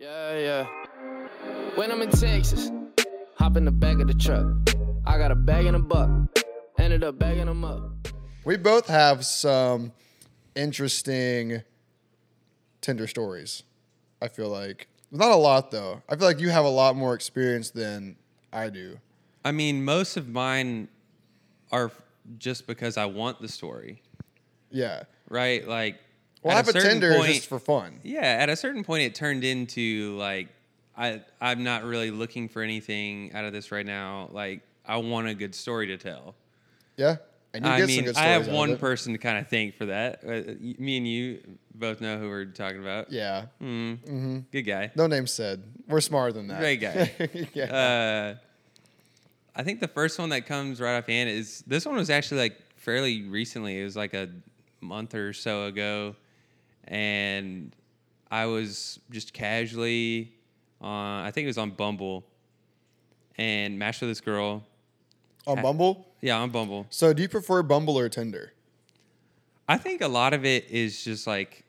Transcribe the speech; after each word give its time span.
Yeah, 0.00 0.38
yeah. 0.38 0.66
When 1.74 1.92
I'm 1.92 2.00
in 2.00 2.08
Texas, 2.08 2.70
hop 3.36 3.58
in 3.58 3.66
the 3.66 3.70
back 3.70 4.00
of 4.00 4.08
the 4.08 4.14
truck. 4.14 4.46
I 5.04 5.18
got 5.18 5.30
a 5.30 5.34
bag 5.34 5.66
and 5.66 5.76
a 5.76 5.78
buck. 5.78 6.08
Ended 6.78 7.04
up 7.04 7.18
bagging 7.18 7.44
them 7.44 7.64
up. 7.66 7.82
We 8.46 8.56
both 8.56 8.86
have 8.88 9.26
some 9.26 9.92
interesting 10.56 11.62
Tinder 12.80 13.06
stories. 13.06 13.62
I 14.22 14.28
feel 14.28 14.48
like 14.48 14.88
not 15.10 15.32
a 15.32 15.36
lot 15.36 15.70
though. 15.70 16.02
I 16.08 16.16
feel 16.16 16.26
like 16.26 16.40
you 16.40 16.48
have 16.48 16.64
a 16.64 16.70
lot 16.70 16.96
more 16.96 17.12
experience 17.14 17.68
than 17.68 18.16
I 18.54 18.70
do. 18.70 18.98
I 19.44 19.52
mean, 19.52 19.84
most 19.84 20.16
of 20.16 20.30
mine 20.30 20.88
are 21.70 21.90
just 22.38 22.66
because 22.66 22.96
I 22.96 23.04
want 23.04 23.40
the 23.42 23.48
story, 23.48 24.02
Yeah. 24.70 25.02
right? 25.28 25.66
Like, 25.68 25.98
Well, 26.42 26.56
at 26.56 26.66
have 26.66 26.74
a 26.74 26.80
Tinder 26.80 27.14
point- 27.16 27.34
just 27.34 27.46
for 27.48 27.58
fun. 27.58 28.00
Yeah, 28.02 28.22
at 28.22 28.48
a 28.48 28.56
certain 28.56 28.82
point, 28.84 29.02
it 29.02 29.14
turned 29.14 29.44
into 29.44 30.16
like 30.16 30.48
I 30.96 31.22
I'm 31.40 31.62
not 31.64 31.84
really 31.84 32.10
looking 32.10 32.48
for 32.48 32.62
anything 32.62 33.32
out 33.34 33.44
of 33.44 33.52
this 33.52 33.70
right 33.72 33.86
now. 33.86 34.28
Like, 34.32 34.62
I 34.86 34.96
want 34.98 35.28
a 35.28 35.34
good 35.34 35.54
story 35.54 35.86
to 35.88 35.96
tell. 35.96 36.34
Yeah. 36.96 37.16
And 37.52 37.64
you 37.64 37.70
I 37.70 37.78
get 37.80 37.88
some 37.88 37.96
mean, 37.96 38.04
good 38.04 38.16
I 38.16 38.24
have 38.26 38.46
one 38.46 38.76
person 38.76 39.12
to 39.12 39.18
kind 39.18 39.36
of 39.38 39.48
thank 39.48 39.74
for 39.74 39.86
that. 39.86 40.20
Uh, 40.24 40.52
me 40.80 40.96
and 40.98 41.08
you 41.08 41.40
both 41.74 42.00
know 42.00 42.16
who 42.16 42.28
we're 42.28 42.44
talking 42.44 42.78
about. 42.80 43.10
Yeah. 43.10 43.46
Mm-hmm. 43.60 44.38
Good 44.52 44.62
guy. 44.62 44.92
No 44.94 45.08
name 45.08 45.26
said. 45.26 45.64
We're 45.88 46.00
smarter 46.00 46.32
than 46.32 46.46
that. 46.46 46.60
Great 46.60 46.80
guy. 46.80 47.10
yeah. 47.54 48.36
Uh, 48.36 48.44
I 49.56 49.64
think 49.64 49.80
the 49.80 49.88
first 49.88 50.16
one 50.18 50.28
that 50.28 50.46
comes 50.46 50.80
right 50.80 50.96
off 50.96 51.06
hand 51.06 51.28
is 51.28 51.64
this 51.66 51.84
one 51.84 51.96
was 51.96 52.08
actually 52.08 52.40
like 52.42 52.58
fairly 52.76 53.22
recently. 53.22 53.80
It 53.80 53.84
was 53.84 53.96
like 53.96 54.14
a 54.14 54.28
month 54.80 55.14
or 55.16 55.32
so 55.32 55.64
ago, 55.66 56.14
and 56.90 57.74
I 58.30 58.46
was 58.46 59.00
just 59.10 59.32
casually 59.32 60.34
on. 60.80 61.24
I 61.24 61.30
think 61.30 61.44
it 61.44 61.48
was 61.48 61.58
on 61.58 61.70
Bumble, 61.70 62.26
and 63.38 63.78
matched 63.78 64.02
with 64.02 64.10
this 64.10 64.20
girl. 64.20 64.64
On 65.46 65.62
Bumble. 65.62 66.06
Yeah, 66.20 66.38
on 66.38 66.50
Bumble. 66.50 66.86
So 66.90 67.14
do 67.14 67.22
you 67.22 67.28
prefer 67.28 67.62
Bumble 67.62 67.98
or 67.98 68.10
Tinder? 68.10 68.52
I 69.66 69.78
think 69.78 70.02
a 70.02 70.08
lot 70.08 70.34
of 70.34 70.44
it 70.44 70.68
is 70.68 71.02
just 71.02 71.26
like, 71.26 71.64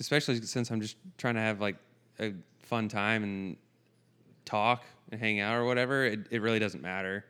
especially 0.00 0.42
since 0.42 0.70
I'm 0.70 0.80
just 0.80 0.96
trying 1.16 1.34
to 1.34 1.40
have 1.40 1.60
like 1.60 1.76
a 2.18 2.34
fun 2.58 2.88
time 2.88 3.22
and 3.22 3.56
talk 4.44 4.84
and 5.10 5.20
hang 5.20 5.40
out 5.40 5.56
or 5.56 5.64
whatever. 5.64 6.04
It, 6.04 6.26
it 6.30 6.42
really 6.42 6.58
doesn't 6.58 6.82
matter. 6.82 7.24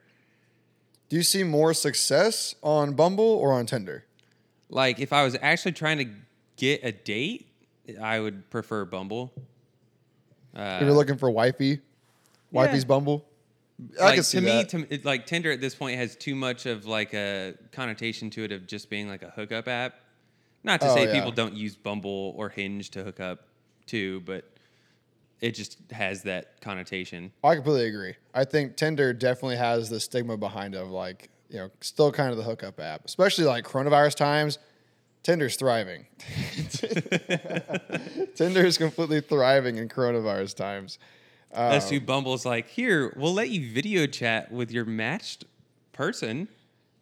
Do 1.09 1.17
you 1.17 1.23
see 1.23 1.43
more 1.45 1.75
success 1.75 2.55
on 2.63 2.95
Bumble 2.95 3.25
or 3.25 3.53
on 3.53 3.67
Tinder? 3.67 4.05
Like 4.71 4.99
if 4.99 5.13
I 5.13 5.23
was 5.23 5.37
actually 5.41 5.73
trying 5.73 5.99
to 5.99 6.07
get 6.61 6.85
a 6.85 6.93
date, 6.93 7.49
I 8.01 8.21
would 8.21 8.49
prefer 8.51 8.85
Bumble. 8.85 9.33
Uh, 10.55 10.79
if 10.81 10.83
you're 10.87 10.93
looking 10.95 11.17
for 11.17 11.31
wifey, 11.31 11.81
wifey's 12.53 12.85
Bumble. 12.85 13.25
I 13.99 14.05
like 14.05 14.15
can 14.17 14.25
see 14.25 14.39
to 14.39 14.45
me, 14.45 14.51
that. 14.51 14.69
to 14.71 14.95
it, 14.95 15.05
like 15.07 15.25
Tinder 15.27 15.51
at 15.51 15.61
this 15.63 15.75
point 15.75 15.97
has 15.97 16.15
too 16.15 16.35
much 16.35 16.67
of 16.67 16.85
like 16.85 17.15
a 17.15 17.55
connotation 17.73 18.29
to 18.31 18.45
it 18.45 18.53
of 18.53 18.67
just 18.67 18.91
being 18.91 19.09
like 19.09 19.23
a 19.23 19.31
hookup 19.31 19.67
app. 19.69 19.95
Not 20.63 20.83
to 20.83 20.91
Oh, 20.91 20.95
say 20.95 21.07
yeah. 21.07 21.15
people 21.15 21.33
don't 21.33 21.55
use 21.55 21.75
Bumble 21.75 22.35
or 22.37 22.51
Hinge 22.51 22.91
to 22.91 23.03
hook 23.03 23.21
up 23.21 23.47
too, 23.87 24.21
but 24.27 24.45
it 25.41 25.53
just 25.53 25.79
has 25.91 26.23
that 26.25 26.61
connotation. 26.61 27.33
I 27.43 27.55
completely 27.55 27.87
agree. 27.89 28.15
I 28.35 28.45
think 28.45 28.77
Tinder 28.77 29.15
definitely 29.15 29.57
has 29.57 29.89
the 29.89 29.99
stigma 29.99 30.37
behind 30.37 30.75
of 30.75 30.91
like, 30.91 31.31
you 31.49 31.57
know, 31.57 31.71
still 31.81 32.13
kind 32.13 32.31
of 32.31 32.37
the 32.37 32.43
hookup 32.43 32.79
app, 32.79 33.07
especially 33.07 33.47
like 33.47 33.65
coronavirus 33.65 34.17
times. 34.17 34.59
Tinder's 35.23 35.57
thriving. 35.57 36.07
Tinder 38.35 38.65
is 38.65 38.79
completely 38.79 39.21
thriving 39.21 39.77
in 39.77 39.89
coronavirus 39.89 40.57
times. 40.57 40.99
That's 41.53 41.87
Oh. 41.87 41.91
who 41.91 41.97
um, 41.99 42.05
Bumble's 42.05 42.47
like. 42.47 42.69
Here, 42.69 43.13
we'll 43.17 43.35
let 43.35 43.51
you 43.51 43.73
video 43.73 44.07
chat 44.07 44.53
with 44.53 44.71
your 44.71 44.85
matched 44.85 45.45
person. 45.93 46.49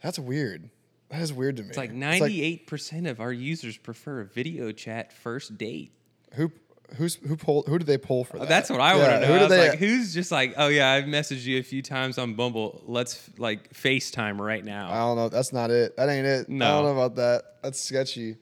That's 0.03 0.19
weird. 0.19 0.71
That 1.11 1.21
is 1.23 1.33
weird 1.33 1.57
to 1.59 1.63
me. 1.63 1.69
It's 1.71 1.79
like 1.79 1.93
ninety-eight 1.93 2.67
percent 2.67 3.07
of 3.07 3.21
our 3.21 3.33
users 3.33 3.77
prefer 3.77 4.21
a 4.21 4.25
video 4.25 4.73
chat 4.73 5.13
first 5.13 5.57
date. 5.59 5.93
who 6.35 6.51
who's 6.97 7.17
who 7.17 7.37
pulled 7.37 7.67
who 7.69 7.79
did 7.79 7.87
they 7.87 7.99
pull 7.99 8.25
for 8.25 8.39
that? 8.39 8.45
Uh, 8.45 8.47
That's 8.47 8.71
what 8.71 8.81
I 8.81 8.97
want 8.97 9.09
to 9.11 9.21
know. 9.21 9.27
Who 9.27 9.33
I 9.35 9.41
was 9.43 9.49
they? 9.51 9.69
like, 9.71 9.79
who's 9.79 10.15
just 10.15 10.31
like, 10.33 10.55
oh 10.57 10.69
yeah, 10.69 10.91
I've 10.91 11.05
messaged 11.05 11.45
you 11.45 11.59
a 11.59 11.63
few 11.63 11.83
times 11.83 12.19
on 12.19 12.35
Bumble. 12.35 12.83
Let's 12.87 13.29
like 13.39 13.73
FaceTime 13.75 14.39
right 14.39 14.65
now. 14.65 14.91
I 14.91 14.99
don't 14.99 15.17
know. 15.17 15.29
That's 15.29 15.53
not 15.53 15.71
it. 15.71 15.97
That 15.97 16.09
ain't 16.09 16.27
it. 16.27 16.49
No, 16.49 16.65
I 16.67 16.69
don't 16.71 16.85
know 16.85 17.03
about 17.03 17.17
that. 17.17 17.43
That's 17.63 17.81
sketchy. 17.81 18.37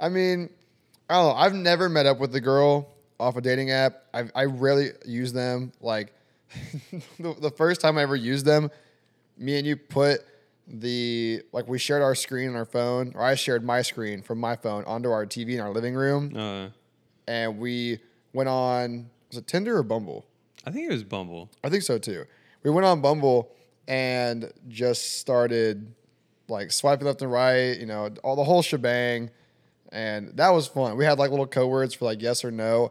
I 0.00 0.08
mean, 0.08 0.50
I 1.08 1.14
don't 1.14 1.28
know. 1.34 1.34
I've 1.40 1.54
never 1.54 1.88
met 1.88 2.06
up 2.06 2.18
with 2.18 2.34
a 2.34 2.40
girl 2.40 2.88
off 3.20 3.36
a 3.36 3.40
dating 3.40 3.70
app. 3.70 4.02
I 4.12 4.24
I 4.34 4.44
rarely 4.46 4.90
use 5.04 5.32
them. 5.32 5.72
Like 5.80 6.12
the, 7.18 7.34
the 7.40 7.50
first 7.50 7.80
time 7.80 7.98
I 7.98 8.02
ever 8.02 8.16
used 8.16 8.44
them, 8.46 8.70
me 9.36 9.58
and 9.58 9.66
you 9.66 9.76
put 9.76 10.20
the 10.66 11.42
like 11.52 11.68
we 11.68 11.78
shared 11.78 12.00
our 12.02 12.14
screen 12.14 12.48
on 12.48 12.56
our 12.56 12.64
phone, 12.64 13.12
or 13.14 13.22
I 13.22 13.34
shared 13.34 13.64
my 13.64 13.82
screen 13.82 14.22
from 14.22 14.38
my 14.40 14.56
phone 14.56 14.84
onto 14.84 15.10
our 15.10 15.26
TV 15.26 15.54
in 15.54 15.60
our 15.60 15.70
living 15.70 15.94
room, 15.94 16.34
Uh, 16.36 16.68
and 17.26 17.58
we 17.58 17.98
went 18.32 18.48
on. 18.48 19.10
Was 19.30 19.38
it 19.38 19.46
Tinder 19.46 19.76
or 19.76 19.82
Bumble? 19.82 20.24
I 20.66 20.70
think 20.70 20.88
it 20.88 20.92
was 20.92 21.04
Bumble. 21.04 21.50
I 21.62 21.68
think 21.68 21.82
so 21.82 21.98
too. 21.98 22.24
We 22.62 22.70
went 22.70 22.86
on 22.86 23.00
Bumble 23.00 23.50
and 23.86 24.50
just 24.68 25.18
started 25.20 25.92
like 26.48 26.70
swiping 26.72 27.06
left 27.06 27.22
and 27.22 27.30
right, 27.30 27.78
you 27.78 27.86
know, 27.86 28.10
all 28.22 28.36
the 28.36 28.44
whole 28.44 28.62
shebang. 28.62 29.30
And 29.92 30.36
that 30.36 30.50
was 30.50 30.66
fun. 30.66 30.96
We 30.96 31.04
had 31.04 31.18
like 31.18 31.30
little 31.30 31.46
code 31.46 31.70
words 31.70 31.94
for 31.94 32.04
like 32.06 32.20
yes 32.22 32.44
or 32.44 32.50
no. 32.50 32.90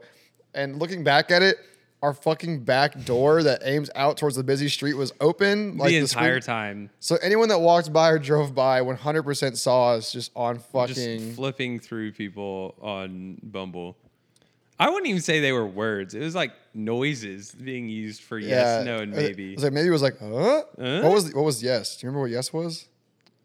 And 0.54 0.80
looking 0.80 1.04
back 1.04 1.32
at 1.32 1.42
it, 1.42 1.58
our 2.04 2.14
fucking 2.14 2.64
back 2.66 3.06
door 3.06 3.44
that 3.44 3.62
aims 3.64 3.90
out 3.96 4.18
towards 4.18 4.36
the 4.36 4.44
busy 4.44 4.68
street 4.68 4.94
was 4.96 5.14
open 5.22 5.78
like 5.78 5.90
the 5.92 6.06
screen- 6.06 6.24
entire 6.26 6.40
time, 6.42 6.90
So 7.00 7.16
anyone 7.24 7.48
that 7.50 7.60
walked 7.62 7.92
by 7.94 8.10
or 8.10 8.20
drove 8.20 8.54
by 8.54 8.82
100% 8.82 9.56
saw 9.58 9.92
us 9.94 10.12
just 10.12 10.32
on 10.36 10.60
fucking. 10.60 10.94
just 11.20 11.36
flipping 11.36 11.80
through 11.80 12.12
people 12.12 12.76
on 12.82 13.38
Bumble. 13.42 13.96
I 14.84 14.90
wouldn't 14.90 15.08
even 15.08 15.22
say 15.22 15.40
they 15.40 15.54
were 15.54 15.66
words. 15.66 16.14
It 16.14 16.20
was 16.20 16.36
like 16.36 16.52
noises 16.74 17.52
being 17.54 17.88
used 17.88 18.22
for 18.22 18.38
yes, 18.38 18.84
no, 18.86 18.98
and 18.98 19.12
maybe. 19.14 19.52
It 19.52 19.56
was 19.56 19.64
like 19.64 19.74
maybe 19.74 19.88
it 19.88 19.92
was 19.92 20.02
like, 20.02 20.20
huh? 20.20 20.64
Huh? 20.78 21.02
What 21.04 21.12
was 21.14 21.34
what 21.34 21.46
was 21.46 21.64
yes? 21.64 21.96
Do 21.98 22.06
you 22.06 22.10
remember 22.10 22.22
what 22.24 22.32
yes 22.32 22.52
was? 22.52 22.88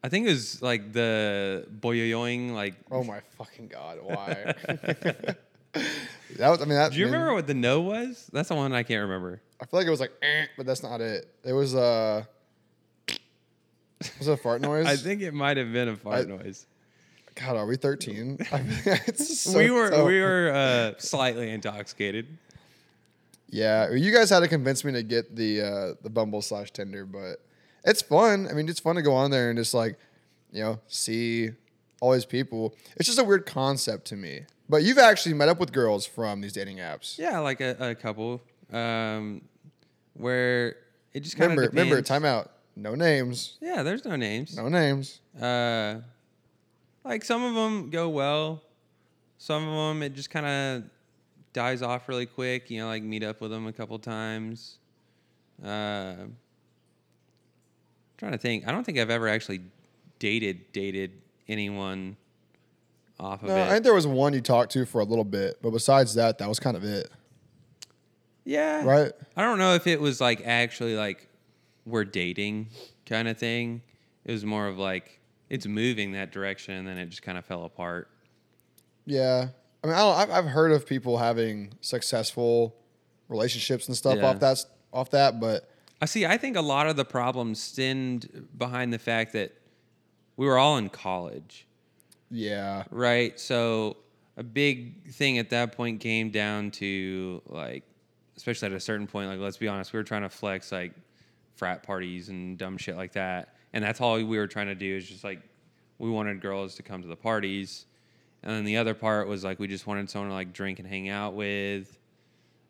I 0.03 0.09
think 0.09 0.27
it 0.27 0.31
was 0.31 0.61
like 0.63 0.93
the 0.93 1.67
boyoyoing. 1.81 2.53
Like, 2.55 2.75
Oh 2.91 3.05
my 3.05 3.21
fucking 3.37 3.69
god! 3.69 3.99
Why? 4.03 4.55
that 4.67 5.37
was. 6.39 6.61
I 6.61 6.65
mean, 6.65 6.71
that. 6.71 6.93
do 6.93 6.99
you 6.99 7.05
I 7.05 7.07
mean, 7.07 7.13
remember 7.15 7.35
what 7.35 7.47
the 7.47 7.55
no 7.55 7.83
was? 7.83 8.29
That's 8.33 8.49
the 8.49 8.55
one 8.57 8.73
I 8.73 8.83
can't 8.83 9.03
remember. 9.03 9.41
I 9.61 9.67
feel 9.67 9.79
like 9.81 9.87
it 9.87 9.91
was 9.91 10.01
like, 10.01 10.13
eh, 10.23 10.47
but 10.57 10.67
that's 10.67 10.83
not 10.83 11.01
it. 11.01 11.33
It 11.45 11.53
was 11.53 11.75
uh. 11.75 12.25
Was 14.19 14.29
it 14.29 14.33
a 14.33 14.37
fart 14.37 14.61
noise? 14.71 14.87
I 14.87 14.97
think 14.97 15.23
it 15.23 15.35
might 15.35 15.57
have 15.57 15.73
been 15.73 15.89
a 15.89 15.97
fart 15.97 16.27
I- 16.27 16.37
noise. 16.37 16.67
God, 17.39 17.57
are 17.57 17.67
we 17.67 17.77
thirteen? 17.77 18.39
I 18.53 18.63
mean, 18.63 19.15
so 19.15 19.57
we 19.57 19.71
were 19.71 20.05
we 20.05 20.21
were 20.21 20.51
uh, 20.53 20.99
slightly 20.99 21.51
intoxicated. 21.51 22.27
Yeah, 23.51 23.93
you 23.93 24.13
guys 24.13 24.31
had 24.31 24.41
to 24.41 24.49
convince 24.49 24.85
me 24.85 24.93
to 24.93 25.03
get 25.03 25.37
the 25.37 25.61
uh, 25.61 25.95
the 26.03 26.11
Bumble 26.11 26.43
slash 26.43 26.71
Tinder, 26.71 27.07
but 27.07 27.37
it's 27.85 28.03
fun. 28.03 28.49
I 28.51 28.55
mean, 28.55 28.69
it's 28.69 28.81
fun 28.81 28.97
to 28.97 29.03
go 29.03 29.15
on 29.15 29.31
there 29.31 29.51
and 29.51 29.59
just 29.59 29.73
like, 29.73 29.99
you 30.53 30.63
know, 30.63 30.81
see 30.89 31.51
all 32.01 32.13
these 32.13 32.25
people. 32.25 32.75
It's 32.97 33.07
just 33.07 33.19
a 33.19 33.25
weird 33.25 33.47
concept 33.47 34.07
to 34.07 34.17
me. 34.17 34.43
But 34.69 34.83
you've 34.83 34.99
actually 34.99 35.35
met 35.35 35.49
up 35.49 35.59
with 35.59 35.73
girls 35.73 36.05
from 36.05 36.41
these 36.43 36.53
dating 36.53 36.77
apps. 36.79 37.19
Yeah, 37.19 37.39
like 37.39 37.61
a, 37.61 37.77
a 37.81 37.95
couple. 37.95 38.43
Um, 38.71 39.43
where 40.15 40.77
it 41.15 41.21
just 41.21 41.39
kind 41.39 41.53
of 41.53 41.57
Remember, 41.57 41.77
remember, 41.81 42.03
time 42.03 42.25
out. 42.25 42.51
No 42.77 42.95
names. 42.95 43.57
Yeah, 43.61 43.83
there's 43.83 44.05
no 44.05 44.15
names. 44.17 44.57
No 44.57 44.69
names. 44.69 45.21
Uh, 45.41 46.01
like 47.05 47.25
some 47.25 47.43
of 47.43 47.55
them 47.55 47.91
go 47.91 48.09
well. 48.09 48.63
Some 49.39 49.67
of 49.69 49.75
them 49.89 50.03
it 50.03 50.15
just 50.15 50.31
kind 50.31 50.47
of 50.47 50.91
dies 51.53 51.83
off 51.83 52.09
really 52.09 52.27
quick. 52.27 52.71
You 52.71 52.81
know, 52.81 52.87
like 52.87 53.03
meet 53.03 53.23
up 53.23 53.41
with 53.41 53.51
them 53.51 53.67
a 53.67 53.73
couple 53.73 53.99
times. 53.99 54.79
Uh, 55.63 56.15
trying 58.17 58.33
to 58.33 58.39
think. 58.39 58.67
I 58.67 58.73
don't 58.73 58.85
think 58.85 58.99
I've 58.99 59.11
ever 59.11 59.29
actually 59.29 59.61
dated 60.19 60.73
dated 60.73 61.13
anyone 61.49 62.17
off 63.19 63.43
of 63.43 63.49
No, 63.49 63.63
I 63.63 63.69
think 63.71 63.85
there 63.85 63.95
was 63.95 64.07
one 64.07 64.35
you 64.35 64.41
talked 64.41 64.73
to 64.73 64.85
for 64.85 65.01
a 65.01 65.05
little 65.05 65.25
bit, 65.25 65.59
but 65.63 65.71
besides 65.71 66.15
that, 66.15 66.39
that 66.39 66.49
was 66.49 66.61
kind 66.61 66.77
of 66.77 66.85
it, 66.85 67.11
yeah. 68.45 68.85
right? 68.85 69.13
I 69.37 69.43
don't 69.43 69.59
know 69.59 69.75
if 69.75 69.87
it 69.87 70.01
was 70.01 70.21
like 70.21 70.43
actually 70.45 70.97
like 70.97 71.29
we're 71.85 72.05
dating 72.05 72.69
kind 73.07 73.29
of 73.29 73.39
thing. 73.39 73.83
It 74.25 74.33
was 74.33 74.45
more 74.45 74.67
of 74.67 74.79
like 74.79 75.18
it's 75.51 75.67
moving 75.67 76.13
that 76.13 76.33
direction, 76.33 76.75
and 76.75 76.87
then 76.87 76.99
it 76.99 77.07
just 77.07 77.23
kind 77.23 77.39
of 77.39 77.45
fell 77.45 77.65
apart. 77.65 78.09
Yeah. 79.07 79.49
I 79.83 79.87
mean, 79.87 79.97
I 79.97 79.99
don't, 80.01 80.17
I've, 80.17 80.31
I've 80.31 80.51
heard 80.51 80.73
of 80.73 80.87
people 80.87 81.19
having 81.19 81.73
successful 81.81 82.75
relationships 83.29 83.89
and 83.89 83.97
stuff 83.97 84.17
Yeah. 84.17 84.27
off 84.27 84.41
that 84.41 84.65
off 84.93 85.11
that, 85.11 85.39
but 85.39 85.71
I 86.01 86.07
see. 86.07 86.25
I 86.27 86.37
think 86.39 86.57
a 86.57 86.61
lot 86.63 86.87
of 86.89 86.97
the 86.97 87.05
problems 87.05 87.61
stemmed 87.61 88.47
behind 88.57 88.93
the 88.93 88.99
fact 88.99 89.33
that 89.35 89.53
we 90.37 90.47
were 90.47 90.57
all 90.59 90.79
in 90.79 90.89
college, 90.89 91.67
yeah, 92.31 92.85
right? 92.91 93.39
So 93.39 93.99
a 94.37 94.43
big 94.43 95.13
thing 95.13 95.39
at 95.39 95.51
that 95.51 95.73
point 95.73 96.01
came 96.01 96.31
down 96.31 96.71
to 96.73 97.43
like, 97.47 97.85
especially 98.37 98.67
at 98.67 98.73
a 98.73 98.81
certain 98.81 99.07
point, 99.07 99.29
like 99.29 99.41
let's 99.41 99.57
be 99.59 99.69
honest, 99.69 99.93
we 99.93 99.99
were 99.99 100.05
trying 100.05 100.23
to 100.23 100.29
flex 100.31 100.73
like 100.73 100.93
frat 101.57 101.83
parties 101.83 102.29
and 102.31 102.57
dumb 102.57 102.79
shit 102.79 102.97
like 102.97 103.13
that, 103.13 103.55
and 103.73 103.83
that's 103.85 104.01
all 104.01 104.15
we 104.17 104.25
were 104.39 104.47
trying 104.47 104.67
to 104.69 104.75
do 104.75 104.97
is 104.97 105.09
just 105.09 105.25
like 105.25 105.41
we 105.99 106.09
wanted 106.11 106.41
girls 106.41 106.75
to 106.77 106.83
come 106.83 107.03
to 107.03 107.09
the 107.09 107.17
parties, 107.17 107.87
and 108.43 108.53
then 108.53 108.65
the 108.65 108.77
other 108.77 108.95
part 108.95 109.29
was 109.29 109.45
like 109.45 109.59
we 109.59 109.67
just 109.69 109.87
wanted 109.87 110.09
someone 110.11 110.29
to 110.31 110.35
like 110.35 110.53
drink 110.53 110.79
and 110.79 110.89
hang 110.89 111.09
out 111.09 111.35
with, 111.35 111.99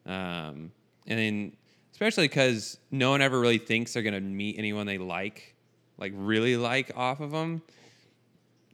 um, 0.06 0.72
and 1.06 1.18
then 1.18 1.52
especially 1.92 2.28
because 2.28 2.78
no 2.90 3.10
one 3.10 3.20
ever 3.22 3.38
really 3.40 3.58
thinks 3.58 3.92
they're 3.92 4.02
gonna 4.02 4.20
meet 4.20 4.56
anyone 4.58 4.86
they 4.86 4.98
like, 4.98 5.54
like 5.98 6.12
really 6.14 6.56
like 6.56 6.90
off 6.96 7.20
of 7.20 7.30
them. 7.32 7.60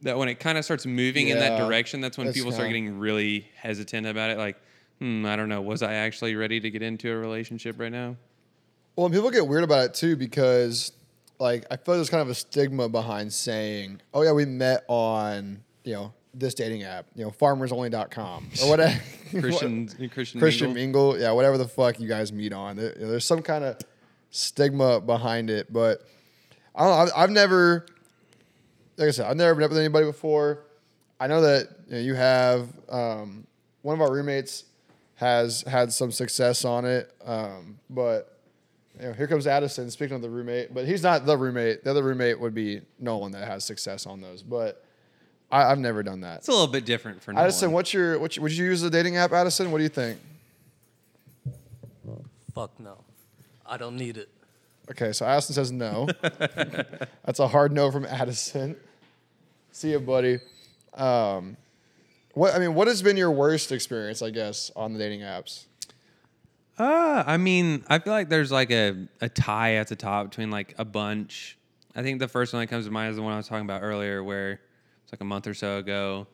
That 0.01 0.17
when 0.17 0.27
it 0.29 0.39
kind 0.39 0.57
of 0.57 0.65
starts 0.65 0.85
moving 0.85 1.29
in 1.29 1.39
that 1.39 1.57
direction, 1.57 1.99
that's 2.01 2.17
when 2.17 2.27
that's 2.27 2.37
people 2.37 2.51
start 2.51 2.67
kinda- 2.67 2.79
getting 2.79 2.99
really 2.99 3.47
hesitant 3.55 4.05
about 4.05 4.29
it. 4.29 4.37
Like, 4.37 4.57
hmm, 4.99 5.25
I 5.25 5.35
don't 5.35 5.49
know, 5.49 5.61
was 5.61 5.81
I 5.81 5.93
actually 5.95 6.35
ready 6.35 6.59
to 6.59 6.69
get 6.69 6.81
into 6.83 7.11
a 7.11 7.15
relationship 7.15 7.79
right 7.79 7.91
now? 7.91 8.15
Well, 8.95 9.07
and 9.07 9.15
people 9.15 9.31
get 9.31 9.47
weird 9.47 9.63
about 9.63 9.85
it 9.85 9.93
too 9.93 10.15
because, 10.15 10.91
like, 11.39 11.65
I 11.71 11.75
feel 11.77 11.95
like 11.95 11.97
there's 11.97 12.09
kind 12.09 12.21
of 12.21 12.29
a 12.29 12.35
stigma 12.35 12.89
behind 12.89 13.31
saying, 13.33 14.01
"Oh 14.13 14.21
yeah, 14.21 14.31
we 14.31 14.45
met 14.45 14.83
on 14.87 15.63
you 15.83 15.93
know 15.93 16.13
this 16.33 16.53
dating 16.53 16.83
app, 16.83 17.05
you 17.15 17.23
know, 17.23 17.31
FarmersOnly.com 17.31 18.49
or 18.63 18.69
whatever." 18.69 18.99
Christian, 19.31 19.87
Christian, 20.09 20.39
Christian 20.39 20.73
Mingle? 20.73 21.11
Mingle, 21.13 21.19
yeah, 21.21 21.31
whatever 21.31 21.57
the 21.57 21.67
fuck 21.67 21.99
you 21.99 22.07
guys 22.07 22.31
meet 22.31 22.53
on. 22.53 22.75
There- 22.77 22.93
there's 22.97 23.25
some 23.25 23.41
kind 23.41 23.63
of 23.63 23.77
stigma 24.31 24.99
behind 25.01 25.49
it, 25.49 25.71
but 25.71 26.01
I 26.73 26.81
don't 26.83 26.89
know. 26.89 26.95
I've, 26.97 27.11
I've 27.23 27.29
never, 27.29 27.85
like 28.97 29.07
I 29.09 29.11
said, 29.11 29.25
I've 29.27 29.37
never 29.37 29.59
met 29.59 29.69
with 29.69 29.77
anybody 29.77 30.05
before. 30.05 30.63
I 31.19 31.27
know 31.27 31.41
that 31.41 31.69
you, 31.87 31.93
know, 31.95 31.99
you 32.01 32.13
have 32.15 32.67
um, 32.89 33.47
one 33.81 33.95
of 33.95 34.01
our 34.01 34.11
roommates 34.11 34.65
has 35.15 35.61
had 35.61 35.93
some 35.93 36.11
success 36.11 36.65
on 36.65 36.83
it, 36.83 37.13
um, 37.25 37.79
but 37.89 38.34
you 38.99 39.07
know, 39.07 39.13
here 39.13 39.27
comes 39.27 39.47
Addison. 39.47 39.91
Speaking 39.91 40.15
of 40.15 40.21
the 40.21 40.29
roommate, 40.29 40.73
but 40.73 40.85
he's 40.85 41.03
not 41.03 41.25
the 41.25 41.37
roommate. 41.37 41.83
The 41.83 41.91
other 41.91 42.03
roommate 42.03 42.39
would 42.39 42.53
be 42.53 42.81
Nolan 42.99 43.31
that 43.33 43.47
has 43.47 43.63
success 43.65 44.05
on 44.05 44.21
those, 44.21 44.41
but 44.41 44.83
I, 45.51 45.63
I've 45.63 45.79
never 45.79 46.03
done 46.03 46.21
that. 46.21 46.39
It's 46.39 46.47
a 46.47 46.51
little 46.51 46.67
bit 46.67 46.85
different 46.85 47.21
for 47.21 47.37
Addison, 47.37 47.67
Nolan. 47.67 47.73
what's 47.75 47.93
your, 47.93 48.19
what's 48.19 48.35
your, 48.35 48.43
would 48.43 48.51
you 48.51 48.65
use 48.65 48.83
a 48.83 48.89
dating 48.89 49.17
app, 49.17 49.31
Addison? 49.31 49.71
What 49.71 49.79
do 49.79 49.83
you 49.83 49.89
think? 49.89 50.19
Fuck 52.53 52.79
no. 52.79 52.97
I 53.65 53.77
don't 53.77 53.97
need 53.97 54.17
it. 54.17 54.29
Okay, 54.89 55.11
so 55.11 55.25
Addison 55.25 55.55
says 55.55 55.71
no. 55.71 56.07
That's 57.25 57.39
a 57.39 57.47
hard 57.47 57.71
no 57.71 57.91
from 57.91 58.05
Addison. 58.05 58.75
See 59.71 59.91
you, 59.91 59.99
buddy. 59.99 60.39
Um, 60.93 61.57
what 62.33 62.53
I 62.53 62.59
mean, 62.59 62.75
what 62.75 62.87
has 62.87 63.01
been 63.01 63.17
your 63.17 63.31
worst 63.31 63.71
experience? 63.71 64.21
I 64.21 64.29
guess 64.29 64.71
on 64.75 64.93
the 64.93 64.99
dating 64.99 65.21
apps. 65.21 65.65
Uh, 66.77 67.23
I 67.25 67.37
mean, 67.37 67.85
I 67.87 67.99
feel 67.99 68.13
like 68.13 68.29
there's 68.29 68.51
like 68.51 68.71
a, 68.71 69.07
a 69.21 69.29
tie 69.29 69.75
at 69.75 69.87
the 69.87 69.95
top 69.95 70.29
between 70.29 70.51
like 70.51 70.75
a 70.77 70.85
bunch. 70.85 71.57
I 71.95 72.03
think 72.03 72.19
the 72.19 72.27
first 72.27 72.51
one 72.53 72.61
that 72.61 72.67
comes 72.67 72.85
to 72.85 72.91
mind 72.91 73.11
is 73.11 73.15
the 73.15 73.21
one 73.21 73.33
I 73.33 73.37
was 73.37 73.47
talking 73.47 73.63
about 73.65 73.81
earlier, 73.81 74.23
where 74.23 74.59
it's 75.03 75.13
like 75.13 75.21
a 75.21 75.25
month 75.25 75.47
or 75.47 75.53
so 75.53 75.77
ago. 75.77 76.27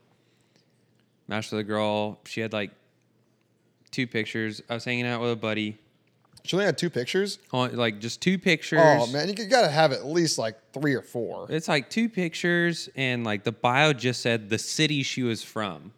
With 1.28 1.54
a 1.54 1.64
girl. 1.64 2.20
She 2.26 2.42
had 2.42 2.52
like 2.52 2.72
two 3.90 4.06
pictures. 4.06 4.62
I 4.70 4.74
was 4.74 4.84
hanging 4.84 5.06
out 5.06 5.22
with 5.22 5.32
a 5.32 5.36
buddy. 5.36 5.78
She 6.44 6.56
only 6.56 6.66
had 6.66 6.78
two 6.78 6.90
pictures. 6.90 7.40
Oh, 7.54 7.70
Like 7.72 8.00
just 8.00 8.20
two 8.22 8.38
pictures. 8.38 8.82
Oh 8.82 9.08
man, 9.08 9.30
you 9.30 9.46
got 9.46 9.62
to 9.62 9.70
have 9.70 9.94
at 9.94 10.06
least 10.06 10.38
like 10.38 10.56
three 10.74 10.94
or 10.94 11.02
four. 11.02 11.46
It's 11.50 11.68
like 11.68 11.90
two 11.90 12.10
pictures, 12.10 12.90
and 12.96 13.24
like 13.24 13.44
the 13.44 13.52
bio 13.52 13.94
just 13.94 14.22
said 14.22 14.50
the 14.50 14.58
city 14.58 15.04
she 15.04 15.24
was 15.24 15.44
from, 15.44 15.94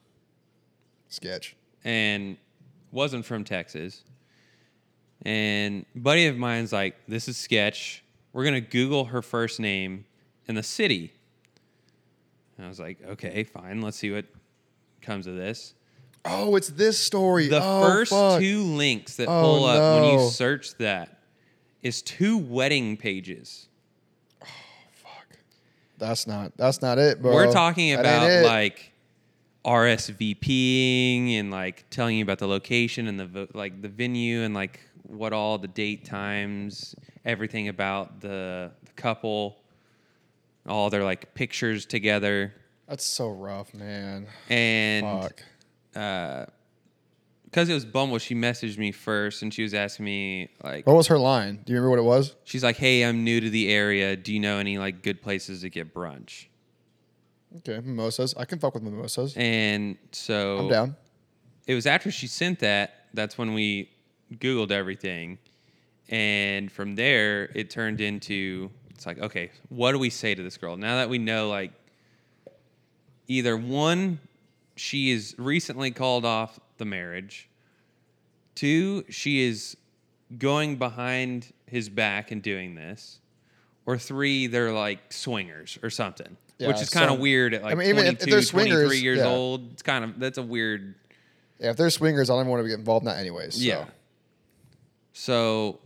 Sketch. 1.08 1.56
and 1.84 2.38
wasn't 2.92 3.26
from 3.26 3.44
Texas. 3.44 4.04
And 5.24 5.86
buddy 5.96 6.28
of 6.28 6.38
mine's 6.38 6.74
like, 6.74 6.96
this 7.08 7.28
is 7.28 7.38
sketch. 7.38 8.04
We're 8.34 8.44
gonna 8.44 8.62
Google 8.62 9.06
her 9.06 9.22
first 9.22 9.60
name 9.60 10.06
and 10.48 10.58
the 10.58 10.64
city. 10.64 11.14
And 12.58 12.66
I 12.66 12.70
was 12.70 12.80
like, 12.80 13.00
okay, 13.06 13.44
fine. 13.44 13.82
Let's 13.82 13.98
see 13.98 14.12
what 14.12 14.26
comes 15.02 15.28
of 15.28 15.36
this. 15.36 15.74
Oh, 16.26 16.56
it's 16.56 16.70
this 16.70 16.98
story. 16.98 17.48
The 17.48 17.62
oh, 17.62 17.82
first 17.82 18.12
fuck. 18.12 18.40
two 18.40 18.64
links 18.64 19.18
that 19.18 19.28
Oh, 19.28 19.42
pull 19.42 19.66
up 19.66 20.02
when 20.02 20.14
you 20.14 20.30
search 20.30 20.76
that 20.78 21.20
is 21.82 22.02
two 22.02 22.38
wedding 22.38 22.96
pages. 22.98 23.68
Oh 24.42 24.48
fuck. 24.94 25.38
That's 25.98 26.26
not. 26.28 26.56
That's 26.58 26.82
not 26.82 26.98
it, 26.98 27.22
bro. 27.22 27.34
We're 27.34 27.52
talking 27.52 27.94
about 27.94 28.46
like 28.46 28.94
RSVPing 29.66 31.34
and 31.40 31.52
like 31.52 31.86
telling 31.90 32.18
you 32.18 32.24
about 32.24 32.40
the 32.40 32.48
location 32.48 33.08
and 33.08 33.20
the 33.20 33.26
vo- 33.26 33.48
like 33.54 33.82
the 33.82 33.90
venue 33.90 34.42
and 34.42 34.54
like 34.54 34.80
what 35.04 35.34
all 35.34 35.58
the 35.58 35.68
date 35.68 36.06
times, 36.06 36.96
everything 37.26 37.68
about 37.68 38.22
the, 38.22 38.72
the 38.86 38.92
couple, 38.94 39.58
all 40.68 40.90
their 40.90 41.04
like 41.04 41.34
pictures 41.36 41.86
together, 41.86 42.54
That's 42.88 43.06
so 43.06 43.30
rough, 43.30 43.74
man. 43.74 44.28
and 44.50 45.06
Fuck. 45.24 45.44
uh, 45.96 46.46
because 47.46 47.70
it 47.70 47.74
was 47.76 47.86
Bumble, 47.86 48.18
she 48.18 48.34
messaged 48.34 48.80
me 48.80 48.92
first 48.92 49.44
and 49.44 49.54
she 49.54 49.62
was 49.62 49.76
asking 49.76 50.06
me 50.06 50.50
like, 50.64 50.88
What 50.88 50.96
was 50.96 51.06
her 51.08 51.20
line? 51.20 51.60
Do 51.64 51.72
you 51.74 51.78
remember 51.80 51.92
what 51.92 52.00
it 52.00 52.08
was? 52.18 52.36
she's 52.46 52.64
like, 52.64 52.78
"Hey, 52.78 53.04
I'm 53.06 53.24
new 53.24 53.40
to 53.42 53.50
the 53.50 53.70
area. 53.72 54.16
Do 54.16 54.34
you 54.34 54.40
know 54.40 54.58
any 54.58 54.80
like 54.80 55.04
good 55.04 55.22
places 55.22 55.62
to 55.62 55.70
get 55.70 55.94
brunch?" 55.94 56.46
Okay, 57.58 57.80
mimosas. 57.80 58.34
I 58.36 58.46
can 58.46 58.58
fuck 58.58 58.74
with 58.74 58.82
mimosas. 58.82 59.36
And 59.38 59.98
so 60.12 60.58
I'm 60.62 60.68
down. 60.70 60.96
it 61.68 61.76
was 61.76 61.86
after 61.86 62.10
she 62.10 62.26
sent 62.26 62.58
that 62.62 63.06
that's 63.14 63.38
when 63.38 63.54
we 63.54 63.92
googled 64.36 64.72
everything 64.72 65.38
and 66.10 66.72
from 66.72 66.96
there 66.96 67.46
it 67.56 67.70
turned 67.70 68.02
into 68.02 68.70
it's 68.92 69.06
like 69.06 69.20
okay 69.20 69.52
what 69.70 69.92
do 69.92 70.00
we 70.00 70.10
say 70.10 70.34
to 70.36 70.42
this 70.44 70.58
girl 70.58 70.76
now 70.78 70.96
that 70.98 71.10
we 71.10 71.18
know 71.18 71.50
like 71.50 71.72
either 73.28 73.56
one 73.56 74.20
she 74.76 75.12
is 75.12 75.36
recently 75.38 75.92
called 75.92 76.26
off 76.26 76.60
the 76.78 76.86
marriage 76.86 77.48
two 78.56 79.04
she 79.10 79.44
is 79.44 79.78
going 80.38 80.76
behind 80.78 81.54
his 81.68 81.90
back 81.90 82.32
and 82.32 82.42
doing 82.42 82.76
this 82.76 83.20
or 83.86 83.98
three 83.98 84.48
they're 84.48 84.74
like 84.74 85.12
swingers 85.14 85.78
or 85.84 85.90
something 85.90 86.36
Yeah, 86.58 86.70
which 86.70 86.82
is 86.82 86.90
kind 86.90 87.06
of 87.06 87.12
some- 87.12 87.20
weird 87.20 87.54
at 87.54 87.64
like 87.64 87.78
mean, 87.78 87.88
even 87.90 88.06
if- 88.08 88.14
if 88.14 88.20
22 88.20 88.32
they're 88.32 88.42
swingers, 88.42 88.76
23 88.88 89.00
years 89.00 89.18
yeah. 89.20 89.26
old 89.28 89.72
it's 89.74 89.84
kind 89.84 90.04
of 90.04 90.20
that's 90.20 90.38
a 90.38 90.44
weird 90.44 90.96
Yeah, 91.60 91.70
if 91.70 91.78
they're 91.78 91.90
swingers, 91.92 92.30
I 92.30 92.34
don't 92.34 92.42
even 92.42 92.52
want 92.52 92.64
to 92.64 92.68
get 92.68 92.80
involved 92.80 93.04
in 93.04 93.12
that 93.14 93.20
anyways. 93.20 93.56
So. 93.56 93.62
yeah. 93.62 93.86
So 95.14 95.80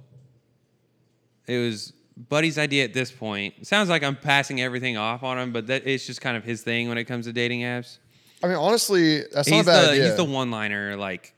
it 1.45 1.57
was 1.57 1.93
Buddy's 2.29 2.57
idea 2.57 2.83
at 2.83 2.93
this 2.93 3.11
point. 3.11 3.53
It 3.59 3.67
sounds 3.67 3.89
like 3.89 4.03
I'm 4.03 4.15
passing 4.15 4.59
everything 4.61 4.97
off 4.97 5.23
on 5.23 5.37
him, 5.37 5.53
but 5.53 5.67
that 5.67 5.85
it's 5.85 6.05
just 6.05 6.21
kind 6.21 6.35
of 6.35 6.43
his 6.43 6.63
thing 6.63 6.89
when 6.89 6.97
it 6.97 7.03
comes 7.03 7.25
to 7.27 7.33
dating 7.33 7.61
apps. 7.61 7.99
I 8.43 8.47
mean, 8.47 8.55
honestly, 8.55 9.23
that's 9.33 9.47
he's 9.47 9.51
not 9.51 9.61
a 9.61 9.65
bad 9.65 9.85
the 9.85 9.91
idea. 9.91 10.05
he's 10.05 10.15
the 10.15 10.23
one 10.23 10.49
liner 10.49 10.95
like 10.95 11.33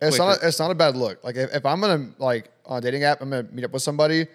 It's 0.00 0.18
not. 0.18 0.42
A, 0.42 0.48
it's 0.48 0.58
not 0.58 0.70
a 0.70 0.74
bad 0.74 0.96
look. 0.96 1.22
Like 1.22 1.36
if, 1.36 1.54
if 1.54 1.66
I'm 1.66 1.80
gonna 1.80 2.10
like 2.18 2.50
on 2.66 2.78
a 2.78 2.80
dating 2.80 3.04
app, 3.04 3.20
I'm 3.20 3.30
gonna 3.30 3.46
meet 3.52 3.64
up 3.64 3.72
with 3.72 3.82
somebody. 3.82 4.26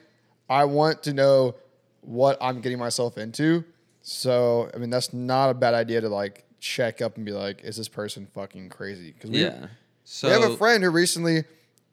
I 0.50 0.66
want 0.66 1.04
to 1.04 1.14
know 1.14 1.56
what 2.02 2.38
I'm 2.40 2.62
getting 2.62 2.78
myself 2.78 3.18
into. 3.18 3.64
So 4.02 4.70
I 4.74 4.78
mean, 4.78 4.90
that's 4.90 5.14
not 5.14 5.50
a 5.50 5.54
bad 5.54 5.74
idea 5.74 6.02
to 6.02 6.10
like 6.10 6.46
check 6.60 7.02
up 7.02 7.16
and 7.16 7.26
be 7.26 7.32
like, 7.32 7.64
is 7.64 7.78
this 7.78 7.88
person 7.88 8.28
fucking 8.34 8.70
crazy? 8.70 9.12
Because 9.12 9.32
we, 9.32 9.44
yeah. 9.44 9.68
So 10.04 10.28
we 10.28 10.34
have 10.34 10.52
a 10.52 10.58
friend 10.58 10.84
who 10.84 10.92
recently 10.92 11.44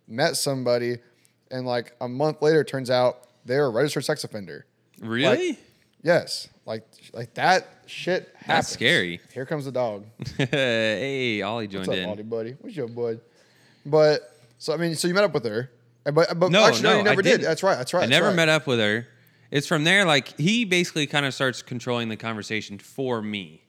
met 0.08 0.36
somebody, 0.36 0.98
and 1.50 1.66
like 1.66 1.94
a 2.00 2.08
month 2.08 2.42
later, 2.42 2.60
it 2.60 2.68
turns 2.68 2.90
out 2.90 3.26
they're 3.44 3.66
a 3.66 3.70
registered 3.70 4.04
sex 4.04 4.24
offender. 4.24 4.66
really? 5.00 5.58
Yes, 6.04 6.48
like 6.66 6.84
like 7.12 7.34
that 7.34 7.68
shit 7.86 8.34
happens. 8.36 8.68
scary. 8.68 9.20
Here 9.32 9.46
comes 9.46 9.64
the 9.66 9.72
dog. 9.72 10.04
hey, 10.36 11.40
Ollie 11.42 11.68
joined 11.68 11.86
What's 11.86 12.00
up, 12.00 12.18
in. 12.18 12.26
Aldi 12.26 12.28
buddy? 12.28 12.56
What's 12.60 12.74
your 12.76 12.88
bud? 12.88 13.20
But 13.86 14.36
so 14.58 14.72
I 14.74 14.76
mean, 14.78 14.94
so 14.96 15.06
you 15.06 15.14
met 15.14 15.22
up 15.24 15.32
with 15.34 15.44
her, 15.44 15.70
And 16.04 16.14
but 16.16 16.36
but 16.38 16.50
No, 16.50 16.64
actually, 16.64 16.82
no, 16.82 16.90
no, 16.90 16.96
you 16.98 17.04
never 17.04 17.20
I 17.20 17.22
did. 17.22 17.30
didn't. 17.30 17.42
That's 17.44 17.62
right. 17.62 17.76
That's 17.78 17.94
right. 17.94 18.00
I 18.00 18.06
that's 18.06 18.10
never 18.10 18.28
right. 18.28 18.36
met 18.36 18.48
up 18.48 18.66
with 18.66 18.80
her. 18.80 19.06
It's 19.52 19.66
from 19.68 19.84
there, 19.84 20.04
like 20.04 20.36
he 20.40 20.64
basically 20.64 21.06
kind 21.06 21.24
of 21.26 21.34
starts 21.34 21.62
controlling 21.62 22.08
the 22.08 22.16
conversation 22.16 22.78
for 22.78 23.22
me. 23.22 23.62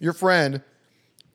Your 0.00 0.12
friend 0.14 0.62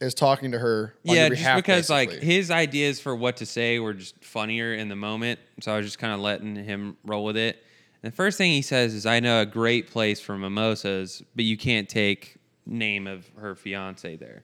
is 0.04 0.14
talking 0.14 0.52
to 0.52 0.60
her. 0.60 0.94
On 1.08 1.16
yeah, 1.16 1.30
just 1.30 1.42
behalf, 1.42 1.58
because 1.58 1.90
like 1.90 2.12
his 2.12 2.52
ideas 2.52 3.00
for 3.00 3.16
what 3.16 3.38
to 3.38 3.46
say 3.46 3.80
were 3.80 3.94
just 3.94 4.24
funnier 4.24 4.74
in 4.74 4.90
the 4.90 4.96
moment, 4.96 5.40
so 5.62 5.74
I 5.74 5.78
was 5.78 5.86
just 5.86 6.00
kind 6.00 6.14
of 6.14 6.20
letting 6.20 6.56
him 6.56 6.98
roll 7.04 7.24
with 7.24 7.38
it. 7.38 7.64
And 8.02 8.12
the 8.12 8.16
first 8.16 8.38
thing 8.38 8.52
he 8.52 8.62
says 8.62 8.94
is, 8.94 9.06
"I 9.06 9.20
know 9.20 9.42
a 9.42 9.46
great 9.46 9.90
place 9.90 10.20
for 10.20 10.38
mimosas, 10.38 11.24
but 11.36 11.46
you 11.46 11.58
can't 11.58 11.88
take 11.88 12.38
name 12.66 13.08
of 13.08 13.30
her 13.38 13.56
fiance 13.56 14.16
there." 14.18 14.44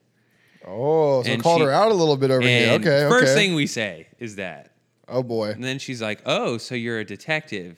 oh, 0.66 1.24
so 1.24 1.32
and 1.32 1.42
called 1.42 1.60
she- 1.60 1.66
her 1.66 1.72
out 1.72 1.92
a 1.92 1.96
little 1.96 2.18
bit 2.18 2.32
over 2.32 2.42
here. 2.42 2.74
Okay, 2.74 3.08
first 3.10 3.32
okay. 3.32 3.36
thing 3.36 3.56
we 3.56 3.68
say 3.68 4.08
is 4.20 4.36
that, 4.36 4.72
oh 5.08 5.24
boy. 5.24 5.52
and 5.52 5.64
then 5.64 5.80
she's 5.80 6.02
like, 6.02 6.22
"Oh, 6.26 6.58
so 6.58 6.76
you're 6.76 7.00
a 7.00 7.06
detective?" 7.06 7.78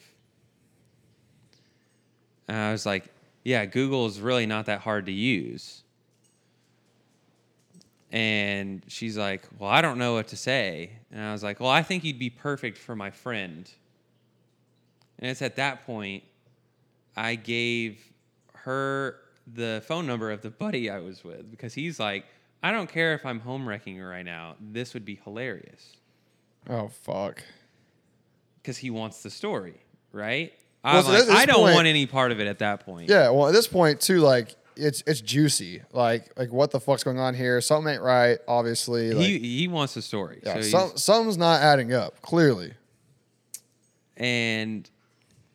And 2.48 2.58
I 2.58 2.72
was 2.72 2.86
like, 2.86 3.06
"Yeah, 3.44 3.66
Google 3.66 4.06
is 4.06 4.20
really 4.20 4.46
not 4.46 4.66
that 4.66 4.82
hard 4.82 5.06
to 5.08 5.12
use." 5.12 5.84
And 8.12 8.84
she's 8.88 9.18
like, 9.18 9.48
Well, 9.58 9.70
I 9.70 9.82
don't 9.82 9.98
know 9.98 10.14
what 10.14 10.28
to 10.30 10.36
say. 10.38 10.92
And 11.12 11.22
I 11.24 11.32
was 11.32 11.44
like, 11.44 11.60
Well, 11.60 11.70
I 11.70 11.82
think 11.84 12.04
you'd 12.04 12.20
be 12.20 12.30
perfect 12.30 12.78
for 12.78 12.96
my 12.96 13.10
friend. 13.10 13.70
And 15.20 15.30
it's 15.32 15.42
at 15.42 15.56
that 15.56 15.86
point 15.86 16.24
I 17.16 17.36
gave 17.36 18.02
her 18.54 19.18
the 19.54 19.82
phone 19.88 20.06
number 20.08 20.32
of 20.32 20.42
the 20.42 20.50
buddy 20.50 20.90
I 20.90 21.00
was 21.00 21.24
with 21.24 21.50
because 21.50 21.74
he's 21.74 22.00
like, 22.00 22.26
I 22.64 22.72
don't 22.72 22.90
care 22.90 23.14
if 23.14 23.26
I'm 23.26 23.40
home 23.40 23.68
wrecking 23.68 24.00
right 24.02 24.26
now. 24.26 24.56
This 24.60 24.94
would 24.94 25.04
be 25.06 25.20
hilarious 25.24 25.96
Oh 26.70 26.90
fuck. 26.90 27.42
because 28.62 28.78
he 28.78 28.92
wants 28.92 29.24
the 29.24 29.30
story, 29.32 29.76
right? 30.12 30.54
Well, 30.84 31.02
so 31.04 31.12
like, 31.12 31.30
I 31.30 31.46
don't 31.46 31.58
point- 31.64 31.76
want 31.76 31.88
any 31.88 32.06
part 32.06 32.32
of 32.32 32.40
it 32.40 32.48
at 32.48 32.60
that 32.60 32.86
point. 32.86 33.10
Yeah, 33.10 33.30
well, 33.30 33.48
at 33.48 33.54
this 33.54 33.68
point 33.68 34.00
too, 34.02 34.20
like 34.20 34.56
it's 34.82 35.04
it's 35.08 35.22
juicy. 35.22 35.82
Like 35.94 36.32
like 36.38 36.52
what 36.52 36.72
the 36.72 36.80
fuck's 36.80 37.04
going 37.04 37.20
on 37.20 37.34
here? 37.34 37.62
Something 37.62 37.94
ain't 37.94 38.02
right. 38.02 38.40
Obviously, 38.48 39.14
like, 39.14 39.26
he 39.26 39.40
he 39.40 39.68
wants 39.68 39.96
a 39.96 40.02
story. 40.02 40.42
yeah, 40.46 40.56
so 40.56 40.62
some, 40.62 40.98
something's 40.98 41.38
not 41.38 41.62
adding 41.62 41.94
up. 41.94 42.22
Clearly, 42.22 42.74
and 44.18 44.90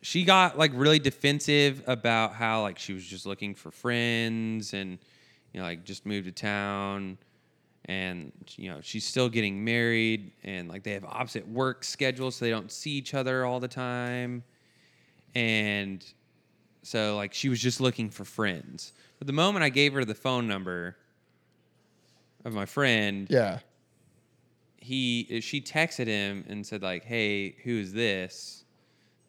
she 0.01 0.23
got 0.23 0.57
like 0.57 0.71
really 0.73 0.99
defensive 0.99 1.83
about 1.87 2.33
how 2.33 2.61
like 2.61 2.79
she 2.79 2.93
was 2.93 3.05
just 3.05 3.25
looking 3.25 3.53
for 3.53 3.71
friends 3.71 4.73
and 4.73 4.99
you 5.53 5.59
know 5.59 5.65
like 5.65 5.83
just 5.83 6.05
moved 6.05 6.25
to 6.25 6.31
town 6.31 7.17
and 7.85 8.31
you 8.55 8.69
know 8.69 8.79
she's 8.81 9.05
still 9.05 9.29
getting 9.29 9.63
married 9.63 10.31
and 10.43 10.69
like 10.69 10.83
they 10.83 10.93
have 10.93 11.05
opposite 11.05 11.47
work 11.47 11.83
schedules 11.83 12.35
so 12.35 12.45
they 12.45 12.51
don't 12.51 12.71
see 12.71 12.91
each 12.91 13.13
other 13.13 13.45
all 13.45 13.59
the 13.59 13.67
time 13.67 14.43
and 15.35 16.05
so 16.83 17.15
like 17.15 17.33
she 17.33 17.49
was 17.49 17.59
just 17.59 17.81
looking 17.81 18.09
for 18.09 18.23
friends 18.23 18.93
but 19.17 19.27
the 19.27 19.33
moment 19.33 19.63
i 19.63 19.69
gave 19.69 19.93
her 19.93 20.03
the 20.05 20.15
phone 20.15 20.47
number 20.47 20.95
of 22.45 22.53
my 22.53 22.65
friend 22.65 23.27
yeah. 23.29 23.59
he 24.77 25.39
she 25.41 25.61
texted 25.61 26.07
him 26.07 26.45
and 26.47 26.65
said 26.65 26.81
like 26.81 27.03
hey 27.03 27.55
who's 27.63 27.93
this 27.93 28.63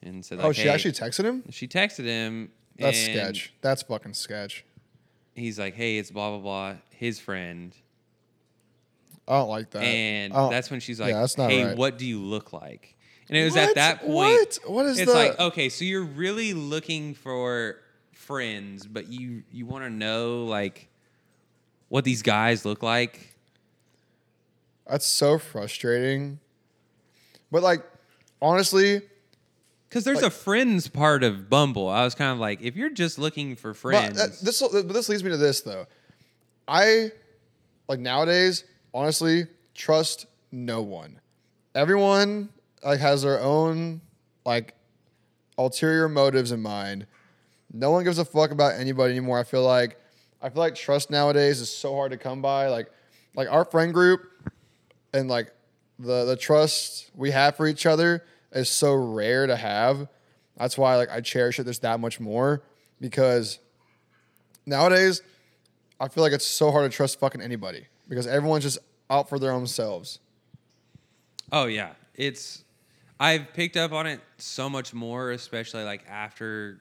and 0.02 0.24
said 0.24 0.38
oh, 0.38 0.42
like 0.42 0.48
oh, 0.48 0.52
she 0.52 0.62
"Hey." 0.62 0.68
actually 0.70 0.92
texted 0.92 1.24
him. 1.24 1.42
she 1.50 1.66
texted 1.66 2.04
him 2.04 2.50
That's 2.78 3.06
and 3.08 3.16
sketch. 3.18 3.52
That's 3.60 3.82
fucking 3.82 4.14
sketch. 4.14 4.64
he's 5.34 5.58
like 5.58 5.74
hey 5.74 5.98
it's 5.98 6.10
blah 6.10 6.30
blah 6.30 6.38
blah 6.38 6.74
his 6.90 7.18
friend 7.18 7.74
I 9.26 9.38
don't 9.38 9.48
like 9.48 9.70
that. 9.70 9.82
and 9.82 10.32
I 10.32 10.36
don't- 10.36 10.50
that's 10.52 10.70
when 10.70 10.80
she's 10.80 11.00
like 11.00 11.10
yeah, 11.12 11.20
that's 11.20 11.36
not 11.36 11.50
hey 11.50 11.64
right. 11.64 11.76
what 11.76 11.98
do 11.98 12.06
you 12.06 12.20
look 12.20 12.52
like 12.52 12.94
and 13.28 13.36
it 13.36 13.44
was 13.44 13.54
What? 13.54 13.68
at 13.70 13.74
that 13.74 14.00
point 14.00 14.14
What? 14.14 14.58
What 14.66 14.86
is 14.86 14.98
it's 15.00 15.10
the- 15.10 15.18
like 15.18 15.38
okay 15.40 15.68
so 15.68 15.84
you're 15.84 16.02
really 16.04 16.54
looking 16.54 17.14
for 17.14 17.76
friends 18.28 18.86
but 18.86 19.10
you 19.10 19.42
you 19.50 19.64
want 19.64 19.82
to 19.82 19.88
know 19.88 20.44
like 20.44 20.90
what 21.88 22.04
these 22.04 22.20
guys 22.20 22.66
look 22.66 22.82
like 22.82 23.34
That's 24.86 25.06
so 25.06 25.38
frustrating. 25.38 26.38
But 27.50 27.62
like, 27.62 27.82
honestly, 28.42 29.00
because 29.88 30.04
there's 30.04 30.22
a 30.22 30.28
friends 30.30 30.88
part 30.88 31.24
of 31.24 31.48
bumble 31.48 31.88
i 31.88 32.04
was 32.04 32.14
kind 32.14 32.30
of 32.32 32.38
like 32.38 32.60
if 32.60 32.76
you're 32.76 32.90
just 32.90 33.18
looking 33.18 33.56
for 33.56 33.72
friends 33.72 34.18
that- 34.18 34.38
this 34.44 34.60
but 34.60 34.92
this 34.92 35.08
leads 35.08 35.24
me 35.24 35.30
to 35.30 35.38
this 35.38 35.62
though. 35.62 35.86
I 36.68 37.12
like 37.88 37.98
nowadays, 37.98 38.64
honestly, 38.92 39.46
trust 39.74 40.26
no 40.52 40.82
one. 40.82 41.18
Everyone 41.74 42.50
like 42.84 43.00
has 43.00 43.22
their 43.22 43.40
own 43.40 44.02
like 44.44 44.74
ulterior 45.56 46.10
motives 46.10 46.52
in 46.52 46.60
mind. 46.60 47.06
No 47.72 47.90
one 47.90 48.04
gives 48.04 48.18
a 48.18 48.24
fuck 48.24 48.50
about 48.50 48.74
anybody 48.74 49.12
anymore. 49.12 49.38
I 49.38 49.44
feel 49.44 49.64
like 49.64 50.00
I 50.40 50.48
feel 50.48 50.60
like 50.60 50.74
trust 50.74 51.10
nowadays 51.10 51.60
is 51.60 51.70
so 51.70 51.94
hard 51.94 52.12
to 52.12 52.16
come 52.16 52.40
by. 52.40 52.68
Like 52.68 52.90
like 53.34 53.48
our 53.50 53.64
friend 53.64 53.92
group 53.92 54.22
and 55.12 55.28
like 55.28 55.52
the 55.98 56.24
the 56.24 56.36
trust 56.36 57.10
we 57.14 57.30
have 57.30 57.56
for 57.56 57.66
each 57.66 57.86
other 57.86 58.24
is 58.52 58.68
so 58.70 58.94
rare 58.94 59.46
to 59.46 59.56
have. 59.56 60.08
That's 60.56 60.78
why 60.78 60.96
like 60.96 61.10
I 61.10 61.20
cherish 61.20 61.58
it 61.58 61.64
this 61.64 61.78
that 61.80 62.00
much 62.00 62.20
more 62.20 62.62
because 63.00 63.58
nowadays 64.66 65.22
I 66.00 66.08
feel 66.08 66.22
like 66.22 66.32
it's 66.32 66.46
so 66.46 66.70
hard 66.70 66.90
to 66.90 66.96
trust 66.96 67.18
fucking 67.20 67.40
anybody 67.40 67.86
because 68.08 68.26
everyone's 68.26 68.64
just 68.64 68.78
out 69.10 69.28
for 69.28 69.38
their 69.38 69.52
own 69.52 69.66
selves. 69.66 70.20
Oh 71.50 71.66
yeah, 71.66 71.92
it's 72.14 72.64
I've 73.20 73.52
picked 73.52 73.76
up 73.76 73.92
on 73.92 74.06
it 74.06 74.20
so 74.38 74.68
much 74.68 74.94
more, 74.94 75.32
especially 75.32 75.84
like 75.84 76.04
after 76.08 76.80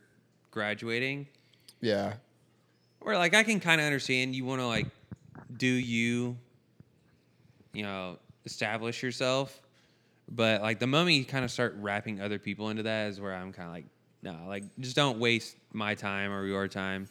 graduating, 0.58 1.28
Yeah. 1.82 2.14
where 3.02 3.16
like 3.16 3.36
I 3.36 3.44
can 3.44 3.60
kind 3.60 3.80
of 3.80 3.86
understand 3.86 4.36
you 4.36 4.44
want 4.44 4.60
to 4.60 4.66
like 4.66 4.88
do 5.56 5.68
you, 5.68 6.36
you 7.74 7.84
know, 7.84 8.18
establish 8.44 9.04
yourself, 9.04 9.62
but 10.28 10.62
like 10.64 10.80
the 10.80 10.88
moment 10.88 11.16
you 11.16 11.26
kind 11.26 11.46
of 11.46 11.52
start 11.52 11.76
wrapping 11.78 12.20
other 12.22 12.40
people 12.40 12.70
into 12.70 12.82
that 12.84 13.10
is 13.10 13.22
where 13.22 13.36
I'm 13.36 13.54
kind 13.54 13.68
of 13.68 13.74
like, 13.76 13.86
no, 14.24 14.36
like 14.48 14.64
just 14.80 14.96
don't 14.96 15.20
waste 15.20 15.56
my 15.74 15.94
time 15.94 16.32
or 16.32 16.44
your 16.48 16.68
time. 16.68 17.08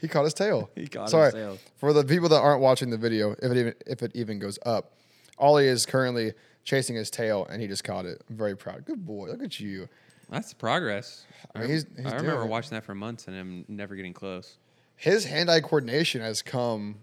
He 0.00 0.08
caught 0.08 0.24
his 0.24 0.34
tail. 0.34 0.70
He 0.74 0.88
caught 0.88 1.10
his 1.12 1.32
tail. 1.34 1.58
For 1.76 1.92
the 1.92 2.02
people 2.04 2.28
that 2.30 2.40
aren't 2.40 2.60
watching 2.60 2.90
the 2.90 2.98
video, 2.98 3.32
if 3.40 3.44
it 3.52 3.56
even 3.56 3.74
if 3.86 4.02
it 4.02 4.10
even 4.16 4.40
goes 4.40 4.58
up, 4.66 4.92
Ollie 5.38 5.68
is 5.68 5.86
currently 5.86 6.32
chasing 6.64 6.96
his 6.96 7.10
tail 7.10 7.46
and 7.48 7.62
he 7.62 7.68
just 7.68 7.84
caught 7.84 8.06
it. 8.06 8.20
I'm 8.28 8.36
very 8.36 8.56
proud. 8.56 8.84
Good 8.84 9.06
boy. 9.06 9.28
Look 9.28 9.42
at 9.42 9.60
you. 9.60 9.88
That's 10.30 10.52
progress. 10.54 11.24
I 11.54 11.60
mean, 11.60 11.68
he's- 11.70 11.86
he's 11.96 12.06
I 12.06 12.10
doing 12.10 12.22
remember 12.22 12.42
it. 12.44 12.48
watching 12.48 12.70
that 12.70 12.84
for 12.84 12.94
months 12.94 13.26
and 13.28 13.36
I'm 13.36 13.64
never 13.68 13.96
getting 13.96 14.12
close. 14.12 14.56
His 14.96 15.24
hand-eye 15.24 15.60
coordination 15.60 16.20
has 16.20 16.42
come, 16.42 16.96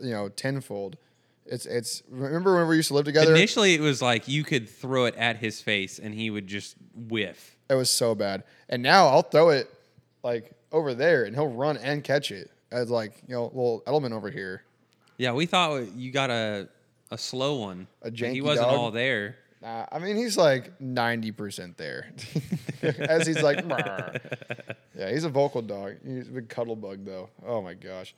you 0.00 0.10
know, 0.12 0.28
tenfold. 0.28 0.96
It's 1.46 1.66
it's 1.66 2.02
remember 2.08 2.56
when 2.56 2.68
we 2.68 2.76
used 2.76 2.88
to 2.88 2.94
live 2.94 3.04
together? 3.04 3.34
Initially, 3.34 3.74
it 3.74 3.80
was 3.80 4.00
like 4.00 4.28
you 4.28 4.44
could 4.44 4.66
throw 4.68 5.04
it 5.04 5.14
at 5.16 5.36
his 5.36 5.60
face 5.60 5.98
and 5.98 6.14
he 6.14 6.30
would 6.30 6.46
just 6.46 6.76
whiff. 6.94 7.56
It 7.68 7.74
was 7.74 7.90
so 7.90 8.14
bad. 8.14 8.44
And 8.68 8.82
now 8.82 9.08
I'll 9.08 9.22
throw 9.22 9.50
it 9.50 9.68
like 10.22 10.52
over 10.72 10.94
there 10.94 11.24
and 11.24 11.34
he'll 11.36 11.48
run 11.48 11.76
and 11.76 12.02
catch 12.02 12.30
it. 12.30 12.50
As 12.72 12.88
like, 12.90 13.12
you 13.28 13.34
know, 13.34 13.44
little 13.44 13.82
Edelman 13.86 14.12
over 14.12 14.30
here. 14.30 14.62
Yeah, 15.18 15.32
we 15.32 15.44
thought 15.46 15.92
you 15.94 16.10
got 16.10 16.30
a 16.30 16.68
a 17.10 17.18
slow 17.18 17.56
one. 17.56 17.88
A 18.02 18.10
but 18.10 18.18
He 18.18 18.40
wasn't 18.40 18.68
dog? 18.68 18.78
all 18.78 18.90
there. 18.90 19.36
Nah, 19.64 19.86
I 19.90 19.98
mean, 19.98 20.16
he's 20.16 20.36
like 20.36 20.78
90% 20.78 21.78
there. 21.78 22.10
As 22.82 23.26
he's 23.26 23.40
like, 23.42 23.66
"Brr." 23.66 24.12
yeah, 24.94 25.10
he's 25.10 25.24
a 25.24 25.30
vocal 25.30 25.62
dog. 25.62 25.94
He's 26.06 26.28
a 26.28 26.32
big 26.32 26.50
cuddle 26.50 26.76
bug, 26.76 27.06
though. 27.06 27.30
Oh 27.46 27.62
my 27.62 27.72
gosh. 27.72 28.14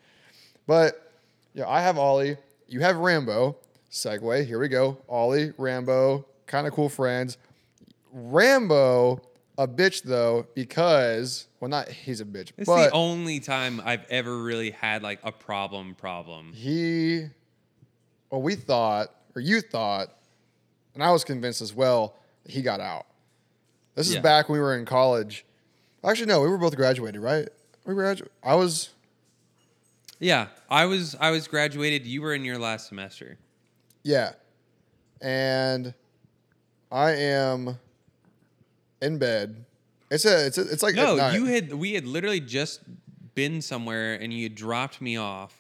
But 0.67 1.13
yeah, 1.55 1.69
I 1.69 1.83
have 1.83 1.99
Ollie. 1.99 2.37
You 2.67 2.81
have 2.81 2.97
Rambo. 2.97 3.57
Segue. 3.93 4.45
Here 4.45 4.59
we 4.59 4.67
go. 4.67 4.99
Ollie, 5.09 5.53
Rambo, 5.57 6.27
kind 6.47 6.67
of 6.67 6.73
cool 6.73 6.89
friends. 6.89 7.39
Rambo, 8.13 9.23
a 9.57 9.69
bitch, 9.69 10.03
though, 10.03 10.49
because, 10.55 11.47
well, 11.61 11.69
not 11.71 11.89
he's 11.89 12.21
a 12.21 12.25
bitch, 12.25 12.51
It's 12.59 12.67
but 12.67 12.89
the 12.89 12.91
only 12.91 13.39
time 13.39 13.81
I've 13.85 14.05
ever 14.11 14.43
really 14.43 14.73
had 14.73 15.05
like 15.05 15.21
a 15.23 15.31
problem. 15.31 15.95
Problem. 15.95 16.53
he, 16.53 17.27
well, 18.31 18.43
we 18.43 18.57
thought, 18.57 19.15
or 19.37 19.41
you 19.41 19.61
thought, 19.61 20.16
and 20.97 21.05
I 21.05 21.13
was 21.13 21.23
convinced 21.25 21.61
as 21.63 21.73
well, 21.75 22.15
that 22.45 22.53
he 22.53 22.63
got 22.63 22.81
out. 22.81 23.07
This 23.95 24.09
is 24.09 24.15
Yeah. 24.15 24.21
back 24.21 24.49
when 24.49 24.59
we 24.59 24.63
were 24.63 24.77
in 24.77 24.85
college. 24.85 25.45
Actually, 26.05 26.27
no, 26.27 26.41
we 26.41 26.49
were 26.49 26.59
both 26.59 26.75
graduated, 26.75 27.21
right? 27.21 27.49
We 27.85 27.95
graduated. 27.95 28.33
I 28.43 28.55
was, 28.55 28.91
Yeah, 30.19 30.49
I 30.71 30.87
was 30.87 31.15
I 31.21 31.31
was 31.31 31.47
graduated. 31.49 32.07
You 32.07 32.23
were 32.23 32.35
in 32.35 32.45
your 32.45 32.59
last 32.59 32.89
semester. 32.89 33.37
yeah, 34.03 34.33
and 35.21 35.93
I 36.91 37.13
am 37.13 37.79
in 39.03 39.19
bed. 39.19 39.65
It's 40.11 40.25
a, 40.25 40.47
it's 40.47 40.57
a, 40.59 40.63
it's 40.73 40.83
like 40.83 40.95
No, 40.95 41.31
you 41.31 41.47
had 41.47 41.75
we 41.75 41.93
had 41.95 42.07
literally 42.07 42.41
just 42.41 42.81
been 43.35 43.61
somewhere 43.61 44.15
and 44.15 44.33
you 44.33 44.49
dropped 44.49 45.01
me 45.01 45.17
off, 45.17 45.55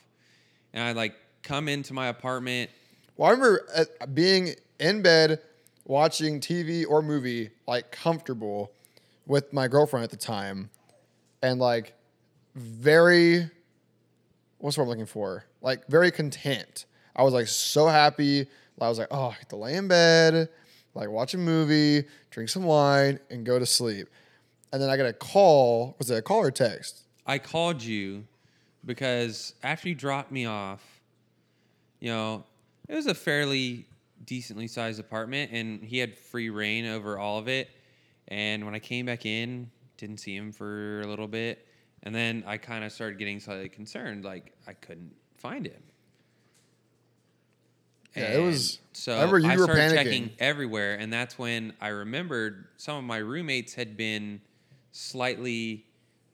and 0.73 0.83
I 0.83 0.93
like 0.93 1.14
come 1.43 1.69
into 1.69 1.93
my 1.93 2.07
apartment. 2.09 2.71
Well, 3.16 3.28
I 3.28 3.33
remember 3.33 3.66
uh, 3.75 4.07
being 4.07 4.55
in 4.78 5.02
bed 5.02 5.40
watching 5.85 6.40
TV 6.40 6.85
or 6.88 7.02
movie, 7.02 7.50
like 7.66 7.90
comfortable 7.92 8.73
with 9.26 9.52
my 9.52 9.68
girlfriend 9.68 10.04
at 10.04 10.11
the 10.11 10.16
time, 10.16 10.71
and 11.42 11.59
like 11.61 11.95
very, 12.54 13.50
what's 14.59 14.76
what 14.76 14.85
I'm 14.85 14.88
looking 14.88 15.06
for? 15.06 15.45
Like 15.61 15.87
very 15.88 16.11
content. 16.11 16.87
I 17.14 17.23
was 17.23 17.35
like 17.35 17.49
so 17.49 17.87
happy. 17.87 18.47
I 18.80 18.88
was 18.88 18.99
like, 18.99 19.09
oh, 19.11 19.28
I 19.28 19.35
get 19.35 19.49
to 19.50 19.56
lay 19.56 19.76
in 19.76 19.88
bed, 19.88 20.49
like 20.95 21.09
watch 21.09 21.35
a 21.35 21.38
movie, 21.38 22.06
drink 22.30 22.50
some 22.50 22.64
wine, 22.64 23.18
and 23.30 23.45
go 23.45 23.59
to 23.59 23.66
sleep. 23.66 24.09
And 24.73 24.83
then 24.83 24.90
I 24.90 24.97
get 24.97 25.06
a 25.06 25.12
call. 25.12 25.97
Was 25.99 26.11
it 26.11 26.18
a 26.18 26.23
call 26.23 26.40
or 26.40 26.50
text? 26.50 27.04
I 27.26 27.38
called 27.38 27.83
you 27.83 28.25
because 28.85 29.54
after 29.62 29.88
you 29.88 29.95
dropped 29.95 30.30
me 30.30 30.45
off, 30.45 30.83
you 32.00 32.11
know, 32.11 32.45
it 32.88 32.95
was 32.95 33.06
a 33.06 33.14
fairly 33.14 33.87
decently 34.26 34.66
sized 34.68 34.99
apartment 35.00 35.52
and 35.52 35.83
he 35.83 35.99
had 35.99 36.16
free 36.18 36.50
reign 36.50 36.85
over 36.87 37.18
all 37.18 37.38
of 37.38 37.49
it. 37.49 37.71
And 38.28 38.64
when 38.64 38.75
I 38.75 38.78
came 38.80 39.06
back 39.06 39.25
in, 39.25 39.71
didn't 39.97 40.18
see 40.18 40.35
him 40.37 40.52
for 40.52 41.00
a 41.02 41.06
little 41.06 41.28
bit. 41.28 41.66
And 42.02 42.14
then 42.14 42.45
I 42.47 42.59
kind 42.59 42.85
of 42.85 42.92
started 42.92 43.18
getting 43.18 43.40
slightly 43.40 43.68
concerned, 43.68 44.25
like 44.25 44.52
I 44.66 44.73
couldn't 44.75 45.14
find 45.37 45.66
him. 45.66 45.83
Yeah, 48.16 48.38
it 48.38 48.40
was- 48.40 48.78
So 48.92 49.12
I 49.12 49.16
remember 49.16 49.38
you 49.40 49.49
I 49.50 49.56
were 49.56 49.64
started 49.64 49.83
panicking. 49.83 49.95
checking 49.95 50.30
everywhere, 50.38 50.95
and 50.95 51.12
that's 51.12 51.38
when 51.38 51.75
I 51.80 51.88
remembered 51.88 52.66
some 52.78 52.97
of 52.97 53.04
my 53.04 53.18
roommates 53.18 53.75
had 53.75 53.97
been 53.97 54.40
slightly. 54.92 55.85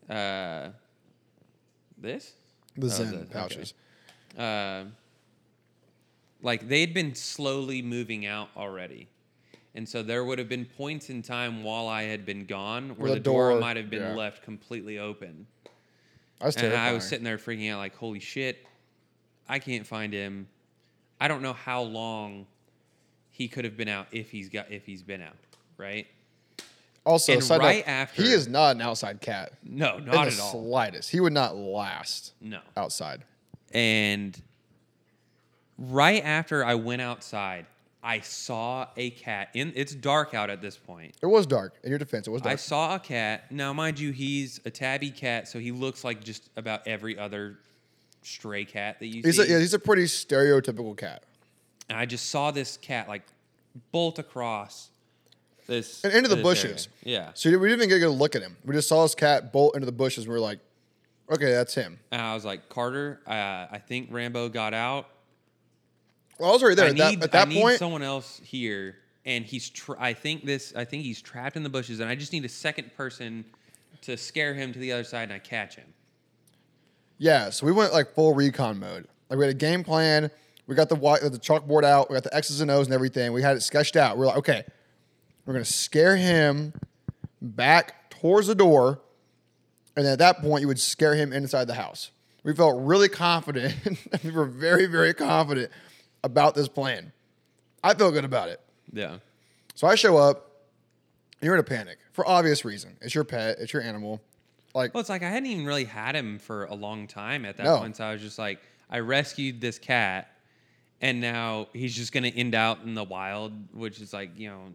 Uh, 0.08 0.70
this 1.99 2.34
The 2.76 2.87
Oh, 2.87 2.90
Zyn 2.90 3.11
the- 3.11 3.16
okay. 3.18 3.32
pouches. 3.32 3.75
uh, 4.38 4.84
like 6.42 6.68
they'd 6.68 6.92
been 6.92 7.14
slowly 7.14 7.80
moving 7.82 8.26
out 8.26 8.49
already. 8.56 9.08
And 9.75 9.88
so 9.88 10.02
there 10.02 10.25
would 10.25 10.38
have 10.38 10.49
been 10.50 10.66
points 10.66 11.08
in 11.08 11.22
time 11.22 11.62
while 11.62 11.88
I 11.88 12.02
had 12.02 12.26
been 12.26 12.44
gone 12.44 12.90
where 12.90 13.08
the 13.11 13.14
the, 13.14 13.20
door, 13.20 13.50
door- 13.50 13.61
might 13.61 13.76
have 13.78 13.88
been 13.88 14.02
yeah. 14.02 14.14
left 14.14 14.42
completely 14.42 14.99
open. 14.99 15.46
I 16.40 16.46
was 16.46 16.56
And. 16.56 16.75
I 16.75 16.92
was 16.92 17.08
sitting 17.08 17.25
there 17.25 17.38
freaking 17.38 17.70
out 17.72 17.78
like, 17.78 17.94
holy 17.96 18.20
shit, 18.20 18.66
I 19.49 19.58
can't 19.58 19.87
find 19.87 20.12
him. 20.12 20.49
I 21.20 21.28
don't 21.28 21.40
know 21.40 21.52
how 21.54 21.82
long 21.82 22.46
he 23.30 23.49
could 23.49 23.64
have 23.64 23.76
been 23.76 23.88
out 23.88 24.08
if 24.12 24.30
he's 24.30 24.49
got 24.50 24.70
if 24.70 24.84
he's 24.84 25.02
been 25.02 25.22
out, 25.22 25.37
right? 25.78 26.06
Also, 27.04 27.32
and 27.32 27.42
side 27.42 27.58
note, 27.61 27.66
right 27.66 27.88
after- 27.88 28.22
he 28.22 28.32
is 28.32 28.46
not 28.49 28.76
an 28.76 28.82
outside 28.82 29.20
cat. 29.20 29.52
No, 29.64 29.96
in 29.96 30.04
not 30.04 30.26
the 30.28 30.32
at 30.34 30.40
all. 30.40 30.52
slightest. 30.52 31.11
He 31.11 31.18
would 31.20 31.32
not 31.32 31.56
last 31.56 32.34
No. 32.40 32.61
outside. 32.76 33.22
And 33.72 34.40
right 35.79 36.23
after 36.25 36.64
I 36.64 36.75
went 36.75 37.02
outside, 37.02 37.67
I 38.02 38.21
saw 38.21 38.88
a 38.97 39.11
cat 39.11 39.50
in 39.55 39.73
it's 39.76 39.95
dark 39.95 40.35
out 40.35 40.50
at 40.50 40.61
this 40.61 40.76
point. 40.76 41.14
It 41.23 41.26
was 41.26 41.47
dark. 41.47 41.75
In 41.85 41.91
your 41.91 41.99
defense, 41.99 42.26
it 42.26 42.31
was 42.31 42.43
dark. 42.43 42.52
I 42.52 42.57
saw 42.57 42.97
a 42.97 42.99
cat. 42.99 43.50
Now, 43.52 43.73
mind 43.73 43.99
you, 44.00 44.11
he's 44.11 44.61
a 44.64 44.71
tabby 44.71 45.11
cat, 45.11 45.47
so 45.47 45.59
he 45.61 45.71
looks 45.71 46.02
like 46.02 46.23
just 46.25 46.50
about 46.57 46.87
every 46.87 47.17
other 47.19 47.59
stray 48.23 48.64
cat 48.64 48.99
that 49.00 49.07
you 49.07 49.23
He's 49.25 49.37
see. 49.37 49.43
a, 49.43 49.47
yeah, 49.55 49.59
he's 49.61 49.75
a 49.75 49.79
pretty 49.79 50.05
stereotypical 50.05 50.97
cat. 50.97 51.23
and 51.88 51.97
I 51.99 52.07
just 52.07 52.31
saw 52.31 52.50
this 52.50 52.76
cat 52.76 53.09
like 53.09 53.23
bolt 53.93 54.19
across 54.19 54.91
this 55.69 56.05
And 56.05 56.12
into 56.12 56.29
the 56.29 56.37
bushes. 56.43 56.88
area. 57.05 57.21
Yeah. 57.21 57.31
So 57.35 57.50
we 57.50 57.69
didn't 57.69 57.81
even 57.85 57.88
get 57.88 57.97
a 57.97 58.00
good 58.00 58.09
look 58.11 58.35
at 58.35 58.43
him. 58.43 58.57
We 58.64 58.75
just 58.75 58.88
saw 58.88 59.02
this 59.05 59.14
cat 59.14 59.52
bolt 59.52 59.75
into 59.76 59.87
the 59.87 59.93
bushes. 59.93 60.25
And 60.25 60.33
we 60.33 60.35
were 60.35 60.45
like, 60.45 60.59
okay, 61.33 61.52
that's 61.52 61.75
him. 61.75 61.99
And 62.11 62.21
I 62.21 62.35
was 62.35 62.45
like, 62.45 62.69
Carter, 62.69 63.21
uh, 63.26 63.31
I 63.71 63.81
think 63.87 64.09
Rambo 64.11 64.49
got 64.50 64.75
out. 64.75 65.09
Well, 66.42 66.50
I 66.50 66.54
was 66.54 66.62
already 66.64 66.75
there. 66.75 66.87
I 66.87 66.88
at 66.88 66.96
that, 66.96 67.11
need, 67.11 67.22
at 67.22 67.30
that 67.30 67.46
I 67.46 67.50
need 67.50 67.62
point, 67.62 67.78
someone 67.78 68.02
else 68.02 68.40
here, 68.42 68.96
and 69.25 69.44
he's. 69.44 69.70
Tra- 69.70 69.94
I 69.96 70.12
think 70.12 70.44
this. 70.44 70.75
I 70.75 70.84
think 70.84 71.04
he's 71.04 71.22
trapped 71.22 71.56
in 71.56 71.62
the 71.62 71.68
bushes, 71.68 72.00
and 72.00 72.11
I 72.11 72.16
just 72.16 72.32
need 72.32 72.44
a 72.44 72.49
second 72.49 72.92
person 72.96 73.44
to 74.00 74.16
scare 74.16 74.52
him 74.52 74.72
to 74.72 74.78
the 74.80 74.90
other 74.90 75.04
side, 75.04 75.22
and 75.22 75.34
I 75.34 75.38
catch 75.38 75.76
him. 75.76 75.87
yeah. 77.18 77.50
So 77.50 77.64
we 77.64 77.70
went 77.70 77.92
like 77.92 78.12
full 78.16 78.34
recon 78.34 78.80
mode. 78.80 79.06
Like 79.30 79.38
we 79.38 79.44
had 79.44 79.54
a 79.54 79.56
game 79.56 79.84
plan. 79.84 80.32
We 80.66 80.75
got 80.75 80.88
the 80.88 80.96
the 80.96 81.38
chalkboard 81.38 81.84
out. 81.84 82.11
We 82.11 82.14
got 82.14 82.25
the 82.25 82.34
X's 82.34 82.61
and 82.61 82.72
O's 82.72 82.88
and 82.88 82.94
everything. 82.94 83.32
We 83.32 83.42
had 83.42 83.56
it 83.56 83.61
sketched 83.61 83.94
out. 83.94 84.18
We 84.18 84.25
are 84.25 84.26
like, 84.26 84.38
okay, 84.38 84.64
we're 85.46 85.52
gonna 85.52 85.64
scare 85.64 86.16
him 86.16 86.72
back 87.40 88.11
towards 88.11 88.49
the 88.49 88.56
door, 88.56 89.00
and 89.96 90.08
at 90.08 90.18
that 90.18 90.40
point, 90.40 90.62
you 90.62 90.66
would 90.66 90.80
scare 90.80 91.14
him 91.14 91.32
inside 91.32 91.68
the 91.68 91.75
house. 91.75 92.11
We 92.42 92.52
felt 92.52 92.82
really 92.82 93.08
confident. 93.08 93.76
we 94.25 94.32
were 94.32 94.46
very, 94.46 94.87
very 94.87 95.14
confident 95.14 95.70
about 96.25 96.55
this 96.55 96.69
plan. 96.69 97.12
I 97.85 97.95
feel 97.95 98.11
good 98.12 98.25
about 98.25 98.49
it. 98.49 98.61
Yeah. 98.93 99.19
So 99.75 99.87
I 99.87 99.95
show 99.95 100.17
up, 100.17 100.50
you're 101.41 101.55
in 101.55 101.61
a 101.61 101.64
panic 101.64 101.99
for 102.12 102.26
obvious 102.29 102.64
reason. 102.64 102.97
It's 103.00 103.14
your 103.14 103.25
pet. 103.25 103.57
It's 103.59 103.73
your 103.73 103.83
animal. 103.83 104.21
Like 104.75 104.95
Well, 104.95 105.00
it's 105.00 105.11
like 105.11 105.23
I 105.23 105.29
hadn't 105.31 105.47
even 105.50 105.67
really 105.67 105.85
had 105.85 106.14
him 106.14 106.38
for 106.38 106.64
a 106.67 106.75
long 106.75 107.07
time 107.07 107.45
at 107.45 107.57
that 107.57 107.64
No. 107.64 107.79
point. 107.79 107.97
So 107.97 108.05
I 108.05 108.12
was 108.12 108.23
just 108.23 108.38
like, 108.38 108.61
I 108.88 109.00
rescued 109.00 109.61
this 109.61 109.79
cat, 109.79 110.29
and 111.00 111.21
now 111.21 111.69
he's 111.73 111.95
just 111.97 112.12
gonna 112.12 112.29
end 112.29 112.55
out 112.55 112.83
in 112.85 112.95
the 112.95 113.05
wild, 113.05 113.52
which 113.75 114.00
is 114.00 114.12
like, 114.12 114.31
you 114.38 114.49
know, 114.49 114.75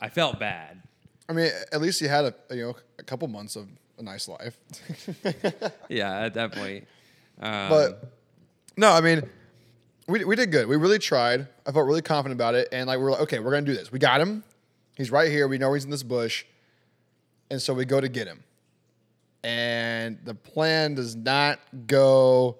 I 0.00 0.08
felt 0.08 0.38
bad. 0.40 0.80
I 1.28 1.32
mean, 1.32 1.50
at 1.72 1.80
least 1.80 2.00
you 2.00 2.08
had 2.08 2.24
a 2.24 2.34
you 2.54 2.62
know 2.68 2.76
a 2.98 3.02
couple 3.02 3.28
months 3.28 3.54
of 3.56 3.68
a 3.98 4.02
nice 4.02 4.26
life. 4.28 4.56
Yeah, 5.88 6.20
at 6.24 6.34
that 6.34 6.52
point. 6.52 6.86
Um, 7.40 7.68
but 7.68 8.12
no, 8.76 8.90
I 8.92 9.00
mean, 9.00 9.22
we 10.10 10.24
we 10.24 10.36
did 10.36 10.50
good. 10.50 10.66
We 10.66 10.76
really 10.76 10.98
tried. 10.98 11.46
I 11.66 11.72
felt 11.72 11.86
really 11.86 12.02
confident 12.02 12.36
about 12.38 12.54
it, 12.54 12.68
and 12.72 12.86
like 12.86 12.98
we're 12.98 13.12
like, 13.12 13.20
okay, 13.22 13.38
we're 13.38 13.50
gonna 13.52 13.66
do 13.66 13.74
this. 13.74 13.90
We 13.92 13.98
got 13.98 14.20
him. 14.20 14.44
He's 14.96 15.10
right 15.10 15.30
here. 15.30 15.48
We 15.48 15.56
know 15.58 15.72
he's 15.74 15.84
in 15.84 15.90
this 15.90 16.02
bush, 16.02 16.44
and 17.50 17.60
so 17.62 17.72
we 17.74 17.84
go 17.84 18.00
to 18.00 18.08
get 18.08 18.26
him. 18.26 18.42
And 19.42 20.18
the 20.24 20.34
plan 20.34 20.94
does 20.94 21.16
not 21.16 21.58
go 21.86 22.58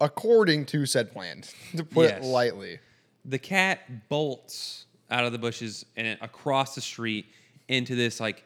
according 0.00 0.66
to 0.66 0.86
said 0.86 1.12
plan, 1.12 1.42
to 1.76 1.84
put 1.84 2.08
Yes. 2.10 2.24
it 2.24 2.26
lightly. 2.26 2.78
the 3.24 3.38
cat 3.38 4.08
bolts 4.08 4.86
out 5.10 5.24
of 5.24 5.30
the 5.32 5.38
bushes 5.38 5.84
and 5.96 6.18
across 6.20 6.74
the 6.74 6.80
street 6.80 7.26
into 7.68 7.94
this 7.94 8.18
like 8.18 8.42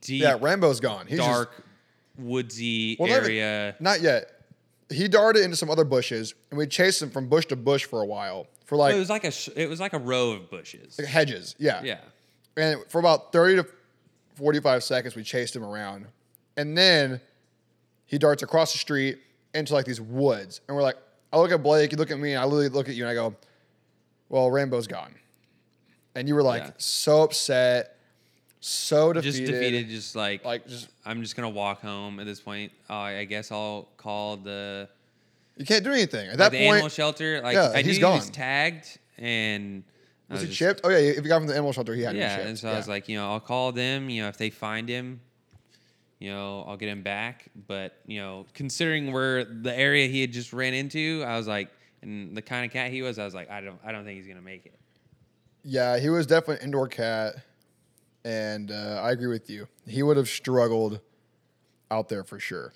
deep, 0.00 0.22
Yeah, 0.22 0.38
Rambo's 0.40 0.80
gone. 0.80 1.06
He's 1.06 1.18
just- 1.18 1.28
dark, 1.28 1.64
woodsy 2.18 2.96
Well, 2.98 3.08
not 3.08 3.14
even- 3.16 3.24
area. 3.30 3.76
Not 3.80 4.00
yet. 4.00 4.35
He 4.90 5.08
darted 5.08 5.42
into 5.42 5.56
some 5.56 5.68
other 5.70 5.84
bushes, 5.84 6.34
and 6.50 6.58
we 6.58 6.66
chased 6.66 7.02
him 7.02 7.10
from 7.10 7.28
bush 7.28 7.46
to 7.46 7.56
bush 7.56 7.84
for 7.84 8.02
a 8.02 8.06
while, 8.06 8.46
for 8.66 8.76
like, 8.76 8.94
it 8.94 8.98
was 8.98 9.10
like 9.10 9.24
a 9.24 9.30
sh- 9.32 9.48
it 9.56 9.68
was 9.68 9.80
like 9.80 9.92
a 9.94 9.98
row 9.98 10.30
of 10.32 10.48
bushes. 10.50 10.98
like 10.98 11.08
hedges. 11.08 11.54
Yeah. 11.58 11.82
Yeah. 11.82 11.98
And 12.56 12.80
for 12.88 12.98
about 13.00 13.32
30 13.32 13.56
to 13.62 13.66
45 14.36 14.82
seconds, 14.84 15.16
we 15.16 15.22
chased 15.22 15.54
him 15.56 15.64
around. 15.64 16.06
And 16.56 16.76
then 16.78 17.20
he 18.06 18.16
darts 18.18 18.42
across 18.42 18.72
the 18.72 18.78
street 18.78 19.18
into 19.54 19.74
like 19.74 19.84
these 19.86 20.00
woods. 20.00 20.60
And 20.68 20.76
we're 20.76 20.82
like, 20.82 20.96
I 21.32 21.38
look 21.38 21.50
at 21.50 21.62
Blake, 21.62 21.90
you 21.92 21.98
look 21.98 22.10
at 22.10 22.18
me, 22.18 22.32
and 22.32 22.40
I 22.40 22.44
literally 22.44 22.68
look 22.68 22.88
at 22.88 22.94
you 22.94 23.02
and 23.04 23.10
I 23.10 23.14
go, 23.14 23.34
Well, 24.28 24.50
Rambo's 24.50 24.86
gone. 24.86 25.14
And 26.14 26.28
you 26.28 26.34
were 26.34 26.42
like 26.42 26.62
Yeah. 26.62 26.70
so 26.78 27.22
upset, 27.22 27.95
so 28.68 29.12
defeated. 29.12 29.36
Just 29.36 29.52
defeated. 29.52 29.88
Just 29.88 30.16
like 30.16 30.44
Like, 30.44 30.66
just, 30.66 30.88
I'm 31.04 31.22
just 31.22 31.36
gonna 31.36 31.48
walk 31.50 31.80
home 31.82 32.18
at 32.20 32.26
this 32.26 32.40
point. 32.40 32.72
Uh, 32.90 32.94
I 32.94 33.24
guess 33.24 33.50
I'll 33.52 33.88
call 33.96 34.36
the 34.36 34.88
you 35.56 35.64
can't 35.64 35.84
do 35.84 35.92
anything. 35.92 36.26
At 36.28 36.30
like 36.32 36.38
that 36.38 36.52
the 36.52 36.58
point, 36.58 36.72
animal 36.74 36.88
shelter. 36.90 37.40
Like 37.40 37.54
Yeah, 37.54 37.70
I 37.74 37.82
knew 37.82 37.88
he's 37.88 37.96
he 37.98 38.04
was 38.04 38.24
gone. 38.24 38.32
tagged 38.32 38.98
and 39.18 39.82
I 40.28 40.34
was 40.34 40.42
he 40.42 40.48
just- 40.48 40.58
chipped? 40.58 40.80
Oh, 40.84 40.88
yeah. 40.90 40.98
If 40.98 41.16
you 41.16 41.22
got 41.28 41.38
from 41.38 41.46
the 41.46 41.54
animal 41.54 41.72
shelter, 41.72 41.94
he 41.94 42.02
had 42.02 42.16
Yeah, 42.16 42.40
and 42.40 42.58
so 42.58 42.68
I 42.68 42.76
was 42.76 42.88
like, 42.88 43.08
you 43.08 43.16
know, 43.16 43.30
I'll 43.30 43.40
call 43.40 43.72
them. 43.72 44.10
You 44.10 44.22
know, 44.22 44.28
if 44.28 44.36
they 44.36 44.50
find 44.50 44.88
him, 44.88 45.20
you 46.18 46.30
know, 46.30 46.64
I'll 46.66 46.76
get 46.76 46.88
him 46.88 47.02
back. 47.02 47.46
But 47.68 47.94
you 48.06 48.20
know, 48.20 48.44
considering 48.52 49.12
where 49.12 49.44
the 49.44 49.72
area 49.74 50.08
he 50.08 50.20
had 50.20 50.32
just 50.32 50.52
ran 50.52 50.74
into, 50.74 51.22
I 51.26 51.36
was 51.38 51.46
like, 51.46 51.70
and 52.02 52.36
the 52.36 52.42
kind 52.42 52.66
of 52.66 52.72
cat 52.72 52.90
he 52.90 53.00
was, 53.02 53.18
I 53.18 53.24
was 53.24 53.34
like, 53.34 53.48
I 53.50 53.60
don't, 53.60 53.78
I 53.84 53.92
don't 53.92 54.04
think 54.04 54.18
he's 54.18 54.26
gonna 54.28 54.40
make 54.42 54.66
it. 54.66 54.74
Yeah, 55.64 55.98
he 55.98 56.08
was 56.10 56.26
definitely 56.26 56.56
an 56.56 56.64
indoor 56.64 56.86
cat, 56.88 57.36
and 58.26 58.72
uh, 58.72 59.00
I 59.02 59.12
agree 59.12 59.28
with 59.28 59.48
you. 59.48 59.68
He 59.86 60.02
would 60.02 60.16
have 60.16 60.28
struggled 60.28 61.00
out 61.92 62.08
there 62.08 62.24
for 62.24 62.40
sure. 62.40 62.72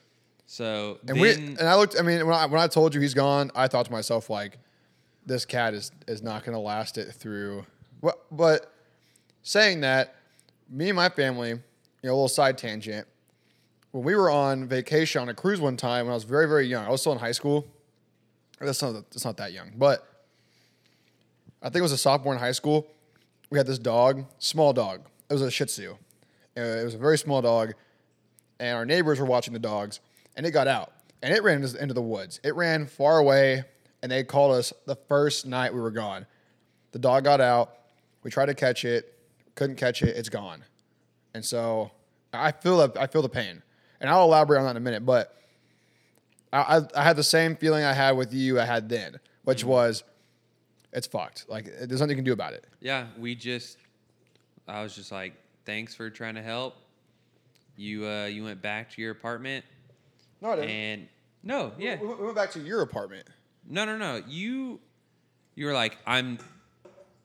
So 0.47 0.99
And 1.09 1.17
then, 1.17 1.21
we 1.21 1.33
and 1.33 1.63
I 1.63 1.75
looked. 1.75 1.99
I 1.99 2.03
mean, 2.03 2.25
when 2.25 2.37
I 2.37 2.47
when 2.47 2.61
I 2.61 2.69
told 2.69 2.95
you 2.95 3.01
he's 3.01 3.15
gone, 3.15 3.51
I 3.55 3.67
thought 3.67 3.87
to 3.87 3.93
myself 3.93 4.31
like, 4.31 4.59
this 5.27 5.45
cat 5.45 5.75
is 5.75 5.91
is 6.07 6.23
not 6.23 6.45
going 6.45 6.55
to 6.55 6.61
last 6.61 6.99
it 6.99 7.13
through. 7.13 7.67
But 8.01 8.25
but 8.31 8.73
saying 9.43 9.81
that, 9.81 10.15
me 10.71 10.91
and 10.91 10.97
my 10.97 11.09
family, 11.09 11.51
you 11.51 11.59
know, 12.05 12.11
a 12.11 12.15
little 12.15 12.29
side 12.29 12.57
tangent. 12.57 13.09
When 13.91 14.05
we 14.05 14.15
were 14.15 14.31
on 14.31 14.69
vacation 14.69 15.21
on 15.21 15.29
a 15.29 15.35
cruise 15.35 15.61
one 15.61 15.77
time 15.77 16.07
when 16.07 16.13
I 16.13 16.15
was 16.15 16.25
very 16.25 16.47
very 16.47 16.67
young, 16.67 16.87
I 16.87 16.91
was 16.91 17.01
still 17.01 17.13
in 17.13 17.19
high 17.19 17.33
school. 17.33 17.67
That's 18.61 18.81
not 18.83 18.93
that's 19.11 19.25
not 19.25 19.37
that 19.39 19.53
young, 19.53 19.73
but 19.77 20.07
I 21.61 21.71
think 21.71 21.77
it 21.77 21.83
was 21.83 21.93
a 21.93 21.99
sophomore 21.99 22.35
in 22.35 22.39
high 22.39 22.53
school. 22.53 22.87
We 23.51 23.59
had 23.59 23.67
this 23.67 23.81
dog, 23.81 24.27
small 24.39 24.73
dog. 24.73 25.10
It 25.31 25.33
was 25.33 25.43
a 25.43 25.51
Shih 25.51 25.65
Tzu. 25.67 25.97
Uh, 26.57 26.61
It 26.61 26.85
was 26.85 26.95
a 26.95 26.99
very 26.99 27.17
small 27.17 27.41
dog, 27.41 27.75
and 28.59 28.77
our 28.77 28.85
neighbors 28.85 29.21
were 29.21 29.27
watching 29.27 29.53
the 29.55 29.61
dogs, 29.61 30.01
and 30.37 30.45
it 30.45 30.51
got 30.51 30.67
out 30.69 30.93
and 31.23 31.35
it 31.35 31.43
ran 31.43 31.63
into 31.63 31.95
the 31.95 32.03
woods. 32.03 32.41
It 32.43 32.55
ran 32.57 32.87
far 32.87 33.19
away, 33.19 33.65
and 34.03 34.11
they 34.11 34.25
called 34.25 34.57
us 34.57 34.73
the 34.87 34.97
first 34.97 35.47
night 35.47 35.75
we 35.75 35.81
were 35.81 35.91
gone. 35.91 36.27
The 36.93 36.99
dog 36.99 37.25
got 37.25 37.41
out. 37.41 37.75
We 38.23 38.31
tried 38.31 38.47
to 38.47 38.55
catch 38.55 38.85
it, 38.85 39.17
couldn't 39.55 39.77
catch 39.77 40.03
it. 40.03 40.17
It's 40.17 40.29
gone, 40.29 40.65
and 41.35 41.45
so 41.45 41.91
I 42.33 42.53
feel 42.53 42.79
that 42.79 42.97
I 42.99 43.07
feel 43.07 43.23
the 43.23 43.29
pain, 43.29 43.63
and 44.01 44.11
I'll 44.11 44.25
elaborate 44.25 44.59
on 44.59 44.65
that 44.65 44.73
in 44.73 44.77
a 44.79 44.81
minute. 44.81 45.07
But 45.07 45.37
I, 46.53 46.79
I, 46.79 47.01
I 47.01 47.03
had 47.05 47.17
the 47.17 47.23
same 47.23 47.55
feeling 47.57 47.85
I 47.85 47.93
had 47.93 48.13
with 48.13 48.33
you. 48.35 48.59
I 48.61 48.65
had 48.65 48.89
then, 48.89 49.21
which 49.45 49.63
was 49.65 50.03
it's 50.93 51.07
fucked. 51.07 51.47
Like 51.49 51.67
there's 51.67 52.01
nothing 52.01 52.11
you 52.11 52.17
can 52.17 52.25
do 52.25 52.33
about 52.33 52.53
it. 52.55 52.65
yeah, 52.81 53.07
we 53.19 53.35
just, 53.35 53.79
I 54.71 54.83
was 54.83 54.95
just 54.95 55.11
like, 55.13 55.35
thanks 55.65 55.95
for 55.95 56.09
trying 56.11 56.37
to 56.37 56.43
help. 56.43 56.77
You, 57.77 58.07
uh, 58.07 58.27
you 58.27 58.45
went 58.45 58.63
back 58.63 58.91
to 58.93 59.03
your 59.03 59.11
apartment, 59.11 59.65
No, 60.41 60.51
I 60.51 60.57
and 60.59 61.09
no, 61.43 61.73
yeah, 61.79 61.99
We, 62.01 62.09
we 62.09 62.25
went 62.25 62.37
back 62.37 62.51
to 62.53 62.61
your 62.61 62.83
apartment. 62.83 63.27
No, 63.67 63.85
no, 63.85 63.97
no. 63.97 64.23
You 64.29 64.81
you 65.55 65.67
were 65.67 65.73
like, 65.73 65.97
I'm 66.07 66.39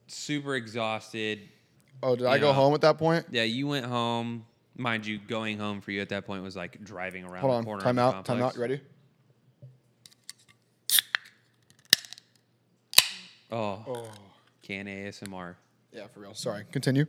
super 0.07 0.55
exhausted. 0.55 1.39
Oh, 2.03 2.15
did 2.15 2.27
I 2.27 2.37
go 2.37 2.53
home 2.53 2.73
at 2.73 2.81
that 2.81 2.97
point? 2.97 3.25
Yeah, 3.31 3.43
you 3.43 3.67
went 3.67 3.85
home. 3.85 4.45
Mind 4.77 5.05
you, 5.05 5.17
going 5.19 5.57
home 5.57 5.79
for 5.81 5.91
you 5.91 6.01
at 6.01 6.09
that 6.09 6.25
point 6.25 6.43
was 6.43 6.55
like 6.55 6.83
driving 6.83 7.23
around 7.23 7.41
Hold 7.41 7.53
the 7.53 7.57
on. 7.57 7.63
corner. 7.63 7.81
Time 7.83 7.99
out. 7.99 8.25
Time 8.25 8.41
out. 8.41 8.55
You 8.55 8.61
ready? 8.61 8.81
Oh, 13.51 14.09
can 14.61 14.85
ASMR. 14.85 15.55
Yeah, 15.93 16.07
for 16.07 16.19
real. 16.21 16.33
Sorry. 16.33 16.65
Continue. 16.71 17.05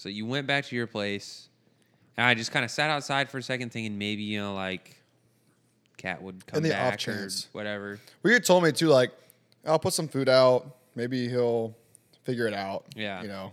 So 0.00 0.08
you 0.08 0.24
went 0.24 0.46
back 0.46 0.64
to 0.64 0.74
your 0.74 0.86
place, 0.86 1.50
and 2.16 2.24
I 2.26 2.32
just 2.32 2.52
kind 2.52 2.64
of 2.64 2.70
sat 2.70 2.88
outside 2.88 3.28
for 3.28 3.36
a 3.36 3.42
second, 3.42 3.70
thinking 3.70 3.98
maybe 3.98 4.22
you 4.22 4.40
know 4.40 4.54
like 4.54 4.96
cat 5.98 6.22
would 6.22 6.46
come 6.46 6.62
the 6.62 6.70
off 6.72 6.92
back 6.92 6.98
chance. 6.98 7.44
or 7.44 7.48
whatever. 7.58 8.00
Well, 8.22 8.32
you 8.32 8.40
told 8.40 8.62
me 8.64 8.72
too, 8.72 8.88
like, 8.88 9.12
I'll 9.66 9.78
put 9.78 9.92
some 9.92 10.08
food 10.08 10.26
out. 10.30 10.74
Maybe 10.94 11.28
he'll 11.28 11.76
figure 12.24 12.46
it 12.46 12.54
out. 12.54 12.86
Yeah. 12.96 13.20
You 13.20 13.28
know. 13.28 13.52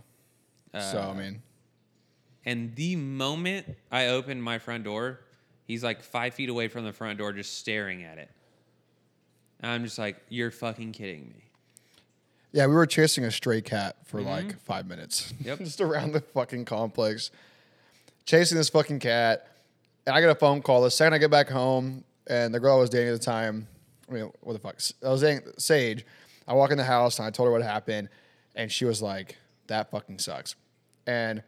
so 0.79 0.99
I 0.99 1.09
Uh, 1.09 1.13
mean, 1.15 1.41
And 2.45 2.73
the 2.77 2.95
moment 2.95 3.75
I 3.91 4.07
opened 4.07 4.41
my 4.41 4.57
front 4.57 4.85
door, 4.85 5.19
he's 5.65 5.83
like 5.83 6.01
five 6.01 6.33
feet 6.33 6.47
away 6.47 6.69
from 6.69 6.85
the 6.85 6.93
front 6.93 7.17
door, 7.17 7.33
just 7.33 7.57
staring 7.57 8.03
at 8.05 8.17
it. 8.19 8.31
And 9.59 9.69
I'm 9.69 9.83
just 9.83 9.97
like, 9.97 10.15
you're 10.29 10.51
fucking 10.51 10.93
kidding 10.93 11.27
me. 11.27 11.46
Yeah, 12.57 12.65
we 12.65 12.73
were 12.73 12.87
chasing 12.87 13.23
a 13.23 13.29
stray 13.29 13.61
cat 13.61 13.97
for 14.03 14.19
like 14.19 14.59
five 14.61 14.87
minutes. 14.87 15.31
Mm-hmm. 15.31 15.47
Yep. 15.47 15.57
Just 15.59 15.79
around 15.79 16.13
the 16.13 16.21
fucking 16.21 16.65
complex, 16.65 17.29
chasing 18.25 18.57
this 18.57 18.69
fucking 18.69 18.97
cat. 18.97 19.47
And 20.07 20.15
I 20.15 20.21
get 20.21 20.31
a 20.31 20.35
phone 20.35 20.63
call 20.63 20.81
the 20.81 20.89
second 20.89 21.13
I 21.13 21.19
get 21.19 21.29
back 21.29 21.49
home, 21.49 22.03
and 22.25 22.51
the 22.51 22.59
girl 22.59 22.77
I 22.77 22.79
was 22.79 22.89
dating 22.89 23.09
at 23.09 23.19
the 23.19 23.23
time, 23.23 23.67
I 24.09 24.13
mean, 24.13 24.31
what 24.41 24.53
the 24.53 24.59
fuck? 24.59 24.79
I 25.05 25.09
was 25.09 25.21
dating 25.21 25.43
Sage. 25.59 26.03
I 26.47 26.55
walk 26.55 26.71
in 26.71 26.79
the 26.79 26.83
house 26.83 27.19
and 27.19 27.27
I 27.27 27.29
told 27.29 27.45
her 27.45 27.51
what 27.51 27.61
happened, 27.61 28.09
and 28.55 28.71
she 28.71 28.85
was 28.85 29.03
like, 29.03 29.37
"That 29.67 29.91
fucking 29.91 30.17
sucks." 30.17 30.55
And 31.05 31.43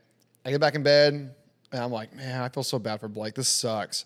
I 0.46 0.52
get 0.52 0.62
back 0.62 0.76
in 0.76 0.84
bed, 0.84 1.14
and 1.72 1.84
I'm 1.84 1.92
like, 1.92 2.16
"Man, 2.16 2.40
I 2.40 2.50
feel 2.50 2.62
so 2.62 2.78
bad 2.78 3.00
for 3.00 3.08
Blake. 3.08 3.34
This 3.34 3.50
sucks." 3.50 4.06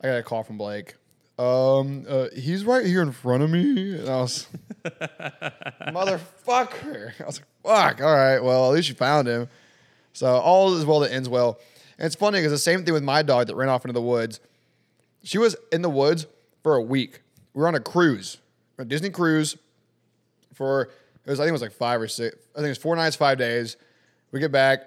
I 0.00 0.06
got 0.06 0.16
a 0.16 0.22
call 0.22 0.42
from 0.42 0.56
Blake. 0.56 0.94
Um, 1.38 2.04
uh, 2.08 2.28
he's 2.34 2.64
right 2.64 2.86
here 2.86 3.02
in 3.02 3.12
front 3.12 3.42
of 3.42 3.50
me, 3.50 3.98
and 3.98 4.08
I 4.08 4.20
was, 4.20 4.46
motherfucker. 4.84 7.12
I 7.20 7.26
was 7.26 7.40
like, 7.40 7.48
fuck. 7.64 8.00
All 8.00 8.14
right, 8.14 8.38
well, 8.38 8.68
at 8.68 8.74
least 8.74 8.88
you 8.88 8.94
found 8.94 9.26
him. 9.26 9.48
So 10.12 10.28
all 10.28 10.72
is 10.76 10.86
well 10.86 11.00
that 11.00 11.12
ends 11.12 11.28
well. 11.28 11.58
And 11.98 12.06
it's 12.06 12.14
funny 12.14 12.38
because 12.38 12.52
the 12.52 12.58
same 12.58 12.84
thing 12.84 12.94
with 12.94 13.02
my 13.02 13.22
dog 13.22 13.48
that 13.48 13.56
ran 13.56 13.68
off 13.68 13.84
into 13.84 13.92
the 13.92 14.02
woods. 14.02 14.38
She 15.24 15.38
was 15.38 15.56
in 15.72 15.82
the 15.82 15.90
woods 15.90 16.28
for 16.62 16.76
a 16.76 16.82
week. 16.82 17.22
We 17.52 17.62
were 17.62 17.68
on 17.68 17.74
a 17.74 17.80
cruise, 17.80 18.38
a 18.78 18.84
Disney 18.84 19.10
cruise 19.10 19.56
for 20.54 20.90
it 21.26 21.30
was 21.30 21.40
I 21.40 21.44
think 21.44 21.50
it 21.50 21.52
was 21.52 21.62
like 21.62 21.72
five 21.72 22.00
or 22.00 22.08
six. 22.08 22.36
I 22.54 22.58
think 22.58 22.66
it 22.66 22.70
was 22.70 22.78
four 22.78 22.96
nights, 22.96 23.16
five 23.16 23.38
days. 23.38 23.76
We 24.30 24.40
get 24.40 24.52
back, 24.52 24.80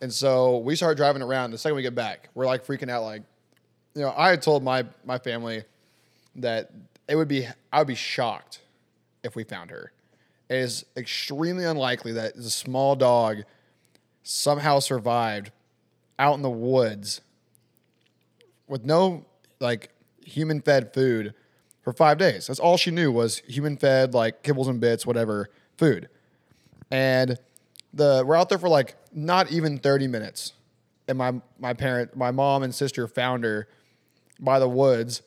and 0.00 0.12
so 0.12 0.58
we 0.58 0.76
start 0.76 0.96
driving 0.96 1.22
around. 1.22 1.50
The 1.50 1.58
second 1.58 1.76
we 1.76 1.82
get 1.82 1.94
back, 1.94 2.30
we're 2.34 2.46
like 2.46 2.66
freaking 2.66 2.90
out. 2.90 3.02
Like, 3.02 3.22
you 3.94 4.02
know, 4.02 4.14
I 4.16 4.30
had 4.30 4.42
told 4.42 4.62
my 4.62 4.84
my 5.04 5.18
family 5.18 5.62
that 6.42 6.70
it 7.08 7.16
would 7.16 7.28
be 7.28 7.46
I 7.72 7.78
would 7.78 7.86
be 7.88 7.94
shocked 7.94 8.60
if 9.22 9.34
we 9.36 9.44
found 9.44 9.70
her. 9.70 9.92
It 10.48 10.56
is 10.56 10.84
extremely 10.96 11.64
unlikely 11.64 12.12
that 12.12 12.36
a 12.36 12.42
small 12.44 12.96
dog 12.96 13.42
somehow 14.22 14.78
survived 14.78 15.50
out 16.18 16.34
in 16.34 16.42
the 16.42 16.50
woods 16.50 17.20
with 18.66 18.84
no 18.84 19.24
like 19.60 19.90
human 20.24 20.60
fed 20.60 20.92
food 20.92 21.34
for 21.82 21.92
five 21.92 22.18
days. 22.18 22.46
That's 22.46 22.60
all 22.60 22.76
she 22.76 22.90
knew 22.90 23.10
was 23.10 23.38
human 23.46 23.76
fed 23.76 24.14
like 24.14 24.42
kibbles 24.42 24.68
and 24.68 24.80
bits, 24.80 25.06
whatever 25.06 25.48
food. 25.76 26.08
And 26.90 27.38
the 27.92 28.22
we're 28.26 28.36
out 28.36 28.48
there 28.48 28.58
for 28.58 28.68
like 28.68 28.96
not 29.12 29.50
even 29.50 29.78
30 29.78 30.08
minutes. 30.08 30.52
And 31.06 31.16
my 31.16 31.40
my 31.58 31.72
parent, 31.72 32.16
my 32.16 32.30
mom 32.30 32.62
and 32.62 32.74
sister 32.74 33.08
found 33.08 33.44
her 33.44 33.68
by 34.38 34.58
the 34.58 34.68
woods 34.68 35.22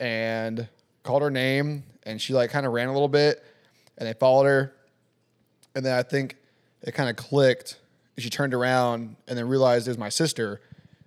and 0.00 0.68
called 1.02 1.22
her 1.22 1.30
name 1.30 1.82
and 2.04 2.20
she 2.20 2.32
like 2.34 2.50
kind 2.50 2.66
of 2.66 2.72
ran 2.72 2.88
a 2.88 2.92
little 2.92 3.08
bit 3.08 3.42
and 3.96 4.06
they 4.08 4.12
followed 4.12 4.44
her 4.44 4.72
and 5.74 5.84
then 5.84 5.96
i 5.98 6.02
think 6.02 6.36
it 6.82 6.92
kind 6.92 7.08
of 7.10 7.16
clicked 7.16 7.78
and 8.16 8.22
she 8.22 8.30
turned 8.30 8.54
around 8.54 9.16
and 9.26 9.38
then 9.38 9.48
realized 9.48 9.86
it 9.86 9.90
was 9.90 9.98
my 9.98 10.08
sister 10.08 10.60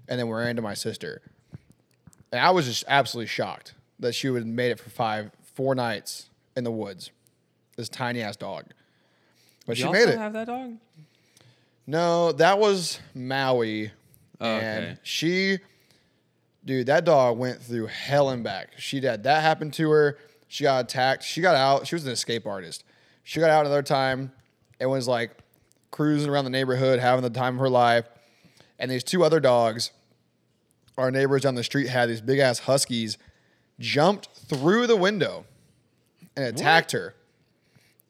and 0.08 0.19
then 0.19 0.27
we 0.27 0.34
ran 0.34 0.49
into 0.49 0.62
my 0.62 0.73
sister 0.73 1.21
and 2.32 2.41
i 2.41 2.49
was 2.49 2.65
just 2.65 2.84
absolutely 2.88 3.27
shocked 3.27 3.73
that 3.99 4.13
she 4.13 4.30
would 4.30 4.39
have 4.39 4.47
made 4.47 4.71
it 4.71 4.80
for 4.80 4.89
five 4.89 5.32
four 5.54 5.75
nights 5.75 6.30
in 6.58 6.63
the 6.63 6.71
woods 6.71 7.12
this 7.77 7.88
tiny 7.89 8.21
ass 8.21 8.36
dog 8.36 8.65
but 9.65 9.75
Do 9.75 9.82
she 9.82 9.88
you 9.88 9.93
made 9.93 10.10
it 10.10 10.17
have 10.17 10.34
that 10.34 10.47
dog? 10.47 10.77
no, 11.86 12.32
that 12.34 12.58
was 12.58 12.99
Maui. 13.13 13.91
Oh, 14.39 14.45
and 14.45 14.86
okay. 14.86 14.99
she, 15.04 15.60
dude, 16.65 16.88
that 16.88 17.06
dog 17.06 17.38
went 17.38 17.62
through 17.62 17.88
hell 17.88 18.30
and 18.30 18.43
back. 18.43 18.69
She 18.78 19.02
had 19.02 19.24
that 19.24 19.41
happened 19.41 19.74
to 19.76 19.89
her. 19.91 20.17
She 20.47 20.63
got 20.63 20.86
attacked. 20.86 21.24
She 21.24 21.41
got 21.41 21.56
out. 21.56 21.88
She 21.88 21.95
was 21.95 22.06
an 22.06 22.12
escape 22.12 22.45
artist. 22.45 22.84
She 23.24 23.39
got 23.39 23.50
out 23.50 23.65
another 23.65 23.84
time 23.84 24.32
and 24.80 24.89
was 24.89 25.08
like 25.08 25.38
cruising 25.91 26.30
around 26.30 26.45
the 26.45 26.50
neighborhood, 26.52 27.00
having 27.00 27.24
the 27.24 27.30
time 27.30 27.56
of 27.56 27.60
her 27.62 27.69
life. 27.69 28.06
And 28.80 28.89
these 28.89 29.04
two 29.04 29.24
other 29.24 29.39
dogs, 29.39 29.91
our 30.97 31.12
neighbors 31.12 31.43
down 31.43 31.56
the 31.56 31.63
street 31.63 31.88
had 31.88 32.10
these 32.10 32.21
big 32.21 32.39
ass 32.39 32.60
huskies, 32.60 33.17
jumped 33.80 34.30
through 34.36 34.88
the 34.88 34.97
window 34.97 35.45
and 36.36 36.45
attacked 36.45 36.91
her. 36.91 37.15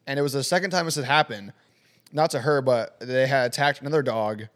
And 0.06 0.18
it 0.18 0.22
was 0.22 0.32
the 0.32 0.42
second 0.42 0.70
time 0.70 0.86
this 0.86 0.96
had 0.96 1.04
happened 1.04 1.52
not 2.12 2.30
to 2.30 2.40
her, 2.40 2.60
but 2.60 2.98
they 3.00 3.26
had 3.26 3.46
attacked 3.46 3.80
another 3.80 4.02
dog 4.02 4.48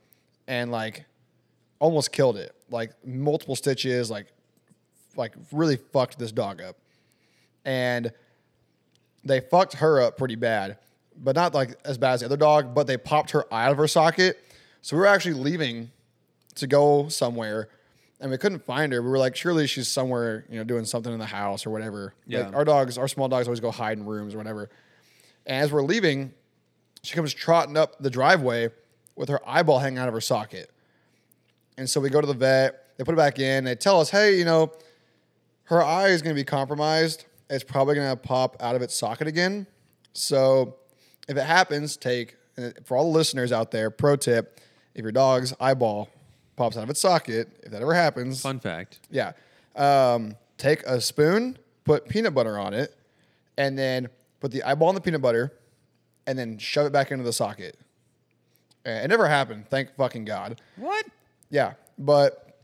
and 0.46 0.70
like 0.70 1.04
almost 1.78 2.12
killed 2.12 2.36
it. 2.36 2.54
Like 2.70 2.92
multiple 3.04 3.56
stitches, 3.56 4.10
like 4.10 4.26
like 5.16 5.34
really 5.52 5.76
fucked 5.76 6.18
this 6.18 6.32
dog 6.32 6.60
up. 6.60 6.76
And 7.64 8.12
they 9.24 9.40
fucked 9.40 9.74
her 9.74 10.00
up 10.00 10.16
pretty 10.16 10.36
bad, 10.36 10.78
but 11.16 11.34
not 11.34 11.54
like 11.54 11.76
as 11.84 11.98
bad 11.98 12.14
as 12.14 12.20
the 12.20 12.26
other 12.26 12.36
dog, 12.36 12.74
but 12.74 12.86
they 12.86 12.96
popped 12.96 13.32
her 13.32 13.52
eye 13.52 13.66
out 13.66 13.72
of 13.72 13.78
her 13.78 13.88
socket. 13.88 14.38
So 14.82 14.96
we 14.96 15.00
were 15.00 15.06
actually 15.06 15.34
leaving 15.34 15.90
to 16.56 16.66
go 16.66 17.08
somewhere 17.08 17.68
and 18.20 18.30
we 18.30 18.38
couldn't 18.38 18.64
find 18.64 18.92
her. 18.92 19.02
We 19.02 19.10
were 19.10 19.18
like, 19.18 19.36
surely 19.36 19.66
she's 19.66 19.88
somewhere, 19.88 20.44
you 20.48 20.56
know, 20.56 20.64
doing 20.64 20.84
something 20.84 21.12
in 21.12 21.18
the 21.18 21.26
house 21.26 21.66
or 21.66 21.70
whatever. 21.70 22.14
Yeah. 22.26 22.46
Like 22.46 22.54
our 22.54 22.64
dogs, 22.64 22.96
our 22.96 23.08
small 23.08 23.28
dogs 23.28 23.48
always 23.48 23.60
go 23.60 23.70
hide 23.70 23.98
in 23.98 24.06
rooms 24.06 24.34
or 24.34 24.38
whatever. 24.38 24.70
And 25.44 25.62
as 25.62 25.72
we're 25.72 25.82
leaving, 25.82 26.32
she 27.02 27.14
comes 27.14 27.34
trotting 27.34 27.76
up 27.76 27.98
the 28.00 28.10
driveway 28.10 28.70
with 29.16 29.28
her 29.28 29.40
eyeball 29.46 29.80
hanging 29.80 29.98
out 29.98 30.08
of 30.08 30.14
her 30.14 30.20
socket. 30.20 30.70
And 31.78 31.88
so 31.88 32.00
we 32.00 32.08
go 32.10 32.20
to 32.20 32.26
the 32.26 32.34
vet, 32.34 32.96
they 32.96 33.04
put 33.04 33.12
it 33.12 33.16
back 33.18 33.38
in, 33.38 33.64
they 33.64 33.74
tell 33.74 34.00
us, 34.00 34.10
hey, 34.10 34.38
you 34.38 34.44
know, 34.44 34.72
her 35.64 35.82
eye 35.82 36.08
is 36.08 36.22
going 36.22 36.34
to 36.34 36.40
be 36.40 36.44
compromised. 36.44 37.26
It's 37.50 37.64
probably 37.64 37.94
going 37.94 38.10
to 38.10 38.16
pop 38.16 38.56
out 38.60 38.74
of 38.76 38.82
its 38.82 38.94
socket 38.94 39.26
again. 39.26 39.66
So 40.12 40.76
if 41.28 41.36
it 41.36 41.44
happens, 41.44 41.96
take, 41.96 42.36
for 42.84 42.96
all 42.96 43.04
the 43.12 43.18
listeners 43.18 43.52
out 43.52 43.70
there, 43.70 43.90
pro 43.90 44.16
tip 44.16 44.60
if 44.94 45.02
your 45.02 45.12
dog's 45.12 45.52
eyeball 45.60 46.08
pops 46.56 46.76
out 46.78 46.82
of 46.84 46.90
its 46.90 47.00
socket, 47.00 47.48
if 47.62 47.70
that 47.70 47.82
ever 47.82 47.92
happens, 47.92 48.40
Fun 48.40 48.58
fact. 48.58 49.00
yeah. 49.10 49.32
Um, 49.74 50.36
take 50.56 50.82
a 50.84 51.02
spoon, 51.02 51.58
put 51.84 52.08
peanut 52.08 52.32
butter 52.32 52.58
on 52.58 52.72
it, 52.72 52.96
and 53.58 53.78
then 53.78 54.08
put 54.40 54.52
the 54.52 54.62
eyeball 54.62 54.88
in 54.88 54.94
the 54.94 55.02
peanut 55.02 55.20
butter, 55.20 55.52
and 56.26 56.38
then 56.38 56.56
shove 56.56 56.86
it 56.86 56.92
back 56.94 57.10
into 57.10 57.24
the 57.24 57.32
socket. 57.32 57.78
And 58.86 59.04
it 59.04 59.08
never 59.08 59.28
happened, 59.28 59.68
thank 59.68 59.94
fucking 59.96 60.24
God. 60.24 60.62
What? 60.76 61.04
Yeah, 61.50 61.74
but 61.98 62.59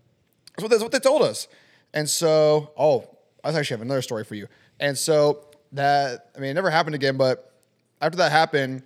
that's 0.57 0.63
what, 0.63 0.71
that's 0.71 0.83
what 0.83 0.93
they 0.93 0.99
told 0.99 1.23
us. 1.23 1.49
And 1.95 2.09
so, 2.09 2.73
oh, 2.77 3.09
I 3.45 3.49
actually 3.49 3.75
have 3.75 3.83
another 3.83 4.03
story 4.03 4.25
for 4.25 4.35
you. 4.35 4.49
And 4.81 4.97
so 4.97 5.47
that, 5.73 6.31
I 6.37 6.41
mean, 6.41 6.51
it 6.51 6.55
never 6.55 6.71
happened 6.71 6.95
again, 6.95 7.17
but 7.17 7.53
after 8.01 8.17
that 8.19 8.33
happened, 8.33 8.83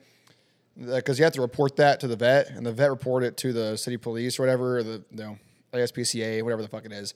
uh, 0.83 0.97
because 0.97 1.19
you 1.19 1.25
have 1.25 1.33
to 1.35 1.41
report 1.41 1.77
that 1.77 2.01
to 2.01 2.09
the 2.09 2.17
vet, 2.17 2.51
and 2.51 2.67
the 2.67 2.73
vet 2.73 2.91
reported 2.91 3.27
it 3.29 3.37
to 3.39 3.53
the 3.53 3.77
city 3.77 3.97
police 3.97 4.39
or 4.39 4.43
whatever, 4.43 4.79
or 4.79 4.83
the 4.83 5.03
you 5.11 5.17
know, 5.17 5.39
ASPCA, 5.73 6.43
whatever 6.43 6.63
the 6.63 6.69
fuck 6.69 6.85
it 6.85 6.93
is. 6.93 7.15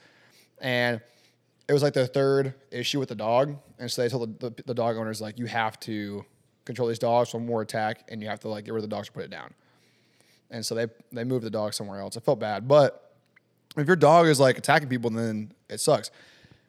And 0.60 1.00
it 1.68 1.72
was 1.72 1.82
like 1.82 1.92
the 1.92 2.06
third 2.06 2.54
issue 2.70 2.98
with 2.98 3.08
the 3.08 3.14
dog. 3.14 3.56
And 3.78 3.90
so 3.90 4.02
they 4.02 4.08
told 4.08 4.40
the, 4.40 4.50
the, 4.50 4.62
the 4.66 4.74
dog 4.74 4.96
owners, 4.96 5.20
like, 5.20 5.38
you 5.38 5.46
have 5.46 5.78
to 5.80 6.24
control 6.64 6.88
these 6.88 6.98
dogs 6.98 7.30
from 7.30 7.46
more 7.46 7.62
attack, 7.62 8.04
and 8.08 8.22
you 8.22 8.28
have 8.28 8.40
to, 8.40 8.48
like, 8.48 8.64
get 8.64 8.72
rid 8.74 8.82
of 8.82 8.88
the 8.88 8.94
dogs 8.94 9.08
or 9.08 9.12
put 9.12 9.24
it 9.24 9.30
down. 9.30 9.52
And 10.50 10.64
so 10.64 10.74
they 10.74 10.86
they 11.12 11.24
moved 11.24 11.44
the 11.44 11.50
dog 11.50 11.74
somewhere 11.74 12.00
else. 12.00 12.16
I 12.16 12.20
felt 12.20 12.40
bad, 12.40 12.66
but 12.66 13.14
if 13.76 13.86
your 13.86 13.96
dog 13.96 14.26
is 14.26 14.40
like 14.40 14.58
attacking 14.58 14.88
people, 14.88 15.10
then 15.10 15.52
it 15.68 15.80
sucks. 15.80 16.10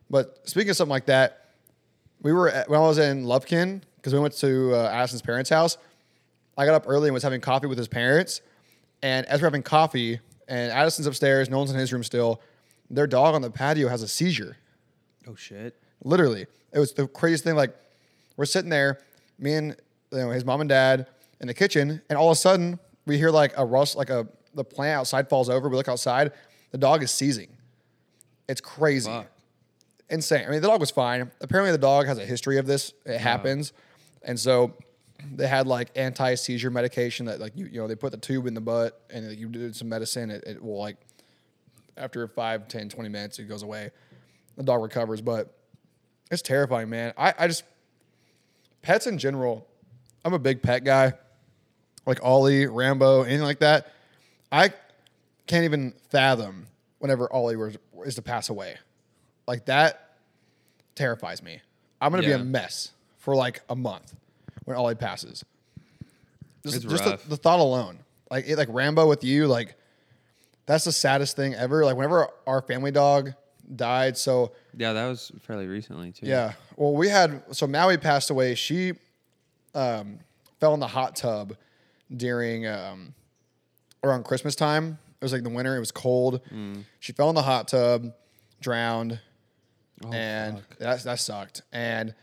But 0.09 0.47
speaking 0.47 0.69
of 0.69 0.75
something 0.75 0.91
like 0.91 1.07
that, 1.07 1.49
we 2.21 2.33
were 2.33 2.49
at, 2.49 2.69
when 2.69 2.79
I 2.79 2.83
was 2.83 2.97
in 2.97 3.25
Lufkin 3.25 3.81
because 3.95 4.13
we 4.13 4.19
went 4.19 4.35
to 4.37 4.75
uh, 4.75 4.89
Addison's 4.91 5.21
parents' 5.21 5.49
house. 5.49 5.77
I 6.57 6.65
got 6.65 6.75
up 6.75 6.83
early 6.87 7.07
and 7.07 7.13
was 7.13 7.23
having 7.23 7.41
coffee 7.41 7.67
with 7.67 7.77
his 7.77 7.87
parents. 7.87 8.41
And 9.01 9.25
as 9.27 9.41
we're 9.41 9.47
having 9.47 9.63
coffee, 9.63 10.19
and 10.47 10.71
Addison's 10.71 11.07
upstairs, 11.07 11.49
no 11.49 11.57
one's 11.57 11.71
in 11.71 11.77
his 11.77 11.93
room 11.93 12.03
still. 12.03 12.41
Their 12.89 13.07
dog 13.07 13.33
on 13.35 13.41
the 13.41 13.49
patio 13.49 13.87
has 13.87 14.03
a 14.03 14.07
seizure. 14.07 14.57
Oh 15.27 15.35
shit. 15.35 15.75
Literally, 16.03 16.45
it 16.73 16.79
was 16.79 16.93
the 16.93 17.07
craziest 17.07 17.43
thing. 17.43 17.55
Like 17.55 17.75
we're 18.37 18.45
sitting 18.45 18.69
there, 18.69 18.99
me 19.39 19.53
and 19.53 19.75
you 20.11 20.17
know, 20.17 20.29
his 20.29 20.43
mom 20.43 20.61
and 20.61 20.69
dad 20.69 21.07
in 21.39 21.47
the 21.47 21.53
kitchen, 21.53 22.01
and 22.09 22.17
all 22.17 22.29
of 22.29 22.33
a 22.33 22.39
sudden 22.39 22.79
we 23.11 23.17
hear 23.17 23.29
like 23.29 23.53
a 23.57 23.65
rust, 23.65 23.97
like 23.97 24.09
a 24.09 24.25
the 24.53 24.63
plant 24.63 24.97
outside 24.99 25.27
falls 25.29 25.49
over. 25.49 25.67
We 25.67 25.75
look 25.75 25.89
outside, 25.89 26.31
the 26.71 26.77
dog 26.77 27.03
is 27.03 27.11
seizing. 27.11 27.49
It's 28.47 28.61
crazy, 28.61 29.09
Fuck. 29.09 29.27
insane. 30.09 30.45
I 30.47 30.51
mean, 30.51 30.61
the 30.61 30.67
dog 30.69 30.79
was 30.79 30.91
fine. 30.91 31.29
Apparently, 31.41 31.71
the 31.71 31.77
dog 31.77 32.05
has 32.07 32.17
a 32.17 32.25
history 32.25 32.57
of 32.57 32.65
this. 32.67 32.93
It 33.05 33.19
happens. 33.19 33.73
and 34.23 34.39
so 34.39 34.73
they 35.35 35.47
had 35.47 35.67
like 35.67 35.91
anti 35.95 36.35
seizure 36.35 36.69
medication 36.71 37.25
that 37.25 37.39
like 37.41 37.51
you 37.55 37.65
you 37.65 37.79
know 37.81 37.87
they 37.87 37.95
put 37.95 38.11
the 38.11 38.17
tube 38.17 38.47
in 38.47 38.53
the 38.53 38.61
butt 38.61 39.01
and 39.09 39.29
you 39.37 39.47
do 39.49 39.73
some 39.73 39.89
medicine. 39.89 40.31
It, 40.31 40.43
it 40.47 40.63
will 40.63 40.79
like 40.79 40.97
after 41.97 42.25
5, 42.27 42.67
10, 42.69 42.89
20 42.89 43.09
minutes 43.09 43.39
it 43.39 43.43
goes 43.49 43.61
away. 43.63 43.91
The 44.55 44.63
dog 44.63 44.81
recovers, 44.81 45.21
but 45.21 45.53
it's 46.31 46.41
terrifying, 46.41 46.89
man. 46.89 47.13
I, 47.17 47.33
I 47.37 47.47
just 47.47 47.63
pets 48.81 49.05
in 49.05 49.17
general. 49.17 49.67
I'm 50.23 50.33
a 50.33 50.39
big 50.39 50.61
pet 50.61 50.83
guy, 50.83 51.13
like 52.05 52.23
Ollie, 52.23 52.67
Rambo, 52.67 53.23
anything 53.23 53.43
like 53.43 53.59
that. 53.59 53.91
I 54.51 54.71
can't 55.47 55.63
even 55.65 55.93
fathom 56.09 56.67
whenever 56.99 57.31
Ollie 57.31 57.55
was, 57.55 57.77
is 58.05 58.15
to 58.15 58.21
pass 58.21 58.49
away. 58.49 58.77
Like 59.47 59.65
that 59.65 60.15
terrifies 60.95 61.41
me. 61.41 61.61
I'm 61.99 62.11
gonna 62.11 62.23
be 62.23 62.31
a 62.31 62.39
mess 62.39 62.91
for 63.17 63.35
like 63.35 63.61
a 63.69 63.75
month 63.75 64.15
when 64.65 64.75
Ollie 64.77 64.95
passes. 64.95 65.43
Just, 66.63 66.75
It's 66.77 66.85
just 66.85 67.03
the, 67.03 67.19
the 67.29 67.37
thought 67.37 67.59
alone, 67.59 67.99
like 68.29 68.47
it, 68.47 68.57
like 68.57 68.69
Rambo 68.71 69.07
with 69.07 69.23
you, 69.23 69.47
like 69.47 69.75
that's 70.65 70.85
the 70.85 70.91
saddest 70.91 71.35
thing 71.35 71.53
ever. 71.55 71.83
Like 71.85 71.95
whenever 71.95 72.27
our 72.45 72.61
family 72.61 72.91
dog 72.91 73.33
died, 73.75 74.15
so 74.17 74.51
Yeah, 74.77 74.93
that 74.93 75.07
was 75.07 75.31
fairly 75.41 75.67
recently 75.67 76.11
too. 76.11 76.27
yeah. 76.27 76.53
Well, 76.75 76.93
we 76.93 77.09
had 77.09 77.43
so 77.51 77.67
Maui 77.67 77.97
passed 77.97 78.29
away. 78.29 78.55
She 78.55 78.93
um, 79.73 80.19
fell 80.59 80.73
in 80.73 80.79
the 80.79 80.87
hot 80.87 81.15
tub 81.15 81.55
during 82.15 82.67
um, 82.67 83.13
around 84.03 84.25
Christmas 84.25 84.55
time. 84.55 84.97
It 85.19 85.25
was 85.25 85.33
like 85.33 85.43
the 85.43 85.49
winter. 85.49 85.75
It 85.75 85.79
was 85.79 85.91
cold. 85.91 86.41
She 86.99 87.13
fell 87.13 87.29
in 87.29 87.35
the 87.35 87.41
hot 87.43 87.67
tub, 87.67 88.11
drowned, 88.59 89.19
and 90.11 90.61
that 90.79 91.03
that 91.03 91.19
sucked. 91.19 91.61
And 91.71 92.15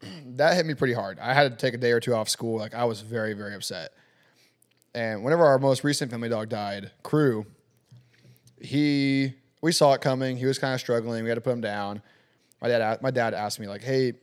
that 0.36 0.54
hit 0.56 0.64
me 0.66 0.74
pretty 0.74 0.94
hard. 0.94 1.18
I 1.18 1.34
had 1.34 1.50
to 1.50 1.56
take 1.56 1.74
a 1.74 1.78
day 1.78 1.92
or 1.92 2.00
two 2.00 2.14
off 2.14 2.28
school. 2.28 2.58
Like 2.58 2.74
I 2.74 2.84
was 2.84 3.02
very 3.02 3.34
very 3.34 3.54
upset. 3.54 3.92
And 4.94 5.22
whenever 5.22 5.44
our 5.44 5.58
most 5.58 5.84
recent 5.84 6.10
family 6.10 6.28
dog 6.28 6.48
died, 6.48 6.90
Crew, 7.02 7.46
he 8.60 9.34
we 9.62 9.72
saw 9.72 9.92
it 9.92 10.00
coming. 10.00 10.36
He 10.36 10.46
was 10.46 10.58
kind 10.58 10.74
of 10.74 10.80
struggling. 10.80 11.22
We 11.22 11.28
had 11.28 11.36
to 11.36 11.40
put 11.42 11.52
him 11.52 11.60
down. 11.60 12.02
My 12.62 12.68
dad 12.68 13.02
my 13.02 13.10
dad 13.10 13.34
asked 13.34 13.60
me 13.60 13.68
like, 13.68 13.82
"Hey, 13.82 14.14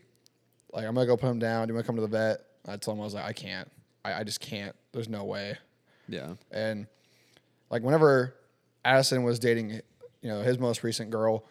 like 0.73 0.86
I'm 0.86 0.93
gonna 0.95 1.06
go 1.06 1.15
put 1.15 1.30
him 1.30 1.39
down. 1.39 1.67
Do 1.67 1.71
you 1.71 1.75
want 1.75 1.86
to 1.86 1.88
come 1.88 1.95
to 1.95 2.01
the 2.01 2.08
vet?" 2.08 2.39
I 2.67 2.75
told 2.77 2.97
him 2.97 3.01
I 3.01 3.06
was 3.06 3.13
like, 3.13 3.25
"I 3.25 3.34
can't. 3.34 3.71
I, 4.13 4.20
I 4.20 4.24
just 4.24 4.39
can't. 4.39 4.76
There's 4.91 5.10
no 5.10 5.24
way." 5.24 5.58
Yeah. 6.08 6.34
And 6.52 6.88
like 7.70 7.84
whenever 7.84 8.34
Addison 8.86 9.24
was 9.24 9.39
dating, 9.39 9.82
you 10.22 10.30
know, 10.30 10.41
his 10.41 10.58
most 10.58 10.84
recent 10.84 11.12
girl, 11.12 11.43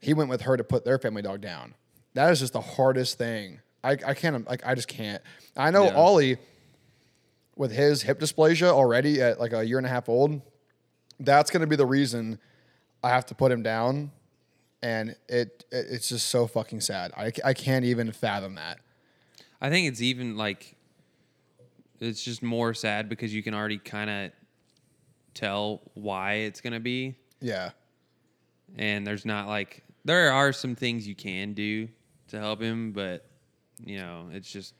he 0.00 0.14
went 0.14 0.28
with 0.30 0.42
her 0.42 0.56
to 0.56 0.64
put 0.64 0.84
their 0.84 0.98
family 0.98 1.22
dog 1.22 1.40
down. 1.40 1.74
That 2.14 2.30
is 2.32 2.40
just 2.40 2.52
the 2.52 2.60
hardest 2.60 3.18
thing. 3.18 3.60
I, 3.82 3.92
I 4.06 4.14
can't 4.14 4.48
like 4.48 4.66
I 4.66 4.74
just 4.74 4.88
can't. 4.88 5.22
I 5.56 5.70
know 5.70 5.84
Yeah. 5.84 5.94
Ollie 5.94 6.38
with 7.56 7.70
his 7.70 8.02
hip 8.02 8.18
dysplasia 8.18 8.68
already 8.68 9.20
at 9.22 9.38
like 9.38 9.52
a 9.52 9.64
year 9.64 9.78
and 9.78 9.86
a 9.86 9.90
half 9.90 10.08
old, 10.08 10.40
that's 11.20 11.50
gonna 11.50 11.66
be 11.66 11.76
the 11.76 11.86
reason 11.86 12.38
I 13.02 13.10
have 13.10 13.26
to 13.26 13.34
put 13.34 13.52
him 13.52 13.62
down. 13.62 14.10
And 14.82 15.10
it, 15.28 15.64
it 15.70 15.86
it's 15.90 16.08
just 16.08 16.26
so 16.28 16.46
fucking 16.46 16.80
sad. 16.80 17.12
I, 17.16 17.30
I 17.44 17.54
can't 17.54 17.84
even 17.84 18.10
fathom 18.12 18.56
that. 18.56 18.80
I 19.60 19.70
think 19.70 19.88
it's 19.88 20.02
even 20.02 20.36
like 20.36 20.76
it's 22.00 22.22
just 22.24 22.42
more 22.42 22.74
sad 22.74 23.08
because 23.08 23.34
you 23.34 23.42
can 23.42 23.54
already 23.54 23.78
kind 23.78 24.10
of 24.10 24.30
tell 25.34 25.80
why 25.94 26.34
it's 26.34 26.60
gonna 26.60 26.80
be, 26.80 27.16
Yeah. 27.40 27.70
and 28.76 29.06
there's 29.06 29.24
not 29.24 29.46
like 29.48 29.82
there 30.04 30.30
are 30.32 30.52
some 30.52 30.74
things 30.74 31.06
you 31.08 31.14
can 31.14 31.54
do 31.54 31.88
to 32.28 32.38
help 32.38 32.60
him, 32.60 32.92
but 32.92 33.26
you 33.84 33.98
know 33.98 34.28
it's 34.32 34.50
just 34.50 34.74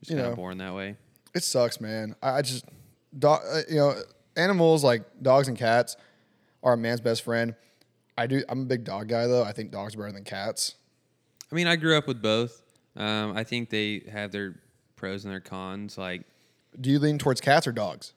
just 0.00 0.10
kind 0.16 0.26
of 0.26 0.36
born 0.36 0.58
that 0.58 0.74
way. 0.74 0.96
It 1.34 1.42
sucks, 1.44 1.80
man. 1.80 2.16
I, 2.22 2.30
I 2.38 2.42
just, 2.42 2.64
dog, 3.18 3.40
uh, 3.50 3.60
you 3.68 3.76
know, 3.76 3.94
animals 4.36 4.82
like 4.84 5.02
dogs 5.22 5.48
and 5.48 5.56
cats 5.56 5.96
are 6.62 6.72
a 6.74 6.76
man's 6.76 7.00
best 7.00 7.22
friend. 7.22 7.54
I 8.18 8.26
do. 8.26 8.42
I'm 8.48 8.62
a 8.62 8.64
big 8.66 8.84
dog 8.84 9.08
guy, 9.08 9.26
though. 9.26 9.42
I 9.44 9.52
think 9.52 9.70
dogs 9.70 9.94
are 9.94 9.98
better 9.98 10.12
than 10.12 10.24
cats. 10.24 10.74
I 11.50 11.54
mean, 11.54 11.66
I 11.66 11.76
grew 11.76 11.96
up 11.96 12.06
with 12.06 12.20
both. 12.20 12.62
Um, 12.96 13.34
I 13.36 13.44
think 13.44 13.70
they 13.70 14.02
have 14.12 14.32
their 14.32 14.56
pros 15.02 15.24
and 15.24 15.32
their 15.32 15.40
cons. 15.40 15.98
Like 15.98 16.22
Do 16.80 16.88
you 16.88 17.00
lean 17.00 17.18
towards 17.18 17.40
cats 17.40 17.66
or 17.66 17.72
dogs? 17.72 18.14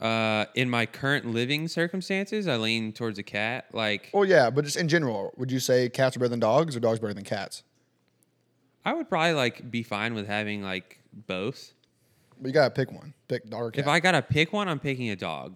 uh, 0.00 0.44
in 0.54 0.68
my 0.68 0.86
current 0.86 1.26
living 1.26 1.66
circumstances, 1.66 2.46
I 2.46 2.56
lean 2.56 2.92
towards 2.92 3.18
a 3.18 3.22
cat. 3.22 3.66
Like 3.72 4.10
Well, 4.12 4.26
yeah, 4.26 4.50
but 4.50 4.64
just 4.66 4.76
in 4.76 4.86
general, 4.86 5.32
would 5.36 5.50
you 5.50 5.60
say 5.60 5.88
cats 5.88 6.16
are 6.16 6.20
better 6.20 6.28
than 6.28 6.40
dogs 6.40 6.76
or 6.76 6.80
dogs 6.80 6.98
better 6.98 7.14
than 7.14 7.24
cats? 7.24 7.62
I 8.84 8.92
would 8.92 9.08
probably 9.08 9.32
like 9.32 9.70
be 9.70 9.82
fine 9.82 10.14
with 10.14 10.26
having 10.26 10.62
like 10.62 11.00
both. 11.26 11.72
But 12.38 12.48
you 12.48 12.52
gotta 12.52 12.70
pick 12.70 12.92
one. 12.92 13.14
Pick 13.28 13.48
dog 13.48 13.62
or 13.62 13.70
cat. 13.70 13.80
If 13.80 13.88
I 13.88 13.98
gotta 14.00 14.22
pick 14.22 14.52
one, 14.52 14.68
I'm 14.68 14.78
picking 14.78 15.08
a 15.10 15.16
dog. 15.16 15.54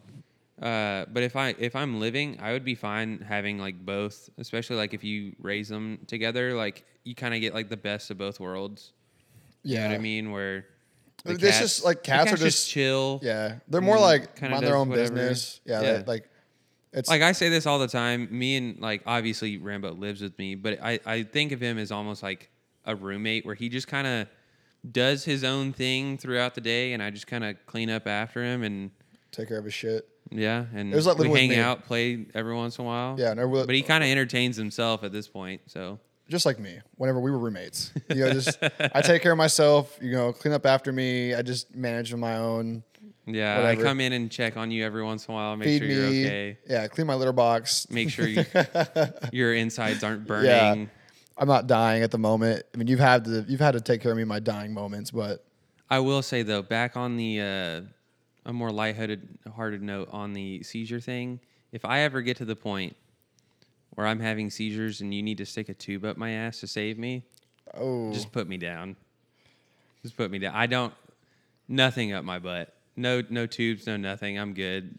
Uh, 0.60 1.04
but 1.12 1.22
if 1.22 1.36
I 1.36 1.54
if 1.58 1.76
I'm 1.76 2.00
living, 2.00 2.38
I 2.40 2.52
would 2.52 2.64
be 2.64 2.74
fine 2.74 3.20
having 3.20 3.58
like 3.58 3.84
both, 3.84 4.30
especially 4.38 4.76
like 4.76 4.94
if 4.94 5.04
you 5.04 5.36
raise 5.38 5.68
them 5.68 5.98
together, 6.06 6.54
like 6.54 6.84
you 7.04 7.14
kind 7.14 7.34
of 7.34 7.40
get 7.40 7.52
like 7.52 7.68
the 7.68 7.76
best 7.76 8.10
of 8.10 8.16
both 8.16 8.40
worlds. 8.40 8.92
You 9.64 9.78
know 9.78 9.86
what 9.88 9.94
I 9.94 9.98
mean? 9.98 10.30
Where 10.30 10.66
the 11.24 11.32
It's 11.32 11.40
just, 11.42 11.58
cats- 11.60 11.84
like, 11.84 11.96
the 11.98 12.02
cats 12.02 12.32
are 12.32 12.36
just- 12.36 12.68
chill. 12.70 13.18
yeah, 13.22 13.56
they're 13.68 13.80
more 13.80 13.98
like 13.98 14.36
kinda 14.36 14.50
mind 14.56 14.66
their 14.66 14.76
own 14.76 14.88
whatever. 14.90 15.10
business. 15.14 15.60
Yeah, 15.64 15.80
Yeah. 15.80 15.92
they- 15.98 16.04
like 16.04 16.28
it's 16.92 17.08
Like 17.08 17.22
I 17.22 17.32
say 17.32 17.48
this 17.48 17.66
all 17.66 17.78
the 17.80 17.88
time. 17.88 18.28
Me 18.30 18.56
and 18.56 18.78
like 18.80 19.02
obviously 19.06 19.58
Rambo 19.58 19.94
lives 19.94 20.20
with 20.20 20.38
me, 20.38 20.54
but 20.54 20.78
I 20.82 21.00
I 21.04 21.22
think 21.24 21.50
of 21.52 21.60
him 21.60 21.78
as 21.78 21.90
almost 21.90 22.22
like 22.22 22.50
a 22.84 22.94
roommate 22.94 23.44
where 23.46 23.54
he 23.56 23.68
just 23.68 23.88
kind 23.88 24.06
of 24.06 24.28
does 24.92 25.24
his 25.24 25.42
own 25.44 25.72
thing 25.72 26.18
throughout 26.18 26.54
the 26.54 26.60
day, 26.60 26.92
and 26.92 27.02
I 27.02 27.08
just 27.10 27.26
kind 27.26 27.42
of 27.42 27.56
clean 27.66 27.88
up 27.90 28.06
after 28.06 28.44
him 28.44 28.62
and. 28.62 28.90
take 29.32 29.48
care 29.48 29.58
of 29.58 29.64
his 29.64 29.74
shit. 29.74 30.06
Yeah, 30.30 30.66
and 30.74 30.92
It 30.92 30.96
was 30.96 31.06
like 31.06 31.16
we 31.18 31.22
living 31.22 31.32
with 31.32 31.40
hang 31.40 31.50
me. 31.50 31.56
out, 31.58 31.86
play 31.86 32.26
every 32.34 32.54
once 32.54 32.78
in 32.78 32.84
a 32.84 32.86
while. 32.86 33.16
Yeah, 33.18 33.32
we- 33.44 33.64
but 33.66 33.74
he 33.74 33.82
kind 33.82 34.04
of 34.04 34.08
entertains 34.10 34.56
himself 34.56 35.02
at 35.02 35.10
this 35.10 35.26
point. 35.26 35.62
So 35.66 35.98
just 36.28 36.46
like 36.46 36.58
me 36.58 36.78
whenever 36.96 37.20
we 37.20 37.30
were 37.30 37.38
roommates 37.38 37.92
you 38.08 38.16
know 38.16 38.32
just 38.32 38.58
i 38.94 39.00
take 39.00 39.22
care 39.22 39.32
of 39.32 39.38
myself 39.38 39.98
you 40.00 40.12
know 40.12 40.32
clean 40.32 40.54
up 40.54 40.66
after 40.66 40.92
me 40.92 41.34
i 41.34 41.42
just 41.42 41.74
manage 41.74 42.12
on 42.12 42.20
my 42.20 42.36
own 42.36 42.82
yeah, 43.26 43.56
Whatever. 43.56 43.80
I 43.80 43.84
come 43.84 44.00
in 44.02 44.12
and 44.12 44.30
check 44.30 44.58
on 44.58 44.70
you 44.70 44.84
every 44.84 45.02
once 45.02 45.26
in 45.26 45.32
a 45.32 45.34
while, 45.34 45.56
make 45.56 45.66
feed 45.66 45.78
sure 45.78 45.88
me 45.88 45.94
you're 45.94 46.26
okay, 46.26 46.58
yeah 46.68 46.86
clean 46.88 47.06
my 47.06 47.14
litter 47.14 47.32
box 47.32 47.88
make 47.90 48.10
sure 48.10 48.26
you, 48.26 48.44
your 49.32 49.54
insides 49.54 50.04
aren't 50.04 50.26
burning. 50.26 50.50
Yeah. 50.50 50.86
i'm 51.38 51.48
not 51.48 51.66
dying 51.66 52.02
at 52.02 52.10
the 52.10 52.18
moment 52.18 52.64
i 52.74 52.76
mean 52.76 52.86
you've 52.86 53.00
had 53.00 53.24
to 53.24 53.44
you've 53.48 53.60
had 53.60 53.72
to 53.72 53.80
take 53.80 54.02
care 54.02 54.10
of 54.12 54.16
me 54.16 54.22
in 54.22 54.28
my 54.28 54.40
dying 54.40 54.74
moments 54.74 55.10
but 55.10 55.44
I 55.90 55.98
will 56.00 56.22
say 56.22 56.42
though, 56.42 56.62
back 56.62 56.96
on 56.96 57.16
the 57.16 57.40
uh, 57.40 57.80
a 58.48 58.52
more 58.52 58.72
lighthearted 58.72 59.38
hearted 59.54 59.82
note 59.82 60.08
on 60.12 60.32
the 60.32 60.62
seizure 60.62 61.00
thing, 61.00 61.40
if 61.72 61.84
I 61.84 62.00
ever 62.00 62.22
get 62.22 62.38
to 62.38 62.44
the 62.44 62.56
point 62.56 62.96
where 63.94 64.06
I'm 64.06 64.20
having 64.20 64.50
seizures 64.50 65.00
and 65.00 65.12
you 65.14 65.22
need 65.22 65.38
to 65.38 65.46
stick 65.46 65.68
a 65.68 65.74
tube 65.74 66.04
up 66.04 66.16
my 66.16 66.30
ass 66.30 66.60
to 66.60 66.66
save 66.66 66.98
me, 66.98 67.24
oh 67.74 68.12
just 68.12 68.32
put 68.32 68.48
me 68.48 68.56
down. 68.56 68.96
Just 70.02 70.16
put 70.16 70.30
me 70.30 70.38
down. 70.38 70.54
I 70.54 70.66
don't 70.66 70.92
nothing 71.68 72.12
up 72.12 72.24
my 72.24 72.38
butt. 72.38 72.74
No 72.96 73.22
no 73.30 73.46
tubes, 73.46 73.86
no 73.86 73.96
nothing. 73.96 74.38
I'm 74.38 74.52
good. 74.54 74.98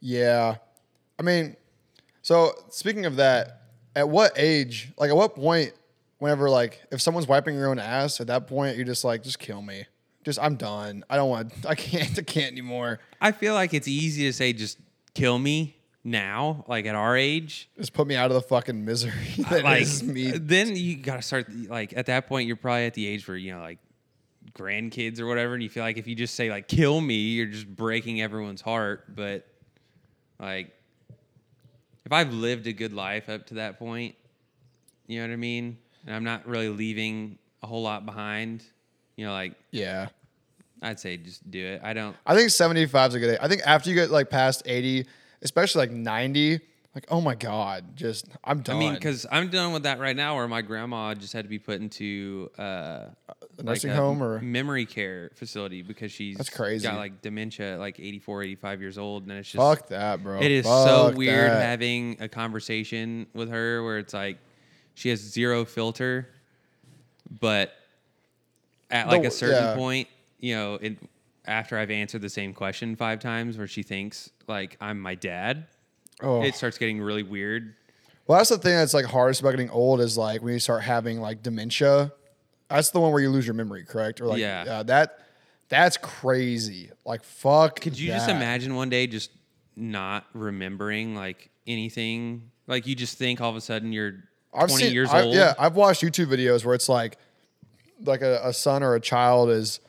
yeah 0.00 0.56
i 1.18 1.22
mean 1.22 1.54
so 2.22 2.52
speaking 2.70 3.04
of 3.04 3.16
that 3.16 3.62
at 3.94 4.08
what 4.08 4.32
age 4.36 4.88
like 4.96 5.10
at 5.10 5.16
what 5.16 5.34
point 5.34 5.72
whenever 6.18 6.48
like 6.48 6.80
if 6.90 7.00
someone's 7.02 7.26
wiping 7.28 7.54
your 7.54 7.68
own 7.68 7.78
ass 7.78 8.20
at 8.20 8.26
that 8.28 8.46
point 8.46 8.76
you're 8.76 8.86
just 8.86 9.04
like 9.04 9.22
just 9.22 9.38
kill 9.38 9.60
me 9.60 9.84
just 10.24 10.38
i'm 10.40 10.56
done 10.56 11.04
i 11.10 11.16
don't 11.16 11.28
want 11.28 11.52
i 11.68 11.74
can't 11.74 12.18
i 12.18 12.22
can't 12.22 12.52
anymore 12.52 12.98
I 13.20 13.32
feel 13.32 13.52
like 13.52 13.74
it's 13.74 13.86
easy 13.88 14.22
to 14.24 14.32
say 14.32 14.54
just 14.54 14.78
kill 15.12 15.38
me 15.38 15.76
now, 16.02 16.64
like 16.66 16.86
at 16.86 16.94
our 16.94 17.16
age. 17.16 17.68
just 17.76 17.92
put 17.92 18.06
me 18.06 18.16
out 18.16 18.30
of 18.30 18.34
the 18.34 18.40
fucking 18.40 18.84
misery 18.84 19.12
that 19.50 19.64
like 19.64 19.82
is 19.82 20.02
me 20.02 20.30
then 20.30 20.74
you 20.74 20.96
gotta 20.96 21.22
start 21.22 21.46
like 21.68 21.92
at 21.96 22.06
that 22.06 22.26
point 22.26 22.46
you're 22.46 22.56
probably 22.56 22.86
at 22.86 22.94
the 22.94 23.06
age 23.06 23.26
where 23.28 23.36
you 23.36 23.52
know 23.52 23.60
like 23.60 23.78
grandkids 24.54 25.20
or 25.20 25.26
whatever 25.26 25.54
and 25.54 25.62
you 25.62 25.68
feel 25.68 25.82
like 25.82 25.98
if 25.98 26.06
you 26.06 26.14
just 26.14 26.34
say 26.34 26.48
like 26.50 26.66
kill 26.66 27.00
me 27.00 27.14
you're 27.14 27.46
just 27.46 27.68
breaking 27.68 28.20
everyone's 28.20 28.62
heart 28.62 29.14
but 29.14 29.46
like 30.40 30.72
if 32.06 32.12
i've 32.12 32.32
lived 32.32 32.66
a 32.66 32.72
good 32.72 32.92
life 32.92 33.28
up 33.28 33.46
to 33.46 33.54
that 33.54 33.78
point 33.78 34.14
you 35.06 35.20
know 35.20 35.26
what 35.28 35.32
i 35.32 35.36
mean 35.36 35.76
and 36.06 36.16
i'm 36.16 36.24
not 36.24 36.46
really 36.48 36.70
leaving 36.70 37.38
a 37.62 37.66
whole 37.66 37.82
lot 37.82 38.06
behind 38.06 38.64
you 39.16 39.26
know 39.26 39.32
like 39.32 39.54
yeah 39.70 40.08
i'd 40.82 40.98
say 40.98 41.18
just 41.18 41.48
do 41.50 41.64
it 41.64 41.80
i 41.84 41.92
don't 41.92 42.16
I 42.24 42.34
think 42.34 42.48
75 42.50 43.10
is 43.10 43.14
a 43.14 43.20
good 43.20 43.30
age. 43.34 43.38
I 43.42 43.48
think 43.48 43.60
after 43.66 43.90
you 43.90 43.94
get 43.94 44.10
like 44.10 44.30
past 44.30 44.62
80, 44.64 45.06
especially 45.42 45.80
like 45.80 45.90
90, 45.92 46.60
like, 46.94 47.06
oh 47.08 47.20
my 47.20 47.34
God, 47.34 47.96
just, 47.96 48.26
I'm 48.42 48.60
done. 48.62 48.76
I 48.76 48.78
mean, 48.78 48.94
because 48.94 49.24
I'm 49.30 49.48
done 49.48 49.72
with 49.72 49.84
that 49.84 50.00
right 50.00 50.16
now, 50.16 50.36
where 50.36 50.48
my 50.48 50.60
grandma 50.62 51.14
just 51.14 51.32
had 51.32 51.44
to 51.44 51.48
be 51.48 51.58
put 51.58 51.80
into 51.80 52.50
uh, 52.58 52.62
a 52.62 53.12
like 53.58 53.64
nursing 53.66 53.90
a 53.90 53.94
home 53.94 54.22
or, 54.22 54.40
memory 54.40 54.86
care 54.86 55.30
facility 55.34 55.82
because 55.82 56.10
she's 56.10 56.36
That's 56.36 56.50
crazy. 56.50 56.88
got 56.88 56.96
like 56.96 57.20
dementia 57.22 57.74
at 57.74 57.78
like 57.78 58.00
84, 58.00 58.42
85 58.42 58.80
years 58.80 58.98
old, 58.98 59.22
and 59.24 59.32
it's 59.32 59.50
just 59.52 59.56
fuck 59.62 59.88
that, 59.88 60.22
bro. 60.22 60.40
it 60.40 60.50
is 60.50 60.64
so 60.64 61.12
weird 61.14 61.50
that. 61.52 61.62
having 61.62 62.16
a 62.20 62.28
conversation 62.28 63.26
with 63.34 63.50
her 63.50 63.82
where 63.84 63.98
it's 63.98 64.12
like 64.14 64.38
she 64.94 65.10
has 65.10 65.20
zero 65.20 65.64
filter. 65.64 66.28
but 67.40 67.72
at 68.90 69.06
like 69.06 69.22
The- 69.22 69.28
a 69.28 69.30
certain 69.30 69.62
yeah. 69.62 69.74
point, 69.76 70.08
you 70.40 70.56
know, 70.56 70.74
it, 70.74 70.98
after 71.46 71.78
I've 71.78 71.90
answered 71.90 72.22
the 72.22 72.28
same 72.28 72.52
question 72.52 72.96
five 72.96 73.20
times, 73.20 73.56
where 73.56 73.68
she 73.68 73.82
thinks 73.84 74.30
like 74.50 74.76
I'm 74.80 75.00
my 75.00 75.14
dad, 75.14 75.66
Oh. 76.22 76.42
it 76.42 76.54
starts 76.54 76.76
getting 76.76 77.00
really 77.00 77.22
weird. 77.22 77.74
Well, 78.26 78.36
that's 78.38 78.50
the 78.50 78.58
thing 78.58 78.74
that's 78.76 78.92
like 78.92 79.06
hardest 79.06 79.40
about 79.40 79.52
getting 79.52 79.70
old 79.70 80.00
is 80.02 80.18
like 80.18 80.42
when 80.42 80.52
you 80.52 80.60
start 80.60 80.82
having 80.82 81.20
like 81.20 81.42
dementia. 81.42 82.12
That's 82.68 82.90
the 82.90 83.00
one 83.00 83.10
where 83.12 83.22
you 83.22 83.30
lose 83.30 83.46
your 83.46 83.54
memory, 83.54 83.84
correct? 83.84 84.20
Or 84.20 84.26
like, 84.26 84.38
Yeah. 84.40 84.64
Uh, 84.68 84.82
that 84.84 85.18
that's 85.70 85.96
crazy. 85.96 86.90
Like, 87.06 87.24
fuck. 87.24 87.80
Could 87.80 87.98
you 87.98 88.08
just 88.08 88.28
imagine 88.28 88.74
one 88.74 88.90
day 88.90 89.06
just 89.06 89.30
not 89.76 90.26
remembering 90.34 91.14
like 91.14 91.48
anything? 91.66 92.50
Like 92.66 92.86
you 92.86 92.94
just 92.94 93.16
think 93.18 93.40
all 93.40 93.50
of 93.50 93.56
a 93.56 93.60
sudden 93.60 93.92
you're 93.92 94.24
20 94.54 94.88
years 94.90 95.10
I- 95.10 95.22
old. 95.22 95.34
Yeah, 95.34 95.54
I've 95.58 95.74
watched 95.76 96.02
YouTube 96.02 96.26
videos 96.26 96.64
where 96.64 96.74
it's 96.74 96.88
like, 96.88 97.16
like 98.04 98.20
a, 98.22 98.40
a 98.44 98.52
son 98.52 98.82
or 98.82 98.94
a 98.94 99.00
child 99.00 99.50
is 99.50 99.80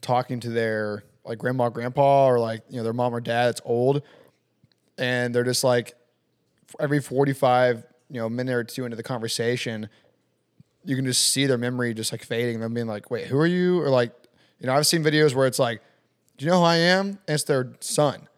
talking 0.00 0.40
to 0.40 0.50
their 0.50 1.04
like 1.24 1.38
grandma, 1.38 1.68
grandpa, 1.68 2.26
or 2.26 2.38
like 2.38 2.62
you 2.68 2.76
know 2.78 2.82
their 2.84 2.92
mom 2.92 3.14
or 3.14 3.20
dad 3.20 3.46
that's 3.46 3.60
old, 3.64 4.02
and 4.98 5.34
they're 5.34 5.44
just 5.44 5.64
like 5.64 5.94
every 6.80 7.00
forty 7.00 7.32
five 7.32 7.84
you 8.10 8.20
know 8.20 8.28
minute 8.28 8.54
or 8.54 8.64
two 8.64 8.84
into 8.84 8.96
the 8.96 9.02
conversation, 9.02 9.88
you 10.84 10.96
can 10.96 11.04
just 11.04 11.28
see 11.32 11.46
their 11.46 11.58
memory 11.58 11.94
just 11.94 12.12
like 12.12 12.22
fading. 12.24 12.60
Them 12.60 12.74
being 12.74 12.86
like, 12.86 13.10
"Wait, 13.10 13.26
who 13.26 13.38
are 13.38 13.46
you?" 13.46 13.80
Or 13.80 13.88
like, 13.88 14.12
you 14.60 14.66
know, 14.66 14.74
I've 14.74 14.86
seen 14.86 15.02
videos 15.02 15.34
where 15.34 15.46
it's 15.46 15.58
like, 15.58 15.80
"Do 16.36 16.44
you 16.44 16.50
know 16.50 16.58
who 16.58 16.64
I 16.64 16.76
am?" 16.76 17.06
And 17.26 17.34
it's 17.34 17.44
their 17.44 17.72
son, 17.80 18.28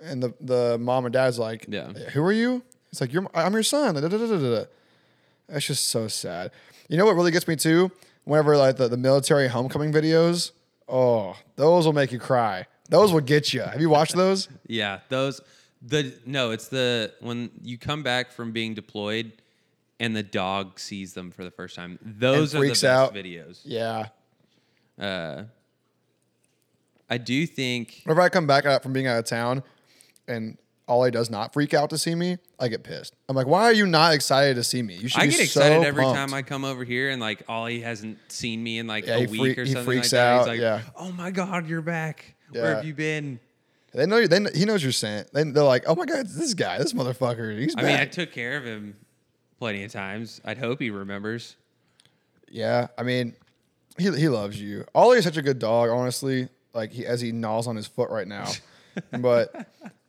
and 0.00 0.22
the 0.22 0.34
the 0.40 0.78
mom 0.78 1.04
or 1.06 1.10
dad's 1.10 1.38
like, 1.38 1.66
Yeah. 1.68 1.92
who 1.92 2.22
are 2.22 2.32
you?" 2.32 2.62
It's 2.92 3.00
like, 3.00 3.12
"You're 3.12 3.26
I'm 3.34 3.52
your 3.52 3.64
son." 3.64 3.94
That's 5.48 5.66
just 5.66 5.88
so 5.88 6.08
sad. 6.08 6.52
You 6.88 6.96
know 6.96 7.04
what 7.04 7.16
really 7.16 7.30
gets 7.32 7.48
me 7.48 7.56
too? 7.56 7.90
Whenever 8.24 8.56
like 8.56 8.76
the, 8.76 8.88
the 8.88 8.96
military 8.96 9.48
homecoming 9.48 9.92
videos, 9.92 10.52
oh, 10.88 11.36
those 11.56 11.86
will 11.86 11.92
make 11.92 12.12
you 12.12 12.18
cry. 12.18 12.66
Those 12.88 13.12
will 13.12 13.20
get 13.20 13.52
you. 13.52 13.62
Have 13.62 13.80
you 13.80 13.90
watched 13.90 14.14
those? 14.14 14.48
Yeah, 14.66 15.00
those 15.08 15.40
the 15.82 16.14
no, 16.24 16.50
it's 16.50 16.68
the 16.68 17.12
when 17.20 17.50
you 17.62 17.76
come 17.78 18.02
back 18.02 18.32
from 18.32 18.52
being 18.52 18.74
deployed 18.74 19.32
and 20.00 20.16
the 20.16 20.22
dog 20.22 20.78
sees 20.78 21.12
them 21.12 21.30
for 21.30 21.44
the 21.44 21.50
first 21.50 21.76
time. 21.76 21.98
Those 22.02 22.54
are 22.54 22.60
the 22.60 22.68
best 22.68 22.84
out. 22.84 23.14
videos. 23.14 23.60
Yeah. 23.64 24.06
Uh, 24.98 25.44
I 27.08 27.18
do 27.18 27.46
think 27.46 28.00
Whenever 28.04 28.22
I 28.22 28.28
come 28.28 28.46
back 28.46 28.64
out 28.64 28.82
from 28.82 28.92
being 28.92 29.06
out 29.06 29.18
of 29.18 29.24
town 29.26 29.62
and 30.26 30.56
Ollie 30.86 31.10
does 31.10 31.30
not 31.30 31.52
freak 31.54 31.72
out 31.72 31.88
to 31.90 31.98
see 31.98 32.14
me, 32.14 32.36
I 32.60 32.68
get 32.68 32.82
pissed. 32.84 33.14
I'm 33.28 33.34
like, 33.36 33.46
why 33.46 33.62
are 33.64 33.72
you 33.72 33.86
not 33.86 34.12
excited 34.12 34.56
to 34.56 34.64
see 34.64 34.82
me? 34.82 34.94
You 34.96 35.08
should 35.08 35.22
I 35.22 35.26
get 35.28 35.40
excited 35.40 35.80
so 35.82 35.88
every 35.88 36.02
pumped. 36.04 36.18
time 36.18 36.34
I 36.34 36.42
come 36.42 36.64
over 36.64 36.84
here 36.84 37.10
and 37.10 37.20
like 37.22 37.42
Ollie 37.48 37.80
hasn't 37.80 38.18
seen 38.30 38.62
me 38.62 38.78
in 38.78 38.86
like 38.86 39.06
Yeah, 39.06 39.16
a 39.16 39.26
week 39.26 39.40
freak- 39.40 39.58
or 39.58 39.64
he 39.64 39.72
something 39.72 39.84
freaks 39.86 40.06
like 40.12 40.18
that. 40.18 40.26
out, 40.26 40.38
He's 40.40 40.46
like, 40.48 40.60
yeah. 40.60 40.82
"Oh 40.96 41.10
my 41.12 41.30
god, 41.30 41.66
your 41.68 41.80
back! 41.80 42.34
Where 42.50 42.74
have 42.76 42.84
you 42.84 42.92
been?" 42.94 43.40
They 43.94 44.06
know 44.06 44.16
you. 44.18 44.28
They, 44.28 44.40
he 44.54 44.64
knows 44.64 44.82
you're 44.82 44.90
scent. 44.92 45.32
They, 45.32 45.44
they're 45.44 45.62
like, 45.62 45.84
oh 45.86 45.94
my 45.94 46.04
god, 46.04 46.18
it's 46.20 46.36
this 46.36 46.52
guy, 46.52 46.78
this 46.78 46.92
motherfucker. 46.92 47.56
He's 47.58 47.76
I 47.76 47.82
back. 47.82 47.90
mean, 47.92 48.00
I 48.00 48.06
took 48.06 48.32
care 48.32 48.56
of 48.56 48.64
him 48.64 48.96
plenty 49.60 49.84
of 49.84 49.92
times. 49.92 50.40
I'd 50.44 50.58
hope 50.58 50.80
he 50.80 50.90
remembers. 50.90 51.54
Yeah, 52.50 52.88
I 52.98 53.04
mean, 53.04 53.34
he 53.96 54.10
he 54.16 54.28
loves 54.28 54.60
you. 54.60 54.84
Ollie 54.94 55.18
is 55.18 55.24
such 55.24 55.36
a 55.36 55.42
good 55.42 55.58
dog, 55.58 55.88
honestly. 55.90 56.48
Like 56.74 56.90
he 56.92 57.06
as 57.06 57.20
he 57.20 57.32
gnaws 57.32 57.66
on 57.68 57.76
his 57.76 57.86
foot 57.86 58.10
right 58.10 58.26
now, 58.28 58.50
but 59.18 59.66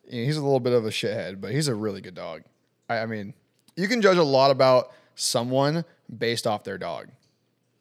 you 0.10 0.22
know, 0.22 0.26
he's 0.26 0.38
a 0.38 0.44
little 0.44 0.60
bit 0.60 0.74
of 0.74 0.86
a 0.86 0.90
shithead, 0.90 1.42
but 1.42 1.52
he's 1.52 1.68
a 1.68 1.76
really 1.76 2.02
good 2.02 2.16
dog. 2.16 2.44
I, 2.90 3.00
I 3.00 3.06
mean, 3.06 3.34
you 3.76 3.88
can 3.88 4.02
judge 4.02 4.18
a 4.18 4.24
lot 4.24 4.52
about 4.52 4.92
someone 5.16 5.86
based 6.16 6.46
off 6.48 6.64
their 6.64 6.78
dog, 6.78 7.10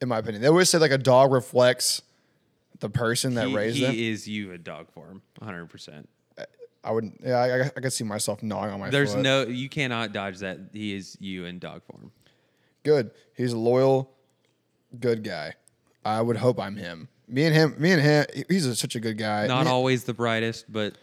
in 0.01 0.07
my 0.09 0.19
opinion. 0.19 0.41
They 0.41 0.47
always 0.47 0.69
say 0.69 0.77
like 0.77 0.91
a 0.91 0.97
dog 0.97 1.31
reflects 1.31 2.01
the 2.79 2.89
person 2.89 3.35
that 3.35 3.47
he, 3.47 3.55
raised 3.55 3.77
he 3.77 3.85
them. 3.85 3.95
is 3.95 4.27
you 4.27 4.51
a 4.51 4.57
dog 4.57 4.91
form, 4.91 5.21
100. 5.39 5.67
percent 5.67 6.09
I 6.85 6.91
wouldn't. 6.91 7.19
Yeah, 7.25 7.37
I, 7.37 7.61
I, 7.61 7.65
I 7.65 7.79
could 7.81 7.93
see 7.93 8.03
myself 8.03 8.43
gnawing 8.43 8.71
on 8.71 8.79
my. 8.79 8.85
Dog. 8.85 8.91
There's 8.91 9.13
foot. 9.13 9.23
no 9.23 9.43
you 9.43 9.67
cannot 9.67 10.13
dodge 10.13 10.39
that. 10.39 10.59
He 10.71 10.93
is 10.93 11.17
you 11.19 11.45
in 11.45 11.57
dog 11.57 11.81
form. 11.83 12.11
good. 12.83 13.09
He's 13.33 13.53
a 13.53 13.57
loyal, 13.57 14.11
good 14.99 15.23
guy. 15.23 15.55
I 16.05 16.21
would 16.21 16.37
hope 16.37 16.59
I'm 16.59 16.75
him. 16.75 17.09
Me 17.27 17.45
and 17.45 17.55
him. 17.55 17.75
Me 17.79 17.91
and 17.91 18.01
him. 18.01 18.25
He's 18.47 18.67
a, 18.67 18.75
such 18.75 18.95
a 18.95 18.99
good 18.99 19.17
guy. 19.17 19.47
Not 19.47 19.65
Me- 19.65 19.71
always 19.71 20.03
the 20.03 20.13
brightest, 20.13 20.71
but 20.71 20.95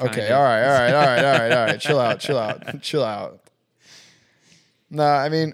Okay, 0.00 0.14
kinda. 0.20 0.36
all 0.36 0.42
right, 0.42 0.62
all 0.62 0.72
right, 0.72 0.94
all 0.94 1.06
right, 1.06 1.24
all 1.24 1.38
right, 1.38 1.52
all 1.52 1.64
right. 1.66 1.80
Chill 1.80 1.98
out, 1.98 2.20
chill 2.20 2.38
out, 2.38 2.82
chill 2.82 3.04
out. 3.04 3.40
No, 4.90 5.04
I 5.04 5.28
mean, 5.28 5.52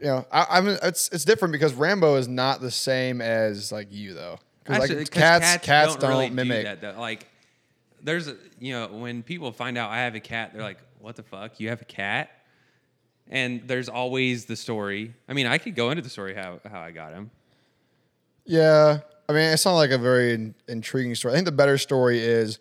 you 0.00 0.06
know, 0.06 0.26
I, 0.30 0.46
I'm. 0.50 0.68
It's 0.68 1.08
it's 1.08 1.24
different 1.24 1.52
because 1.52 1.72
Rambo 1.74 2.16
is 2.16 2.28
not 2.28 2.60
the 2.60 2.70
same 2.70 3.20
as 3.20 3.72
like 3.72 3.88
you 3.90 4.14
though. 4.14 4.38
Because 4.62 4.88
like 4.90 4.98
'cause 4.98 5.08
cats, 5.10 5.64
cats, 5.64 5.96
don't, 5.96 6.10
really 6.10 6.28
do 6.28 6.34
mimic. 6.34 6.64
that. 6.64 6.80
Though. 6.80 7.00
Like, 7.00 7.26
there's 8.02 8.28
a 8.28 8.36
you 8.58 8.72
know 8.72 8.88
when 8.88 9.22
people 9.22 9.52
find 9.52 9.78
out 9.78 9.90
I 9.90 9.98
have 9.98 10.14
a 10.14 10.20
cat, 10.20 10.52
they're 10.52 10.62
like, 10.62 10.78
"What 11.00 11.16
the 11.16 11.22
fuck? 11.22 11.60
You 11.60 11.70
have 11.70 11.80
a 11.80 11.86
cat?" 11.86 12.30
And 13.28 13.62
there's 13.66 13.88
always 13.88 14.44
the 14.44 14.54
story. 14.56 15.14
I 15.28 15.32
mean, 15.32 15.46
I 15.46 15.58
could 15.58 15.74
go 15.74 15.90
into 15.90 16.02
the 16.02 16.10
story 16.10 16.34
how 16.34 16.60
how 16.70 16.80
I 16.80 16.90
got 16.90 17.12
him. 17.12 17.30
Yeah, 18.44 18.98
I 19.28 19.32
mean, 19.32 19.42
it's 19.52 19.64
not 19.64 19.74
like 19.74 19.90
a 19.90 19.98
very 19.98 20.34
in- 20.34 20.54
intriguing 20.68 21.14
story. 21.14 21.32
I 21.32 21.36
think 21.36 21.46
the 21.46 21.52
better 21.52 21.78
story 21.78 22.20
is 22.20 22.58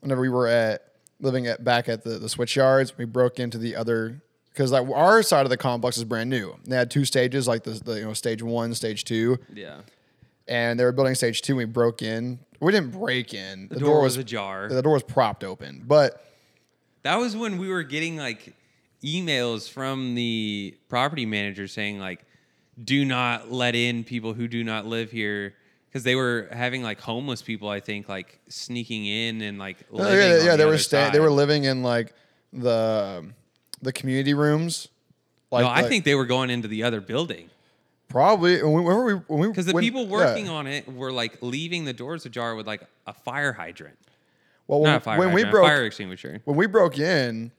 whenever 0.00 0.20
we 0.20 0.28
were 0.28 0.46
at 0.46 0.82
living 1.20 1.46
at 1.46 1.64
back 1.64 1.88
at 1.88 2.04
the 2.04 2.18
the 2.18 2.28
switch 2.28 2.56
yards, 2.56 2.96
we 2.96 3.04
broke 3.04 3.38
into 3.38 3.58
the 3.58 3.76
other 3.76 4.22
because 4.58 4.72
like 4.72 4.88
our 4.88 5.22
side 5.22 5.46
of 5.46 5.50
the 5.50 5.56
complex 5.56 5.96
is 5.96 6.04
brand 6.04 6.30
new. 6.30 6.56
They 6.64 6.76
had 6.76 6.90
two 6.90 7.04
stages, 7.04 7.46
like 7.46 7.64
the, 7.64 7.70
the 7.70 7.98
you 7.98 8.04
know 8.04 8.12
stage 8.12 8.42
one, 8.42 8.74
stage 8.74 9.04
two. 9.04 9.38
Yeah, 9.52 9.80
and 10.46 10.78
they 10.78 10.84
were 10.84 10.92
building 10.92 11.14
stage 11.14 11.42
two. 11.42 11.52
And 11.52 11.58
we 11.58 11.64
broke 11.66 12.02
in. 12.02 12.40
We 12.60 12.72
didn't 12.72 12.90
break 12.90 13.34
in. 13.34 13.68
The, 13.68 13.78
door 13.78 14.02
was 14.02 14.16
ajar. 14.16 14.68
The 14.68 14.82
door 14.82 14.94
was 14.94 15.04
propped 15.04 15.44
open. 15.44 15.84
But 15.86 16.24
that 17.04 17.16
was 17.16 17.36
when 17.36 17.58
we 17.58 17.68
were 17.68 17.84
getting 17.84 18.16
like 18.16 18.54
emails 19.04 19.70
from 19.70 20.16
the 20.16 20.76
property 20.88 21.24
manager 21.24 21.68
saying 21.68 22.00
like, 22.00 22.24
"Do 22.82 23.04
not 23.04 23.52
let 23.52 23.76
in 23.76 24.02
people 24.02 24.34
who 24.34 24.48
do 24.48 24.64
not 24.64 24.86
live 24.86 25.10
here." 25.10 25.54
Because 25.88 26.04
they 26.04 26.14
were 26.14 26.48
having 26.52 26.82
like 26.82 27.00
homeless 27.00 27.40
people, 27.40 27.68
I 27.68 27.80
think, 27.80 28.08
like 28.08 28.40
sneaking 28.48 29.06
in 29.06 29.40
and 29.40 29.58
like 29.58 29.78
oh, 29.92 29.98
yeah, 29.98 30.04
living 30.04 30.18
yeah, 30.18 30.44
yeah, 30.44 30.50
the 30.52 30.56
they 30.58 30.64
were 30.66 30.78
staying. 30.78 31.12
They 31.12 31.20
were 31.20 31.30
living 31.30 31.64
in 31.64 31.82
like 31.82 32.12
the 32.52 33.24
the 33.80 33.92
community 33.92 34.34
rooms. 34.34 34.88
Like, 35.50 35.64
no, 35.64 35.70
I 35.70 35.80
like- 35.80 35.88
think 35.88 36.04
they 36.04 36.14
were 36.14 36.26
going 36.26 36.50
into 36.50 36.68
the 36.68 36.82
other 36.82 37.00
building 37.00 37.50
probably 38.08 38.62
when 38.62 38.84
we 39.04 39.12
when 39.14 39.40
we 39.40 39.48
because 39.48 39.66
the 39.66 39.72
when- 39.72 39.84
people 39.84 40.04
yeah. 40.04 40.10
working 40.10 40.48
on 40.48 40.66
it 40.66 40.92
were 40.92 41.12
like 41.12 41.38
leaving 41.42 41.84
the 41.84 41.92
doors 41.92 42.26
ajar 42.26 42.54
with 42.54 42.66
like 42.66 42.82
a 43.06 43.12
fire 43.12 43.52
hydrant, 43.52 43.98
well 44.66 44.80
when, 44.80 45.00
fire 45.00 45.18
when 45.18 45.32
we 45.32 45.44
broke 45.44 45.66
fire 45.66 45.84
extinguisher. 45.84 46.40
when 46.44 46.56
we 46.56 46.66
broke 46.66 46.98
in, 46.98 47.52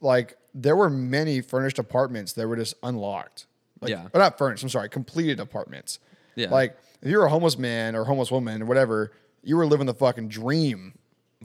like 0.00 0.36
there 0.54 0.74
were 0.76 0.90
many 0.90 1.40
furnished 1.40 1.78
apartments 1.78 2.32
that 2.32 2.48
were 2.48 2.56
just 2.56 2.74
unlocked. 2.82 3.46
Like, 3.80 3.90
Yeah. 3.90 4.08
or 4.14 4.20
not 4.20 4.38
furnished. 4.38 4.62
I'm 4.62 4.70
sorry, 4.70 4.88
completed 4.88 5.38
apartments. 5.38 5.98
Yeah. 6.34 6.48
Like 6.48 6.78
if 7.06 7.10
you're 7.12 7.24
a 7.24 7.30
homeless 7.30 7.56
man 7.56 7.94
or 7.94 8.04
homeless 8.04 8.30
woman 8.32 8.62
or 8.62 8.66
whatever, 8.66 9.12
you 9.42 9.56
were 9.56 9.66
living 9.66 9.86
the 9.86 9.94
fucking 9.94 10.28
dream, 10.28 10.98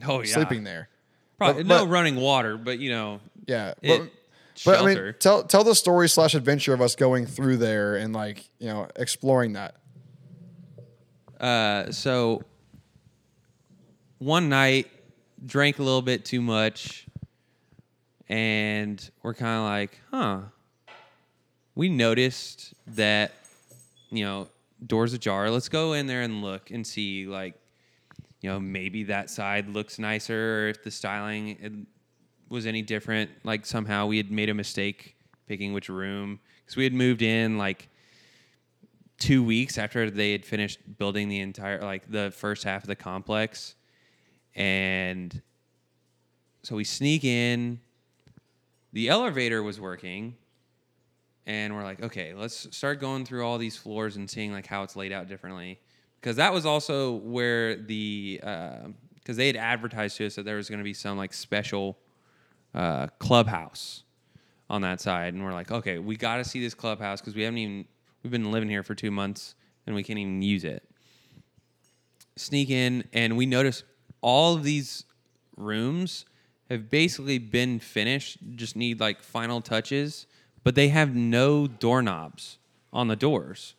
Oh 0.06 0.22
yeah, 0.22 0.34
sleeping 0.34 0.64
there. 0.64 0.90
Probably 1.38 1.64
But- 1.64 1.68
no 1.68 1.86
but- 1.86 1.92
running 1.92 2.16
water, 2.16 2.58
but 2.58 2.80
you 2.80 2.90
know, 2.90 3.20
Yeah, 3.48 3.74
it, 3.82 4.00
but, 4.00 4.10
but 4.66 4.82
I 4.82 4.86
mean, 4.86 5.14
tell 5.20 5.44
tell 5.44 5.64
the 5.64 5.76
story 5.76 6.10
slash 6.10 6.34
adventure 6.34 6.74
of 6.74 6.82
us 6.82 6.96
going 6.96 7.26
through 7.28 7.58
there 7.58 7.96
and 7.96 8.14
like 8.14 8.44
you 8.60 8.68
know 8.68 8.88
exploring 8.96 9.54
that. 9.54 9.76
Uh, 11.40 11.92
so 11.92 12.44
one 14.20 14.50
night, 14.50 14.88
drank 15.46 15.80
a 15.80 15.84
little 15.84 16.02
bit 16.04 16.26
too 16.26 16.42
much, 16.42 17.08
and 18.30 19.10
we're 19.24 19.34
kind 19.34 19.58
of 19.58 19.64
like, 19.64 20.00
huh. 20.12 20.40
We 21.74 21.88
noticed 21.88 22.74
that, 22.88 23.32
you 24.10 24.26
know, 24.26 24.50
doors 24.86 25.14
ajar. 25.14 25.50
Let's 25.50 25.70
go 25.70 25.94
in 25.94 26.08
there 26.08 26.22
and 26.22 26.42
look 26.42 26.72
and 26.72 26.86
see, 26.86 27.28
like, 27.28 27.56
you 28.42 28.50
know, 28.50 28.60
maybe 28.60 29.04
that 29.06 29.30
side 29.30 29.68
looks 29.68 30.00
nicer, 30.00 30.66
or 30.66 30.68
if 30.70 30.84
the 30.84 30.92
styling 30.92 31.58
uh, 31.64 31.70
was 32.50 32.66
any 32.66 32.82
different. 32.82 33.32
Like 33.44 33.66
somehow 33.66 34.08
we 34.08 34.18
had 34.18 34.32
made 34.32 34.50
a 34.50 34.54
mistake 34.54 35.16
picking 35.48 35.74
which 35.74 35.90
room 35.90 36.40
because 36.60 36.76
we 36.76 36.84
had 36.84 36.94
moved 36.94 37.22
in 37.22 37.58
like 37.58 37.90
two 39.22 39.44
weeks 39.44 39.78
after 39.78 40.10
they 40.10 40.32
had 40.32 40.46
finished 40.46 40.80
building 40.98 41.30
the 41.30 41.40
entire 41.40 41.80
like 41.82 42.10
the 42.10 42.32
first 42.32 42.64
half 42.64 42.84
of 42.84 42.88
the 42.88 42.96
complex 42.96 43.76
and 44.56 45.42
so 46.64 46.76
we 46.76 46.84
sneak 46.84 47.24
in 47.24 47.80
the 48.94 49.10
elevator 49.10 49.62
was 49.62 49.80
working 49.80 50.36
and 51.46 51.76
we're 51.76 51.84
like 51.84 52.02
okay 52.02 52.34
let's 52.34 52.68
start 52.76 53.00
going 53.00 53.26
through 53.26 53.46
all 53.46 53.58
these 53.58 53.76
floors 53.76 54.16
and 54.16 54.30
seeing 54.30 54.52
like 54.52 54.68
how 54.68 54.84
it's 54.84 54.96
laid 54.96 55.12
out 55.12 55.28
differently. 55.28 55.80
Because 56.20 56.36
that 56.36 56.54
was 56.54 56.66
also 56.68 57.14
where 57.14 57.76
the 57.76 58.40
because 59.16 59.38
they 59.38 59.48
had 59.48 59.56
advertised 59.56 60.18
to 60.18 60.26
us 60.26 60.36
that 60.36 60.44
there 60.44 60.58
was 60.58 60.70
going 60.70 60.80
to 60.80 60.84
be 60.84 60.94
some 60.94 61.18
like 61.18 61.34
special 61.34 61.98
uh, 62.76 63.08
clubhouse 63.20 64.04
on 64.70 64.82
that 64.82 65.02
side. 65.02 65.34
And 65.34 65.44
we're 65.44 65.54
like 65.54 65.72
okay 65.72 65.98
we 65.98 66.16
got 66.16 66.38
to 66.38 66.44
see 66.44 66.62
this 66.62 66.74
clubhouse 66.74 67.22
because 67.22 67.36
we 67.36 67.42
haven't 67.42 67.58
even 67.58 67.86
We've 68.24 68.32
been 68.32 68.52
living 68.52 68.70
here 68.70 68.84
for 68.84 68.96
two 68.96 69.12
months 69.12 69.56
and 69.86 69.96
we 69.96 70.04
can't 70.04 70.20
even 70.20 70.42
use 70.42 70.64
it. 70.64 70.88
Sneak 72.36 72.70
in 72.70 73.04
and 73.14 73.36
we 73.36 73.46
notice 73.46 73.84
all 74.22 74.56
of 74.56 74.64
these 74.64 75.06
rooms 75.58 76.26
have 76.70 76.90
basically 76.90 77.40
been 77.40 77.80
finished, 77.80 78.38
just 78.56 78.76
need 78.76 79.00
like 79.00 79.22
final 79.22 79.60
touches, 79.60 80.28
but 80.64 80.76
they 80.76 80.90
have 80.90 81.16
no 81.16 81.68
doorknobs 81.68 82.58
on 82.94 83.08
the 83.08 83.16
doors. 83.16 83.74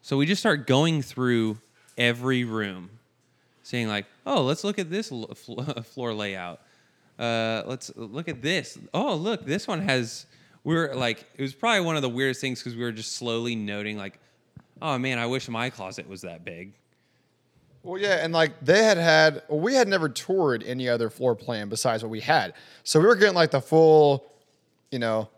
So 0.00 0.16
we 0.16 0.26
just 0.26 0.40
start 0.40 0.66
going 0.66 1.02
through 1.02 1.58
every 1.96 2.44
room, 2.44 2.90
saying 3.62 3.88
like, 3.88 4.06
"Oh, 4.26 4.42
let's 4.42 4.64
look 4.64 4.78
at 4.78 4.90
this 4.90 5.08
floor 5.84 6.14
layout. 6.14 6.60
Uh, 7.18 7.62
let's 7.66 7.92
look 7.94 8.28
at 8.28 8.42
this. 8.42 8.78
Oh, 8.92 9.14
look, 9.14 9.44
this 9.46 9.66
one 9.66 9.80
has." 9.80 10.26
We 10.64 10.76
were 10.76 10.94
like, 10.94 11.24
it 11.36 11.42
was 11.42 11.54
probably 11.54 11.80
one 11.80 11.96
of 11.96 12.02
the 12.02 12.08
weirdest 12.08 12.40
things 12.40 12.60
because 12.60 12.76
we 12.76 12.84
were 12.84 12.92
just 12.92 13.16
slowly 13.16 13.56
noting 13.56 13.96
like, 13.96 14.18
"Oh 14.80 14.98
man, 14.98 15.18
I 15.18 15.26
wish 15.26 15.48
my 15.48 15.70
closet 15.70 16.08
was 16.08 16.22
that 16.22 16.44
big." 16.44 16.72
Well, 17.82 18.00
yeah, 18.00 18.24
and 18.24 18.32
like 18.32 18.64
they 18.64 18.84
had 18.84 18.96
had, 18.96 19.42
well, 19.48 19.58
we 19.58 19.74
had 19.74 19.88
never 19.88 20.08
toured 20.08 20.62
any 20.62 20.88
other 20.88 21.10
floor 21.10 21.34
plan 21.34 21.68
besides 21.68 22.02
what 22.04 22.10
we 22.10 22.20
had, 22.20 22.54
so 22.84 23.00
we 23.00 23.06
were 23.06 23.16
getting 23.16 23.34
like 23.34 23.50
the 23.50 23.60
full, 23.60 24.24
you 24.92 25.00
know, 25.00 25.28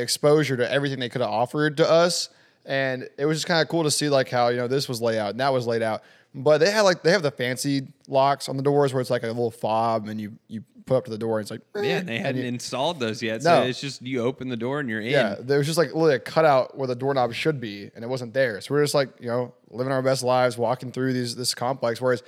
exposure 0.00 0.56
to 0.56 0.70
everything 0.70 0.98
they 1.00 1.08
could 1.08 1.20
have 1.20 1.30
offered 1.30 1.76
to 1.78 1.90
us, 1.90 2.28
and 2.64 3.08
it 3.18 3.26
was 3.26 3.38
just 3.38 3.46
kind 3.46 3.60
of 3.62 3.68
cool 3.68 3.84
to 3.84 3.90
see 3.90 4.08
like 4.08 4.28
how 4.28 4.48
you 4.48 4.56
know 4.56 4.68
this 4.68 4.88
was 4.88 5.00
laid 5.00 5.18
out 5.18 5.30
and 5.30 5.40
that 5.40 5.52
was 5.52 5.66
laid 5.66 5.82
out, 5.82 6.02
but 6.34 6.58
they 6.58 6.70
had 6.70 6.82
like 6.82 7.02
they 7.02 7.10
have 7.12 7.22
the 7.22 7.30
fancy 7.30 7.88
locks 8.06 8.48
on 8.48 8.56
the 8.56 8.62
doors 8.62 8.92
where 8.92 9.00
it's 9.00 9.10
like 9.10 9.22
a 9.22 9.26
little 9.26 9.50
fob 9.50 10.08
and 10.08 10.20
you 10.20 10.32
you 10.48 10.62
put 10.86 10.96
up 10.96 11.04
to 11.04 11.10
the 11.10 11.18
door 11.18 11.38
and 11.38 11.44
it's 11.44 11.50
like 11.50 11.60
Yeah, 11.84 12.00
they 12.00 12.18
hadn't 12.18 12.40
you- 12.40 12.48
installed 12.48 12.98
those 12.98 13.22
yet, 13.22 13.42
so 13.42 13.60
No. 13.60 13.66
it's 13.66 13.78
just 13.80 14.00
you 14.00 14.22
open 14.22 14.48
the 14.48 14.56
door 14.56 14.80
and 14.80 14.88
you're 14.88 15.02
in. 15.02 15.10
Yeah, 15.10 15.36
there 15.38 15.58
was 15.58 15.66
just 15.66 15.76
like 15.76 15.88
literally 15.88 16.14
a 16.14 16.18
cutout 16.18 16.78
where 16.78 16.86
the 16.86 16.94
doorknob 16.94 17.34
should 17.34 17.60
be, 17.60 17.90
and 17.94 18.02
it 18.02 18.06
wasn't 18.08 18.32
there. 18.32 18.60
So 18.62 18.72
we 18.74 18.80
are 18.80 18.84
just 18.84 18.94
like, 18.94 19.10
you 19.20 19.26
know, 19.28 19.52
living 19.70 19.92
our 19.92 20.00
best 20.00 20.22
lives, 20.22 20.56
walking 20.56 20.90
through 20.90 21.12
these 21.12 21.36
this 21.36 21.54
complex. 21.54 22.00
Whereas 22.00 22.22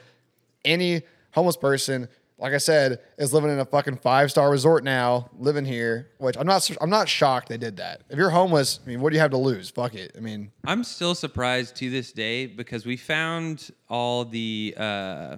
any 0.64 1.02
homeless 1.32 1.56
person, 1.56 2.08
like 2.40 2.54
I 2.54 2.58
said, 2.58 3.00
is 3.18 3.32
living 3.32 3.50
in 3.50 3.58
a 3.58 3.64
fucking 3.64 3.96
five 3.98 4.30
star 4.30 4.50
resort 4.50 4.82
now, 4.82 5.28
living 5.38 5.64
here. 5.64 6.08
Which 6.18 6.36
I'm 6.38 6.46
not, 6.46 6.68
I'm 6.80 6.90
not 6.90 7.08
shocked 7.08 7.48
they 7.48 7.58
did 7.58 7.76
that. 7.76 8.00
If 8.08 8.16
you're 8.18 8.30
homeless, 8.30 8.80
I 8.84 8.88
mean, 8.88 9.00
what 9.00 9.10
do 9.10 9.16
you 9.16 9.20
have 9.20 9.30
to 9.32 9.36
lose? 9.36 9.68
Fuck 9.70 9.94
it. 9.94 10.12
I 10.16 10.20
mean, 10.20 10.50
I'm 10.64 10.82
still 10.84 11.14
surprised 11.14 11.76
to 11.76 11.90
this 11.90 12.12
day 12.12 12.46
because 12.46 12.86
we 12.86 12.96
found 12.96 13.70
all 13.88 14.24
the 14.24 14.74
uh, 14.76 15.36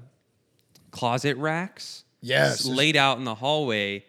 closet 0.91 1.37
racks 1.37 2.05
Yes. 2.21 2.65
laid 2.65 2.97
out 2.97 3.19
in 3.19 3.25
the 3.25 3.35
hallway. 3.35 4.05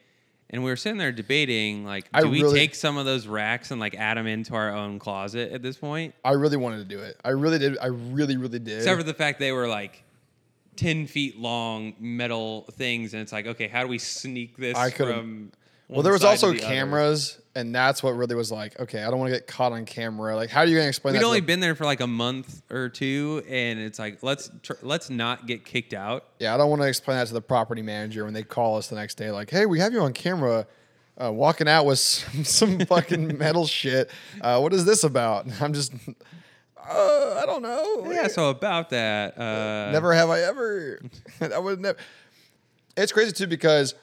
And 0.49 0.63
we 0.63 0.69
were 0.69 0.75
sitting 0.75 0.99
there 0.99 1.11
debating, 1.11 1.83
like, 1.83 2.05
I 2.13 2.21
do 2.21 2.29
we 2.29 2.43
really- 2.43 2.59
take 2.59 2.75
some 2.75 2.97
of 2.97 3.05
those 3.05 3.25
racks 3.25 3.71
and 3.71 3.79
like 3.81 3.95
add 3.95 4.17
them 4.17 4.27
into 4.27 4.53
our 4.53 4.71
own 4.71 4.99
closet 4.99 5.51
at 5.51 5.63
this 5.63 5.77
point? 5.77 6.13
I 6.23 6.33
really 6.33 6.57
wanted 6.57 6.77
to 6.77 6.85
do 6.85 6.99
it. 6.99 7.19
I 7.25 7.29
really 7.29 7.57
did. 7.57 7.75
I 7.79 7.87
really, 7.87 8.37
really 8.37 8.59
did. 8.59 8.77
Except 8.77 8.97
for 8.97 9.03
the 9.03 9.15
fact 9.15 9.39
they 9.39 9.51
were 9.51 9.67
like 9.67 10.03
10 10.75 11.07
feet 11.07 11.37
long 11.39 11.93
metal 11.99 12.65
things. 12.73 13.13
And 13.13 13.21
it's 13.21 13.31
like, 13.31 13.47
okay, 13.47 13.67
how 13.67 13.81
do 13.83 13.87
we 13.87 13.97
sneak 13.99 14.57
this 14.57 14.77
I 14.77 14.89
could've- 14.89 15.13
from. 15.13 15.51
well, 15.87 16.01
there 16.01 16.13
was 16.13 16.23
also 16.23 16.53
cameras, 16.53 17.39
and 17.55 17.73
that's 17.75 18.01
what 18.01 18.11
really 18.15 18.33
was 18.35 18.51
like, 18.51 18.79
okay, 18.79 19.03
I 19.03 19.11
don't 19.11 19.19
want 19.19 19.31
to 19.31 19.37
get 19.37 19.45
caught 19.47 19.71
on 19.73 19.85
camera. 19.85 20.35
Like, 20.35 20.49
how 20.49 20.61
are 20.61 20.65
you 20.65 20.75
gonna 20.77 20.87
explain 20.87 21.13
that? 21.13 21.17
We'd 21.17 21.19
that? 21.19 21.23
to 21.23 21.27
only 21.27 21.39
the- 21.41 21.45
been 21.45 21.59
there 21.59 21.75
for 21.75 21.85
like 21.85 21.99
a 22.01 22.07
month 22.07 22.63
or 22.71 22.89
two, 22.89 23.43
and 23.47 23.79
it's 23.79 23.99
like 23.99 24.23
let's 24.23 24.49
tr- 24.63 24.73
let's 24.81 25.09
not 25.11 25.45
get 25.45 25.63
kicked 25.65 25.93
out. 25.93 26.25
Yeah, 26.39 26.53
I 26.53 26.57
don't 26.57 26.69
want 26.69 26.81
to 26.81 26.87
explain 26.87 27.17
that 27.19 27.27
to 27.27 27.33
the 27.33 27.41
property 27.41 27.81
manager 27.83 28.23
when 28.25 28.33
they 28.33 28.41
call 28.43 28.77
us 28.77 28.87
the 28.87 28.95
next 28.95 29.15
day, 29.15 29.29
like, 29.29 29.49
"Hey, 29.51 29.65
we 29.67 29.79
have 29.79 29.93
you 29.93 29.99
on 30.01 30.13
camera, 30.13 30.65
uh, 31.23 31.31
walking 31.31 31.67
out 31.67 31.85
with 31.85 31.99
some, 31.99 32.43
some 32.43 32.79
fucking 32.87 33.37
metal 33.37 33.67
shit. 33.67 34.09
Uh, 34.41 34.59
what 34.59 34.73
is 34.73 34.85
this 34.85 35.03
about?" 35.03 35.45
I'm 35.61 35.73
just, 35.73 35.93
uh, 36.89 37.39
I 37.41 37.45
don't 37.45 37.61
know. 37.61 38.11
Yeah, 38.11 38.27
so 38.27 38.49
about 38.49 38.89
that, 38.91 39.37
uh, 39.37 39.91
never 39.91 40.13
have 40.13 40.29
I 40.29 40.41
ever. 40.41 40.99
I 41.41 41.57
would 41.59 41.79
never. 41.79 41.97
It's 42.95 43.11
crazy 43.11 43.31
too 43.31 43.47
because 43.47 43.95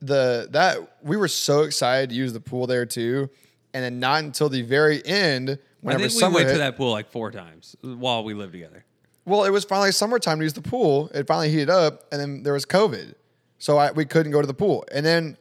the 0.00 0.48
that 0.52 0.78
we 1.02 1.16
were 1.16 1.28
so 1.28 1.62
excited 1.62 2.10
to 2.10 2.16
use 2.16 2.32
the 2.32 2.40
pool 2.40 2.66
there 2.66 2.86
too, 2.86 3.30
and 3.74 3.84
then 3.84 4.00
not 4.00 4.24
until 4.24 4.48
the 4.48 4.62
very 4.62 5.04
end. 5.06 5.50
I 5.50 5.58
Whenever 5.86 6.08
think 6.08 6.20
we 6.20 6.34
went 6.34 6.46
hit, 6.48 6.52
to 6.54 6.58
that 6.58 6.76
pool 6.76 6.90
like 6.90 7.10
four 7.12 7.30
times 7.30 7.76
while 7.82 8.24
we 8.24 8.34
lived 8.34 8.52
together. 8.52 8.84
Well, 9.24 9.44
it 9.44 9.50
was 9.50 9.64
finally 9.64 9.92
summertime 9.92 10.38
to 10.38 10.44
use 10.44 10.52
the 10.52 10.62
pool. 10.62 11.10
It 11.14 11.26
finally 11.26 11.50
heated 11.50 11.70
up, 11.70 12.04
and 12.10 12.20
then 12.20 12.42
there 12.42 12.52
was 12.52 12.64
COVID, 12.66 13.14
so 13.58 13.76
I, 13.78 13.92
we 13.92 14.04
couldn't 14.04 14.32
go 14.32 14.40
to 14.40 14.46
the 14.46 14.54
pool. 14.54 14.84
And 14.92 15.06
then 15.06 15.36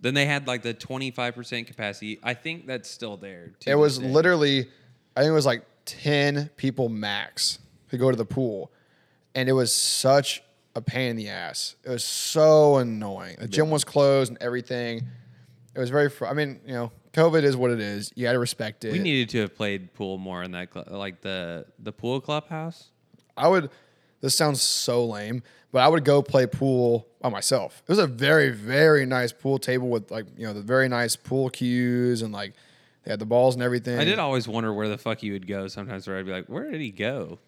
Then 0.00 0.14
they 0.14 0.26
had 0.26 0.46
like 0.48 0.62
the 0.62 0.74
twenty 0.74 1.10
five 1.12 1.34
percent 1.36 1.66
capacity. 1.68 2.18
I 2.24 2.34
think 2.34 2.66
that's 2.66 2.90
still 2.90 3.16
there. 3.16 3.52
it 3.66 3.74
was 3.76 3.98
day. 3.98 4.08
literally, 4.08 4.66
I 5.16 5.20
think 5.20 5.30
it 5.30 5.34
was 5.34 5.46
like 5.46 5.64
ten 5.84 6.50
people 6.56 6.88
max 6.88 7.58
to 7.90 7.98
go 7.98 8.10
to 8.10 8.16
the 8.16 8.24
pool, 8.24 8.72
and 9.34 9.48
it 9.48 9.52
was 9.52 9.74
such 9.74 10.42
a 10.74 10.80
pain 10.80 11.10
in 11.10 11.16
the 11.16 11.28
ass. 11.28 11.76
It 11.84 11.90
was 11.90 12.04
so 12.04 12.76
annoying. 12.76 13.36
The 13.38 13.48
gym 13.48 13.70
was 13.70 13.84
closed 13.84 14.30
and 14.30 14.38
everything. 14.42 15.02
It 15.74 15.78
was 15.78 15.90
very. 15.90 16.10
Fr- 16.10 16.26
I 16.26 16.34
mean, 16.34 16.60
you 16.66 16.74
know, 16.74 16.92
COVID 17.12 17.42
is 17.42 17.56
what 17.56 17.70
it 17.70 17.80
is. 17.80 18.12
You 18.14 18.24
got 18.24 18.32
to 18.32 18.38
respect 18.38 18.84
it. 18.84 18.92
We 18.92 18.98
needed 18.98 19.28
to 19.30 19.40
have 19.40 19.54
played 19.54 19.92
pool 19.94 20.18
more 20.18 20.42
in 20.42 20.52
that 20.52 20.72
cl- 20.72 20.86
like 20.90 21.20
the 21.20 21.66
the 21.78 21.92
pool 21.92 22.20
clubhouse. 22.20 22.90
I 23.36 23.48
would. 23.48 23.70
This 24.20 24.34
sounds 24.34 24.62
so 24.62 25.04
lame, 25.04 25.42
but 25.70 25.82
I 25.82 25.88
would 25.88 26.04
go 26.04 26.22
play 26.22 26.46
pool 26.46 27.06
by 27.20 27.28
myself. 27.28 27.82
It 27.86 27.88
was 27.90 27.98
a 27.98 28.06
very, 28.06 28.48
very 28.50 29.04
nice 29.04 29.32
pool 29.32 29.58
table 29.58 29.88
with 29.90 30.10
like 30.10 30.26
you 30.36 30.46
know 30.46 30.54
the 30.54 30.62
very 30.62 30.88
nice 30.88 31.14
pool 31.14 31.50
cues 31.50 32.22
and 32.22 32.32
like 32.32 32.54
they 33.04 33.10
had 33.10 33.18
the 33.18 33.26
balls 33.26 33.54
and 33.54 33.62
everything. 33.62 33.98
I 33.98 34.04
did 34.04 34.18
always 34.18 34.48
wonder 34.48 34.72
where 34.72 34.88
the 34.88 34.98
fuck 34.98 35.22
you 35.22 35.32
would 35.32 35.46
go 35.46 35.68
sometimes. 35.68 36.06
Where 36.06 36.18
I'd 36.18 36.26
be 36.26 36.32
like, 36.32 36.46
where 36.46 36.70
did 36.70 36.80
he 36.80 36.90
go? 36.90 37.38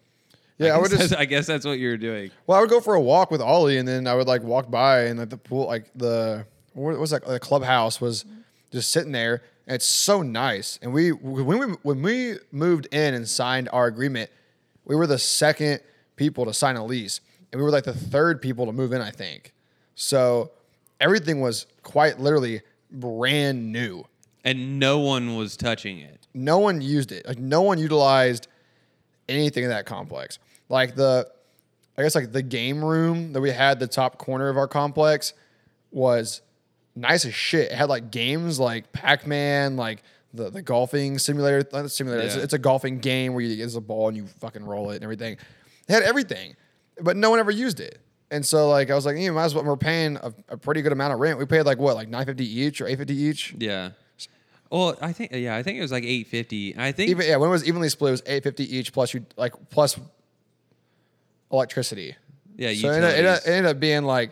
Yeah, 0.57 0.75
I 0.75 0.79
would 0.79 0.89
just. 0.89 1.15
I 1.15 1.25
guess 1.25 1.45
that's 1.45 1.65
what 1.65 1.79
you 1.79 1.89
were 1.89 1.97
doing. 1.97 2.31
Well, 2.45 2.57
I 2.57 2.61
would 2.61 2.69
go 2.69 2.81
for 2.81 2.95
a 2.95 3.01
walk 3.01 3.29
with 3.29 3.41
Ollie, 3.41 3.77
and 3.77 3.87
then 3.87 4.07
I 4.07 4.15
would 4.15 4.27
like 4.27 4.43
walk 4.43 4.71
by, 4.71 5.01
and 5.03 5.19
like 5.19 5.29
the 5.29 5.37
pool, 5.37 5.67
like 5.67 5.91
the 5.95 6.45
what 6.73 6.97
was 6.97 7.11
that? 7.11 7.25
The 7.25 7.39
clubhouse 7.39 8.01
was 8.01 8.25
just 8.71 8.91
sitting 8.91 9.11
there, 9.11 9.43
and 9.67 9.75
it's 9.75 9.85
so 9.85 10.21
nice. 10.21 10.79
And 10.81 10.93
we 10.93 11.11
when 11.11 11.59
we 11.59 11.65
when 11.83 12.01
we 12.01 12.35
moved 12.51 12.87
in 12.91 13.13
and 13.13 13.27
signed 13.27 13.69
our 13.71 13.87
agreement, 13.87 14.31
we 14.85 14.95
were 14.95 15.07
the 15.07 15.19
second 15.19 15.81
people 16.15 16.45
to 16.45 16.53
sign 16.53 16.75
a 16.75 16.85
lease, 16.85 17.21
and 17.51 17.59
we 17.59 17.63
were 17.63 17.71
like 17.71 17.83
the 17.83 17.93
third 17.93 18.41
people 18.41 18.65
to 18.65 18.71
move 18.71 18.93
in, 18.93 19.01
I 19.01 19.11
think. 19.11 19.53
So 19.93 20.51
everything 20.99 21.39
was 21.39 21.67
quite 21.83 22.19
literally 22.19 22.61
brand 22.91 23.71
new. 23.71 24.05
And 24.47 24.79
no 24.79 24.99
one 24.99 25.35
was 25.35 25.57
touching 25.57 25.99
it. 25.99 26.27
no 26.33 26.57
one 26.59 26.81
used 26.81 27.11
it. 27.11 27.27
Like 27.27 27.39
no 27.39 27.61
one 27.61 27.77
utilized 27.79 28.47
anything 29.27 29.63
in 29.63 29.69
that 29.69 29.85
complex. 29.85 30.39
Like 30.69 30.95
the, 30.95 31.27
I 31.97 32.03
guess 32.03 32.15
like 32.15 32.31
the 32.31 32.41
game 32.43 32.83
room 32.83 33.33
that 33.33 33.41
we 33.41 33.51
had 33.51 33.79
the 33.79 33.87
top 33.87 34.17
corner 34.17 34.49
of 34.49 34.57
our 34.57 34.67
complex 34.67 35.33
was 35.91 36.41
nice 36.95 37.25
as 37.25 37.33
shit. 37.33 37.71
It 37.71 37.75
had 37.75 37.89
like 37.89 38.11
games 38.11 38.59
like 38.59 38.91
Pac 38.93 39.25
Man, 39.27 39.75
like 39.77 40.03
the 40.33 40.49
the 40.49 40.61
golfing 40.61 41.17
simulator. 41.19 41.67
Not 41.73 41.89
simulator. 41.91 42.23
It's, 42.23 42.35
Yeah. 42.35 42.43
it's 42.43 42.53
a 42.53 42.59
golfing 42.59 42.99
game 42.99 43.33
where 43.33 43.41
you 43.43 43.55
get 43.55 43.73
a 43.75 43.81
ball 43.81 44.07
and 44.09 44.15
you 44.17 44.27
fucking 44.39 44.63
roll 44.63 44.91
it 44.91 44.95
and 44.95 45.03
everything. 45.03 45.33
It 45.87 45.93
had 45.93 46.03
everything, 46.03 46.55
but 47.01 47.15
no 47.17 47.29
one 47.29 47.39
ever 47.39 47.51
used 47.51 47.79
it. 47.79 47.99
And 48.29 48.45
so 48.45 48.69
like 48.69 48.91
I 48.91 48.95
was 48.95 49.05
like, 49.05 49.17
you 49.17 49.31
might 49.31 49.45
as 49.45 49.55
well. 49.55 49.63
We're 49.63 49.77
paying 49.77 50.17
a, 50.17 50.33
a 50.49 50.57
pretty 50.57 50.81
good 50.81 50.91
amount 50.91 51.13
of 51.13 51.19
rent. 51.19 51.39
We 51.39 51.45
paid 51.45 51.63
like 51.63 51.79
what, 51.79 51.95
like 51.95 52.09
nine 52.09 52.25
fifty 52.25 52.45
each 52.45 52.81
or 52.81 52.87
eight 52.87 52.97
fifty 52.97 53.15
each. 53.15 53.55
Yeah. 53.57 53.91
Well, 54.69 54.97
I 55.01 55.13
think 55.13 55.31
yeah, 55.33 55.55
I 55.55 55.63
think 55.63 55.77
it 55.77 55.81
was 55.81 55.91
like 55.91 56.03
eight 56.03 56.27
fifty. 56.27 56.75
I 56.77 56.91
think 56.91 57.09
Even 57.09 57.25
yeah, 57.25 57.37
when 57.37 57.47
it 57.49 57.51
was 57.51 57.65
evenly 57.67 57.89
split, 57.89 58.09
it 58.09 58.11
was 58.11 58.23
eight 58.25 58.43
fifty 58.43 58.75
each 58.77 58.91
plus 58.93 59.13
you 59.13 59.25
like 59.37 59.53
plus 59.69 59.97
electricity. 61.51 62.15
yeah, 62.57 62.73
So 62.73 62.89
it 62.89 62.95
ended, 62.95 63.11
it 63.13 63.17
utilities. 63.19 63.47
ended 63.47 63.65
up 63.71 63.79
being 63.79 64.03
like, 64.03 64.31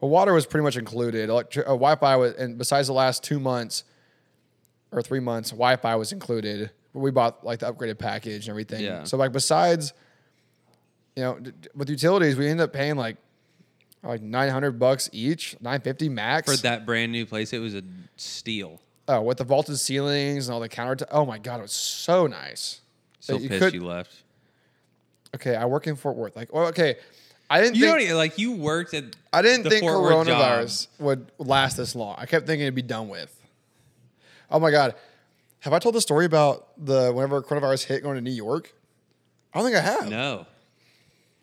well, 0.00 0.10
water 0.10 0.32
was 0.32 0.46
pretty 0.46 0.64
much 0.64 0.76
included. 0.76 1.28
Electri- 1.28 1.60
uh, 1.62 1.76
Wi-Fi 1.76 2.16
was, 2.16 2.32
and 2.34 2.58
besides 2.58 2.88
the 2.88 2.94
last 2.94 3.22
two 3.22 3.38
months 3.38 3.84
or 4.90 5.02
three 5.02 5.20
months, 5.20 5.50
Wi-Fi 5.50 5.94
was 5.96 6.12
included. 6.12 6.70
We 6.94 7.10
bought 7.10 7.44
like 7.44 7.60
the 7.60 7.72
upgraded 7.72 7.98
package 7.98 8.46
and 8.46 8.50
everything. 8.50 8.82
Yeah. 8.82 9.04
So 9.04 9.16
like 9.16 9.32
besides, 9.32 9.92
you 11.16 11.22
know, 11.22 11.38
d- 11.38 11.52
d- 11.58 11.68
with 11.74 11.88
utilities, 11.88 12.36
we 12.36 12.48
ended 12.48 12.64
up 12.64 12.72
paying 12.72 12.96
like 12.96 13.16
like 14.02 14.20
nine 14.20 14.50
hundred 14.50 14.78
bucks 14.78 15.08
each, 15.12 15.56
nine 15.60 15.80
fifty 15.80 16.08
max 16.08 16.50
for 16.50 16.60
that 16.62 16.84
brand 16.84 17.12
new 17.12 17.24
place, 17.24 17.52
it 17.52 17.60
was 17.60 17.74
a 17.74 17.82
steal. 18.16 18.80
Oh, 19.12 19.20
with 19.22 19.38
the 19.38 19.44
vaulted 19.44 19.78
ceilings 19.78 20.48
and 20.48 20.54
all 20.54 20.60
the 20.60 20.68
counter. 20.68 21.06
oh 21.10 21.24
my 21.26 21.38
god, 21.38 21.58
it 21.58 21.62
was 21.62 21.72
so 21.72 22.26
nice. 22.26 22.80
So 23.20 23.36
you 23.36 23.48
pissed 23.48 23.60
could- 23.62 23.74
you 23.74 23.84
left. 23.84 24.14
Okay, 25.34 25.54
I 25.56 25.64
work 25.66 25.86
in 25.86 25.96
Fort 25.96 26.16
Worth. 26.16 26.36
Like, 26.36 26.52
well, 26.52 26.66
okay, 26.68 26.96
I 27.48 27.60
didn't 27.60 27.76
You 27.76 27.86
think 27.90 28.08
don't 28.08 28.16
like 28.18 28.38
you 28.38 28.52
worked 28.52 28.92
at. 28.94 29.04
I 29.32 29.42
didn't 29.42 29.62
the 29.64 29.70
think 29.70 29.82
Fort 29.82 30.00
Worth 30.02 30.26
coronavirus 30.28 30.88
would 30.98 31.30
last 31.38 31.76
this 31.76 31.94
long. 31.94 32.16
I 32.18 32.26
kept 32.26 32.46
thinking 32.46 32.62
it'd 32.62 32.74
be 32.74 32.82
done 32.82 33.08
with. 33.08 33.34
Oh 34.50 34.58
my 34.58 34.70
god, 34.70 34.94
have 35.60 35.72
I 35.72 35.78
told 35.78 35.94
the 35.94 36.00
story 36.00 36.26
about 36.26 36.68
the 36.84 37.12
whenever 37.12 37.40
coronavirus 37.42 37.84
hit 37.84 38.02
going 38.02 38.16
to 38.16 38.20
New 38.20 38.30
York? 38.30 38.74
I 39.54 39.58
don't 39.60 39.70
think 39.70 39.76
I 39.76 39.80
have. 39.86 40.08
No, 40.10 40.46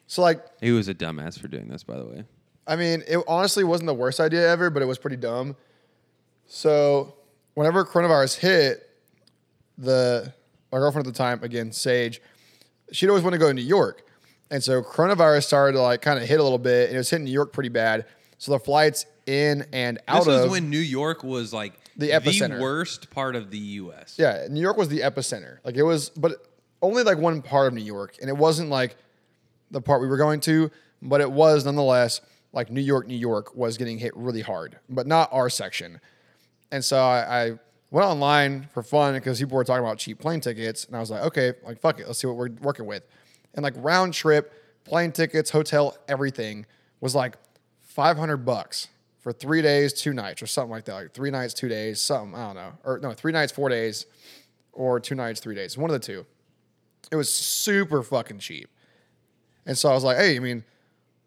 So 0.08 0.22
like, 0.24 0.44
he 0.62 0.72
was 0.72 0.88
a 0.88 0.94
dumbass 0.96 1.40
for 1.40 1.48
doing 1.48 1.68
this. 1.68 1.84
By 1.84 1.98
the 1.98 2.06
way, 2.06 2.24
I 2.68 2.76
mean, 2.76 3.04
it 3.08 3.20
honestly 3.28 3.64
wasn't 3.64 3.88
the 3.88 3.94
worst 3.96 4.20
idea 4.20 4.48
ever, 4.52 4.70
but 4.70 4.82
it 4.82 4.86
was 4.86 4.98
pretty 5.00 5.16
dumb. 5.18 5.56
So, 6.48 7.16
whenever 7.54 7.86
coronavirus 7.86 8.38
hit, 8.40 8.90
the 9.78 10.34
my 10.72 10.78
girlfriend 10.78 11.08
at 11.08 11.14
the 11.14 11.18
time, 11.18 11.44
again, 11.44 11.72
Sage, 11.72 12.22
she'd 12.92 13.10
always 13.10 13.24
want 13.24 13.34
to 13.34 13.40
go 13.40 13.48
to 13.48 13.54
New 13.54 13.62
York. 13.62 14.04
And 14.52 14.64
so 14.64 14.82
coronavirus 14.82 15.46
started 15.46 15.74
to 15.74 15.82
like 15.82 16.02
kind 16.02 16.20
of 16.20 16.28
hit 16.28 16.40
a 16.40 16.44
little 16.44 16.58
bit 16.58 16.88
and 16.90 16.96
it 16.96 16.98
was 17.00 17.10
hitting 17.10 17.26
New 17.26 17.32
York 17.32 17.54
pretty 17.54 17.70
bad. 17.70 18.06
So 18.38 18.52
the 18.52 18.60
flights 18.60 19.06
in 19.26 19.66
and 19.74 20.00
out 20.08 20.20
This 20.26 20.28
was 20.28 20.46
of 20.46 20.52
when 20.52 20.70
New 20.70 20.80
York 20.80 21.24
was 21.24 21.54
like 21.54 21.74
The 21.98 22.10
epicenter. 22.10 22.60
worst 22.60 23.10
part 23.12 23.36
of 23.36 23.52
the 23.52 23.58
U.S. 23.58 24.16
Yeah, 24.18 24.48
New 24.50 24.62
York 24.62 24.78
was 24.78 24.90
the 24.90 25.02
epicenter. 25.02 25.58
Like 25.64 25.76
it 25.76 25.84
was, 25.84 26.10
but 26.10 26.34
only 26.82 27.04
like 27.04 27.18
one 27.18 27.42
part 27.42 27.68
of 27.68 27.74
New 27.74 27.84
York, 27.84 28.16
and 28.22 28.30
it 28.30 28.38
wasn't 28.38 28.70
like 28.70 28.96
the 29.72 29.82
part 29.82 30.02
we 30.02 30.08
were 30.08 30.18
going 30.18 30.40
to, 30.42 30.72
but 31.02 31.22
it 31.22 31.32
was 31.32 31.66
nonetheless 31.66 32.22
like 32.54 32.72
New 32.72 32.82
York, 32.82 33.08
New 33.08 33.18
York 33.18 33.56
was 33.56 33.78
getting 33.78 34.00
hit 34.00 34.16
really 34.16 34.42
hard, 34.42 34.80
but 34.90 35.06
not 35.06 35.30
our 35.32 35.50
section. 35.50 36.00
And 36.72 36.84
so 36.84 36.98
I, 36.98 37.44
I 37.44 37.52
went 37.92 38.08
online 38.08 38.68
for 38.74 38.84
fun 38.84 39.14
because 39.14 39.40
people 39.40 39.58
were 39.58 39.64
talking 39.64 39.84
about 39.84 39.98
cheap 39.98 40.20
plane 40.20 40.42
tickets, 40.42 40.86
and 40.86 40.96
I 40.96 41.00
was 41.00 41.10
like, 41.10 41.24
okay, 41.24 41.54
like 41.64 41.80
fuck 41.80 42.00
it, 42.00 42.08
let's 42.08 42.20
see 42.20 42.28
what 42.28 42.38
we're 42.38 42.52
working 42.62 42.86
with. 42.86 43.04
And 43.56 43.64
like 43.64 43.74
round 43.78 44.14
trip 44.14 44.54
plane 44.86 45.12
tickets, 45.12 45.50
hotel, 45.50 45.98
everything 46.08 46.66
was 47.02 47.16
like 47.16 47.36
five 47.82 48.18
hundred 48.18 48.38
bucks 48.38 48.90
for 49.20 49.34
three 49.34 49.62
days, 49.62 49.94
two 49.94 50.14
nights, 50.14 50.42
or 50.42 50.48
something 50.48 50.72
like 50.72 50.86
that. 50.86 50.94
Like 50.94 51.14
three 51.14 51.32
nights, 51.32 51.54
two 51.54 51.68
days, 51.68 52.02
something 52.02 52.40
I 52.40 52.48
don't 52.48 52.56
know, 52.56 52.72
or 52.84 53.00
no, 53.00 53.14
three 53.14 53.32
nights, 53.32 53.52
four 53.52 53.70
days, 53.70 54.06
or 54.72 55.00
two 55.00 55.16
nights, 55.16 55.40
three 55.40 55.56
days, 55.56 55.78
one 55.78 55.90
of 55.90 56.00
the 56.00 56.06
two. 56.06 56.26
It 57.12 57.16
was 57.16 57.32
super 57.32 58.04
fucking 58.04 58.40
cheap. 58.40 58.70
And 59.66 59.78
so 59.78 59.90
I 59.90 59.94
was 59.94 60.04
like, 60.04 60.18
hey, 60.18 60.36
I 60.36 60.40
mean, 60.40 60.64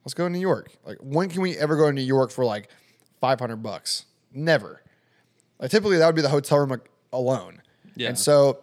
let's 0.05 0.15
go 0.15 0.27
to 0.27 0.33
New 0.33 0.41
York. 0.41 0.73
Like, 0.85 0.99
when 1.01 1.29
can 1.29 1.43
we 1.43 1.57
ever 1.57 1.77
go 1.77 1.87
to 1.87 1.93
New 1.93 2.03
York 2.03 2.31
for 2.31 2.45
like 2.45 2.69
500 3.21 3.57
bucks? 3.57 4.07
Never. 4.33 4.82
Like, 5.63 5.71
typically 5.71 5.97
that 5.99 6.07
would 6.07 6.17
be 6.17 6.23
the 6.23 6.29
hotel 6.29 6.59
room 6.59 6.83
alone. 7.13 7.63
Yeah. 7.95 8.09
And 8.09 8.19
so 8.19 8.59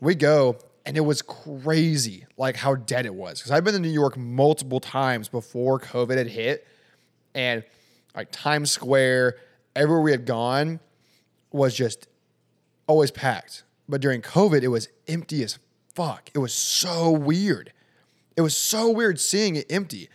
we 0.00 0.14
go, 0.14 0.56
and 0.86 0.96
it 0.96 1.00
was 1.00 1.20
crazy, 1.20 2.26
like 2.36 2.54
how 2.54 2.76
dead 2.76 3.06
it 3.06 3.14
was. 3.14 3.40
Because 3.40 3.50
I've 3.50 3.64
been 3.64 3.74
to 3.74 3.80
New 3.80 3.88
York 3.88 4.16
multiple 4.16 4.78
times 4.78 5.28
before 5.28 5.80
COVID 5.80 6.16
had 6.16 6.28
hit, 6.28 6.66
and 7.34 7.64
like 8.14 8.28
Times 8.30 8.70
Square, 8.70 9.34
everywhere 9.74 10.00
we 10.00 10.12
had 10.12 10.24
gone 10.24 10.78
was 11.50 11.74
just 11.74 12.06
always 12.86 13.10
packed. 13.10 13.64
But 13.88 14.00
during 14.00 14.22
COVID, 14.22 14.62
it 14.62 14.68
was 14.68 14.88
empty 15.08 15.42
as 15.42 15.58
fuck. 15.94 16.30
It 16.34 16.38
was 16.38 16.54
so 16.54 17.10
weird. 17.10 17.72
It 18.36 18.42
was 18.42 18.56
so 18.56 18.90
weird 18.90 19.18
seeing 19.18 19.56
it 19.56 19.66
empty. 19.70 20.08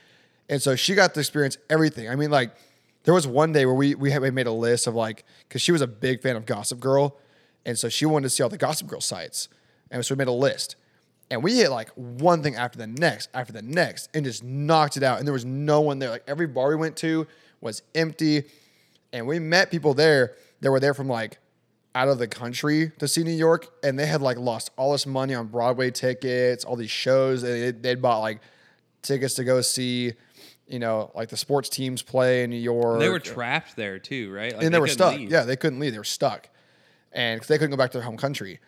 And 0.47 0.61
so 0.61 0.77
she 0.77 0.95
got 0.95 1.13
to 1.15 1.19
experience 1.19 1.57
everything. 1.69 2.09
I 2.09 2.15
mean, 2.15 2.31
like, 2.31 2.55
there 3.07 3.13
was 3.13 3.25
one 3.25 3.53
day 3.53 3.65
where 3.65 3.73
we 3.73 3.95
we 3.95 4.11
had 4.11 4.21
made 4.33 4.47
a 4.47 4.51
list 4.51 4.85
of 4.85 4.93
like, 4.93 5.23
because 5.47 5.61
she 5.61 5.71
was 5.71 5.79
a 5.79 5.87
big 5.87 6.21
fan 6.21 6.35
of 6.35 6.45
Gossip 6.45 6.81
Girl, 6.81 7.17
and 7.65 7.79
so 7.79 7.87
she 7.87 8.05
wanted 8.05 8.23
to 8.23 8.29
see 8.29 8.43
all 8.43 8.49
the 8.49 8.57
Gossip 8.57 8.85
Girl 8.85 8.99
sites, 8.99 9.47
and 9.89 10.05
so 10.05 10.13
we 10.13 10.17
made 10.17 10.27
a 10.27 10.33
list, 10.33 10.75
and 11.31 11.41
we 11.41 11.55
hit 11.55 11.71
like 11.71 11.89
one 11.95 12.43
thing 12.43 12.57
after 12.57 12.77
the 12.77 12.85
next 12.85 13.29
after 13.33 13.53
the 13.53 13.61
next, 13.61 14.09
and 14.13 14.25
just 14.25 14.43
knocked 14.43 14.97
it 14.97 15.03
out. 15.03 15.19
And 15.19 15.25
there 15.25 15.31
was 15.31 15.45
no 15.45 15.79
one 15.79 15.99
there. 15.99 16.09
Like 16.09 16.25
every 16.27 16.47
bar 16.47 16.67
we 16.67 16.75
went 16.75 16.97
to 16.97 17.25
was 17.61 17.81
empty, 17.95 18.43
and 19.13 19.25
we 19.25 19.39
met 19.39 19.71
people 19.71 19.93
there 19.93 20.35
that 20.59 20.69
were 20.69 20.81
there 20.81 20.93
from 20.93 21.07
like 21.07 21.37
out 21.95 22.09
of 22.09 22.17
the 22.17 22.27
country 22.27 22.91
to 22.99 23.07
see 23.07 23.23
New 23.23 23.31
York, 23.31 23.69
and 23.83 23.97
they 23.97 24.05
had 24.05 24.21
like 24.21 24.37
lost 24.37 24.69
all 24.75 24.91
this 24.91 25.05
money 25.05 25.33
on 25.33 25.47
Broadway 25.47 25.91
tickets, 25.91 26.65
all 26.65 26.75
these 26.75 26.91
shows. 26.91 27.41
They 27.41 27.71
they'd 27.71 28.01
bought 28.01 28.19
like 28.19 28.41
tickets 29.01 29.35
to 29.35 29.45
go 29.45 29.61
see, 29.61 30.11
you 30.67 30.79
know, 30.79 31.11
like 31.15 31.29
the 31.29 31.37
sports 31.37 31.69
teams 31.69 32.01
play 32.01 32.43
in 32.43 32.49
New 32.49 32.57
York. 32.57 32.99
They 32.99 33.09
were 33.09 33.19
trapped 33.19 33.75
there 33.75 33.99
too, 33.99 34.31
right? 34.31 34.53
Like, 34.53 34.63
and 34.63 34.73
they, 34.73 34.79
were 34.79 34.87
stuck. 34.87 35.15
leave. 35.15 35.31
Yeah, 35.31 35.43
they 35.43 35.55
couldn't 35.55 35.79
leave. 35.79 35.91
They 35.93 35.97
were 35.97 36.03
stuck, 36.03 36.49
and 37.11 37.39
'cause 37.39 37.47
they 37.47 37.57
couldn't 37.57 37.71
go 37.71 37.77
back 37.77 37.91
to 37.91 37.97
their 37.97 38.05
home 38.05 38.17
country. 38.17 38.59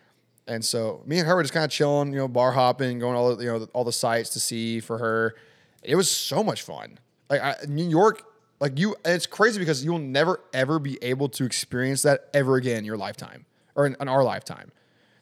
And 0.48 0.66
so 0.66 1.04
me 1.06 1.20
and 1.20 1.28
her 1.28 1.36
were 1.36 1.44
just 1.44 1.54
kind 1.54 1.64
of 1.66 1.70
chilling, 1.72 2.12
you 2.12 2.18
know, 2.20 2.28
bar 2.28 2.54
hopping, 2.54 2.98
going 3.00 3.16
all 3.16 3.36
the, 3.36 3.44
you 3.44 3.52
know 3.52 3.68
all 3.74 3.84
the 3.84 3.92
sites 3.92 4.30
to 4.32 4.40
see 4.40 4.80
for 4.80 4.98
her. 4.98 5.36
It 5.84 5.96
was 5.96 6.10
so 6.10 6.44
much 6.44 6.64
fun. 6.64 6.98
Like 7.30 7.42
I, 7.42 7.56
New 7.68 7.88
York, 7.88 8.24
like 8.60 8.80
you, 8.80 8.96
it's 9.06 9.28
crazy 9.28 9.60
because 9.60 9.86
you'll 9.86 10.00
never 10.00 10.40
ever 10.54 10.80
be 10.80 10.98
able 11.04 11.30
to 11.30 11.44
experience 11.46 12.02
that 12.02 12.30
ever 12.34 12.56
again 12.56 12.80
in 12.80 12.86
your 12.86 12.98
lifetime 12.98 13.46
or 13.76 13.86
in, 13.86 13.96
in 14.02 14.08
our 14.08 14.24
lifetime. 14.24 14.72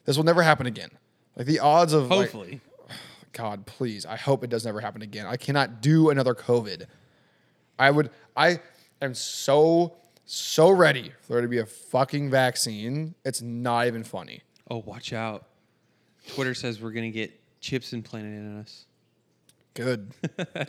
This 0.06 0.16
will 0.16 0.24
never 0.24 0.42
happen 0.42 0.66
again. 0.66 0.90
Like 1.36 1.46
the 1.46 1.58
odds 1.60 1.92
of 1.92 2.08
like, 2.10 2.20
Hopefully. 2.30 2.60
God, 3.38 3.66
please. 3.66 4.04
I 4.04 4.16
hope 4.16 4.42
it 4.42 4.50
does 4.50 4.64
never 4.64 4.80
happen 4.80 5.00
again. 5.00 5.24
I 5.24 5.36
cannot 5.36 5.80
do 5.80 6.10
another 6.10 6.34
COVID. 6.34 6.86
I 7.78 7.92
would, 7.92 8.10
I 8.36 8.58
am 9.00 9.14
so, 9.14 9.94
so 10.24 10.70
ready 10.70 11.12
for 11.22 11.34
there 11.34 11.42
to 11.42 11.48
be 11.48 11.58
a 11.58 11.66
fucking 11.66 12.30
vaccine. 12.32 13.14
It's 13.24 13.40
not 13.40 13.86
even 13.86 14.02
funny. 14.02 14.42
oh, 14.68 14.78
watch 14.84 15.12
out. 15.12 15.46
Twitter 16.34 16.52
says 16.52 16.80
we're 16.82 16.90
gonna 16.90 17.10
get 17.10 17.30
chips 17.60 17.92
implanted 17.92 18.32
in 18.34 18.58
us. 18.58 18.86
Good. 19.74 20.10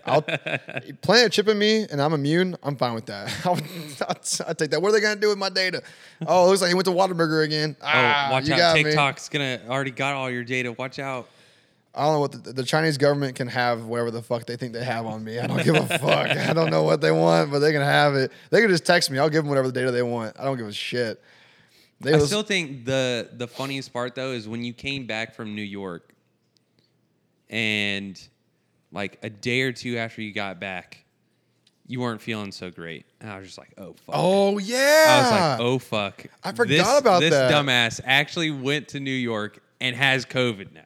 I'll 0.05 0.22
plant 1.01 1.26
a 1.26 1.30
chip 1.32 1.47
in 1.47 1.57
me 1.57 1.88
and 1.89 1.99
I'm 1.99 2.13
immune. 2.13 2.55
I'm 2.61 2.76
fine 2.76 2.93
with 2.93 3.07
that. 3.07 3.34
I'll, 3.43 3.55
I'll, 4.07 4.15
I'll 4.47 4.53
take 4.55 4.70
that. 4.70 4.80
What 4.80 4.89
are 4.89 4.91
they 4.91 5.01
going 5.01 5.15
to 5.15 5.20
do 5.22 5.30
with 5.30 5.39
my 5.39 5.49
data? 5.49 5.82
Oh, 6.28 6.45
it 6.45 6.49
looks 6.49 6.61
like 6.61 6.67
he 6.67 6.76
went 6.76 6.86
to 6.86 6.91
Whataburger 6.91 7.43
again. 7.43 7.76
Oh, 7.82 7.86
Ah, 7.88 8.28
watch 8.32 8.47
you 8.47 8.53
out! 8.53 8.76
TikTok's 8.76 9.28
gonna 9.30 9.61
already 9.67 9.89
got 9.89 10.13
all 10.13 10.30
your 10.30 10.43
data. 10.43 10.72
Watch 10.74 10.99
out. 10.99 11.28
I 11.95 12.03
don't 12.03 12.13
know 12.13 12.19
what 12.19 12.31
the, 12.43 12.53
the 12.53 12.63
Chinese 12.63 12.97
government 12.97 13.35
can 13.35 13.47
have 13.47 13.85
whatever 13.85 14.11
the 14.11 14.21
fuck 14.21 14.45
they 14.45 14.55
think 14.55 14.73
they 14.73 14.83
have 14.83 15.05
on 15.07 15.23
me. 15.23 15.39
I 15.39 15.47
don't 15.47 15.63
give 15.63 15.75
a 15.75 15.87
fuck. 15.99 16.27
I 16.29 16.53
don't 16.53 16.69
know 16.69 16.83
what 16.83 17.01
they 17.01 17.11
want, 17.11 17.49
but 17.51 17.59
they 17.59 17.71
can 17.71 17.81
have 17.81 18.13
it. 18.15 18.31
They 18.51 18.61
can 18.61 18.69
just 18.69 18.85
text 18.85 19.09
me. 19.09 19.17
I'll 19.17 19.29
give 19.29 19.43
them 19.43 19.49
whatever 19.49 19.67
the 19.67 19.73
data 19.73 19.91
they 19.91 20.03
want. 20.03 20.35
I 20.39 20.43
don't 20.43 20.57
give 20.57 20.67
a 20.67 20.71
shit. 20.73 21.21
They 21.99 22.13
I 22.13 22.17
was- 22.17 22.27
still 22.27 22.43
think 22.43 22.85
the 22.85 23.29
the 23.33 23.47
funniest 23.47 23.91
part 23.91 24.15
though 24.15 24.31
is 24.31 24.47
when 24.47 24.63
you 24.63 24.71
came 24.71 25.05
back 25.07 25.33
from 25.35 25.55
New 25.55 25.63
York, 25.63 26.13
and 27.49 28.21
like 28.91 29.19
a 29.23 29.29
day 29.29 29.61
or 29.61 29.71
two 29.71 29.97
after 29.97 30.21
you 30.21 30.33
got 30.33 30.59
back, 30.59 31.03
you 31.87 31.99
weren't 31.99 32.21
feeling 32.21 32.51
so 32.51 32.69
great, 32.69 33.05
and 33.19 33.29
I 33.29 33.37
was 33.39 33.47
just 33.47 33.57
like, 33.57 33.73
"Oh 33.77 33.93
fuck." 34.05 34.15
oh 34.15 34.57
yeah. 34.59 35.05
I 35.07 35.21
was 35.21 35.31
like, 35.31 35.59
"Oh 35.67 35.79
fuck." 35.79 36.25
I 36.43 36.51
forgot 36.51 36.69
This- 36.69 36.99
about 36.99 37.19
this 37.19 37.31
that. 37.31 37.51
dumbass 37.51 37.99
actually 38.05 38.51
went 38.51 38.89
to 38.89 38.99
New 38.99 39.09
York 39.11 39.61
and 39.81 39.95
has 39.95 40.25
COVID 40.25 40.73
now, 40.73 40.81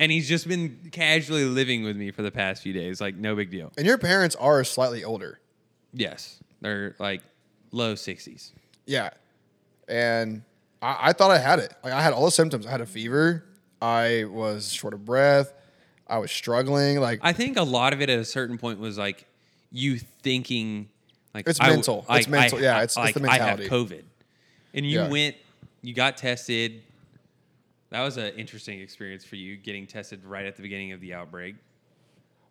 and 0.00 0.10
he's 0.10 0.28
just 0.28 0.48
been 0.48 0.88
casually 0.90 1.44
living 1.44 1.84
with 1.84 1.96
me 1.96 2.10
for 2.10 2.22
the 2.22 2.30
past 2.32 2.62
few 2.62 2.72
days. 2.72 3.00
Like, 3.00 3.14
no 3.14 3.36
big 3.36 3.50
deal. 3.50 3.70
And 3.76 3.86
your 3.86 3.98
parents 3.98 4.34
are 4.36 4.64
slightly 4.64 5.04
older. 5.04 5.38
Yes, 5.92 6.40
they're 6.60 6.96
like 6.98 7.22
low 7.70 7.94
sixties. 7.94 8.52
Yeah. 8.86 9.10
And 9.88 10.42
I, 10.82 10.96
I 11.08 11.12
thought 11.12 11.30
I 11.30 11.38
had 11.38 11.58
it. 11.58 11.72
Like 11.84 11.92
I 11.92 12.02
had 12.02 12.12
all 12.12 12.24
the 12.24 12.30
symptoms. 12.30 12.66
I 12.66 12.70
had 12.70 12.80
a 12.80 12.86
fever. 12.86 13.44
I 13.82 14.24
was 14.24 14.72
short 14.72 14.94
of 14.94 15.04
breath. 15.04 15.52
I 16.06 16.18
was 16.18 16.30
struggling. 16.30 16.98
Like 17.00 17.20
I 17.22 17.32
think 17.32 17.56
a 17.56 17.62
lot 17.62 17.92
of 17.92 18.00
it 18.00 18.10
at 18.10 18.18
a 18.18 18.24
certain 18.24 18.58
point 18.58 18.78
was 18.80 18.98
like 18.98 19.26
you 19.72 19.98
thinking 20.22 20.88
like 21.34 21.48
It's 21.48 21.60
I 21.60 21.70
mental. 21.70 22.04
It's 22.10 22.26
mental. 22.28 22.58
I, 22.58 22.62
Yeah, 22.62 22.70
it's- 22.82 22.84
it's 22.84 22.96
like 22.96 23.14
the 23.14 23.28
I 23.30 23.38
have. 23.38 23.60
COVID, 23.60 24.02
and 24.74 24.84
you 24.86 25.00
Yeah. 25.00 25.08
went, 25.08 25.36
you 25.82 25.94
got 25.94 26.16
tested. 26.16 26.82
That 27.90 28.02
was 28.02 28.16
an 28.16 28.34
interesting 28.36 28.80
experience 28.80 29.24
for 29.24 29.36
you 29.36 29.56
getting 29.56 29.86
tested 29.86 30.24
right 30.24 30.46
at 30.46 30.56
the 30.56 30.62
beginning 30.62 30.92
of 30.92 31.00
the 31.00 31.14
outbreak. 31.14 31.56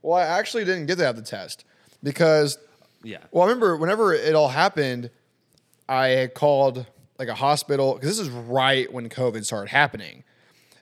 well, 0.01 0.17
I 0.17 0.23
actually 0.23 0.65
didn't 0.65 0.85
get 0.85 0.97
to 0.97 1.05
have 1.05 1.15
the 1.15 1.21
test 1.21 1.65
because 2.03 2.57
Yeah, 3.03 3.19
Well, 3.31 3.43
I 3.43 3.47
remember 3.47 3.77
whenever 3.77 4.13
it 4.13 4.35
all 4.35 4.49
happened, 4.49 5.09
I 5.87 6.09
had 6.09 6.33
called 6.33 6.85
like 7.17 7.29
a 7.29 7.35
hospital 7.35 7.93
because 7.93 8.09
this 8.09 8.19
is 8.19 8.29
right 8.29 8.91
when 8.91 9.09
COVID 9.09 9.45
started 9.45 9.69
happening, 9.69 10.23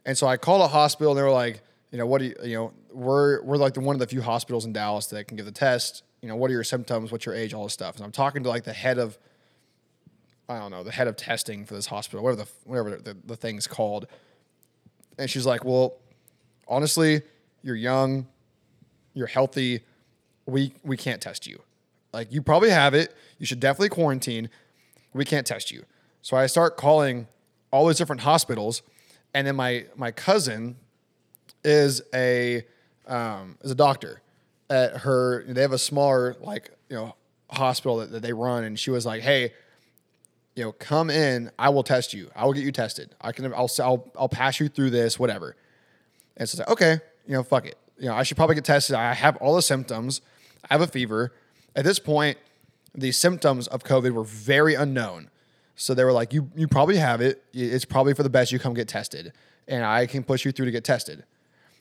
and 0.06 0.18
so 0.18 0.28
I 0.28 0.38
called 0.38 0.62
a 0.62 0.68
hospital 0.68 1.12
and 1.12 1.20
they 1.20 1.24
were 1.24 1.32
like, 1.32 1.62
you 1.92 1.98
know, 1.98 2.06
what 2.06 2.20
do 2.20 2.26
you, 2.26 2.36
you 2.44 2.56
know, 2.56 2.74
we're 2.92 3.44
we're 3.44 3.58
like 3.58 3.74
the 3.74 3.82
one 3.82 3.96
of 3.96 4.00
the 4.00 4.08
few 4.08 4.22
hospitals 4.22 4.66
in 4.66 4.74
Dallas 4.74 5.08
that 5.08 5.28
can 5.28 5.38
give 5.38 5.46
the 5.46 5.52
test. 5.52 6.04
You 6.22 6.28
know, 6.30 6.36
what 6.36 6.50
are 6.50 6.54
your 6.54 6.64
symptoms? 6.64 7.12
What's 7.12 7.26
your 7.26 7.36
age? 7.36 7.54
All 7.54 7.64
this 7.64 7.74
stuff. 7.74 7.96
And 7.96 8.04
I'm 8.04 8.12
talking 8.12 8.42
to 8.44 8.50
like 8.50 8.64
the 8.64 8.74
head 8.74 8.98
of, 8.98 9.20
I 10.50 10.58
don't 10.58 10.72
know, 10.72 10.84
the 10.84 10.92
head 10.92 11.08
of 11.08 11.16
testing 11.16 11.64
for 11.64 11.76
this 11.76 11.86
hospital, 11.86 12.24
whatever 12.24 12.44
the 12.44 12.50
whatever 12.66 12.98
the, 12.98 13.16
the 13.24 13.36
thing's 13.36 13.68
called, 13.68 14.08
and 15.18 15.30
she's 15.30 15.46
like, 15.46 15.64
well, 15.64 15.96
honestly, 16.68 17.22
you're 17.64 17.76
young, 17.76 18.28
you're 19.14 19.28
healthy, 19.28 19.82
we 20.46 20.74
we 20.84 20.98
can't 20.98 21.22
test 21.22 21.46
you. 21.46 21.62
Like 22.14 22.32
you 22.32 22.42
probably 22.42 22.70
have 22.70 22.94
it. 22.94 23.14
You 23.38 23.46
should 23.46 23.60
definitely 23.60 23.90
quarantine. 23.90 24.50
We 25.14 25.26
can't 25.26 25.46
test 25.46 25.72
you. 25.72 25.84
So 26.22 26.38
I 26.38 26.48
start 26.48 26.78
calling 26.78 27.28
all 27.72 27.88
these 27.88 27.98
different 27.98 28.22
hospitals, 28.22 28.82
and 29.34 29.46
then 29.46 29.56
my 29.56 29.86
my 29.96 30.12
cousin 30.12 30.78
is 31.64 32.02
a 32.14 32.66
um, 33.08 33.58
is 33.62 33.72
a 33.72 33.76
doctor 33.76 34.22
at 34.70 34.98
her. 34.98 35.44
They 35.48 35.62
have 35.62 35.74
a 35.74 35.78
smaller 35.78 36.36
like 36.40 36.72
you 36.90 36.96
know 36.96 37.16
hospital 37.50 37.98
that, 37.98 38.12
that 38.12 38.22
they 38.22 38.34
run, 38.34 38.64
and 38.64 38.80
she 38.80 38.90
was 38.90 39.06
like, 39.06 39.22
"Hey, 39.22 39.54
you 40.58 40.64
know, 40.64 40.72
come 40.74 41.10
in. 41.10 41.52
I 41.60 41.70
will 41.70 41.84
test 41.84 42.14
you. 42.14 42.32
I 42.36 42.46
will 42.46 42.54
get 42.54 42.64
you 42.64 42.72
tested. 42.72 43.16
I 43.22 43.32
can. 43.32 43.54
I'll 43.54 43.70
I'll, 43.80 44.12
I'll 44.18 44.30
pass 44.30 44.60
you 44.60 44.68
through 44.68 44.90
this. 44.90 45.20
Whatever." 45.20 45.56
And 46.36 46.50
so 46.50 46.56
it's 46.56 46.60
like, 46.60 46.70
okay, 46.70 47.00
you 47.28 47.34
know, 47.34 47.44
fuck 47.44 47.66
it. 47.66 47.78
You 48.00 48.08
know, 48.08 48.16
I 48.16 48.24
should 48.24 48.38
probably 48.38 48.56
get 48.56 48.66
tested. 48.66 48.96
I 48.96 49.14
have 49.14 49.38
all 49.38 49.56
the 49.56 49.62
symptoms. 49.62 50.22
I 50.70 50.74
have 50.74 50.82
a 50.82 50.88
fever. 50.88 51.32
At 51.76 51.84
this 51.86 52.00
point, 52.00 52.38
the 52.94 53.12
symptoms 53.12 53.68
of 53.68 53.84
COVID 53.84 54.12
were 54.12 54.24
very 54.24 54.74
unknown. 54.74 55.30
So 55.76 55.94
they 55.94 56.04
were 56.04 56.12
like, 56.12 56.34
you 56.34 56.50
you 56.56 56.68
probably 56.68 56.98
have 56.98 57.22
it. 57.22 57.44
It's 57.54 57.86
probably 57.86 58.16
for 58.16 58.24
the 58.24 58.30
best 58.30 58.52
you 58.52 58.60
come 58.60 58.74
get 58.74 58.88
tested. 58.88 59.34
and 59.68 59.84
I 59.84 60.06
can 60.06 60.24
push 60.24 60.46
you 60.46 60.52
through 60.52 60.66
to 60.66 60.72
get 60.72 60.84
tested. 60.84 61.24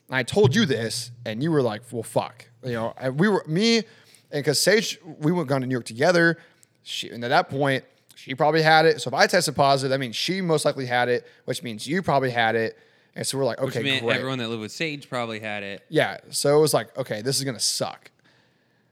And 0.07 0.15
I 0.15 0.23
told 0.23 0.55
you 0.55 0.65
this, 0.65 1.11
and 1.25 1.41
you 1.41 1.51
were 1.51 1.61
like, 1.61 1.81
well, 1.91 2.03
fuck. 2.03 2.45
You 2.63 2.73
know, 2.73 2.93
we 3.13 3.27
were, 3.27 3.43
me, 3.47 3.77
and 3.77 3.85
because 4.31 4.59
Sage, 4.59 4.99
we 5.19 5.31
went 5.31 5.47
gone 5.47 5.61
to 5.61 5.67
New 5.67 5.73
York 5.73 5.85
together. 5.85 6.37
She, 6.83 7.09
and 7.09 7.23
at 7.23 7.29
that 7.29 7.49
point, 7.49 7.83
she 8.17 8.33
probably 8.33 8.63
had 8.63 8.85
it. 8.87 8.99
So 8.99 9.09
if 9.09 9.13
I 9.13 9.27
tested 9.27 9.55
positive, 9.55 9.91
that 9.91 9.99
means 9.99 10.15
she 10.15 10.41
most 10.41 10.65
likely 10.65 10.87
had 10.87 11.07
it, 11.07 11.27
which 11.45 11.61
means 11.61 11.85
you 11.85 12.01
probably 12.01 12.31
had 12.31 12.55
it. 12.55 12.75
And 13.15 13.25
so 13.25 13.37
we're 13.37 13.45
like, 13.45 13.59
okay, 13.59 13.79
Which 13.79 13.85
meant 13.85 14.03
great. 14.05 14.17
everyone 14.17 14.39
that 14.39 14.49
lived 14.49 14.61
with 14.61 14.71
Sage 14.71 15.07
probably 15.07 15.39
had 15.39 15.61
it. 15.61 15.83
Yeah. 15.87 16.17
So 16.31 16.57
it 16.57 16.61
was 16.61 16.73
like, 16.73 16.95
okay, 16.97 17.21
this 17.21 17.37
is 17.37 17.43
gonna 17.43 17.59
suck. 17.59 18.09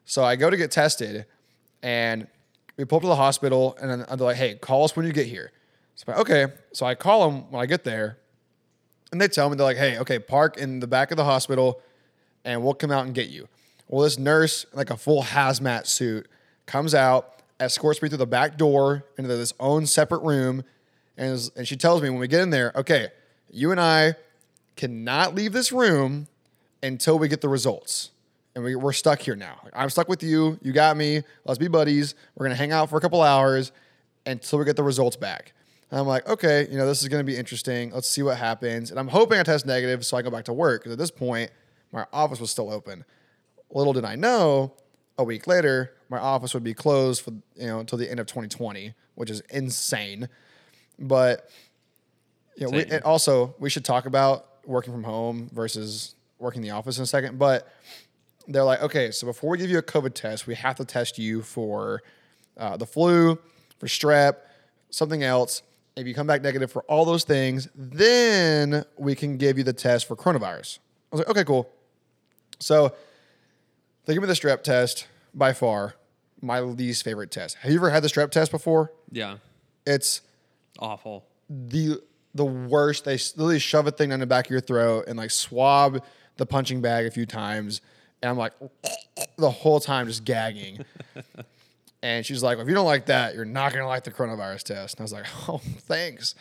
So 0.05 0.23
I 0.23 0.35
go 0.35 0.51
to 0.51 0.57
get 0.57 0.69
tested, 0.69 1.25
and 1.81 2.27
we 2.77 2.85
pull 2.85 2.97
up 2.97 3.01
to 3.01 3.07
the 3.07 3.15
hospital, 3.15 3.75
and 3.81 3.89
then 3.89 4.05
they're 4.07 4.17
like, 4.17 4.35
hey, 4.35 4.55
call 4.55 4.83
us 4.83 4.95
when 4.95 5.07
you 5.07 5.11
get 5.13 5.25
here. 5.25 5.51
So 5.95 6.05
I'm 6.07 6.17
like, 6.17 6.29
okay. 6.29 6.53
So 6.73 6.85
I 6.85 6.93
call 6.93 7.29
them 7.29 7.51
when 7.51 7.61
I 7.61 7.65
get 7.65 7.83
there, 7.83 8.19
and 9.11 9.19
they 9.19 9.27
tell 9.27 9.49
me 9.49 9.55
they're 9.55 9.65
like, 9.65 9.77
hey, 9.77 9.97
okay, 9.99 10.19
park 10.19 10.57
in 10.57 10.79
the 10.81 10.87
back 10.87 11.09
of 11.09 11.17
the 11.17 11.23
hospital, 11.23 11.81
and 12.43 12.63
we'll 12.63 12.75
come 12.75 12.91
out 12.91 13.05
and 13.05 13.15
get 13.15 13.29
you. 13.29 13.47
Well, 13.87 14.03
this 14.03 14.19
nurse, 14.19 14.65
in 14.71 14.77
like 14.77 14.91
a 14.91 14.97
full 14.97 15.23
hazmat 15.23 15.87
suit, 15.87 16.27
comes 16.67 16.93
out, 16.93 17.34
escorts 17.59 18.01
me 18.01 18.09
through 18.09 18.17
the 18.19 18.27
back 18.27 18.57
door 18.57 19.05
into 19.17 19.27
this 19.35 19.53
own 19.59 19.85
separate 19.85 20.21
room, 20.21 20.63
and, 21.17 21.49
and 21.55 21.67
she 21.67 21.75
tells 21.75 22.01
me 22.01 22.09
when 22.09 22.19
we 22.19 22.27
get 22.27 22.41
in 22.41 22.49
there, 22.49 22.71
okay, 22.75 23.09
you 23.49 23.71
and 23.71 23.79
I 23.79 24.15
cannot 24.75 25.35
leave 25.35 25.53
this 25.53 25.71
room 25.71 26.27
until 26.83 27.17
we 27.17 27.27
get 27.27 27.41
the 27.41 27.49
results. 27.49 28.11
And 28.53 28.63
we, 28.63 28.75
we're 28.75 28.93
stuck 28.93 29.19
here 29.19 29.35
now. 29.35 29.59
I'm 29.73 29.89
stuck 29.89 30.07
with 30.07 30.23
you. 30.23 30.59
You 30.61 30.71
got 30.71 30.95
me. 30.95 31.23
Let's 31.43 31.57
be 31.57 31.67
buddies. 31.67 32.15
We're 32.35 32.45
going 32.45 32.55
to 32.55 32.61
hang 32.61 32.71
out 32.71 32.89
for 32.89 32.97
a 32.97 33.01
couple 33.01 33.21
hours 33.21 33.71
until 34.25 34.59
we 34.59 34.65
get 34.65 34.75
the 34.75 34.83
results 34.83 35.15
back. 35.17 35.53
And 35.91 35.99
I'm 35.99 36.07
like, 36.07 36.27
okay, 36.27 36.67
you 36.69 36.77
know, 36.77 36.87
this 36.87 37.01
is 37.01 37.09
going 37.09 37.25
to 37.25 37.29
be 37.29 37.37
interesting. 37.37 37.91
Let's 37.91 38.09
see 38.09 38.23
what 38.23 38.37
happens. 38.37 38.91
And 38.91 38.99
I'm 38.99 39.07
hoping 39.07 39.39
I 39.39 39.43
test 39.43 39.65
negative 39.65 40.05
so 40.05 40.17
I 40.17 40.21
go 40.21 40.29
back 40.29 40.45
to 40.45 40.53
work 40.53 40.81
because 40.81 40.93
at 40.93 40.97
this 40.97 41.11
point, 41.11 41.51
my 41.91 42.05
office 42.11 42.39
was 42.39 42.49
still 42.49 42.71
open. 42.71 43.05
Little 43.69 43.93
did 43.93 44.05
I 44.05 44.15
know, 44.15 44.73
a 45.17 45.23
week 45.23 45.47
later, 45.47 45.93
my 46.09 46.19
office 46.19 46.53
would 46.53 46.63
be 46.63 46.73
closed 46.73 47.21
for, 47.21 47.31
you 47.55 47.67
know, 47.67 47.79
until 47.79 47.97
the 47.97 48.09
end 48.09 48.19
of 48.19 48.27
2020, 48.27 48.93
which 49.15 49.29
is 49.29 49.41
insane. 49.49 50.29
But 50.99 51.49
you 52.57 52.65
know, 52.65 52.77
we, 52.77 52.85
and 52.85 53.03
also 53.03 53.55
we 53.59 53.69
should 53.69 53.85
talk 53.85 54.05
about 54.05 54.47
working 54.65 54.93
from 54.93 55.03
home 55.03 55.49
versus 55.53 56.15
working 56.39 56.61
in 56.61 56.67
the 56.67 56.73
office 56.73 56.97
in 56.97 57.03
a 57.03 57.07
second. 57.07 57.37
But 57.37 57.67
they're 58.47 58.63
like, 58.63 58.81
okay, 58.81 59.11
so 59.11 59.27
before 59.27 59.49
we 59.51 59.57
give 59.57 59.69
you 59.69 59.77
a 59.77 59.83
COVID 59.83 60.13
test, 60.13 60.47
we 60.47 60.55
have 60.55 60.75
to 60.75 60.85
test 60.85 61.17
you 61.17 61.41
for 61.41 62.03
uh, 62.57 62.77
the 62.77 62.85
flu, 62.85 63.37
for 63.79 63.87
strep, 63.87 64.37
something 64.89 65.23
else. 65.23 65.61
If 65.95 66.07
you 66.07 66.13
come 66.13 66.27
back 66.27 66.41
negative 66.41 66.71
for 66.71 66.83
all 66.83 67.05
those 67.05 67.23
things, 67.23 67.69
then 67.75 68.83
we 68.97 69.15
can 69.15 69.37
give 69.37 69.57
you 69.57 69.63
the 69.63 69.73
test 69.73 70.07
for 70.07 70.15
coronavirus. 70.15 70.79
I 71.11 71.15
was 71.15 71.19
like, 71.19 71.29
okay, 71.29 71.43
cool. 71.43 71.69
So 72.59 72.93
they 74.05 74.13
give 74.13 74.21
me 74.21 74.27
the 74.27 74.33
strep 74.33 74.63
test 74.63 75.07
by 75.35 75.53
far 75.53 75.95
my 76.41 76.59
least 76.59 77.03
favorite 77.03 77.31
test. 77.31 77.57
Have 77.57 77.71
you 77.71 77.77
ever 77.77 77.89
had 77.89 78.03
the 78.03 78.07
strep 78.07 78.31
test 78.31 78.51
before? 78.51 78.91
Yeah. 79.11 79.37
It's 79.85 80.21
Awful. 80.79 81.25
the 81.49 82.01
the 82.33 82.45
worst. 82.45 83.05
They 83.05 83.13
literally 83.35 83.59
shove 83.59 83.87
a 83.87 83.91
thing 83.91 84.09
down 84.09 84.19
the 84.19 84.25
back 84.25 84.45
of 84.45 84.51
your 84.51 84.61
throat 84.61 85.05
and 85.07 85.17
like 85.17 85.31
swab 85.31 86.03
the 86.37 86.45
punching 86.45 86.81
bag 86.81 87.05
a 87.05 87.11
few 87.11 87.25
times, 87.25 87.81
and 88.21 88.29
I'm 88.29 88.37
like 88.37 88.53
the 89.37 89.49
whole 89.49 89.79
time 89.79 90.07
just 90.07 90.25
gagging. 90.25 90.83
and 92.03 92.25
she's 92.25 92.43
like, 92.43 92.57
well, 92.57 92.63
"If 92.65 92.69
you 92.69 92.75
don't 92.75 92.85
like 92.85 93.05
that, 93.05 93.35
you're 93.35 93.45
not 93.45 93.71
gonna 93.73 93.87
like 93.87 94.03
the 94.03 94.11
coronavirus 94.11 94.63
test." 94.63 94.95
And 94.95 95.01
I 95.01 95.03
was 95.03 95.13
like, 95.13 95.25
"Oh, 95.49 95.59
thanks." 95.59 96.35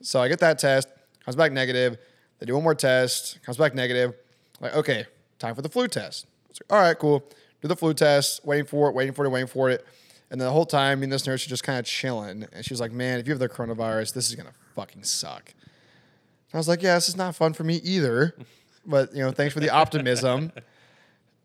So 0.00 0.20
I 0.20 0.28
get 0.28 0.40
that 0.40 0.58
test, 0.58 0.88
comes 1.24 1.36
back 1.36 1.52
negative. 1.52 1.98
They 2.38 2.46
do 2.46 2.54
one 2.54 2.62
more 2.62 2.74
test, 2.74 3.42
comes 3.42 3.56
back 3.56 3.74
negative. 3.74 4.14
Like, 4.60 4.74
okay, 4.74 5.06
time 5.38 5.54
for 5.54 5.62
the 5.62 5.68
flu 5.68 5.88
test. 5.88 6.26
Like, 6.48 6.72
All 6.72 6.80
right, 6.80 6.98
cool. 6.98 7.22
Do 7.64 7.68
the 7.68 7.76
flu 7.76 7.94
test, 7.94 8.44
waiting 8.44 8.66
for 8.66 8.90
it, 8.90 8.94
waiting 8.94 9.14
for 9.14 9.24
it, 9.24 9.30
waiting 9.30 9.46
for 9.46 9.70
it. 9.70 9.86
And 10.30 10.38
the 10.38 10.50
whole 10.50 10.66
time, 10.66 11.00
me 11.00 11.04
and 11.04 11.12
this 11.14 11.26
nurse 11.26 11.46
are 11.46 11.48
just 11.48 11.64
kind 11.64 11.78
of 11.78 11.86
chilling. 11.86 12.46
And 12.52 12.62
she 12.62 12.74
was 12.74 12.78
like, 12.78 12.92
Man, 12.92 13.18
if 13.18 13.26
you 13.26 13.32
have 13.32 13.38
the 13.38 13.48
coronavirus, 13.48 14.12
this 14.12 14.28
is 14.28 14.34
gonna 14.34 14.52
fucking 14.74 15.02
suck. 15.02 15.46
And 15.46 16.54
I 16.54 16.58
was 16.58 16.68
like, 16.68 16.82
Yeah, 16.82 16.96
this 16.96 17.08
is 17.08 17.16
not 17.16 17.34
fun 17.34 17.54
for 17.54 17.64
me 17.64 17.76
either. 17.76 18.36
But 18.86 19.14
you 19.14 19.22
know, 19.22 19.30
thanks 19.30 19.54
for 19.54 19.60
the 19.60 19.70
optimism. 19.70 20.52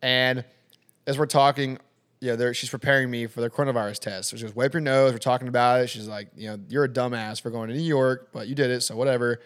and 0.01 0.43
as 1.07 1.17
we're 1.17 1.25
talking, 1.25 1.77
yeah, 2.19 2.35
there 2.35 2.53
she's 2.53 2.69
preparing 2.69 3.09
me 3.09 3.27
for 3.27 3.39
the 3.39 3.49
coronavirus 3.49 3.99
test. 3.99 4.27
So 4.27 4.35
she 4.35 4.43
goes, 4.43 4.53
wipe 4.53 4.73
your 4.73 4.81
nose. 4.81 5.13
We're 5.13 5.19
talking 5.19 5.47
about 5.47 5.79
it. 5.79 5.87
She's 5.87 6.09
like, 6.09 6.27
you 6.35 6.49
know, 6.49 6.59
you're 6.67 6.83
a 6.83 6.89
dumbass 6.89 7.39
for 7.39 7.49
going 7.49 7.69
to 7.69 7.75
New 7.75 7.81
York, 7.81 8.31
but 8.33 8.49
you 8.49 8.55
did 8.55 8.71
it, 8.71 8.81
so 8.81 8.97
whatever. 8.97 9.39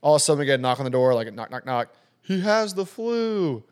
All 0.00 0.14
of 0.14 0.22
a 0.22 0.24
sudden, 0.24 0.40
we 0.40 0.46
get 0.46 0.58
a 0.58 0.62
knock 0.62 0.78
on 0.78 0.84
the 0.84 0.90
door, 0.90 1.12
like 1.12 1.28
a 1.28 1.32
knock, 1.32 1.50
knock, 1.50 1.66
knock. 1.66 1.92
He 2.22 2.40
has 2.40 2.72
the 2.72 2.86
flu. 2.86 3.62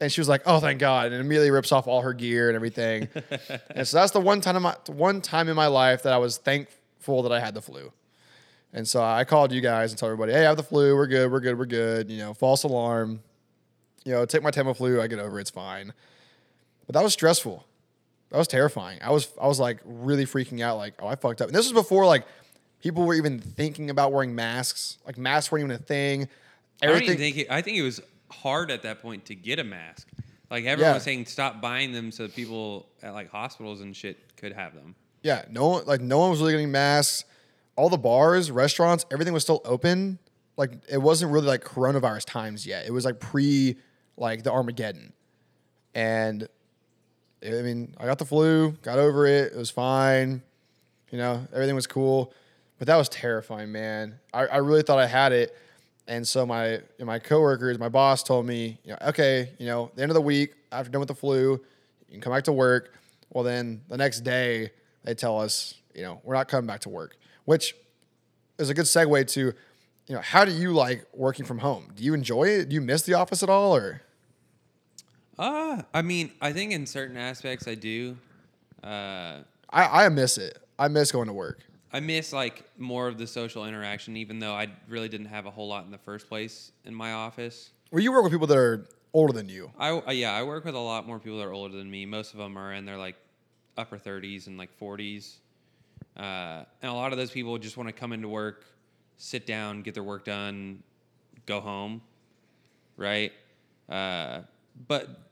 And 0.00 0.12
she 0.12 0.20
was 0.20 0.28
like, 0.28 0.42
"Oh, 0.44 0.60
thank 0.60 0.78
God!" 0.78 1.12
And 1.12 1.20
immediately 1.20 1.50
rips 1.50 1.72
off 1.72 1.86
all 1.86 2.02
her 2.02 2.12
gear 2.12 2.48
and 2.48 2.56
everything. 2.56 3.08
and 3.74 3.88
so 3.88 3.96
that's 3.98 4.12
the 4.12 4.20
one 4.20 4.40
time 4.40 4.56
in 4.56 4.62
my 4.62 4.76
one 4.88 5.20
time 5.20 5.48
in 5.48 5.56
my 5.56 5.68
life 5.68 6.02
that 6.02 6.12
I 6.12 6.18
was 6.18 6.36
thankful 6.36 7.22
that 7.22 7.32
I 7.32 7.40
had 7.40 7.54
the 7.54 7.62
flu. 7.62 7.92
And 8.72 8.86
so 8.86 9.02
I 9.02 9.24
called 9.24 9.52
you 9.52 9.62
guys 9.62 9.92
and 9.92 9.98
told 9.98 10.12
everybody, 10.12 10.32
"Hey, 10.32 10.40
I 10.40 10.48
have 10.48 10.58
the 10.58 10.62
flu. 10.62 10.94
We're 10.94 11.06
good. 11.06 11.32
We're 11.32 11.40
good. 11.40 11.58
We're 11.58 11.64
good." 11.64 12.10
You 12.10 12.18
know, 12.18 12.34
false 12.34 12.64
alarm. 12.64 13.20
You 14.04 14.12
know, 14.12 14.26
take 14.26 14.42
my 14.42 14.50
Tamiflu. 14.50 15.00
I 15.00 15.06
get 15.06 15.18
over. 15.18 15.38
it. 15.38 15.42
It's 15.42 15.50
fine. 15.50 15.94
But 16.86 16.94
that 16.94 17.02
was 17.02 17.12
stressful. 17.14 17.64
That 18.30 18.38
was 18.38 18.48
terrifying. 18.48 18.98
I 19.02 19.10
was 19.10 19.28
I 19.40 19.46
was 19.46 19.58
like 19.58 19.80
really 19.84 20.26
freaking 20.26 20.60
out. 20.60 20.76
Like, 20.76 20.94
oh, 20.98 21.06
I 21.06 21.14
fucked 21.14 21.40
up. 21.40 21.48
And 21.48 21.56
this 21.56 21.64
was 21.64 21.72
before 21.72 22.06
like 22.06 22.26
people 22.82 23.04
were 23.04 23.14
even 23.14 23.38
thinking 23.40 23.90
about 23.90 24.12
wearing 24.12 24.34
masks. 24.34 24.98
Like 25.06 25.16
masks 25.16 25.50
weren't 25.50 25.64
even 25.64 25.76
a 25.76 25.78
thing. 25.78 26.28
I 26.82 26.86
don't 26.86 27.06
think 27.06 27.38
it, 27.38 27.46
I 27.50 27.62
think 27.62 27.78
it 27.78 27.82
was 27.82 28.00
hard 28.30 28.70
at 28.70 28.82
that 28.82 29.00
point 29.02 29.26
to 29.26 29.34
get 29.34 29.58
a 29.58 29.64
mask. 29.64 30.08
Like 30.50 30.64
everyone 30.64 30.90
Yeah. 30.90 30.94
was 30.94 31.02
saying, 31.02 31.26
stop 31.26 31.60
buying 31.60 31.92
them 31.92 32.12
so 32.12 32.28
people 32.28 32.88
at 33.02 33.14
like 33.14 33.30
hospitals 33.30 33.80
and 33.80 33.94
shit 33.96 34.18
could 34.36 34.52
have 34.52 34.74
them. 34.74 34.94
Yeah, 35.22 35.44
no 35.50 35.66
one 35.68 35.86
like 35.86 36.00
no 36.00 36.18
one 36.18 36.30
was 36.30 36.40
really 36.40 36.52
getting 36.52 36.70
masks. 36.70 37.24
All 37.74 37.88
the 37.88 37.98
bars, 37.98 38.50
restaurants, 38.50 39.04
everything 39.10 39.34
was 39.34 39.42
still 39.42 39.60
open. 39.64 40.18
Like 40.56 40.72
it 40.88 40.98
wasn't 40.98 41.32
really 41.32 41.46
like 41.46 41.64
coronavirus 41.64 42.24
times 42.26 42.66
yet. 42.66 42.86
It 42.86 42.92
was 42.92 43.04
like 43.04 43.18
pre 43.20 43.76
like 44.16 44.44
the 44.44 44.52
Armageddon. 44.52 45.12
And 45.94 46.48
I 47.44 47.50
mean, 47.62 47.94
I 47.98 48.06
got 48.06 48.18
the 48.18 48.24
flu, 48.24 48.72
got 48.82 48.98
over 48.98 49.26
it. 49.26 49.52
It 49.52 49.58
was 49.58 49.70
fine. 49.70 50.42
You 51.10 51.18
know, 51.18 51.46
everything 51.52 51.74
was 51.74 51.86
cool. 51.86 52.32
But 52.78 52.86
that 52.88 52.96
was 52.96 53.08
terrifying, 53.08 53.72
man. 53.72 54.18
I, 54.34 54.46
I 54.46 54.56
really 54.58 54.82
thought 54.82 54.98
I 54.98 55.06
had 55.06 55.32
it. 55.32 55.56
And 56.08 56.26
so 56.26 56.46
my 56.46 56.80
my 57.00 57.18
coworkers, 57.18 57.78
my 57.78 57.88
boss 57.88 58.22
told 58.22 58.46
me, 58.46 58.78
you 58.84 58.92
know, 58.92 58.98
okay, 59.08 59.50
you 59.58 59.66
know, 59.66 59.90
the 59.94 60.02
end 60.02 60.10
of 60.10 60.14
the 60.14 60.20
week, 60.20 60.54
after 60.70 60.90
done 60.90 61.00
with 61.00 61.08
the 61.08 61.14
flu, 61.14 61.52
you 61.52 62.12
can 62.12 62.20
come 62.20 62.32
back 62.32 62.44
to 62.44 62.52
work. 62.52 62.94
Well, 63.30 63.42
then 63.42 63.82
the 63.88 63.96
next 63.96 64.20
day 64.20 64.70
they 65.02 65.14
tell 65.14 65.40
us, 65.40 65.74
you 65.94 66.02
know, 66.02 66.20
we're 66.22 66.34
not 66.34 66.48
coming 66.48 66.66
back 66.66 66.80
to 66.80 66.88
work, 66.88 67.16
which 67.44 67.74
is 68.58 68.70
a 68.70 68.74
good 68.74 68.84
segue 68.84 69.26
to, 69.32 69.40
you 69.40 70.14
know, 70.14 70.20
how 70.20 70.44
do 70.44 70.52
you 70.52 70.72
like 70.72 71.06
working 71.12 71.44
from 71.44 71.58
home? 71.58 71.92
Do 71.94 72.04
you 72.04 72.14
enjoy 72.14 72.44
it? 72.44 72.68
Do 72.68 72.74
you 72.74 72.80
miss 72.80 73.02
the 73.02 73.14
office 73.14 73.42
at 73.42 73.48
all, 73.48 73.74
or? 73.74 74.02
Uh, 75.38 75.82
I 75.92 76.02
mean, 76.02 76.32
I 76.40 76.52
think 76.52 76.72
in 76.72 76.86
certain 76.86 77.16
aspects 77.16 77.66
I 77.66 77.74
do. 77.74 78.16
Uh, 78.82 79.38
I, 79.68 80.04
I 80.04 80.08
miss 80.08 80.38
it. 80.38 80.58
I 80.78 80.88
miss 80.88 81.10
going 81.10 81.26
to 81.26 81.32
work. 81.32 81.60
I 81.96 82.00
miss 82.00 82.30
like 82.30 82.62
more 82.76 83.08
of 83.08 83.16
the 83.16 83.26
social 83.26 83.64
interaction, 83.64 84.18
even 84.18 84.38
though 84.38 84.52
I 84.52 84.68
really 84.86 85.08
didn't 85.08 85.28
have 85.28 85.46
a 85.46 85.50
whole 85.50 85.66
lot 85.66 85.86
in 85.86 85.90
the 85.90 85.96
first 85.96 86.28
place 86.28 86.72
in 86.84 86.94
my 86.94 87.12
office. 87.12 87.70
Well, 87.90 88.02
you 88.02 88.12
work 88.12 88.22
with 88.22 88.32
people 88.32 88.46
that 88.48 88.58
are 88.58 88.86
older 89.14 89.32
than 89.32 89.48
you. 89.48 89.72
I 89.78 89.92
uh, 89.92 90.10
yeah, 90.10 90.34
I 90.34 90.42
work 90.42 90.66
with 90.66 90.74
a 90.74 90.78
lot 90.78 91.06
more 91.06 91.18
people 91.18 91.38
that 91.38 91.46
are 91.46 91.54
older 91.54 91.74
than 91.74 91.90
me. 91.90 92.04
Most 92.04 92.34
of 92.34 92.38
them 92.38 92.58
are 92.58 92.74
in 92.74 92.84
their 92.84 92.98
like 92.98 93.16
upper 93.78 93.96
30s 93.96 94.46
and 94.46 94.58
like 94.58 94.78
40s, 94.78 95.36
uh, 96.18 96.64
and 96.82 96.90
a 96.90 96.92
lot 96.92 97.12
of 97.12 97.18
those 97.18 97.30
people 97.30 97.56
just 97.56 97.78
want 97.78 97.88
to 97.88 97.94
come 97.94 98.12
into 98.12 98.28
work, 98.28 98.66
sit 99.16 99.46
down, 99.46 99.80
get 99.80 99.94
their 99.94 100.02
work 100.02 100.26
done, 100.26 100.82
go 101.46 101.62
home, 101.62 102.02
right? 102.98 103.32
Uh, 103.88 104.40
but 104.86 105.25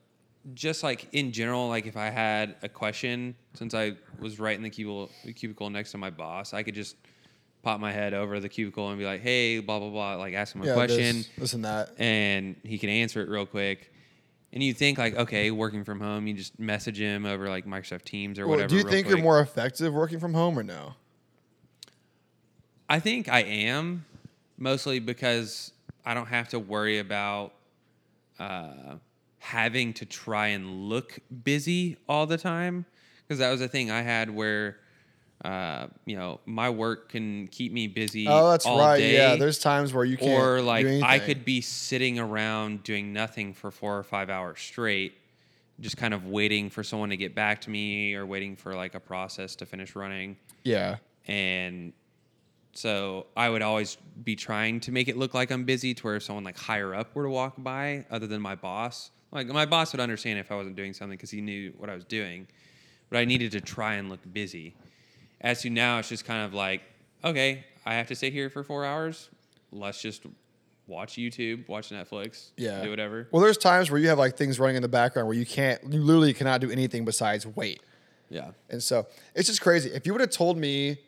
just 0.52 0.82
like 0.82 1.08
in 1.12 1.32
general, 1.32 1.68
like 1.68 1.86
if 1.86 1.96
I 1.96 2.10
had 2.10 2.56
a 2.62 2.68
question, 2.68 3.34
since 3.54 3.72
I 3.72 3.94
was 4.18 4.38
right 4.38 4.56
in 4.56 4.62
the 4.62 4.70
cubicle, 4.70 5.10
the 5.24 5.32
cubicle 5.32 5.70
next 5.70 5.92
to 5.92 5.98
my 5.98 6.10
boss, 6.10 6.52
I 6.52 6.62
could 6.62 6.74
just 6.74 6.96
pop 7.62 7.80
my 7.80 7.90
head 7.92 8.12
over 8.12 8.40
the 8.40 8.48
cubicle 8.50 8.90
and 8.90 8.98
be 8.98 9.06
like, 9.06 9.22
"Hey, 9.22 9.58
blah 9.60 9.78
blah 9.78 9.88
blah," 9.88 10.16
like 10.16 10.34
ask 10.34 10.54
him 10.54 10.60
a 10.62 10.66
Yeah, 10.66 10.74
question 10.74 11.16
this, 11.16 11.30
this 11.38 11.52
and 11.54 11.64
that. 11.64 11.90
and 11.98 12.56
he 12.62 12.76
can 12.76 12.90
answer 12.90 13.22
it 13.22 13.28
real 13.30 13.46
quick. 13.46 13.90
And 14.52 14.62
you 14.62 14.72
think 14.74 14.98
like, 14.98 15.16
okay, 15.16 15.50
working 15.50 15.82
from 15.82 15.98
home, 15.98 16.26
you 16.26 16.34
just 16.34 16.60
message 16.60 17.00
him 17.00 17.24
over 17.26 17.48
like 17.48 17.64
Microsoft 17.66 18.04
Teams 18.04 18.38
or 18.38 18.46
Well, 18.46 18.56
whatever. 18.56 18.68
do 18.68 18.76
you 18.76 18.82
real 18.82 18.90
think 18.92 19.06
you're 19.08 19.16
quick. 19.16 19.24
more 19.24 19.40
effective 19.40 19.92
working 19.94 20.20
from 20.20 20.34
home 20.34 20.56
or 20.58 20.62
no? 20.62 20.94
I 22.88 23.00
think 23.00 23.28
I 23.28 23.40
am, 23.40 24.04
mostly 24.58 24.98
because 25.00 25.72
I 26.04 26.14
don't 26.14 26.26
have 26.28 26.50
to 26.50 26.58
worry 26.58 26.98
about 26.98 27.54
uh, 28.38 28.96
having 29.44 29.92
to 29.92 30.06
try 30.06 30.48
and 30.48 30.88
look 30.88 31.18
busy 31.44 31.98
all 32.08 32.26
the 32.26 32.38
time. 32.38 32.86
Because 33.22 33.38
that 33.38 33.50
was 33.50 33.60
a 33.60 33.68
thing 33.68 33.90
I 33.90 34.00
had 34.00 34.30
where 34.30 34.78
uh, 35.44 35.88
you 36.06 36.16
know, 36.16 36.40
my 36.46 36.70
work 36.70 37.10
can 37.10 37.46
keep 37.48 37.70
me 37.70 37.86
busy. 37.86 38.26
Oh, 38.26 38.50
that's 38.50 38.64
right. 38.64 38.98
Day, 38.98 39.14
Yeah, 39.14 39.36
there's 39.36 39.58
times 39.58 39.92
where 39.92 40.04
you 40.04 40.16
can't. 40.16 40.42
or 40.42 40.62
like 40.62 40.86
I 40.86 41.18
could 41.18 41.44
be 41.44 41.60
sitting 41.60 42.18
around 42.18 42.82
doing 42.82 43.12
nothing 43.12 43.52
for 43.52 43.70
four 43.70 43.98
or 43.98 44.02
five 44.02 44.30
hours 44.30 44.60
straight, 44.60 45.18
just 45.80 45.98
kind 45.98 46.14
of 46.14 46.24
waiting 46.24 46.70
for 46.70 46.82
someone 46.82 47.10
to 47.10 47.18
get 47.18 47.34
back 47.34 47.60
to 47.62 47.70
me 47.70 48.14
or 48.14 48.24
waiting 48.24 48.56
for 48.56 48.74
like 48.74 48.94
a 48.94 49.00
process 49.00 49.54
to 49.56 49.66
finish 49.66 49.94
running. 49.94 50.38
Yeah. 50.62 50.96
And 51.26 51.92
so 52.72 53.26
I 53.36 53.50
would 53.50 53.62
always 53.62 53.98
be 54.22 54.36
trying 54.36 54.80
to 54.80 54.92
make 54.92 55.08
it 55.08 55.18
look 55.18 55.34
like 55.34 55.50
I'm 55.50 55.64
busy 55.64 55.92
to 55.92 56.02
where 56.04 56.16
if 56.16 56.22
someone 56.22 56.44
like 56.44 56.56
higher 56.56 56.94
up 56.94 57.14
were 57.14 57.24
to 57.24 57.30
walk 57.30 57.54
by, 57.58 58.06
other 58.10 58.26
than 58.26 58.40
my 58.40 58.54
boss, 58.54 59.10
like 59.34 59.46
my 59.48 59.66
boss 59.66 59.92
would 59.92 60.00
understand 60.00 60.38
if 60.38 60.50
I 60.50 60.54
wasn't 60.56 60.76
doing 60.76 60.92
something 60.94 61.16
because 61.16 61.30
he 61.30 61.40
knew 61.40 61.72
what 61.76 61.90
I 61.90 61.94
was 61.94 62.04
doing, 62.04 62.46
but 63.10 63.18
I 63.18 63.24
needed 63.24 63.52
to 63.52 63.60
try 63.60 63.94
and 63.94 64.08
look 64.08 64.20
busy. 64.32 64.74
As 65.40 65.60
to 65.62 65.70
now, 65.70 65.98
it's 65.98 66.08
just 66.08 66.24
kind 66.24 66.44
of 66.44 66.54
like, 66.54 66.82
okay, 67.24 67.64
I 67.84 67.94
have 67.94 68.06
to 68.08 68.14
sit 68.14 68.32
here 68.32 68.48
for 68.48 68.62
four 68.64 68.84
hours. 68.84 69.28
Let's 69.72 70.00
just 70.00 70.22
watch 70.86 71.14
YouTube, 71.14 71.66
watch 71.68 71.90
Netflix, 71.90 72.50
Yeah. 72.56 72.82
do 72.82 72.90
whatever. 72.90 73.28
Well, 73.32 73.42
there's 73.42 73.58
times 73.58 73.90
where 73.90 73.98
you 74.00 74.08
have 74.08 74.18
like 74.18 74.36
things 74.36 74.58
running 74.58 74.76
in 74.76 74.82
the 74.82 74.88
background 74.88 75.26
where 75.28 75.36
you 75.36 75.46
can't, 75.46 75.82
you 75.92 76.00
literally 76.00 76.32
cannot 76.34 76.60
do 76.60 76.70
anything 76.70 77.04
besides 77.04 77.46
wait. 77.46 77.80
Yeah. 78.30 78.52
And 78.70 78.82
so 78.82 79.06
it's 79.34 79.48
just 79.48 79.60
crazy. 79.60 79.90
If 79.90 80.06
you 80.06 80.12
would 80.12 80.20
have 80.20 80.30
told 80.30 80.56
me, 80.58 80.98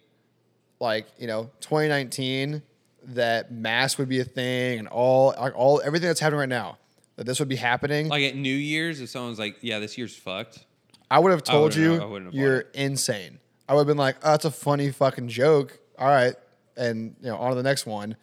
like 0.80 1.06
you 1.18 1.26
know, 1.26 1.50
2019, 1.60 2.62
that 3.08 3.52
mask 3.52 3.98
would 3.98 4.08
be 4.08 4.20
a 4.20 4.24
thing 4.24 4.78
and 4.80 4.88
all, 4.88 5.34
like 5.38 5.54
all 5.56 5.80
everything 5.84 6.08
that's 6.08 6.20
happening 6.20 6.40
right 6.40 6.48
now, 6.48 6.76
that 7.16 7.24
this 7.26 7.38
would 7.38 7.48
be 7.48 7.56
happening, 7.56 8.08
Like 8.08 8.24
at 8.24 8.36
New 8.36 8.54
Year's, 8.54 9.00
if 9.00 9.08
someone's 9.08 9.38
like, 9.38 9.56
yeah, 9.62 9.78
this 9.78 9.96
year's 9.98 10.14
fucked. 10.14 10.64
I 11.10 11.18
would 11.18 11.30
have 11.32 11.42
told 11.44 11.74
wouldn't 11.76 11.92
have- 11.92 12.00
I 12.00 12.04
you 12.04 12.10
wouldn't 12.10 12.26
have 12.26 12.34
bought 12.34 12.40
you're 12.40 12.60
insane. 12.74 13.38
I 13.68 13.74
would 13.74 13.80
have 13.80 13.86
been 13.86 13.96
like, 13.96 14.16
oh, 14.22 14.30
that's 14.32 14.44
a 14.44 14.50
funny 14.50 14.90
fucking 14.90 15.28
joke. 15.28 15.78
All 15.98 16.08
right, 16.08 16.34
and 16.76 17.16
you 17.20 17.28
know, 17.28 17.36
on 17.36 17.50
to 17.50 17.56
the 17.56 17.62
next 17.62 17.86
one. 17.86 18.16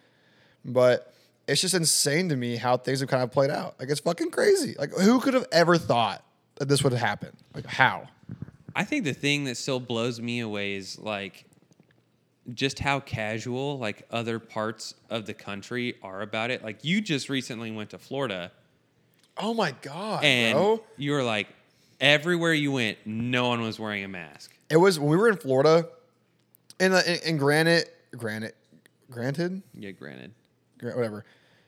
But 0.63 1.13
it's 1.47 1.59
just 1.59 1.73
insane 1.73 2.29
to 2.29 2.35
me 2.35 2.55
how 2.55 2.77
things 2.77 2.99
have 3.01 3.09
kind 3.09 3.23
of 3.23 3.31
played 3.31 3.49
out. 3.49 3.75
Like 3.79 3.89
it's 3.89 3.99
fucking 3.99 4.31
crazy. 4.31 4.75
Like 4.79 4.91
who 4.93 5.19
could 5.19 5.33
have 5.33 5.47
ever 5.51 5.77
thought 5.77 6.23
that 6.55 6.69
this 6.69 6.83
would 6.83 6.93
happen? 6.93 7.35
Like 7.53 7.65
how? 7.65 8.07
I 8.75 8.83
think 8.85 9.03
the 9.05 9.13
thing 9.13 9.43
that 9.45 9.57
still 9.57 9.79
blows 9.79 10.21
me 10.21 10.39
away 10.39 10.75
is 10.75 10.97
like 10.99 11.45
just 12.53 12.79
how 12.79 12.99
casual 12.99 13.77
like 13.79 14.05
other 14.11 14.39
parts 14.39 14.93
of 15.09 15.25
the 15.25 15.33
country 15.33 15.95
are 16.03 16.21
about 16.21 16.51
it. 16.51 16.63
Like 16.63 16.83
you 16.85 17.01
just 17.01 17.27
recently 17.29 17.71
went 17.71 17.89
to 17.91 17.97
Florida 17.97 18.51
Oh 19.37 19.53
my 19.53 19.73
god, 19.81 20.23
and 20.23 20.55
bro! 20.55 20.83
you 20.97 21.11
were 21.11 21.23
like 21.23 21.47
everywhere 21.99 22.53
you 22.53 22.71
went, 22.71 22.97
no 23.05 23.47
one 23.49 23.61
was 23.61 23.79
wearing 23.79 24.03
a 24.03 24.07
mask. 24.07 24.51
It 24.69 24.77
was 24.77 24.99
when 24.99 25.09
we 25.09 25.17
were 25.17 25.29
in 25.29 25.37
Florida, 25.37 25.87
and 26.79 26.93
uh, 26.93 27.01
in, 27.07 27.17
in 27.25 27.37
granite, 27.37 27.93
granite, 28.15 28.55
granted, 29.09 29.61
Yeah, 29.73 29.91
granted. 29.91 30.33
gra- 30.77 30.95
whatever. 30.95 31.25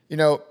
You 0.10 0.18
know, 0.18 0.42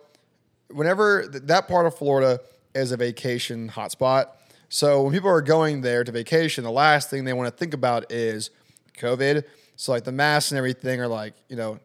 whenever 0.70 1.28
th- 1.28 1.44
that 1.44 1.68
part 1.68 1.86
of 1.86 1.94
Florida 1.96 2.40
is 2.74 2.90
a 2.90 2.96
vacation 2.96 3.68
hotspot, 3.68 4.26
so 4.68 5.02
when 5.04 5.12
people 5.12 5.30
are 5.30 5.42
going 5.42 5.82
there 5.82 6.02
to 6.02 6.10
vacation, 6.10 6.64
the 6.64 6.70
last 6.70 7.10
thing 7.10 7.24
they 7.24 7.32
want 7.32 7.46
to 7.48 7.56
think 7.56 7.74
about 7.74 8.10
is 8.10 8.50
COVID. 8.98 9.44
So 9.76 9.92
like 9.92 10.02
the 10.04 10.12
masks 10.12 10.50
and 10.50 10.58
everything 10.58 11.00
are 11.00 11.06
like 11.08 11.34
you 11.48 11.54
know 11.56 11.78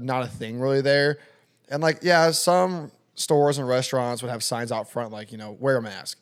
not 0.00 0.24
a 0.24 0.28
thing 0.28 0.58
really 0.58 0.80
there, 0.80 1.18
and 1.68 1.80
like 1.80 2.00
yeah, 2.02 2.32
some 2.32 2.90
stores 3.14 3.58
and 3.58 3.68
restaurants 3.68 4.22
would 4.22 4.30
have 4.30 4.42
signs 4.42 4.72
out 4.72 4.90
front 4.90 5.12
like 5.12 5.32
you 5.32 5.38
know 5.38 5.56
wear 5.58 5.76
a 5.76 5.82
mask, 5.82 6.18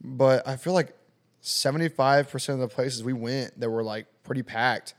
but 0.00 0.46
I 0.46 0.56
feel 0.56 0.72
like 0.72 0.94
seventy 1.40 1.88
five 1.88 2.30
percent 2.30 2.60
of 2.60 2.68
the 2.68 2.74
places 2.74 3.02
we 3.02 3.12
went 3.12 3.58
that 3.60 3.70
were 3.70 3.82
like 3.82 4.06
pretty 4.22 4.42
packed 4.42 4.94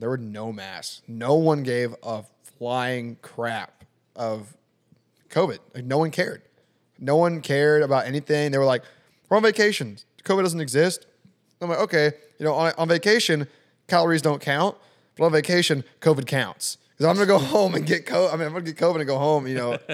there 0.00 0.08
were 0.08 0.18
no 0.18 0.52
masks. 0.52 1.02
No 1.06 1.34
one 1.34 1.62
gave 1.62 1.94
a 2.02 2.24
flying 2.58 3.16
crap 3.20 3.84
of 4.16 4.56
COVID. 5.28 5.58
Like 5.74 5.84
no 5.84 5.98
one 5.98 6.10
cared. 6.10 6.42
No 6.98 7.16
one 7.16 7.40
cared 7.42 7.82
about 7.82 8.06
anything. 8.06 8.50
They 8.50 8.58
were 8.58 8.64
like, 8.64 8.82
"We're 9.28 9.36
on 9.36 9.42
vacation. 9.42 9.98
COVID 10.24 10.42
doesn't 10.42 10.60
exist." 10.60 11.06
I'm 11.60 11.68
like, 11.68 11.78
"Okay, 11.80 12.12
you 12.38 12.44
know, 12.44 12.54
on, 12.54 12.72
on 12.78 12.88
vacation, 12.88 13.46
calories 13.88 14.22
don't 14.22 14.40
count, 14.40 14.76
but 15.16 15.26
on 15.26 15.32
vacation, 15.32 15.84
COVID 16.00 16.26
counts." 16.26 16.78
Because 16.90 17.06
I'm 17.06 17.14
gonna 17.14 17.26
go 17.26 17.38
home 17.54 17.74
and 17.74 17.86
get 17.86 18.06
COVID. 18.06 18.32
I 18.32 18.36
mean, 18.36 18.46
I'm 18.46 18.52
gonna 18.52 18.64
get 18.64 18.76
COVID 18.76 18.96
and 18.96 19.06
go 19.06 19.18
home. 19.18 19.46
You 19.46 19.54
know. 19.54 19.78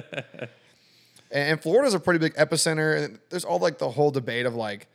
and, 1.36 1.62
Florida's 1.62 1.94
a 1.94 2.00
pretty 2.00 2.18
big 2.18 2.34
epicenter, 2.34 3.04
and 3.04 3.18
there's 3.30 3.44
all 3.44 3.58
like 3.58 3.78
the 3.78 3.90
whole 3.90 4.10
debate 4.10 4.46
of 4.46 4.54
like, 4.54 4.86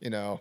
you 0.00 0.10
know, 0.10 0.40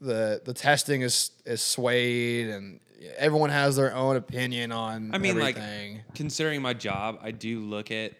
the 0.00 0.42
the 0.44 0.52
testing 0.52 1.02
is 1.02 1.30
is 1.44 1.62
swayed 1.62 2.48
and 2.48 2.80
everyone 3.16 3.50
has 3.50 3.76
their 3.76 3.94
own 3.94 4.16
opinion 4.16 4.72
on 4.72 5.10
I 5.14 5.18
mean, 5.18 5.38
everything. 5.38 5.94
like 5.96 6.14
considering 6.14 6.62
my 6.62 6.74
job, 6.74 7.18
I 7.22 7.30
do 7.30 7.60
look 7.60 7.90
at 7.90 8.12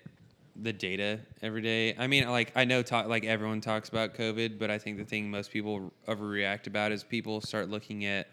the 0.57 0.73
data 0.73 1.21
every 1.41 1.63
day. 1.63 1.95
I 1.97 2.07
mean, 2.07 2.29
like 2.29 2.53
I 2.55 2.65
know, 2.65 2.83
talk, 2.83 3.07
like 3.07 3.25
everyone 3.25 3.61
talks 3.61 3.89
about 3.89 4.15
COVID, 4.15 4.59
but 4.59 4.71
I 4.71 4.79
think 4.79 4.99
the 4.99 5.05
thing 5.05 5.31
most 5.31 5.51
people 5.51 5.93
overreact 6.07 6.67
about 6.67 6.93
is 6.93 7.05
people 7.05 7.41
start 7.41 7.69
looking 7.69 8.05
at 8.05 8.29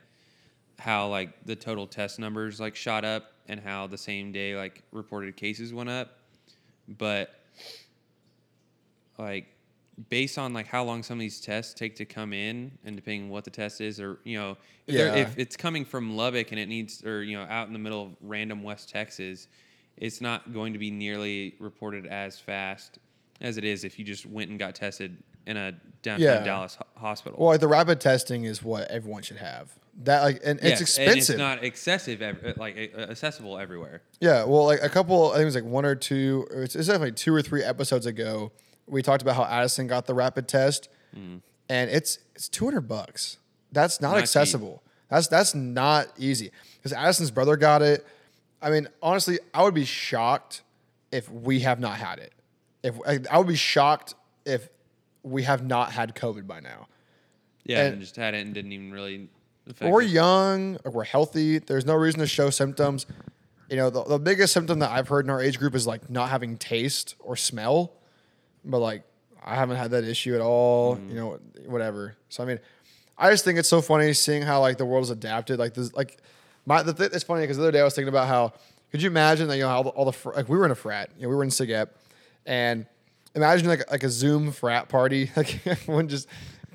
how 0.78 1.08
like 1.08 1.46
the 1.46 1.56
total 1.56 1.88
test 1.88 2.20
numbers 2.20 2.60
like 2.60 2.76
shot 2.76 3.04
up 3.04 3.34
and 3.48 3.60
how 3.60 3.88
the 3.88 3.98
same 3.98 4.32
day 4.32 4.56
like 4.56 4.84
reported 4.92 5.36
cases 5.36 5.74
went 5.74 5.90
up, 5.90 6.19
but 6.98 7.34
like 9.18 9.48
based 10.10 10.38
on 10.38 10.54
like 10.54 10.68
how 10.68 10.84
long 10.84 11.04
some 11.04 11.18
of 11.18 11.20
these 11.20 11.42
tests 11.42 11.74
take 11.74 11.96
to 11.98 12.06
come 12.06 12.32
in 12.32 12.72
and 12.86 12.96
depending 12.96 13.24
on 13.24 13.30
what 13.30 13.44
the 13.44 13.50
test 13.52 13.82
is 13.82 14.00
or 14.00 14.18
you 14.24 14.38
know 14.38 14.52
if, 14.88 14.96
Yeah. 14.96 15.14
if 15.16 15.38
it's 15.38 15.58
coming 15.58 15.84
from 15.84 16.16
lubbock 16.16 16.52
and 16.52 16.60
it 16.60 16.68
needs 16.70 17.04
or 17.04 17.22
you 17.24 17.38
know 17.38 17.44
out 17.44 17.68
in 17.68 17.74
the 17.74 17.80
middle 17.80 18.04
of 18.04 18.12
random 18.22 18.64
west 18.64 18.90
texas 18.90 19.48
it's 19.98 20.22
not 20.22 20.54
going 20.54 20.72
to 20.72 20.80
be 20.80 20.90
nearly 20.90 21.56
reported 21.60 22.06
as 22.08 22.40
fast 22.40 23.00
as 23.42 23.58
it 23.58 23.66
is 23.66 23.84
if 23.84 24.00
you 24.00 24.06
just 24.06 24.26
went 24.26 24.50
and 24.50 24.58
got 24.58 24.74
tested 24.74 25.18
in 25.48 25.58
a 25.58 25.74
downtown 26.02 26.22
Yeah. 26.24 26.44
dallas 26.44 26.76
ho- 26.76 26.86
hospital 26.96 27.38
well, 27.40 27.50
like 27.50 27.60
the 27.60 27.68
rapid 27.68 28.00
testing 28.00 28.46
is 28.46 28.64
what 28.64 28.90
everyone 28.90 29.22
should 29.24 29.38
have. 29.38 29.72
That 30.04 30.22
like 30.24 30.40
and 30.46 30.60
Yeah, 30.64 30.70
it's 30.70 30.82
expensive. 30.82 31.12
and 31.12 31.18
it's 31.20 31.30
not 31.38 31.64
excessive 31.64 32.22
ev- 32.22 32.54
like 32.58 32.94
uh, 32.98 33.02
accessible 33.02 33.58
everywhere 33.60 34.02
Yeah, 34.22 34.46
well, 34.46 34.64
like 34.66 34.80
a 34.82 34.88
couple, 34.90 35.32
I 35.32 35.34
think 35.34 35.42
it 35.42 35.46
was 35.46 35.56
like 35.56 35.64
one 35.66 35.86
or 35.86 35.96
two, 35.96 36.48
or 36.52 36.64
it's, 36.64 36.76
it's 36.76 36.88
definitely 36.88 37.12
two 37.14 37.34
or 37.34 37.42
three 37.42 37.64
episodes 37.64 38.06
ago. 38.06 38.52
We 38.88 39.02
talked 39.02 39.22
about 39.22 39.36
how 39.36 39.44
Addison 39.44 39.88
got 39.88 40.06
the 40.06 40.14
rapid 40.14 40.48
test, 40.48 40.88
and 41.14 41.42
it's 41.70 42.20
it's 42.36 42.48
two 42.50 42.66
hundred 42.66 42.88
bucks. 42.88 43.38
That's 43.72 44.00
not, 44.02 44.10
Not 44.12 44.16
cheap. 44.16 44.24
accessible. 44.24 44.82
That's 45.10 45.28
that's 45.28 45.54
not 45.54 46.08
easy 46.18 46.52
because 46.78 46.94
Addison's 46.94 47.32
brother 47.32 47.56
got 47.58 47.82
it. 47.82 48.06
I 48.62 48.70
mean, 48.70 48.88
honestly, 49.02 49.40
I 49.54 49.64
would 49.64 49.74
be 49.74 49.86
shocked 49.86 50.62
if 51.12 51.30
we 51.32 51.60
have 51.62 51.80
not 51.80 51.98
had 51.98 52.20
it. 52.20 52.34
If 52.84 52.96
I, 53.06 53.20
I 53.30 53.38
would 53.38 53.48
be 53.48 53.56
shocked 53.56 54.16
if 54.46 54.70
we 55.24 55.44
have 55.44 55.66
not 55.66 55.92
had 55.92 56.16
COVID 56.16 56.48
by 56.48 56.62
now. 56.62 56.88
yeah 57.66 57.80
And- 57.84 57.94
and, 57.94 58.02
just 58.02 58.16
had 58.16 58.34
it 58.34 58.46
and 58.46 58.54
didn't 58.54 58.72
even 58.72 58.92
really 58.92 59.30
we're 59.82 60.02
young, 60.02 60.78
or 60.84 60.92
we're 60.92 61.04
healthy. 61.04 61.60
There's 61.60 61.86
no 61.86 61.96
reason 61.96 62.20
to 62.20 62.28
show 62.28 62.50
symptoms. 62.50 63.06
You 63.70 63.78
know, 63.78 63.90
the, 63.90 64.04
the 64.04 64.20
biggest 64.20 64.54
symptom 64.54 64.80
that 64.80 64.90
I've 64.90 65.08
heard 65.08 65.26
in 65.26 65.30
our 65.30 65.42
age 65.42 65.60
group 65.60 65.76
is 65.76 65.86
like 65.86 66.10
not 66.10 66.30
having 66.30 66.58
taste 66.58 67.16
or 67.20 67.36
smell. 67.36 67.94
But 68.66 68.80
like, 68.80 69.04
I 69.44 69.56
haven't 69.56 69.78
had 69.78 69.92
that 69.92 70.04
issue 70.04 70.34
at 70.36 70.42
all. 70.42 70.96
Mm. 70.96 71.10
You 71.10 71.16
know, 71.16 71.40
whatever. 71.68 72.16
So 72.30 72.44
I 72.44 72.48
mean, 72.48 72.60
I 73.18 73.30
just 73.30 73.44
think 73.44 73.60
it's 73.60 73.70
so 73.70 73.82
funny 73.82 74.14
seeing 74.14 74.42
how 74.42 74.62
like 74.62 74.78
the 74.78 74.86
world 74.86 75.04
has 75.04 75.12
adapted. 75.12 75.60
Like 75.60 75.74
this, 75.74 75.94
like 75.94 76.18
my 76.66 76.82
the 76.82 76.94
th- 76.94 77.12
it's 77.14 77.24
funny 77.24 77.42
because 77.42 77.58
the 77.58 77.64
other 77.64 77.72
day 77.72 77.82
I 77.82 77.84
was 77.84 77.94
thinking 77.94 78.10
about 78.10 78.28
how 78.28 78.54
could 78.92 79.02
you 79.02 79.10
imagine 79.10 79.48
that 79.50 79.58
you 79.58 79.64
know 79.64 79.70
all 79.70 79.84
the, 79.84 79.90
all 79.90 80.06
the 80.06 80.14
fr- 80.14 80.34
like 80.34 80.50
we 80.50 80.58
were 80.58 80.66
in 80.66 80.72
a 80.72 80.76
frat, 80.76 81.10
you 81.18 81.24
know, 81.24 81.30
we 81.30 81.36
were 81.36 81.44
in 81.44 81.50
SIGEP, 81.50 81.90
and 82.46 82.86
imagine 83.36 83.68
like 83.68 83.90
like 83.92 84.04
a 84.04 84.10
Zoom 84.10 84.52
frat 84.52 84.90
party, 84.90 85.32
like 85.36 85.66
everyone 85.68 86.08
just 86.08 86.28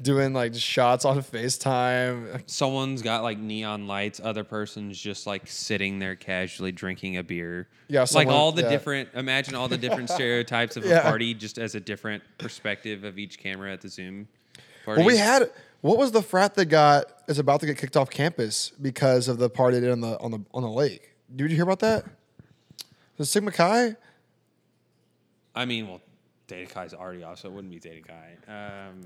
doing 0.03 0.33
like 0.33 0.55
shots 0.55 1.05
on 1.05 1.19
FaceTime. 1.23 2.43
someone's 2.47 3.03
got 3.03 3.23
like 3.23 3.39
neon 3.39 3.87
lights 3.87 4.21
other 4.23 4.45
person's 4.45 4.99
just 4.99 5.27
like 5.27 5.47
sitting 5.47 5.99
there 5.99 6.17
casually 6.17 6.73
drinking 6.73 7.17
a 7.17 7.23
beer 7.23 7.69
Yeah, 7.89 8.05
like 8.15 8.29
all 8.29 8.53
the 8.53 8.63
yeah. 8.63 8.69
different 8.71 9.09
imagine 9.15 9.55
all 9.55 9.69
the 9.69 9.79
different 9.79 10.11
stereotypes 10.17 10.77
of 10.77 10.85
Yeah. 10.85 10.99
a 10.99 11.03
party 11.03 11.35
just 11.35 11.59
as 11.59 11.75
a 11.75 11.81
different 11.81 12.23
perspective 12.39 13.05
of 13.05 13.19
each 13.19 13.39
camera 13.39 13.73
at 13.73 13.81
the 13.81 13.89
zoom 13.89 14.29
party 14.85 15.01
Well, 15.01 15.07
we 15.07 15.17
had 15.17 15.51
what 15.81 15.99
was 15.99 16.13
the 16.13 16.23
frat 16.23 16.55
that 16.55 16.67
got 16.67 17.05
is 17.29 17.39
about 17.39 17.61
to 17.61 17.67
get 17.67 17.77
kicked 17.79 17.97
off 17.97 18.11
campus 18.11 18.71
because 18.81 19.29
of 19.29 19.39
the 19.39 19.51
party 19.51 19.79
they 19.81 19.87
did 19.87 19.93
on 19.93 20.01
the 20.01 20.19
on 20.19 20.31
the 20.31 20.41
on 20.55 20.63
the 20.63 20.71
lake. 20.71 21.15
Did 21.35 21.51
you 21.51 21.57
hear 21.57 21.65
about 21.65 21.81
that? 21.81 22.05
The 23.17 23.25
Sigma 23.25 23.53
Chi? 23.53 23.97
i 25.55 25.65
mean 25.65 25.87
well 25.87 26.01
data 26.49 26.69
kai's 26.73 26.93
already 26.93 27.23
off 27.23 27.39
so 27.39 27.49
it 27.49 27.53
wouldn't 27.53 27.73
be 27.73 27.79
data 27.79 28.01
kai 28.03 28.89
um, 28.89 29.01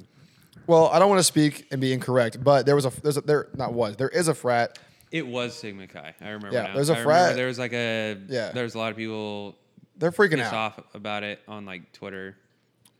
Well, 0.66 0.88
I 0.88 0.98
don't 0.98 1.08
want 1.08 1.20
to 1.20 1.24
speak 1.24 1.66
and 1.70 1.80
be 1.80 1.92
incorrect, 1.92 2.42
but 2.42 2.66
there 2.66 2.74
was 2.74 2.84
a 2.86 2.92
there's 3.02 3.16
a 3.16 3.20
there 3.22 3.48
not 3.54 3.72
was 3.72 3.96
there 3.96 4.08
is 4.08 4.28
a 4.28 4.34
frat. 4.34 4.78
it 5.10 5.26
was 5.26 5.54
sigma 5.58 5.86
chi 5.86 6.14
i 6.20 6.24
remember 6.28 6.52
Yeah, 6.52 6.64
now. 6.68 6.74
there's 6.74 6.90
a 6.90 6.98
I 6.98 7.02
frat- 7.02 7.36
there 7.36 7.46
was 7.46 7.58
like 7.58 7.72
a 7.72 8.16
Yeah. 8.28 8.50
there's 8.52 8.74
a 8.74 8.78
lot 8.78 8.90
of 8.90 8.96
people 8.98 9.56
They're 9.96 10.12
freaking 10.12 10.40
out. 10.40 10.52
off 10.52 10.80
about 10.94 11.22
it 11.22 11.40
on 11.48 11.64
like 11.64 11.92
twitter 11.92 12.36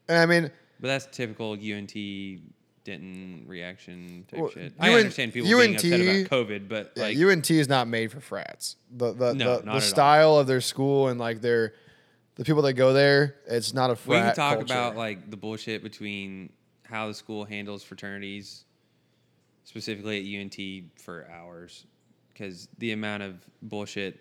And 0.09 0.17
I 0.19 0.25
mean, 0.27 0.51
but 0.81 0.89
that's 0.89 1.07
typical 1.15 1.53
unt 1.55 1.93
Denton 2.85 3.45
reaction 3.47 4.25
type 4.31 4.41
Well, 4.41 4.51
shit. 4.51 4.73
I 4.81 4.89
UN 4.89 4.99
understand 5.01 5.35
people 5.35 5.51
being 5.51 5.75
upset 5.75 5.93
UNT 6.01 6.27
about 6.27 6.31
COVID, 6.49 6.69
but 6.69 6.93
Yeah, 6.97 7.03
like 7.03 7.19
UNT 7.19 7.51
is 7.51 7.69
not 7.69 7.87
made 7.89 8.11
for 8.11 8.21
frats. 8.21 8.77
The 8.91 9.13
the 9.13 9.35
No, 9.35 9.57
the, 9.59 9.63
the 9.65 9.69
at 9.69 9.75
all. 9.75 9.81
style 9.83 10.37
of 10.39 10.47
their 10.47 10.63
school 10.63 11.09
and 11.09 11.21
like 11.21 11.43
their 11.43 11.75
the 12.37 12.45
people 12.45 12.63
that 12.63 12.73
go 12.75 12.93
there, 12.95 13.35
it's 13.49 13.75
not 13.75 13.91
a 13.91 13.97
frat. 13.97 14.23
we 14.23 14.27
can 14.29 14.35
talk 14.37 14.55
culture. 14.59 14.73
about 14.73 14.97
like 14.97 15.29
the 15.31 15.37
bullshit 15.37 15.83
between 15.83 16.51
how 16.89 17.07
the 17.09 17.15
school 17.15 17.45
handles 17.45 17.83
fraternities, 17.83 18.65
specifically 19.65 20.19
at 20.19 20.41
UNT, 20.41 20.85
for 20.97 21.29
hours, 21.31 21.85
because 22.33 22.69
the 22.79 22.93
amount 22.93 23.23
of 23.23 23.37
bullshit 23.63 24.21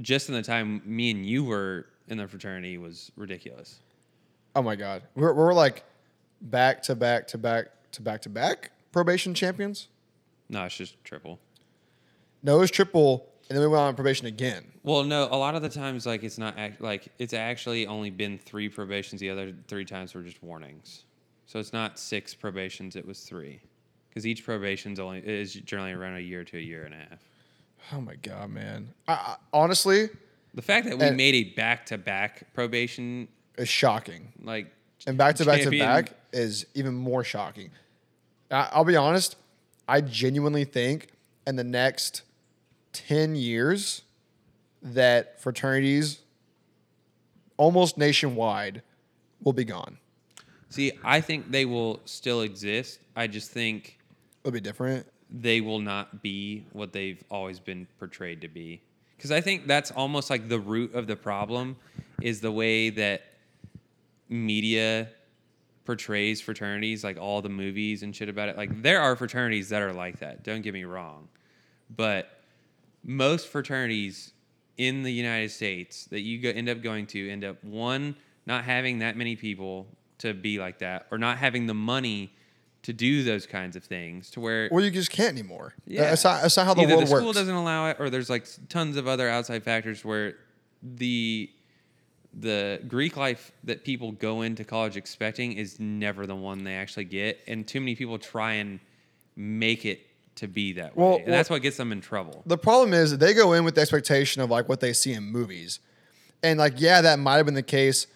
just 0.00 0.28
in 0.28 0.34
the 0.34 0.42
time 0.42 0.82
me 0.84 1.10
and 1.10 1.24
you 1.24 1.44
were 1.44 1.86
in 2.08 2.18
the 2.18 2.26
fraternity 2.26 2.78
was 2.78 3.12
ridiculous. 3.16 3.80
Oh 4.56 4.62
my 4.62 4.76
god, 4.76 5.02
we're 5.14 5.32
we're 5.32 5.54
like 5.54 5.84
back 6.40 6.82
to 6.84 6.94
back 6.94 7.26
to 7.28 7.38
back 7.38 7.66
to 7.92 8.02
back 8.02 8.22
to 8.22 8.28
back 8.28 8.70
probation 8.92 9.34
champions. 9.34 9.88
No, 10.48 10.64
it's 10.64 10.76
just 10.76 11.02
triple. 11.04 11.38
No, 12.42 12.56
it 12.56 12.60
was 12.60 12.70
triple, 12.70 13.26
and 13.48 13.56
then 13.56 13.62
we 13.62 13.68
went 13.68 13.82
on 13.82 13.94
probation 13.94 14.26
again. 14.26 14.64
Well, 14.82 15.02
no, 15.02 15.24
a 15.30 15.36
lot 15.36 15.54
of 15.54 15.62
the 15.62 15.68
times, 15.68 16.06
like 16.06 16.22
it's 16.22 16.38
not 16.38 16.58
act- 16.58 16.80
like 16.80 17.08
it's 17.18 17.32
actually 17.32 17.86
only 17.86 18.10
been 18.10 18.38
three 18.38 18.68
probations. 18.68 19.20
The 19.20 19.30
other 19.30 19.52
three 19.68 19.84
times 19.84 20.14
were 20.14 20.22
just 20.22 20.42
warnings. 20.42 21.04
So 21.46 21.58
it's 21.58 21.72
not 21.72 21.98
six 21.98 22.34
probations; 22.34 22.96
it 22.96 23.06
was 23.06 23.20
three, 23.20 23.60
because 24.08 24.26
each 24.26 24.44
probation's 24.44 24.98
only 24.98 25.18
is 25.20 25.54
generally 25.54 25.92
around 25.92 26.16
a 26.16 26.20
year 26.20 26.42
to 26.44 26.56
a 26.56 26.60
year 26.60 26.84
and 26.84 26.94
a 26.94 26.98
half. 26.98 27.18
Oh 27.92 28.00
my 28.00 28.14
god, 28.16 28.50
man! 28.50 28.88
I, 29.06 29.12
I, 29.12 29.36
honestly, 29.52 30.08
The 30.54 30.62
fact 30.62 30.86
that 30.88 30.98
we 30.98 31.04
And- 31.06 31.16
made 31.16 31.34
a 31.34 31.44
back-to-back 31.54 32.54
probation, 32.54 33.28
is 33.58 33.68
shocking. 33.68 34.32
like 34.42 34.72
And 35.06 35.18
back 35.18 35.36
to 35.36 35.44
back 35.44 35.62
to 35.62 35.70
back 35.78 36.12
is 36.32 36.64
even 36.74 36.94
more 36.94 37.22
shocking. 37.24 37.70
I, 38.50 38.68
I'll 38.72 38.84
be 38.84 38.96
honest. 38.96 39.36
I 39.86 40.00
genuinely 40.00 40.64
think 40.64 41.08
in 41.46 41.56
the 41.56 41.64
next 41.64 42.22
ten 42.94 43.36
years 43.36 44.00
that 44.82 45.40
fraternities, 45.42 46.20
almost 47.58 47.98
nationwide, 47.98 48.82
will 49.42 49.52
be 49.52 49.64
gone. 49.64 49.98
See, 50.74 50.90
I 51.04 51.20
think 51.20 51.52
they 51.52 51.66
will 51.66 52.00
still 52.04 52.40
exist. 52.40 52.98
I 53.14 53.28
just 53.28 53.52
think 53.52 53.96
It'll 54.42 54.52
be 54.52 54.60
different. 54.60 55.06
they 55.30 55.60
will 55.60 55.78
not 55.78 56.20
be 56.20 56.66
what 56.72 56.92
they've 56.92 57.22
always 57.30 57.60
been 57.60 57.86
portrayed 58.00 58.40
to 58.40 58.48
be. 58.48 58.82
Because 59.16 59.30
I 59.30 59.40
think 59.40 59.68
that's 59.68 59.92
almost 59.92 60.30
like 60.30 60.48
the 60.48 60.58
root 60.58 60.92
of 60.92 61.06
the 61.06 61.14
problem 61.14 61.76
is 62.20 62.40
the 62.40 62.50
way 62.50 62.90
that 62.90 63.22
media 64.28 65.10
portrays 65.84 66.40
fraternities, 66.40 67.04
like 67.04 67.18
all 67.20 67.40
the 67.40 67.48
movies 67.48 68.02
and 68.02 68.14
shit 68.16 68.28
about 68.28 68.48
it. 68.48 68.56
Like 68.56 68.82
there 68.82 69.00
are 69.00 69.14
fraternities 69.14 69.68
that 69.68 69.80
are 69.80 69.92
like 69.92 70.18
that. 70.18 70.42
Don't 70.42 70.62
get 70.62 70.74
me 70.74 70.82
wrong, 70.82 71.28
but 71.94 72.40
most 73.04 73.46
fraternities 73.46 74.32
in 74.76 75.04
the 75.04 75.12
United 75.12 75.52
States 75.52 76.06
that 76.06 76.22
you 76.22 76.40
go, 76.40 76.48
end 76.48 76.68
up 76.68 76.82
going 76.82 77.06
to 77.06 77.30
end 77.30 77.44
up 77.44 77.62
one 77.62 78.16
not 78.44 78.64
having 78.64 78.98
that 78.98 79.16
many 79.16 79.36
people 79.36 79.86
to 80.18 80.34
be 80.34 80.58
like 80.58 80.78
that, 80.78 81.06
or 81.10 81.18
not 81.18 81.38
having 81.38 81.66
the 81.66 81.74
money 81.74 82.32
to 82.82 82.92
do 82.92 83.24
those 83.24 83.46
kinds 83.46 83.76
of 83.76 83.84
things 83.84 84.30
to 84.30 84.40
where 84.40 84.68
Or 84.70 84.80
you 84.82 84.90
just 84.90 85.10
can't 85.10 85.30
anymore. 85.32 85.72
yeah. 85.86 86.10
That's 86.10 86.22
not, 86.24 86.42
that's 86.42 86.56
not 86.56 86.66
how 86.66 86.74
the 86.74 86.82
Either 86.82 86.90
world 86.96 87.02
the 87.02 87.06
school 87.06 87.26
works. 87.26 87.38
doesn't 87.38 87.54
allow 87.54 87.88
it, 87.88 87.96
or 87.98 88.10
there's 88.10 88.28
like 88.28 88.46
tons 88.68 88.96
of 88.96 89.08
other 89.08 89.28
outside 89.28 89.62
factors 89.64 90.04
where 90.04 90.34
the 90.82 91.50
the 92.36 92.80
Greek 92.88 93.16
life 93.16 93.52
that 93.62 93.84
people 93.84 94.10
go 94.10 94.42
into 94.42 94.64
college 94.64 94.96
expecting 94.96 95.52
is 95.52 95.78
never 95.78 96.26
the 96.26 96.34
one 96.34 96.64
they 96.64 96.74
actually 96.74 97.04
get, 97.04 97.38
and 97.46 97.66
too 97.66 97.80
many 97.80 97.94
people 97.94 98.18
try 98.18 98.54
and 98.54 98.80
make 99.36 99.84
it 99.84 100.00
to 100.36 100.48
be 100.48 100.72
that 100.72 100.96
way, 100.96 101.04
Well, 101.04 101.16
and 101.18 101.32
that's 101.32 101.48
what 101.48 101.62
gets 101.62 101.76
them 101.76 101.92
in 101.92 102.00
trouble. 102.00 102.42
the 102.44 102.58
problem 102.58 102.92
is 102.92 103.16
they 103.18 103.34
go 103.34 103.52
in 103.52 103.64
with 103.64 103.76
the 103.76 103.80
expectation 103.82 104.42
of 104.42 104.50
like 104.50 104.68
what 104.68 104.80
they 104.80 104.92
see 104.92 105.12
in 105.12 105.22
movies, 105.22 105.78
and 106.42 106.58
like 106.58 106.74
yeah, 106.80 107.00
that 107.02 107.18
might 107.20 107.36
have 107.36 107.46
been 107.46 107.54
the 107.54 107.62
case 107.62 108.08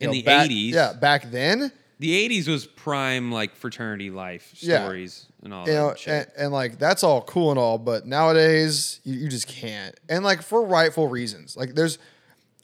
In 0.00 0.06
know, 0.08 0.12
the 0.12 0.22
back- 0.22 0.46
80s. 0.50 0.72
Yeah, 0.74 0.92
back 0.92 1.30
then, 1.30 1.72
The 1.98 2.12
'80s 2.28 2.46
was 2.48 2.66
prime 2.66 3.32
like 3.32 3.54
fraternity 3.56 4.10
life 4.10 4.50
Yeah. 4.56 4.82
stories 4.84 5.24
and 5.42 5.54
all 5.54 5.66
you 5.66 5.72
that 5.72 5.78
know, 5.78 5.94
shit. 5.94 6.12
and, 6.12 6.26
and 6.36 6.52
like 6.52 6.78
that's 6.78 7.02
all 7.02 7.22
cool 7.22 7.48
and 7.50 7.58
all, 7.58 7.78
but 7.78 8.06
nowadays 8.06 9.00
you, 9.04 9.14
you 9.14 9.28
just 9.28 9.46
can't, 9.48 9.98
and 10.08 10.22
like 10.22 10.42
for 10.42 10.62
rightful 10.62 11.08
reasons. 11.08 11.56
Like 11.56 11.74
there's 11.74 11.98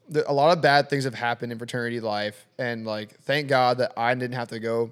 there, 0.09 0.25
a 0.27 0.33
lot 0.35 0.55
of 0.55 0.61
bad 0.63 0.91
things 0.91 1.05
have 1.05 1.15
happened 1.15 1.51
in 1.53 1.57
fraternity 1.59 2.01
life, 2.01 2.47
and 2.59 2.85
like 2.85 3.19
thank 3.21 3.49
God 3.49 3.79
that 3.79 3.93
I 3.97 4.15
didn't 4.15 4.35
have 4.35 4.49
to 4.49 4.59
go 4.61 4.91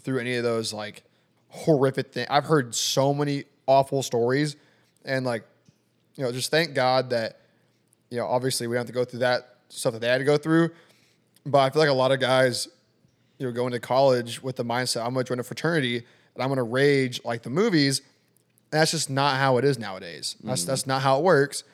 through 0.00 0.20
any 0.20 0.36
of 0.36 0.44
those 0.44 0.72
like 0.72 1.02
horrific 1.48 2.12
things. 2.12 2.26
I've 2.30 2.46
heard 2.46 2.74
so 2.74 3.12
many 3.12 3.44
awful 3.66 4.02
stories, 4.02 4.56
and 5.04 5.26
like 5.26 5.44
you 6.16 6.24
know, 6.24 6.32
just 6.32 6.50
thank 6.50 6.72
God 6.74 7.10
that 7.10 7.40
you 8.10 8.16
know 8.18 8.26
obviously 8.26 8.66
we 8.66 8.74
don't 8.76 8.80
have 8.80 8.86
to 8.86 8.92
go 8.94 9.04
through 9.04 9.18
that 9.20 9.56
stuff 9.68 9.92
that 9.92 9.98
they 10.00 10.08
had 10.08 10.18
to 10.18 10.24
go 10.24 10.38
through. 10.38 10.70
But 11.46 11.58
I 11.58 11.70
feel 11.70 11.80
like 11.80 11.88
a 11.90 11.92
lot 11.92 12.12
of 12.12 12.20
guys, 12.20 12.68
you 13.38 13.46
know, 13.46 13.52
go 13.52 13.66
into 13.66 13.80
college 13.80 14.42
with 14.42 14.56
the 14.56 14.64
mindset 14.64 15.04
I'm 15.04 15.12
going 15.12 15.24
to 15.24 15.28
join 15.28 15.40
a 15.40 15.42
fraternity 15.42 15.96
and 16.34 16.42
I'm 16.42 16.48
going 16.48 16.56
to 16.56 16.62
rage 16.62 17.20
like 17.24 17.42
the 17.42 17.50
movies. 17.50 18.00
And 18.72 18.80
that's 18.80 18.90
just 18.90 19.10
not 19.10 19.36
how 19.36 19.58
it 19.58 19.64
is 19.64 19.78
nowadays. 19.78 20.36
That's 20.42 20.64
mm. 20.64 20.66
that's 20.66 20.86
not 20.86 21.02
how 21.02 21.18
it 21.18 21.24
works. 21.24 21.64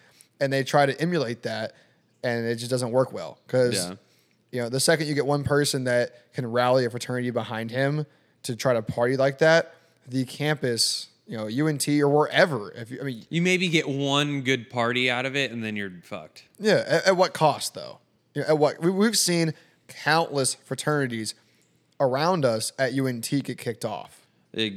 And 0.40 0.52
they 0.52 0.64
try 0.64 0.86
to 0.86 0.98
emulate 1.00 1.42
that, 1.42 1.72
and 2.22 2.46
it 2.46 2.56
just 2.56 2.70
doesn't 2.70 2.90
work 2.92 3.12
well 3.12 3.38
because 3.46 3.74
Yeah. 3.74 3.94
you 4.52 4.62
know 4.62 4.68
the 4.68 4.80
second 4.80 5.06
you 5.06 5.14
get 5.14 5.26
one 5.26 5.44
person 5.44 5.84
that 5.84 6.32
can 6.34 6.50
rally 6.50 6.84
a 6.84 6.90
fraternity 6.90 7.30
behind 7.30 7.70
him 7.70 8.06
to 8.42 8.56
try 8.56 8.72
to 8.72 8.82
party 8.82 9.16
like 9.16 9.38
that, 9.38 9.74
the 10.06 10.24
campus, 10.24 11.08
you 11.26 11.36
know, 11.36 11.46
UNT 11.46 11.86
or 11.88 12.08
wherever. 12.08 12.72
If 12.72 12.90
you, 12.90 13.00
I 13.00 13.04
mean, 13.04 13.24
you 13.28 13.42
maybe 13.42 13.68
get 13.68 13.88
one 13.88 14.40
good 14.42 14.70
party 14.70 15.10
out 15.10 15.26
of 15.26 15.36
it, 15.36 15.52
and 15.52 15.62
then 15.62 15.76
you're 15.76 15.92
fucked. 16.02 16.44
yeah, 16.58 16.84
at, 16.86 17.06
at 17.08 17.16
what 17.16 17.32
cost 17.34 17.74
though? 17.74 17.98
You 18.34 18.42
know, 18.42 18.48
at 18.48 18.58
what 18.58 18.80
we, 18.80 18.90
we've 18.90 19.18
seen 19.18 19.54
countless 19.88 20.54
fraternities 20.54 21.34
around 21.98 22.44
us 22.44 22.72
at 22.78 22.98
UNT 22.98 23.28
get 23.28 23.58
kicked 23.58 23.84
off. 23.84 24.26
it, 24.52 24.74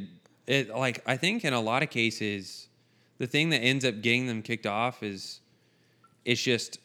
it 0.47 0.69
like 0.69 1.01
I 1.05 1.17
think 1.17 1.45
in 1.45 1.53
a 1.53 1.61
lot 1.61 1.83
of 1.83 1.89
cases, 1.89 2.67
the 3.17 3.27
thing 3.27 3.49
that 3.49 3.59
ends 3.59 3.85
up 3.85 4.01
getting 4.01 4.27
them 4.27 4.41
kicked 4.41 4.65
off 4.65 5.03
is 5.03 5.39
it's 6.25 6.41
just 6.41 6.79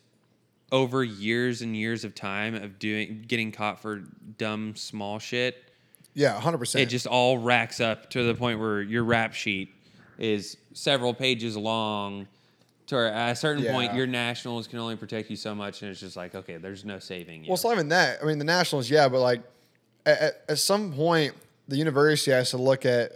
over 0.70 1.02
years 1.02 1.62
and 1.62 1.76
years 1.76 2.04
of 2.04 2.14
time 2.14 2.54
of 2.54 2.78
doing 2.78 3.24
getting 3.26 3.50
caught 3.50 3.80
for 3.80 4.02
dumb 4.36 4.76
small 4.76 5.18
shit. 5.18 5.64
Yeah, 6.14 6.38
hundred 6.40 6.58
percent. 6.58 6.82
It 6.82 6.86
just 6.86 7.06
all 7.06 7.38
racks 7.38 7.80
up 7.80 8.10
to 8.10 8.24
the 8.24 8.34
point 8.34 8.60
where 8.60 8.82
your 8.82 9.04
rap 9.04 9.34
sheet 9.34 9.72
is 10.18 10.56
several 10.72 11.14
pages 11.14 11.56
long. 11.56 12.26
To 12.88 12.96
at 12.96 13.32
a 13.32 13.36
certain 13.36 13.64
point, 13.66 13.94
your 13.94 14.06
nationals 14.06 14.66
can 14.66 14.78
only 14.78 14.96
protect 14.96 15.28
you 15.28 15.36
so 15.36 15.54
much, 15.54 15.82
and 15.82 15.90
it's 15.90 16.00
just 16.00 16.16
like, 16.16 16.34
okay, 16.34 16.56
there's 16.56 16.86
no 16.86 16.98
saving 16.98 17.44
you. 17.44 17.48
Well, 17.48 17.54
it's 17.54 17.64
not 17.64 17.74
even 17.74 17.90
that. 17.90 18.18
I 18.22 18.26
mean, 18.26 18.38
the 18.38 18.46
nationals, 18.46 18.88
yeah, 18.88 19.08
but 19.08 19.20
like 19.20 19.42
at, 20.06 20.18
at, 20.18 20.44
at 20.48 20.58
some 20.58 20.94
point, 20.94 21.34
the 21.68 21.76
university 21.76 22.30
has 22.30 22.50
to 22.50 22.56
look 22.56 22.86
at 22.86 23.12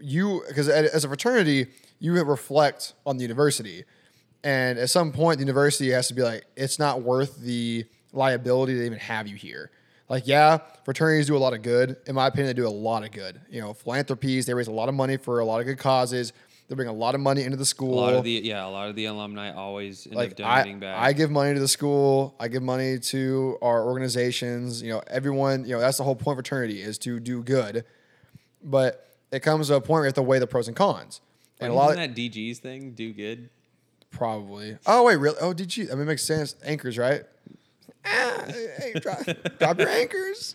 you 0.00 0.42
because 0.48 0.68
as 0.68 1.04
a 1.04 1.08
fraternity, 1.08 1.66
you 1.98 2.14
reflect 2.22 2.94
on 3.04 3.18
the 3.18 3.22
university, 3.22 3.84
and 4.42 4.78
at 4.78 4.88
some 4.88 5.12
point, 5.12 5.38
the 5.38 5.44
university 5.44 5.90
has 5.90 6.08
to 6.08 6.14
be 6.14 6.22
like, 6.22 6.46
it's 6.56 6.78
not 6.78 7.02
worth 7.02 7.40
the 7.40 7.84
liability 8.12 8.74
to 8.74 8.86
even 8.86 8.98
have 8.98 9.28
you 9.28 9.36
here. 9.36 9.70
Like, 10.08 10.26
yeah, 10.26 10.58
fraternities 10.84 11.26
do 11.26 11.36
a 11.36 11.38
lot 11.38 11.52
of 11.52 11.60
good. 11.60 11.96
In 12.06 12.14
my 12.14 12.28
opinion, 12.28 12.46
they 12.46 12.54
do 12.54 12.66
a 12.66 12.70
lot 12.70 13.04
of 13.04 13.12
good. 13.12 13.38
You 13.50 13.60
know, 13.60 13.74
philanthropies, 13.74 14.46
they 14.46 14.54
raise 14.54 14.68
a 14.68 14.72
lot 14.72 14.88
of 14.88 14.94
money 14.94 15.18
for 15.18 15.40
a 15.40 15.44
lot 15.44 15.60
of 15.60 15.66
good 15.66 15.78
causes. 15.78 16.32
They 16.68 16.74
bring 16.74 16.88
a 16.88 16.92
lot 16.92 17.14
of 17.14 17.22
money 17.22 17.44
into 17.44 17.56
the 17.56 17.64
school. 17.64 17.94
a 17.94 18.00
lot 18.00 18.14
of 18.14 18.24
the 18.24 18.30
yeah, 18.44 18.66
a 18.66 18.68
lot 18.68 18.90
of 18.90 18.94
the 18.94 19.06
alumni 19.06 19.52
always 19.52 20.06
end 20.06 20.16
like 20.16 20.32
up 20.32 20.36
donating 20.36 20.76
I, 20.76 20.80
back. 20.80 20.96
I 20.98 21.12
give 21.14 21.30
money 21.30 21.54
to 21.54 21.60
the 21.60 21.68
school. 21.68 22.34
I 22.38 22.48
give 22.48 22.62
money 22.62 22.98
to 22.98 23.56
our 23.62 23.86
organizations. 23.86 24.82
You 24.82 24.92
know 24.92 25.02
everyone 25.06 25.64
you 25.64 25.72
know 25.72 25.80
that's 25.80 25.96
the 25.96 26.04
whole 26.04 26.14
point 26.14 26.38
of 26.38 26.44
fraternity 26.44 26.82
is 26.82 26.98
to 26.98 27.20
do 27.20 27.42
good. 27.42 27.84
But 28.62 29.06
it 29.32 29.40
comes 29.40 29.68
to 29.68 29.76
a 29.76 29.80
point 29.80 29.90
where 29.90 30.02
you 30.02 30.06
have 30.08 30.14
to 30.14 30.22
weigh 30.22 30.40
the 30.40 30.46
pros 30.46 30.68
and 30.68 30.76
cons. 30.76 31.22
And 31.58 31.72
a 31.72 31.74
lot 31.74 31.90
Isn't 31.90 32.02
of, 32.02 32.14
that 32.14 32.20
DG's 32.20 32.58
thing 32.58 32.92
do 32.92 33.12
good? 33.12 33.48
probably. 34.10 34.76
Oh 34.86 35.04
wait 35.04 35.16
really? 35.16 35.36
Oh 35.40 35.52
did 35.52 35.74
you 35.76 35.88
i 35.90 35.92
mean 35.92 36.02
it 36.02 36.06
makes 36.06 36.24
sense. 36.24 36.54
Anchors 36.64 36.98
right? 36.98 37.24
Ah, 38.04 38.44
hey, 38.46 38.92
drop, 39.00 39.18
drop 39.58 39.78
your 39.78 39.88
anchors 39.88 40.54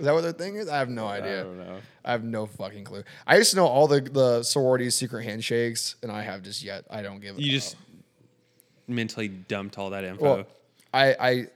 is 0.00 0.04
that 0.06 0.12
what 0.12 0.22
their 0.22 0.32
thing 0.32 0.56
is 0.56 0.68
i 0.68 0.78
have 0.78 0.88
no 0.88 1.06
idea 1.06 1.44
don't 1.44 1.58
know. 1.58 1.78
I 2.04 2.12
have 2.12 2.24
no 2.24 2.46
fucking 2.46 2.84
clue. 2.84 3.04
I 3.26 3.36
used 3.36 3.50
to 3.50 3.56
know 3.56 3.66
all 3.66 3.86
the 3.86 4.00
the 4.00 4.42
sororities 4.42 4.94
secret 4.94 5.22
handshakes, 5.22 5.96
and 6.02 6.10
I 6.10 6.22
have 6.22 6.42
just 6.42 6.62
yet. 6.62 6.86
I 6.90 7.02
don't 7.02 7.20
give. 7.20 7.38
You 7.38 7.48
a- 7.48 7.54
just 7.54 7.76
mentally 8.88 9.28
dumped 9.28 9.78
all 9.78 9.90
that 9.90 10.04
info. 10.04 10.24
Well, 10.24 10.46
I 10.94 11.14
I 11.20 11.46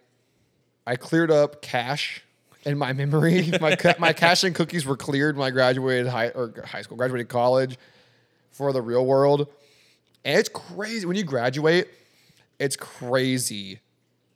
I 0.87 0.97
cleared 0.97 1.31
up 1.31 1.63
cache 1.63 2.23
in 2.65 2.77
my 2.77 2.93
memory. 2.93 3.51
my 3.61 3.75
ca- 3.75 3.95
my 3.99 4.13
cache 4.13 4.45
and 4.45 4.55
cookies 4.55 4.85
were 4.85 4.97
cleared 4.99 5.37
when 5.37 5.47
I 5.47 5.51
graduated 5.51 6.07
high 6.09 6.29
or 6.29 6.53
high 6.65 6.83
school, 6.83 6.97
graduated 6.99 7.29
college 7.29 7.79
for 8.51 8.73
the 8.73 8.83
real 8.83 9.05
world. 9.07 9.49
And 10.27 10.39
it's 10.39 10.51
crazy 10.51 11.07
when 11.07 11.17
you 11.17 11.25
graduate. 11.25 11.89
It's 12.59 12.77
crazy. 12.77 13.81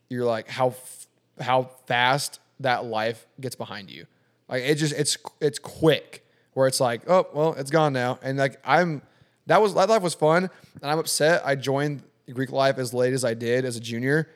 You're 0.09 0.24
like 0.24 0.48
how 0.48 0.68
f- 0.68 1.06
how 1.38 1.64
fast 1.86 2.40
that 2.61 2.84
life 2.84 3.26
gets 3.40 3.56
behind 3.56 3.90
you. 3.90 4.06
Like 4.48 4.62
it 4.62 4.76
just 4.76 4.94
it's 4.94 5.16
it's 5.40 5.59
quick 5.59 6.24
where 6.54 6.66
it's 6.66 6.80
like, 6.80 7.09
oh 7.09 7.26
well, 7.32 7.54
it's 7.54 7.70
gone 7.70 7.92
now. 7.92 8.18
And 8.22 8.38
like 8.38 8.59
I'm 8.64 9.02
that 9.46 9.61
was 9.61 9.74
that 9.74 9.88
life 9.88 10.02
was 10.02 10.14
fun, 10.14 10.50
and 10.82 10.90
I'm 10.90 10.98
upset 10.98 11.42
I 11.44 11.54
joined 11.54 12.02
Greek 12.32 12.50
life 12.50 12.78
as 12.78 12.92
late 12.92 13.12
as 13.12 13.24
I 13.24 13.34
did 13.34 13.64
as 13.64 13.76
a 13.76 13.80
junior, 13.80 14.28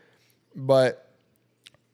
but 0.54 1.10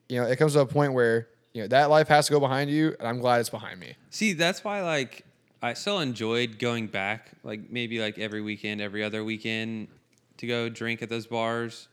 you 0.08 0.20
know 0.20 0.26
it 0.26 0.36
comes 0.36 0.54
to 0.54 0.60
a 0.60 0.66
point 0.66 0.92
where 0.92 1.28
you 1.52 1.62
know 1.62 1.68
that 1.68 1.90
life 1.90 2.08
has 2.08 2.26
to 2.26 2.32
go 2.32 2.40
behind 2.40 2.70
you, 2.70 2.94
and 2.98 3.08
I'm 3.08 3.20
glad 3.20 3.40
it's 3.40 3.50
behind 3.50 3.80
me. 3.80 3.94
See, 4.10 4.32
that's 4.32 4.64
why 4.64 4.82
like 4.82 5.24
I 5.62 5.74
still 5.74 6.00
enjoyed 6.00 6.58
going 6.58 6.86
back, 6.86 7.32
like 7.42 7.70
maybe 7.70 8.00
like 8.00 8.18
every 8.18 8.40
weekend, 8.40 8.80
every 8.80 9.02
other 9.02 9.24
weekend, 9.24 9.88
to 10.36 10.46
go 10.46 10.68
drink 10.68 11.02
at 11.02 11.08
those 11.08 11.26
bars, 11.26 11.88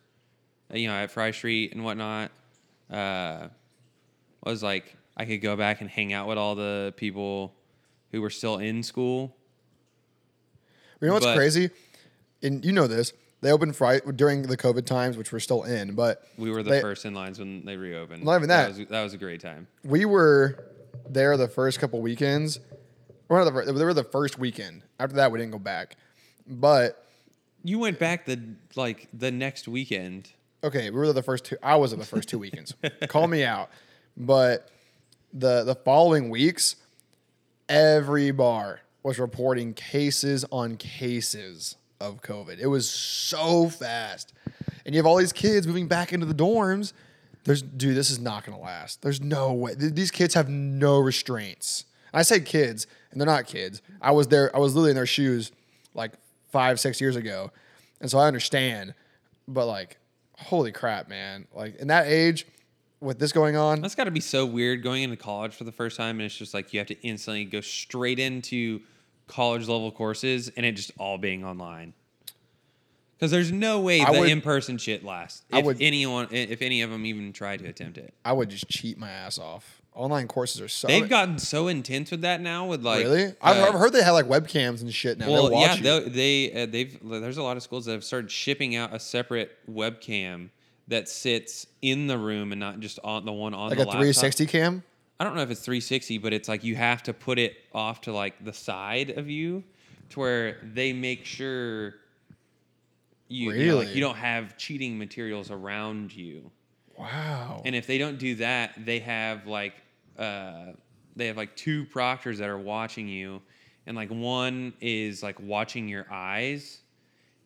you 0.71 0.87
know, 0.87 0.93
at 0.93 1.11
Fry 1.11 1.31
Street 1.31 1.73
and 1.73 1.83
whatnot. 1.83 2.31
Uh, 2.91 3.47
was 4.49 4.63
like 4.63 4.95
I 5.17 5.25
could 5.25 5.41
go 5.41 5.55
back 5.55 5.81
and 5.81 5.89
hang 5.89 6.13
out 6.13 6.27
with 6.27 6.37
all 6.37 6.55
the 6.55 6.93
people 6.97 7.53
who 8.11 8.21
were 8.21 8.29
still 8.29 8.57
in 8.57 8.83
school. 8.83 9.35
You 11.01 11.07
know 11.07 11.13
what's 11.13 11.25
But- 11.25 11.35
crazy? 11.35 11.69
And 12.43 12.63
you 12.63 12.71
know 12.71 12.87
this. 12.87 13.13
They 13.41 13.51
opened 13.51 13.75
Friday 13.75 14.01
during 14.15 14.43
the 14.43 14.57
COVID 14.57 14.85
times, 14.85 15.17
which 15.17 15.31
we're 15.31 15.39
still 15.39 15.63
in, 15.63 15.93
but 15.93 16.23
We 16.37 16.49
were 16.51 16.63
the 16.63 16.71
they- 16.71 16.81
first 16.81 17.05
in 17.05 17.13
lines 17.13 17.37
when 17.39 17.63
they 17.65 17.77
reopened. 17.77 18.23
Not 18.23 18.37
even 18.37 18.49
that. 18.49 18.69
was, 18.69 18.77
that 18.87 19.03
was 19.03 19.13
a 19.13 19.17
great 19.17 19.41
time. 19.41 19.67
we 19.83 20.05
were 20.05 20.65
there 21.07 21.35
the 21.37 21.47
first 21.47 21.79
couple 21.79 22.01
weekends. 22.01 22.59
One 23.27 23.39
of 23.41 23.45
the 23.45 23.51
fir- 23.51 23.71
they 23.71 23.83
were 23.85 23.93
the 23.93 24.03
first 24.03 24.39
weekend. 24.39 24.83
After 24.99 25.15
that, 25.17 25.31
we 25.31 25.39
didn't 25.39 25.51
go 25.51 25.59
back. 25.59 25.95
But 26.47 27.03
You 27.63 27.79
went 27.79 27.99
back 27.99 28.25
the 28.25 28.39
like 28.75 29.07
the 29.13 29.31
next 29.31 29.67
weekend. 29.67 30.29
okay, 30.63 30.89
we 30.89 30.97
were 30.97 31.11
the 31.13 31.23
first 31.23 31.45
two. 31.45 31.57
I 31.61 31.75
was 31.75 31.91
at 31.93 31.99
the 31.99 32.05
first 32.05 32.29
two 32.29 32.39
weekends. 32.39 32.73
Call 33.07 33.27
me 33.27 33.43
out. 33.43 33.69
But 34.17 34.69
the 35.33 35.63
the 35.63 35.75
following 35.75 36.29
weeks, 36.29 36.75
every 37.67 38.31
bar 38.31 38.81
was 39.03 39.19
reporting 39.19 39.73
cases 39.73 40.45
on 40.51 40.77
cases 40.77 41.75
of 41.99 42.21
COVID. 42.21 42.59
It 42.59 42.67
was 42.67 42.89
so 42.89 43.69
fast, 43.69 44.33
and 44.85 44.95
you 44.95 44.99
have 44.99 45.05
all 45.05 45.17
these 45.17 45.33
kids 45.33 45.67
moving 45.67 45.87
back 45.87 46.13
into 46.13 46.25
the 46.25 46.33
dorms. 46.33 46.93
There's 47.43 47.61
dude, 47.61 47.95
this 47.95 48.09
is 48.09 48.19
not 48.19 48.45
gonna 48.45 48.59
last. 48.59 49.01
There's 49.01 49.21
no 49.21 49.53
way. 49.53 49.75
These 49.75 50.11
kids 50.11 50.33
have 50.33 50.49
no 50.49 50.97
restraints. 50.99 51.85
I 52.13 52.21
say 52.21 52.39
kids, 52.39 52.87
and 53.11 53.19
they're 53.19 53.25
not 53.25 53.45
kids. 53.45 53.81
I 54.01 54.11
was 54.11 54.27
there. 54.27 54.55
I 54.55 54.59
was 54.59 54.73
literally 54.73 54.91
in 54.91 54.95
their 54.95 55.05
shoes, 55.05 55.51
like 55.93 56.13
five, 56.51 56.79
six 56.79 57.01
years 57.01 57.17
ago, 57.17 57.51
and 57.99 58.09
so 58.09 58.17
I 58.17 58.27
understand. 58.27 58.93
But 59.47 59.65
like, 59.67 59.97
holy 60.37 60.71
crap, 60.71 61.09
man! 61.09 61.47
Like 61.53 61.75
in 61.75 61.89
that 61.89 62.07
age, 62.07 62.47
with 63.01 63.19
this 63.19 63.31
going 63.31 63.55
on, 63.55 63.81
That's 63.81 63.95
got 63.95 64.05
to 64.05 64.11
be 64.11 64.19
so 64.19 64.45
weird 64.45 64.81
going 64.83 65.03
into 65.03 65.17
college 65.17 65.53
for 65.53 65.63
the 65.63 65.71
first 65.71 65.97
time, 65.97 66.19
and 66.19 66.25
it's 66.25 66.35
just 66.37 66.53
like 66.53 66.73
you 66.73 66.79
have 66.79 66.87
to 66.87 66.99
instantly 67.01 67.45
go 67.45 67.61
straight 67.61 68.19
into 68.19 68.81
college 69.27 69.67
level 69.67 69.91
courses, 69.91 70.49
and 70.55 70.65
it 70.65 70.73
just 70.73 70.91
all 70.97 71.17
being 71.17 71.43
online. 71.43 71.93
Because 73.17 73.31
there's 73.31 73.51
no 73.51 73.79
way 73.79 74.01
I 74.01 74.11
the 74.13 74.19
would- 74.21 74.29
in 74.29 74.41
person 74.41 74.77
shit 74.77 75.03
lasts. 75.03 75.43
I 75.51 75.59
If 75.59 75.65
would- 75.65 75.81
anyone, 75.81 76.27
if 76.31 76.61
any 76.61 76.81
of 76.81 76.89
them 76.89 77.05
even 77.05 77.31
try 77.33 77.55
to 77.57 77.65
attempt 77.65 77.97
it, 77.97 78.13
I 78.25 78.33
would 78.33 78.49
just 78.49 78.67
cheat 78.69 78.97
my 78.97 79.09
ass 79.09 79.37
off. 79.39 79.81
Online 79.93 80.27
courses 80.27 80.59
are 80.59 80.67
so. 80.67 80.87
they've 80.87 81.07
gotten 81.07 81.39
so 81.39 81.69
intense 81.69 82.11
with 82.11 82.21
that 82.21 82.41
now. 82.41 82.65
With 82.65 82.83
like, 82.83 83.05
really. 83.05 83.33
I've, 83.41 83.55
uh, 83.57 83.67
I've 83.69 83.73
heard 83.75 83.93
they 83.93 84.03
have 84.03 84.13
like 84.13 84.25
webcams 84.25 84.81
and 84.81 84.93
shit 84.93 85.17
now. 85.17 85.31
Well, 85.31 85.49
They'll 85.49 85.59
yeah, 85.61 85.75
you. 85.75 85.81
they 85.83 86.49
they 86.49 86.63
uh, 86.63 86.65
they've 86.65 86.99
there's 87.01 87.37
a 87.37 87.43
lot 87.43 87.55
of 87.55 87.63
schools 87.63 87.85
that 87.85 87.93
have 87.93 88.03
started 88.03 88.29
shipping 88.29 88.75
out 88.75 88.93
a 88.93 88.99
separate 88.99 89.51
webcam 89.71 90.49
that 90.87 91.09
sits 91.09 91.67
in 91.81 92.07
the 92.07 92.17
room 92.17 92.51
and 92.51 92.59
not 92.59 92.79
just 92.79 92.99
on 93.03 93.25
the 93.25 93.31
one 93.31 93.53
on 93.53 93.69
the 93.69 93.75
like 93.75 93.77
the 93.77 93.83
a 93.83 93.87
laptop. 93.87 94.01
360 94.01 94.45
cam. 94.45 94.83
I 95.19 95.23
don't 95.23 95.35
know 95.35 95.41
if 95.41 95.49
it's 95.49 95.61
360, 95.61 96.17
but 96.17 96.33
it's 96.33 96.49
like 96.49 96.63
you 96.63 96.75
have 96.75 97.01
to 97.03 97.13
put 97.13 97.39
it 97.39 97.55
off 97.73 98.01
to 98.01 98.11
like 98.13 98.43
the 98.43 98.53
side 98.53 99.11
of 99.11 99.29
you, 99.29 99.63
to 100.09 100.19
where 100.19 100.57
they 100.61 100.91
make 100.93 101.25
sure 101.25 101.95
you 103.27 103.51
you, 103.53 103.67
know, 103.67 103.77
like, 103.77 103.85
Really? 103.85 103.95
you 103.95 104.01
don't 104.01 104.17
have 104.17 104.57
cheating 104.57 104.97
materials 104.97 105.51
around 105.51 106.13
you. 106.13 106.51
Wow. 106.97 107.61
And 107.65 107.75
if 107.75 107.87
they 107.87 107.97
don't 107.97 108.19
do 108.19 108.35
that, 108.35 108.73
they 108.85 108.99
have 108.99 109.47
like 109.47 109.73
uh, 110.17 110.73
they 111.15 111.27
have 111.27 111.37
like 111.37 111.55
two 111.55 111.85
proctors 111.85 112.37
that 112.39 112.49
are 112.49 112.57
watching 112.57 113.07
you, 113.07 113.41
and 113.87 113.95
like 113.95 114.09
one 114.09 114.73
is 114.81 115.23
like 115.23 115.39
watching 115.39 115.87
your 115.87 116.05
eyes, 116.11 116.81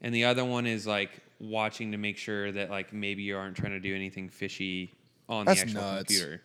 and 0.02 0.14
the 0.14 0.26
other 0.26 0.44
one 0.44 0.66
is 0.68 0.86
like 0.86 1.12
watching 1.40 1.92
to 1.92 1.98
make 1.98 2.18
sure 2.18 2.52
that 2.52 2.70
like 2.70 2.92
maybe 2.94 3.24
you 3.24 3.38
aren't 3.38 3.56
trying 3.56 3.72
to 3.72 3.80
do 3.80 3.96
anything 3.96 4.30
fishy 4.30 4.94
on 5.28 5.46
That's 5.46 5.62
the 5.62 5.68
actual 5.68 5.82
nuts. 5.82 6.04
computer. 6.08 6.42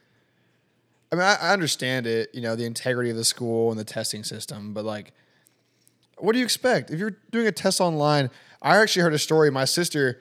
I 1.13 1.17
mean, 1.17 1.25
I, 1.25 1.35
I 1.35 1.53
understand 1.53 2.07
it, 2.07 2.31
you 2.35 2.41
know, 2.41 2.57
the 2.57 2.65
integrity 2.65 3.11
of 3.11 3.17
the 3.17 3.25
school 3.25 3.71
and 3.71 3.79
the 3.79 3.85
testing 3.85 4.25
system, 4.25 4.73
but 4.75 4.85
like, 4.85 5.13
what 6.19 6.33
do 6.33 6.39
you 6.39 6.45
expect 6.45 6.91
if 6.91 6.99
you're 6.99 7.17
doing 7.31 7.47
a 7.47 7.53
test 7.53 7.81
online? 7.81 8.31
I 8.63 8.77
actually 8.79 9.03
heard 9.03 9.15
a 9.15 9.19
story. 9.19 9.51
My 9.51 9.65
sister, 9.65 10.21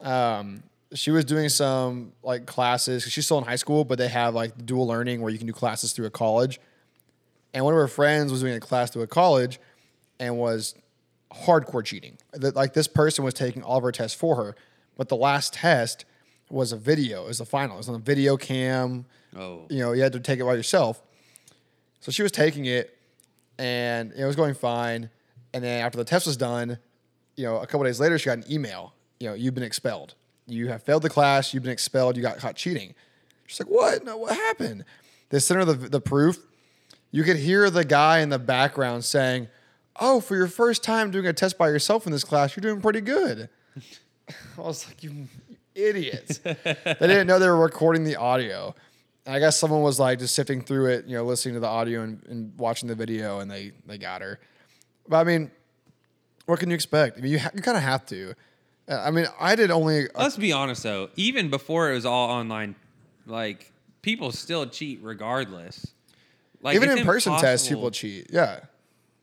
um, 0.00 0.62
she 0.94 1.10
was 1.10 1.24
doing 1.24 1.48
some 1.48 2.12
like 2.22 2.46
classes. 2.46 3.02
She's 3.04 3.24
still 3.24 3.38
in 3.38 3.44
high 3.44 3.56
school, 3.56 3.84
but 3.84 3.98
they 3.98 4.08
have 4.08 4.34
like 4.34 4.64
dual 4.64 4.86
learning 4.86 5.20
where 5.20 5.32
you 5.32 5.38
can 5.38 5.46
do 5.46 5.52
classes 5.52 5.92
through 5.92 6.06
a 6.06 6.10
college. 6.10 6.60
And 7.54 7.64
one 7.64 7.74
of 7.74 7.78
her 7.78 7.88
friends 7.88 8.30
was 8.30 8.40
doing 8.40 8.54
a 8.54 8.60
class 8.60 8.90
through 8.90 9.02
a 9.02 9.06
college, 9.06 9.60
and 10.18 10.38
was 10.38 10.74
hardcore 11.32 11.84
cheating. 11.84 12.18
That 12.32 12.54
like 12.56 12.74
this 12.74 12.88
person 12.88 13.24
was 13.24 13.34
taking 13.34 13.62
all 13.62 13.78
of 13.78 13.82
her 13.82 13.92
tests 13.92 14.18
for 14.18 14.36
her, 14.36 14.56
but 14.96 15.08
the 15.08 15.16
last 15.16 15.54
test 15.54 16.04
was 16.50 16.72
a 16.72 16.76
video. 16.76 17.24
It 17.24 17.28
was 17.28 17.38
the 17.38 17.46
final. 17.46 17.76
It 17.76 17.78
was 17.78 17.88
on 17.88 17.94
a 17.94 17.98
video 17.98 18.36
cam 18.36 19.06
Oh, 19.36 19.66
you 19.70 19.78
know, 19.78 19.92
you 19.92 20.02
had 20.02 20.12
to 20.12 20.20
take 20.20 20.40
it 20.40 20.44
by 20.44 20.54
yourself. 20.54 21.02
So 22.00 22.12
she 22.12 22.22
was 22.22 22.32
taking 22.32 22.66
it 22.66 22.96
and 23.58 24.12
it 24.12 24.24
was 24.24 24.36
going 24.36 24.54
fine. 24.54 25.10
And 25.54 25.62
then 25.62 25.82
after 25.82 25.98
the 25.98 26.04
test 26.04 26.26
was 26.26 26.36
done, 26.36 26.78
you 27.36 27.44
know, 27.44 27.58
a 27.58 27.66
couple 27.66 27.84
days 27.84 28.00
later, 28.00 28.18
she 28.18 28.26
got 28.26 28.38
an 28.38 28.44
email, 28.50 28.94
you 29.20 29.28
know, 29.28 29.34
you've 29.34 29.54
been 29.54 29.62
expelled. 29.62 30.14
You 30.46 30.68
have 30.68 30.82
failed 30.82 31.02
the 31.02 31.10
class, 31.10 31.54
you've 31.54 31.62
been 31.62 31.72
expelled, 31.72 32.16
you 32.16 32.22
got 32.22 32.38
caught 32.38 32.56
cheating. 32.56 32.94
She's 33.46 33.60
like, 33.60 33.68
what? 33.68 34.04
No, 34.04 34.16
what 34.16 34.34
happened? 34.34 34.84
They 35.30 35.38
sent 35.38 35.58
her 35.58 35.64
the, 35.64 35.88
the 35.88 36.00
proof. 36.00 36.38
You 37.10 37.22
could 37.22 37.36
hear 37.36 37.70
the 37.70 37.84
guy 37.84 38.20
in 38.20 38.28
the 38.28 38.38
background 38.38 39.04
saying, 39.04 39.48
oh, 40.00 40.20
for 40.20 40.36
your 40.36 40.48
first 40.48 40.82
time 40.82 41.10
doing 41.10 41.26
a 41.26 41.32
test 41.32 41.58
by 41.58 41.68
yourself 41.68 42.06
in 42.06 42.12
this 42.12 42.24
class, 42.24 42.56
you're 42.56 42.62
doing 42.62 42.80
pretty 42.80 43.00
good. 43.00 43.48
I 44.58 44.60
was 44.60 44.86
like, 44.86 45.02
you 45.02 45.28
idiots. 45.74 46.38
they 46.38 46.56
didn't 46.84 47.26
know 47.26 47.38
they 47.38 47.48
were 47.48 47.56
recording 47.56 48.04
the 48.04 48.16
audio. 48.16 48.74
And 49.26 49.34
I 49.34 49.38
guess 49.38 49.58
someone 49.58 49.82
was 49.82 50.00
like 50.00 50.18
just 50.18 50.34
sifting 50.34 50.62
through 50.62 50.86
it, 50.86 51.06
you 51.06 51.16
know, 51.16 51.24
listening 51.24 51.54
to 51.54 51.60
the 51.60 51.68
audio 51.68 52.02
and, 52.02 52.22
and 52.28 52.58
watching 52.58 52.88
the 52.88 52.94
video, 52.94 53.40
and 53.40 53.50
they 53.50 53.72
they 53.86 53.98
got 53.98 54.20
her. 54.20 54.40
But 55.08 55.18
I 55.18 55.24
mean, 55.24 55.50
what 56.46 56.58
can 56.58 56.70
you 56.70 56.74
expect? 56.74 57.18
I 57.18 57.20
mean, 57.20 57.32
you 57.32 57.38
ha- 57.38 57.50
you 57.54 57.62
kind 57.62 57.76
of 57.76 57.82
have 57.82 58.04
to. 58.06 58.34
Uh, 58.88 59.00
I 59.04 59.10
mean, 59.10 59.26
I 59.38 59.54
did 59.54 59.70
only. 59.70 60.08
let's 60.16 60.36
be 60.36 60.52
honest 60.52 60.82
though. 60.82 61.10
Even 61.16 61.50
before 61.50 61.90
it 61.90 61.94
was 61.94 62.04
all 62.04 62.30
online, 62.30 62.74
like 63.26 63.72
people 64.02 64.32
still 64.32 64.66
cheat 64.66 65.00
regardless. 65.02 65.86
Like 66.60 66.76
even 66.76 66.96
in 66.96 67.04
person 67.04 67.36
tests, 67.38 67.68
people 67.68 67.90
cheat. 67.90 68.28
Yeah. 68.30 68.60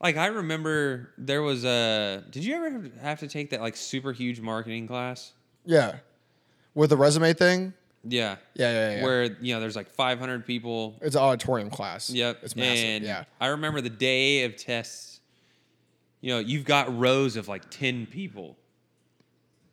Like 0.02 0.16
I 0.18 0.28
remember 0.28 1.10
there 1.18 1.42
was 1.42 1.66
a. 1.66 2.24
Did 2.32 2.46
you 2.46 2.56
ever 2.56 2.90
have- 3.02 3.20
to 3.20 3.28
take 3.28 3.50
that 3.50 3.62
like 3.62 3.76
super 3.76 4.12
huge 4.14 4.40
marketing 4.40 4.88
class? 4.88 5.34
Yeah. 5.66 5.98
With 6.74 6.90
the 6.92 6.98
resume 6.98 7.34
thing, 7.34 7.74
Yeah. 8.06 8.38
Yeah, 8.54 8.72
yeah, 8.72 8.96
yeah. 8.98 9.04
Where 9.04 9.24
you 9.42 9.54
know 9.54 9.60
there's 9.60 9.76
like 9.76 9.90
500 9.90 10.46
people. 10.46 10.96
it's 11.02 11.16
an 11.16 11.22
auditorium 11.22 11.70
class. 11.70 12.10
Yep. 12.10 12.40
It's 12.44 12.56
massive. 12.56 12.86
And 12.86 13.04
yeah. 13.04 13.24
I 13.42 13.48
remember 13.48 13.82
the 13.82 13.90
day 13.90 14.46
of 14.46 14.56
tests. 14.56 15.20
You 16.22 16.34
know, 16.34 16.40
you've 16.40 16.66
got 16.66 16.98
rows 16.98 17.36
of 17.38 17.48
like 17.48 17.70
10 17.70 18.06
people, 18.06 18.58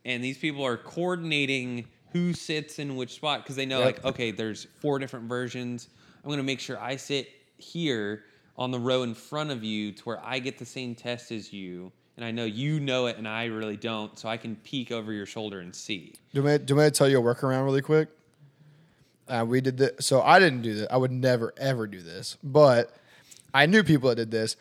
and 0.05 0.23
these 0.23 0.39
people 0.39 0.65
are 0.65 0.77
coordinating 0.77 1.87
who 2.13 2.33
sits 2.33 2.79
in 2.79 2.95
which 2.97 3.15
spot 3.15 3.43
because 3.43 3.57
they 3.57 3.67
know 3.67 3.79
Yep. 3.81 3.87
like 3.87 4.05
okay, 4.07 4.31
there's 4.33 4.67
four 4.81 4.99
different 4.99 5.29
versions. 5.29 5.89
I'm 6.25 6.31
gonna 6.31 6.43
make 6.43 6.61
sure 6.61 6.81
I 6.81 6.97
sit 6.97 7.29
here 7.59 8.25
on 8.59 8.71
the 8.71 8.79
row 8.79 9.03
in 9.03 9.15
front 9.15 9.51
of 9.51 9.63
you 9.63 9.93
to 9.93 10.03
where 10.05 10.21
I 10.25 10.39
get 10.39 10.59
the 10.59 10.67
same 10.67 10.95
test 10.95 11.31
as 11.31 11.53
you. 11.53 11.93
And 12.17 12.25
I 12.25 12.31
know 12.31 12.47
you 12.47 12.81
know 12.81 13.07
it 13.07 13.19
and 13.19 13.29
I 13.29 13.45
really 13.47 13.77
don't, 13.77 14.19
so 14.19 14.29
I 14.29 14.39
can 14.39 14.57
peek 14.57 14.91
over 14.91 15.13
your 15.13 15.27
shoulder 15.27 15.61
and 15.61 15.75
see. 15.75 16.15
Do 16.33 16.39
you 16.39 16.43
want 16.43 16.63
me, 16.63 16.67
do 16.67 16.75
to 16.77 16.91
tell 16.91 17.09
you 17.09 17.19
a 17.19 17.23
workaround 17.23 17.65
really 17.65 17.83
quick? 17.83 18.09
Uh, 19.29 19.45
we 19.47 19.61
did 19.61 19.77
this. 19.77 20.07
So 20.07 20.23
I 20.23 20.39
didn't 20.39 20.63
do 20.63 20.75
this. 20.75 20.87
I 20.91 20.97
would 20.97 21.11
never, 21.11 21.53
ever 21.59 21.87
do 21.87 22.01
this. 22.01 22.39
But 22.43 22.97
I 23.53 23.67
knew 23.67 23.83
people 23.83 24.09
that 24.09 24.17
did 24.17 24.31
this. 24.31 24.57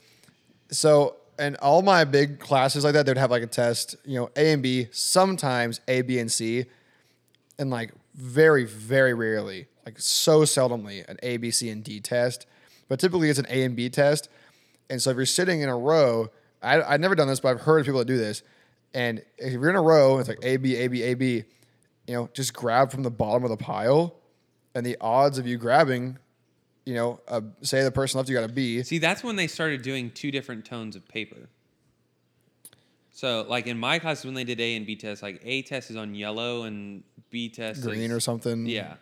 So, 0.70 1.18
in 1.38 1.58
all 1.58 1.82
my 1.82 2.06
big 2.06 2.40
classes 2.40 2.86
like 2.86 2.94
that, 2.94 3.06
they'd 3.06 3.18
have 3.18 3.30
like 3.30 3.44
a 3.44 3.48
test, 3.48 3.98
you 4.06 4.18
know, 4.18 4.30
A 4.38 4.54
and 4.54 4.64
B, 4.64 4.88
sometimes 4.92 5.82
A, 5.88 6.02
B, 6.02 6.18
and 6.18 6.32
C. 6.32 6.66
And 7.60 7.70
like 7.70 7.92
very, 8.16 8.64
very 8.64 9.14
rarely, 9.14 9.68
like 9.86 10.00
so 10.00 10.42
seldomly, 10.42 11.08
an 11.10 11.18
A, 11.22 11.36
B, 11.38 11.52
C, 11.52 11.70
and 11.70 11.84
D 11.84 12.00
test. 12.00 12.48
But 12.88 13.00
typically 13.00 13.30
it's 13.30 13.40
an 13.40 13.48
A 13.50 13.64
and 13.64 13.76
B 13.76 13.90
test. 13.90 14.30
And 14.90 15.02
so 15.02 15.10
if 15.10 15.16
you're 15.16 15.26
sitting 15.26 15.62
in 15.62 15.70
a 15.70 15.78
row, 15.78 16.30
I, 16.62 16.82
I've 16.82 17.00
never 17.00 17.16
done 17.16 17.28
this, 17.28 17.40
but 17.40 17.50
I've 17.50 17.62
heard 17.62 17.80
of 17.80 17.86
people 17.86 18.00
that 18.00 18.06
do 18.06 18.18
this. 18.18 18.44
And 18.94 19.22
if 19.38 19.54
you're 19.54 19.70
in 19.70 19.76
a 19.76 19.82
row, 19.82 20.20
it's 20.20 20.30
like 20.30 20.40
A, 20.44 20.58
B, 20.58 20.76
A, 20.78 20.88
B, 20.88 21.04
A, 21.04 21.14
B, 21.16 21.44
you 22.08 22.14
know, 22.14 22.30
just 22.34 22.54
grab 22.54 22.92
from 22.92 23.04
the 23.04 23.12
bottom 23.12 23.44
of 23.44 23.50
the 23.50 23.58
pile. 23.58 24.16
And 24.74 24.86
the 24.86 24.98
odds 25.00 25.38
of 25.38 25.48
you 25.48 25.58
grabbing 25.58 26.20
you 26.86 26.94
know, 26.94 27.20
uh, 27.28 27.42
say 27.62 27.84
the 27.84 27.92
person 27.92 28.18
left 28.18 28.30
you 28.30 28.36
got 28.36 28.50
a 28.50 28.54
B. 28.54 28.84
See, 28.84 29.00
that's 29.00 29.24
when 29.24 29.36
they 29.36 29.48
started 29.48 29.82
doing 29.82 30.12
two 30.12 30.32
different 30.32 30.66
tones 30.66 30.96
of 30.96 31.08
paper. 31.08 31.50
So, 33.12 33.46
like 33.48 33.66
in 33.66 33.80
my 33.80 33.98
class, 34.00 34.24
when 34.24 34.34
they 34.34 34.44
did 34.44 34.60
A 34.62 34.76
and 34.76 34.86
B 34.86 34.96
tests, 34.96 35.24
like 35.24 35.42
A 35.44 35.62
test 35.64 35.90
is 35.90 35.96
on 35.96 36.14
yellow 36.14 36.64
and 36.64 37.04
B 37.30 37.50
test 37.50 37.82
Green 37.82 38.04
is, 38.04 38.12
or 38.12 38.20
something. 38.20 38.66
Yeah, 38.66 38.94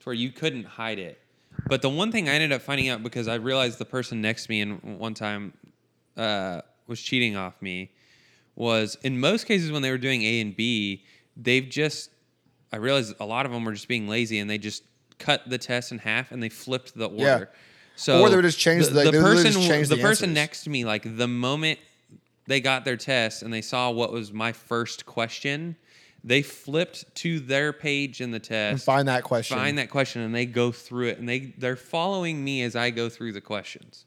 to 0.00 0.04
where 0.04 0.14
you 0.14 0.32
couldn't 0.32 0.64
hide 0.64 0.98
it. 0.98 1.19
But 1.66 1.82
the 1.82 1.88
one 1.88 2.10
thing 2.12 2.28
I 2.28 2.32
ended 2.32 2.52
up 2.52 2.62
finding 2.62 2.88
out 2.88 3.02
because 3.02 3.28
I 3.28 3.34
realized 3.36 3.78
the 3.78 3.84
person 3.84 4.20
next 4.20 4.46
to 4.46 4.50
me 4.50 4.60
and 4.60 4.98
one 4.98 5.14
time 5.14 5.52
uh, 6.16 6.62
was 6.86 7.00
cheating 7.00 7.36
off 7.36 7.60
me 7.60 7.90
was 8.56 8.96
in 9.02 9.18
most 9.18 9.46
cases 9.46 9.70
when 9.72 9.82
they 9.82 9.90
were 9.90 9.98
doing 9.98 10.22
A 10.22 10.40
and 10.40 10.54
B, 10.56 11.04
they've 11.36 11.68
just 11.68 12.10
I 12.72 12.76
realized 12.76 13.14
a 13.20 13.24
lot 13.24 13.46
of 13.46 13.52
them 13.52 13.64
were 13.64 13.72
just 13.72 13.88
being 13.88 14.06
lazy 14.08 14.38
and 14.38 14.48
they 14.48 14.58
just 14.58 14.84
cut 15.18 15.48
the 15.48 15.58
test 15.58 15.92
in 15.92 15.98
half 15.98 16.30
and 16.32 16.42
they 16.42 16.48
flipped 16.48 16.94
the 16.96 17.06
order. 17.08 17.22
Yeah. 17.22 17.44
So 17.96 18.20
Or 18.22 18.28
they 18.30 18.36
would 18.36 18.42
just 18.42 18.58
change 18.58 18.86
the- 18.86 18.94
would 18.94 19.04
literally 19.06 19.42
person 19.44 19.60
change 19.62 19.88
the, 19.88 19.96
the 19.96 20.02
person 20.02 20.32
next 20.32 20.64
to 20.64 20.70
me 20.70 20.84
like 20.84 21.16
the 21.16 21.28
moment 21.28 21.78
they 22.46 22.60
got 22.60 22.84
their 22.84 22.96
test 22.96 23.42
and 23.42 23.52
they 23.52 23.60
saw 23.60 23.90
what 23.90 24.12
was 24.12 24.32
my 24.32 24.52
first 24.52 25.04
question, 25.06 25.76
they 26.22 26.42
flipped 26.42 27.14
to 27.16 27.40
their 27.40 27.72
page 27.72 28.20
in 28.20 28.30
the 28.30 28.38
test 28.38 28.72
And 28.72 28.82
find 28.82 29.08
that 29.08 29.22
question. 29.24 29.56
find 29.56 29.78
that 29.78 29.88
question 29.90 30.22
and 30.22 30.34
they 30.34 30.46
go 30.46 30.70
through 30.72 31.08
it 31.08 31.18
and 31.18 31.28
they 31.28 31.54
they're 31.58 31.76
following 31.76 32.42
me 32.44 32.62
as 32.62 32.76
I 32.76 32.90
go 32.90 33.08
through 33.08 33.32
the 33.32 33.40
questions 33.40 34.04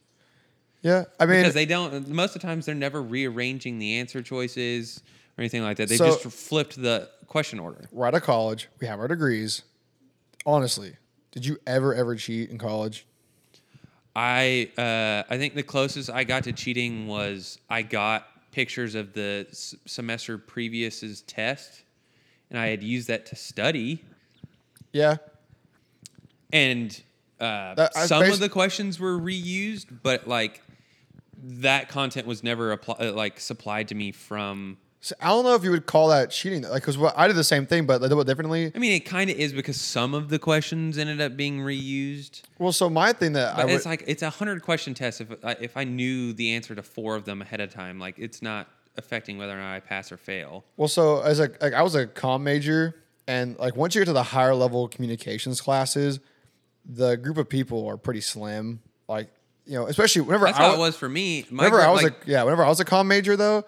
Yeah. 0.81 1.05
I 1.19 1.25
mean, 1.25 1.39
because 1.41 1.53
they 1.53 1.65
don't 1.65 2.07
most 2.09 2.35
of 2.35 2.41
the 2.41 2.47
times 2.47 2.65
they're 2.65 2.75
never 2.75 3.01
rearranging 3.01 3.79
the 3.79 3.97
answer 3.99 4.21
choices 4.21 5.01
or 5.37 5.41
anything 5.41 5.63
like 5.63 5.77
that 5.77 5.89
they 5.89 5.97
So- 5.97 6.05
just 6.17 6.25
flipped 6.37 6.79
the 6.81 7.09
question 7.27 7.57
order 7.59 7.87
we're 7.91 8.05
out 8.05 8.13
of 8.15 8.21
college. 8.21 8.67
We 8.79 8.85
have 8.87 8.99
our 8.99 9.07
degrees. 9.07 9.63
Honestly, 10.45 10.97
did 11.31 11.45
you 11.45 11.57
ever, 11.65 11.95
ever 11.95 12.15
cheat 12.15 12.49
in 12.51 12.57
college? 12.59 13.07
I 14.15 14.69
uh, 14.77 15.23
I 15.33 15.37
think 15.37 15.55
the 15.55 15.63
closest 15.63 16.09
I 16.09 16.23
got 16.23 16.43
to 16.43 16.53
cheating 16.53 17.07
was 17.07 17.57
I 17.69 17.81
got 17.81 18.27
pictures 18.51 18.93
of 18.93 19.13
the 19.13 19.47
s- 19.49 19.73
semester 19.87 20.37
previous's 20.37 21.21
test 21.23 21.81
and 22.53 22.61
I 22.61 22.67
had 22.67 22.83
used 22.83 23.07
that 23.09 23.25
to 23.27 23.35
study 23.35 24.03
Yeah. 24.93 25.17
and 26.53 27.01
uh, 27.39 27.73
That- 27.75 27.91
I 27.95 28.05
some 28.05 28.23
of 28.23 28.39
the 28.39 28.47
questions 28.49 28.99
were 28.99 29.17
reused, 29.19 29.87
but 30.03 30.27
like 30.27 30.61
that 31.45 31.89
content 31.89 32.25
was 32.27 32.43
never 32.43 32.77
appli- 32.77 33.01
uh, 33.01 33.11
like 33.13 33.39
supplied 33.39 33.89
to 33.89 33.95
me 33.95 34.11
from. 34.13 34.77
So 35.01 35.13
I 35.19 35.27
don't 35.27 35.43
know 35.43 35.55
if 35.55 35.63
you 35.65 35.71
would 35.71 35.85
call 35.85 36.07
that 36.09 36.31
cheating. 36.31 36.61
Like, 36.61 36.75
because 36.81 36.97
what 36.97 37.13
I 37.17 37.27
did 37.27 37.35
the 37.35 37.43
same 37.43 37.65
thing, 37.65 37.85
but 37.85 38.01
I 38.01 38.07
did 38.07 38.17
it 38.17 38.25
differently. 38.25 38.71
I 38.73 38.77
mean, 38.79 38.93
it 38.93 39.01
kind 39.01 39.29
of 39.29 39.35
is 39.35 39.51
because 39.51 39.81
some 39.81 40.13
of 40.13 40.29
the 40.29 40.39
questions 40.39 40.97
ended 40.97 41.19
up 41.19 41.35
being 41.35 41.59
reused. 41.59 42.43
Well, 42.59 42.71
so 42.71 42.89
my 42.89 43.11
thing 43.11 43.33
that 43.33 43.53
I 43.55 43.57
But 43.57 43.65
would, 43.65 43.75
it's 43.75 43.85
like 43.85 44.03
it's 44.07 44.21
a 44.23 44.29
hundred 44.29 44.61
question 44.61 44.93
test. 44.93 45.19
If 45.19 45.27
if 45.59 45.75
I 45.75 45.83
knew 45.83 46.31
the 46.31 46.53
answer 46.53 46.73
to 46.75 46.83
four 46.83 47.17
of 47.17 47.25
them 47.25 47.41
ahead 47.41 47.59
of 47.59 47.73
time, 47.73 47.99
like 47.99 48.15
it's 48.17 48.41
not 48.41 48.69
affecting 48.97 49.37
whether 49.37 49.53
or 49.53 49.61
not 49.61 49.73
I 49.73 49.79
pass 49.79 50.11
or 50.11 50.17
fail. 50.17 50.63
Well, 50.77 50.87
so 50.87 51.21
as 51.21 51.39
a 51.39 51.49
like 51.61 51.73
I 51.73 51.81
was 51.81 51.95
a 51.95 52.07
comm 52.07 52.41
major, 52.41 52.95
and 53.27 53.57
like 53.57 53.75
once 53.75 53.95
you 53.95 54.01
get 54.01 54.05
to 54.05 54.13
the 54.13 54.23
higher 54.23 54.55
level 54.55 54.87
communications 54.87 55.61
classes, 55.61 56.19
the 56.85 57.15
group 57.15 57.37
of 57.37 57.49
people 57.49 57.87
are 57.87 57.97
pretty 57.97 58.21
slim. 58.21 58.81
Like 59.07 59.29
you 59.65 59.75
know, 59.75 59.87
especially 59.87 60.21
whenever 60.21 60.45
That's 60.45 60.59
I 60.59 60.67
how 60.67 60.75
it 60.75 60.79
was 60.79 60.95
for 60.95 61.09
me. 61.09 61.45
My 61.49 61.63
Whenever 61.63 61.77
group, 61.77 61.87
I 61.87 61.91
was 61.91 62.03
like, 62.03 62.27
a 62.27 62.29
yeah, 62.29 62.43
whenever 62.43 62.63
I 62.63 62.69
was 62.69 62.79
a 62.79 62.85
comm 62.85 63.07
major 63.07 63.35
though, 63.35 63.63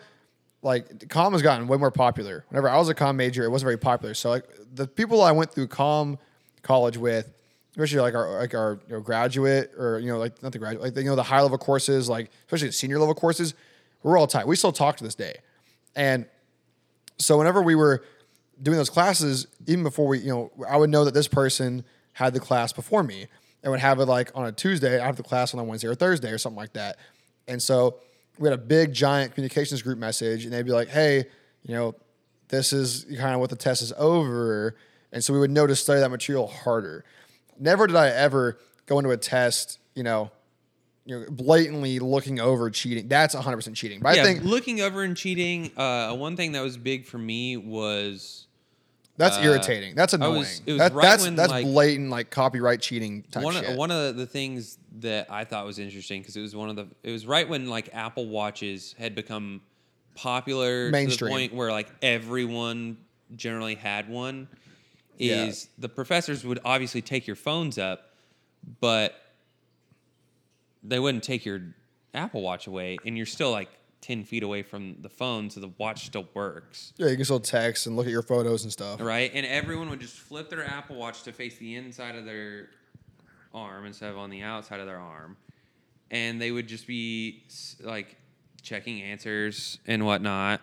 like 0.62 0.90
comm 1.08 1.32
has 1.32 1.42
gotten 1.42 1.68
way 1.68 1.78
more 1.78 1.92
popular. 1.92 2.46
Whenever 2.50 2.70
I 2.70 2.78
was 2.78 2.90
a 2.90 2.96
comm 2.96 3.16
major, 3.16 3.44
it 3.44 3.50
wasn't 3.50 3.68
very 3.68 3.78
popular. 3.78 4.14
So 4.14 4.30
like 4.30 4.46
the 4.74 4.88
people 4.88 5.22
I 5.22 5.32
went 5.32 5.52
through 5.52 5.68
comm 5.68 6.18
college 6.64 6.98
with, 6.98 7.32
especially 7.72 8.00
like 8.00 8.16
our 8.16 8.40
like 8.40 8.54
our 8.54 8.80
you 8.88 8.96
know, 8.96 9.00
graduate 9.00 9.72
or 9.78 10.00
you 10.00 10.12
know 10.12 10.18
like 10.18 10.42
not 10.44 10.52
the 10.52 10.60
graduate, 10.60 10.84
like 10.84 10.94
the, 10.94 11.04
you 11.04 11.10
know 11.10 11.16
the 11.16 11.24
high 11.24 11.42
level 11.42 11.58
courses, 11.58 12.10
like 12.10 12.30
especially 12.46 12.68
the 12.68 12.74
senior 12.74 13.00
level 13.00 13.16
courses, 13.16 13.54
we're 14.06 14.18
all 14.18 14.28
tight. 14.28 14.48
We 14.48 14.56
still 14.56 14.72
talk 14.72 14.98
to 14.98 15.04
this 15.04 15.16
day, 15.16 15.36
and 15.96 16.26
so 17.18 17.38
whenever 17.38 17.62
we 17.62 17.76
were 17.76 18.04
doing 18.62 18.78
those 18.78 18.90
classes, 18.90 19.48
even 19.68 19.84
before 19.84 20.08
we, 20.08 20.20
you 20.20 20.30
know, 20.30 20.52
I 20.68 20.78
would 20.78 20.90
know 20.90 21.06
that 21.06 21.14
this 21.14 21.28
person 21.28 21.84
had 22.14 22.34
the 22.34 22.40
class 22.40 22.72
before 22.74 23.04
me 23.04 23.28
and 23.64 23.72
would 23.72 23.80
have 23.80 24.00
it 24.00 24.06
like 24.06 24.32
on 24.36 24.46
a 24.46 24.52
Tuesday, 24.52 25.00
I 25.00 25.06
have 25.06 25.18
the 25.18 25.24
class 25.24 25.54
on 25.54 25.60
a 25.60 25.64
Wednesday 25.64 25.88
or 25.88 25.96
Thursday 25.96 26.32
or 26.32 26.38
something 26.38 26.58
like 26.58 26.74
that. 26.74 26.98
And 27.48 27.62
so 27.62 27.98
we 28.38 28.48
had 28.50 28.58
a 28.58 28.62
big 28.62 28.94
giant 28.94 29.34
communications 29.34 29.82
group 29.82 29.98
message 29.98 30.46
and 30.46 30.54
they'd 30.54 30.66
be 30.66 30.72
like, 30.72 30.90
hey, 30.90 31.26
you 31.64 31.74
know, 31.74 31.96
this 32.48 32.74
is 32.74 33.06
kind 33.18 33.34
of 33.34 33.40
what 33.40 33.50
the 33.50 33.56
test 33.56 33.82
is 33.82 33.92
over. 33.98 34.76
And 35.12 35.24
so 35.24 35.34
we 35.34 35.40
would 35.40 35.52
know 35.52 35.68
to 35.68 35.76
study 35.76 36.00
that 36.00 36.12
material 36.12 36.48
harder. 36.48 37.04
Never 37.60 37.88
did 37.88 37.96
I 37.96 38.10
ever 38.10 38.58
go 38.86 39.00
into 39.00 39.12
a 39.12 39.18
test, 39.18 39.80
you 39.96 40.04
know, 40.04 40.32
you 41.06 41.20
know, 41.20 41.26
blatantly 41.30 42.00
looking 42.00 42.40
over 42.40 42.70
cheating. 42.72 43.08
That's 43.08 43.36
100% 43.36 43.76
cheating. 43.76 44.00
But 44.00 44.16
yeah, 44.16 44.24
I 44.24 44.26
think 44.26 44.44
looking 44.44 44.82
over 44.82 45.04
and 45.04 45.16
cheating. 45.16 45.72
Uh, 45.78 46.16
one 46.16 46.36
thing 46.36 46.54
that 46.54 46.62
was 46.62 46.78
big 46.78 47.06
for 47.06 47.18
me 47.18 47.58
was 47.58 48.42
That's 49.18 49.38
Uh, 49.38 49.44
irritating. 49.44 49.96
That's 49.96 50.12
annoying. 50.14 50.40
was- 50.40 50.62
was 50.68 50.78
That- 50.78 50.94
right 50.94 51.02
that's 51.04 51.24
when, 51.24 51.36
that's 51.38 51.50
like- 51.50 51.64
blatant 51.66 52.10
like 52.10 52.30
copyright 52.32 52.82
cheating 52.82 53.24
type 53.32 53.44
one 53.46 53.54
shit. 53.54 53.64
of, 53.70 53.76
one 53.78 53.90
of 53.90 54.18
the 54.18 54.26
things 54.26 54.78
that 55.00 55.32
I 55.32 55.46
thought 55.46 55.66
was 55.66 55.80
interesting 55.80 56.22
because 56.22 56.36
it 56.36 56.42
was 56.42 56.54
one 56.54 56.70
of 56.70 56.76
the 56.76 56.88
it 57.02 57.12
was 57.12 57.26
right 57.26 57.48
when 57.48 57.70
like 57.70 57.90
Apple 57.94 58.28
watches 58.28 58.94
had 59.00 59.16
become 59.16 59.62
popular 60.16 60.90
Mainstream. 60.90 61.18
to 61.18 61.26
the 61.26 61.30
point 61.32 61.54
where 61.54 61.72
like 61.72 61.88
everyone 62.02 62.98
generally 63.36 63.76
had 63.76 64.10
one. 64.10 64.48
Yeah. 65.18 65.46
Is 65.46 65.70
the 65.78 65.88
professors 65.88 66.44
would 66.44 66.60
obviously 66.66 67.02
take 67.02 67.26
your 67.26 67.38
phones 67.38 67.78
up, 67.78 68.10
but 68.82 69.16
they 70.88 71.00
wouldn't 71.00 71.24
take 71.24 71.46
your 71.46 71.62
Apple 72.14 72.42
Watch 72.42 72.68
away, 72.68 72.98
and 73.06 73.18
you're 73.18 73.26
still 73.26 73.52
like 73.52 73.70
ten 74.02 74.24
feet 74.24 74.44
away 74.44 74.62
from 74.62 74.98
the 75.02 75.10
phone, 75.10 75.50
so 75.50 75.60
the 75.60 75.72
watch 75.78 76.06
still 76.06 76.28
works. 76.34 76.94
yeah, 76.98 77.08
you 77.08 77.16
can 77.16 77.26
still 77.26 77.40
text 77.40 77.88
and 77.88 77.96
look 77.96 78.06
at 78.06 78.12
your 78.12 78.22
photos 78.22 78.64
and 78.64 78.72
stuff. 78.72 79.02
Right? 79.02 79.32
And 79.34 79.46
everyone 79.46 79.90
would 79.90 80.00
just 80.00 80.16
flip 80.18 80.50
their 80.50 80.64
Apple 80.66 80.96
Watch 80.96 81.24
to 81.24 81.32
face 81.32 81.58
the 81.58 81.76
inside 81.76 82.16
of 82.16 82.26
their 82.26 82.70
arm 83.54 83.86
instead 83.86 84.12
of 84.12 84.18
on 84.18 84.30
the 84.30 84.44
outside 84.44 84.80
of 84.80 84.86
their 84.86 85.00
arm. 85.00 85.38
And 86.12 86.40
they 86.40 86.52
would 86.52 86.68
just 86.68 86.86
be 86.86 87.44
like 87.82 88.16
checking 88.62 89.02
answers 89.02 89.80
and 89.88 90.06
whatnot. 90.06 90.62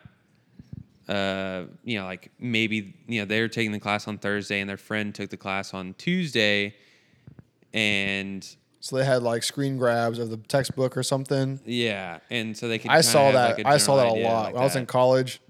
Uh, 1.09 1.65
you 1.83 1.99
know, 1.99 2.05
like 2.05 2.31
maybe, 2.39 2.95
you 3.09 3.21
know, 3.21 3.25
they 3.25 3.41
were 3.41 3.49
taking 3.49 3.73
the 3.73 3.81
class 3.81 4.07
on 4.07 4.19
Thursday 4.19 4.61
and 4.61 4.71
their 4.71 4.77
friend 4.77 5.13
took 5.15 5.31
the 5.31 5.37
class 5.37 5.75
on 5.75 5.95
Tuesday. 5.95 6.75
And 7.75 8.47
So 8.83 8.97
they 8.97 9.05
had 9.05 9.23
like 9.23 9.45
screen 9.45 9.79
grabs 9.79 10.19
of 10.19 10.29
the 10.29 10.37
textbook 10.37 10.97
or 10.97 11.05
something. 11.05 11.61
yeah, 11.65 12.19
and 12.31 12.57
so 12.57 12.67
they 12.67 12.81
could. 12.81 12.91
I 12.91 13.01
saw 13.01 13.31
that. 13.31 13.59
like, 13.59 13.65
I 13.65 13.77
saw 13.77 13.95
that 13.95 14.09
a 14.09 14.11
lot 14.11 14.47
like 14.47 14.55
when 14.55 14.61
I 14.61 14.65
was 14.65 14.75
that. 14.75 14.81
in 14.81 14.87
college. 14.87 15.41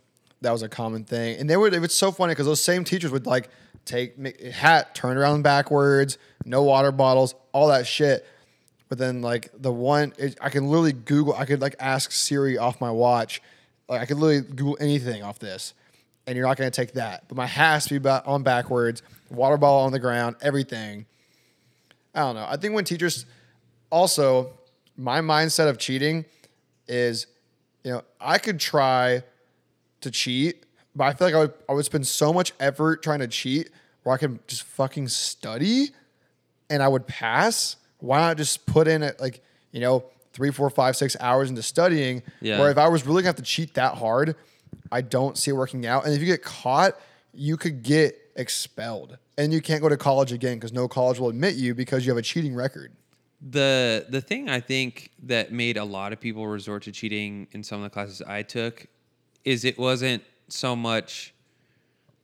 That 0.43 0.51
was 0.51 0.63
a 0.63 0.69
common 0.69 1.05
thing, 1.05 1.39
and 1.41 1.49
they 1.49 1.57
were. 1.57 1.69
It 1.69 1.81
was 1.81 1.95
so 1.95 2.13
funny 2.13 2.33
because 2.33 2.45
those 2.45 2.63
same 2.63 2.85
teachers 2.85 3.11
would 3.11 3.25
like 3.25 3.49
take 3.87 4.19
hat, 4.53 4.95
turn 4.95 5.17
around 5.17 5.43
backwards, 5.43 6.19
no 6.45 6.63
water 6.63 6.93
bottles, 6.93 7.35
all 7.53 7.69
that 7.69 7.87
shit. 7.87 8.27
But 8.91 8.99
then 8.99 9.23
like 9.23 9.49
the 9.55 9.73
one, 9.73 10.13
it, 10.19 10.37
I 10.39 10.51
can 10.51 10.67
literally 10.67 10.93
Google. 10.93 11.35
I 11.35 11.47
could 11.47 11.63
like 11.63 11.77
ask 11.81 12.13
Siri 12.13 12.59
off 12.59 12.83
my 12.83 12.91
watch. 12.91 13.41
Like 13.89 14.03
I 14.03 14.05
could 14.05 14.19
literally 14.19 14.47
Google 14.47 14.77
anything 14.79 15.23
off 15.23 15.39
this, 15.39 15.73
and 16.27 16.37
you're 16.37 16.47
not 16.47 16.59
going 16.59 16.71
to 16.71 16.77
take 16.77 16.93
that. 16.95 17.29
But 17.29 17.37
my 17.39 17.47
hat 17.47 17.73
has 17.73 17.87
to 17.87 17.99
be 17.99 18.07
on 18.11 18.43
backwards, 18.43 19.03
water 19.31 19.57
bottle 19.57 19.87
on 19.87 19.93
the 19.93 20.01
ground, 20.01 20.37
everything. 20.43 21.07
I 22.15 22.21
don't 22.21 22.35
know. 22.35 22.47
I 22.49 22.57
think 22.57 22.75
when 22.75 22.85
teachers 22.85 23.27
also 23.91 24.51
my 24.97 25.21
mindset 25.21 25.69
of 25.69 25.79
cheating 25.79 26.25
is, 26.87 27.27
you 27.85 27.93
know, 27.93 28.03
I 28.21 28.39
could 28.39 28.61
try 28.61 29.23
to 30.03 30.11
cheat, 30.11 30.65
but 30.95 31.05
I 31.05 31.13
feel 31.15 31.29
like 31.29 31.35
I 31.35 31.39
would 31.39 31.55
I 31.69 31.73
would 31.73 31.85
spend 31.85 32.07
so 32.07 32.33
much 32.33 32.53
effort 32.61 33.03
trying 33.03 33.21
to 33.21 33.29
cheat 33.29 33.71
where 34.03 34.15
I 34.15 34.19
could 34.19 34.47
just 34.49 34.65
fucking 34.65 35.09
study 35.09 35.91
and 36.69 36.83
I 36.83 36.89
would 36.89 37.07
pass. 37.07 37.77
Why 37.99 38.19
not 38.19 38.37
just 38.37 38.67
put 38.67 38.89
in 38.89 39.03
it 39.03 39.21
like, 39.21 39.43
you 39.71 39.81
know, 39.81 40.05
three, 40.33 40.51
four, 40.51 40.69
five, 40.71 40.97
six 40.97 41.17
hours 41.21 41.49
into 41.51 41.63
studying? 41.63 42.23
Yeah. 42.41 42.59
Where 42.59 42.71
if 42.71 42.79
I 42.79 42.89
was 42.89 43.07
really 43.07 43.23
gonna 43.23 43.29
have 43.29 43.37
to 43.37 43.43
cheat 43.43 43.75
that 43.75 43.95
hard, 43.95 44.35
I 44.91 45.01
don't 45.01 45.39
see 45.39 45.51
it 45.51 45.55
working 45.55 45.87
out. 45.87 46.05
And 46.05 46.15
if 46.15 46.21
you 46.21 46.27
get 46.27 46.43
caught, 46.43 46.99
you 47.33 47.57
could 47.57 47.83
get 47.83 48.19
expelled. 48.37 49.19
And 49.39 49.53
you 49.53 49.61
can't 49.63 49.81
go 49.81 49.89
to 49.89 49.97
college 49.97 50.33
again 50.33 50.57
because 50.57 50.73
no 50.73 50.87
college 50.89 51.19
will 51.19 51.29
admit 51.31 51.55
you 51.55 51.75
because 51.75 52.05
you 52.05 52.11
have 52.13 52.19
a 52.19 52.23
cheating 52.23 52.55
record. 52.55 52.93
the 53.41 54.07
the 54.09 54.21
thing 54.21 54.49
I 54.49 54.61
think 54.61 55.11
that 55.25 55.53
made 55.53 55.77
a 55.77 55.85
lot 55.85 56.13
of 56.13 56.21
people 56.21 56.47
resort 56.47 56.83
to 56.85 56.93
cheating 56.93 57.49
in 57.53 57.63
some 57.65 57.79
of 57.79 57.85
the 57.85 57.91
classes 57.91 58.23
I 58.23 58.43
took 58.43 58.87
is 59.45 59.65
it 59.65 59.79
wasn't 59.79 60.23
so 60.49 60.77
much 60.77 61.35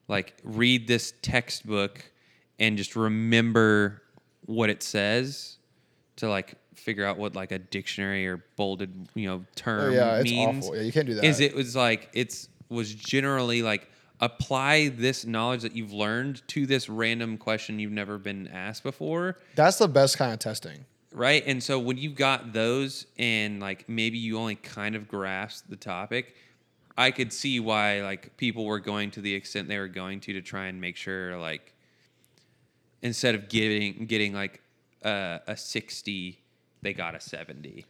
like 0.07 0.35
read 0.45 0.87
this 0.87 1.15
textbook 1.23 2.05
and 2.59 2.77
just 2.77 2.95
remember 2.95 4.03
what 4.47 4.71
it 4.71 4.83
says 4.83 5.57
to 6.17 6.29
like 6.29 6.55
figure 6.75 7.05
out 7.05 7.19
what 7.19 7.35
like 7.35 7.51
a 7.53 7.59
dictionary 7.59 8.27
or 8.29 8.45
bolded 8.57 9.09
you 9.15 9.27
know 9.29 9.45
term 9.57 9.91
Oh, 9.93 9.95
yeah, 9.97 10.17
it's 10.21 10.31
means. 10.31 10.65
awful. 10.67 10.77
Yeah, 10.77 10.83
you 10.83 10.93
can't 10.93 11.07
do 11.07 11.15
that. 11.15 11.25
Is 11.25 11.41
it 11.41 11.55
was 11.55 11.75
like 11.75 12.11
it's 12.13 12.49
was 12.69 12.95
generally 12.95 13.63
like 13.63 13.91
apply 14.21 14.89
this 14.89 15.25
knowledge 15.25 15.63
that 15.63 15.75
you've 15.77 15.93
learned 15.93 16.43
to 16.49 16.67
this 16.67 16.89
random 16.89 17.39
question 17.39 17.79
you've 17.79 17.93
never 17.93 18.19
been 18.19 18.49
asked 18.49 18.83
before 18.83 19.37
That's 19.55 19.79
the 19.79 19.89
best 19.89 20.19
kind 20.19 20.33
of 20.33 20.39
testing. 20.39 20.85
right 21.13 21.43
and 21.47 21.63
so 21.63 21.79
when 21.79 21.97
you've 21.99 22.17
got 22.17 22.53
those 22.53 23.07
and 23.19 23.61
like 23.61 23.89
maybe 23.89 24.19
you 24.19 24.39
only 24.39 24.57
kind 24.57 24.95
of 24.97 25.07
grasp 25.09 25.67
the 25.69 25.77
topic 25.77 26.35
i 26.97 27.11
could 27.13 27.33
see 27.33 27.61
why 27.61 28.03
like 28.03 28.37
people 28.37 28.65
were 28.65 28.81
going 28.81 29.11
to 29.13 29.21
the 29.21 29.33
extent 29.35 29.69
they 29.69 29.79
were 29.79 29.87
going 29.89 30.19
to 30.21 30.33
to 30.33 30.43
try 30.43 30.67
and 30.67 30.81
make 30.81 30.97
sure 30.97 31.37
like 31.39 31.73
instead 33.03 33.35
of 33.37 33.49
getting 33.49 34.05
getting 34.07 34.33
like 34.35 34.61
a, 35.05 35.41
a 35.47 35.57
60 35.57 36.41
they 36.83 36.93
got 36.93 37.15
a 37.15 37.21
70 37.21 37.87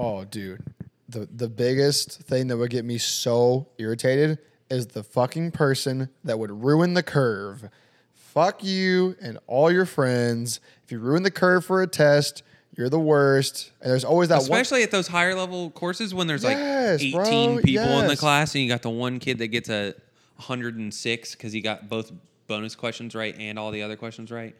Oh, 0.00 0.24
dude. 0.24 0.62
The 1.08 1.26
the 1.34 1.48
biggest 1.48 2.20
thing 2.20 2.46
that 2.48 2.56
would 2.56 2.70
get 2.70 2.84
me 2.84 2.98
so 2.98 3.66
irritated 3.78 4.38
is 4.70 4.88
the 4.88 5.02
fucking 5.02 5.52
person 5.52 6.08
that 6.24 6.38
would 6.38 6.50
ruin 6.62 6.94
the 6.94 7.02
curve. 7.02 7.68
Fuck 8.14 8.62
you 8.62 9.16
and 9.20 9.38
all 9.46 9.70
your 9.70 9.86
friends. 9.86 10.60
If 10.84 10.92
you 10.92 10.98
ruin 10.98 11.22
the 11.22 11.30
curve 11.30 11.64
for 11.64 11.82
a 11.82 11.86
test, 11.86 12.42
you're 12.76 12.88
the 12.88 13.00
worst. 13.00 13.72
And 13.80 13.90
there's 13.90 14.04
always 14.04 14.28
that 14.28 14.36
one 14.36 14.42
especially 14.42 14.82
at 14.82 14.90
those 14.90 15.08
higher 15.08 15.34
level 15.34 15.70
courses 15.70 16.14
when 16.14 16.26
there's 16.26 16.44
Yes, 16.44 17.02
like 17.02 17.12
bro, 17.12 17.22
18 17.22 17.62
people 17.62 17.98
in 18.00 18.06
the 18.06 18.16
class 18.16 18.54
and 18.54 18.62
you 18.62 18.68
got 18.68 18.82
the 18.82 18.90
one 18.90 19.18
kid 19.18 19.38
that 19.38 19.48
gets 19.48 19.68
a 19.68 19.94
106 20.36 21.34
because 21.34 21.52
he 21.52 21.60
got 21.60 21.88
both 21.88 22.12
bonus 22.46 22.74
questions 22.76 23.14
right 23.14 23.34
and 23.38 23.58
all 23.58 23.70
the 23.70 23.82
other 23.82 23.96
questions 23.96 24.30
right 24.30 24.54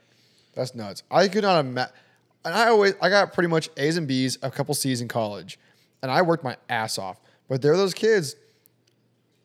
That's 0.55 0.75
nuts. 0.75 1.03
I 1.11 1.29
could 1.29 1.43
not 1.43 1.61
imagine. 1.65 1.93
And 2.45 2.55
I 2.55 2.69
always, 2.69 2.95
I 3.01 3.09
got 3.11 3.33
pretty 3.33 3.49
much 3.49 3.69
A's 3.77 3.97
and 3.97 4.09
B's, 4.09 4.39
a 4.43 4.51
couple 4.51 4.75
C's 4.75 5.01
in 5.01 5.09
college, 5.09 5.59
and 6.03 6.11
I 6.11 6.23
worked 6.23 6.45
my 6.45 6.57
ass 6.69 6.99
off. 6.99 7.21
But 7.49 7.63
there 7.63 7.73
are 7.73 7.77
those 7.77 7.95
kids, 7.95 8.37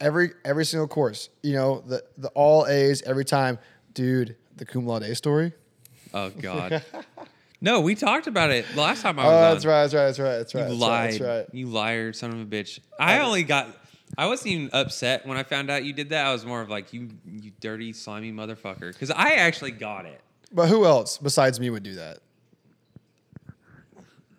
every 0.03 0.31
every 0.45 0.65
single 0.65 0.87
course, 0.87 1.29
you 1.41 1.53
know, 1.53 1.81
the 1.87 2.03
the 2.17 2.29
all 2.29 2.67
A's 2.67 3.01
every 3.03 3.25
time, 3.25 3.57
dude. 3.93 4.35
The 4.57 4.65
cum 4.65 4.85
laude 4.85 5.17
story. 5.17 5.51
oh 6.13 6.29
god 6.29 6.83
no 7.61 7.81
we 7.81 7.95
talked 7.95 8.27
about 8.27 8.51
it 8.51 8.65
last 8.75 9.01
time 9.01 9.17
i 9.17 9.23
Oh, 9.25 9.31
was 9.55 9.63
that's 9.63 9.65
on. 9.65 9.71
right. 9.71 9.81
That's 9.81 9.93
right. 9.95 10.05
That's 10.05 10.19
right. 10.19 10.37
That's 10.37 10.53
right. 10.55 10.61
you 10.61 10.69
that's 10.69 10.79
lied 10.79 11.03
Right, 11.05 11.11
that's 11.19 11.21
right. 11.51 11.55
you 11.55 11.67
liar 11.67 12.13
son 12.13 12.29
of 12.31 12.39
a 12.39 12.45
bitch 12.45 12.79
i 12.99 13.17
only 13.19 13.41
got 13.41 13.67
i 14.15 14.27
wasn't 14.27 14.47
even 14.51 14.69
upset 14.73 15.25
when 15.25 15.37
i 15.37 15.43
found 15.43 15.71
out 15.71 15.83
you 15.83 15.91
did 15.91 16.09
that 16.09 16.27
i 16.27 16.31
was 16.31 16.45
more 16.45 16.61
of 16.61 16.69
like 16.69 16.93
you 16.93 17.09
you 17.25 17.51
dirty 17.61 17.93
slimy 17.93 18.31
motherfucker 18.31 18.93
because 18.93 19.09
i 19.09 19.31
actually 19.31 19.71
got 19.71 20.05
it 20.05 20.21
But 20.51 20.69
who 20.69 20.85
else 20.85 21.17
besides 21.17 21.59
me 21.59 21.71
would 21.71 21.81
do 21.83 21.95
that? 21.95 22.19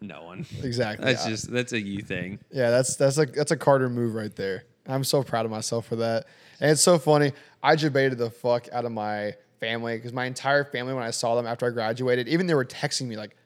no 0.01 0.23
one 0.25 0.47
Exactly. 0.63 1.05
that's 1.07 1.25
yeah. 1.25 1.31
just 1.31 1.51
that's 1.51 1.73
a 1.73 1.81
you 1.81 2.03
thing 2.03 2.39
Yeah, 2.53 2.71
that's 2.71 2.95
that's 2.97 3.19
a 3.19 3.27
that's 3.27 3.51
a 3.51 3.57
Carter 3.57 3.89
move 3.89 4.15
right 4.15 4.35
there. 4.37 4.63
I'm 4.87 5.05
so 5.05 5.23
proud 5.23 5.45
of 5.45 5.51
myself 5.51 5.87
for 5.87 5.97
that. 5.97 6.27
And 6.61 6.71
it's 6.71 6.83
so 6.83 6.99
funny. 6.99 7.33
I 7.63 7.77
debated 7.77 8.19
the 8.19 8.31
fuck 8.31 8.69
out 8.73 8.85
of 8.85 8.93
my 8.93 9.35
family 9.61 9.97
because 9.97 10.13
my 10.13 10.27
entire 10.27 10.65
family, 10.65 10.95
when 10.95 11.03
I 11.03 11.11
saw 11.11 11.35
them 11.35 11.47
after 11.47 11.67
I 11.67 11.71
graduated, 11.71 12.29
even 12.29 12.47
they 12.47 12.55
were 12.55 12.65
texting 12.65 13.07
me 13.07 13.17
like, 13.17 13.37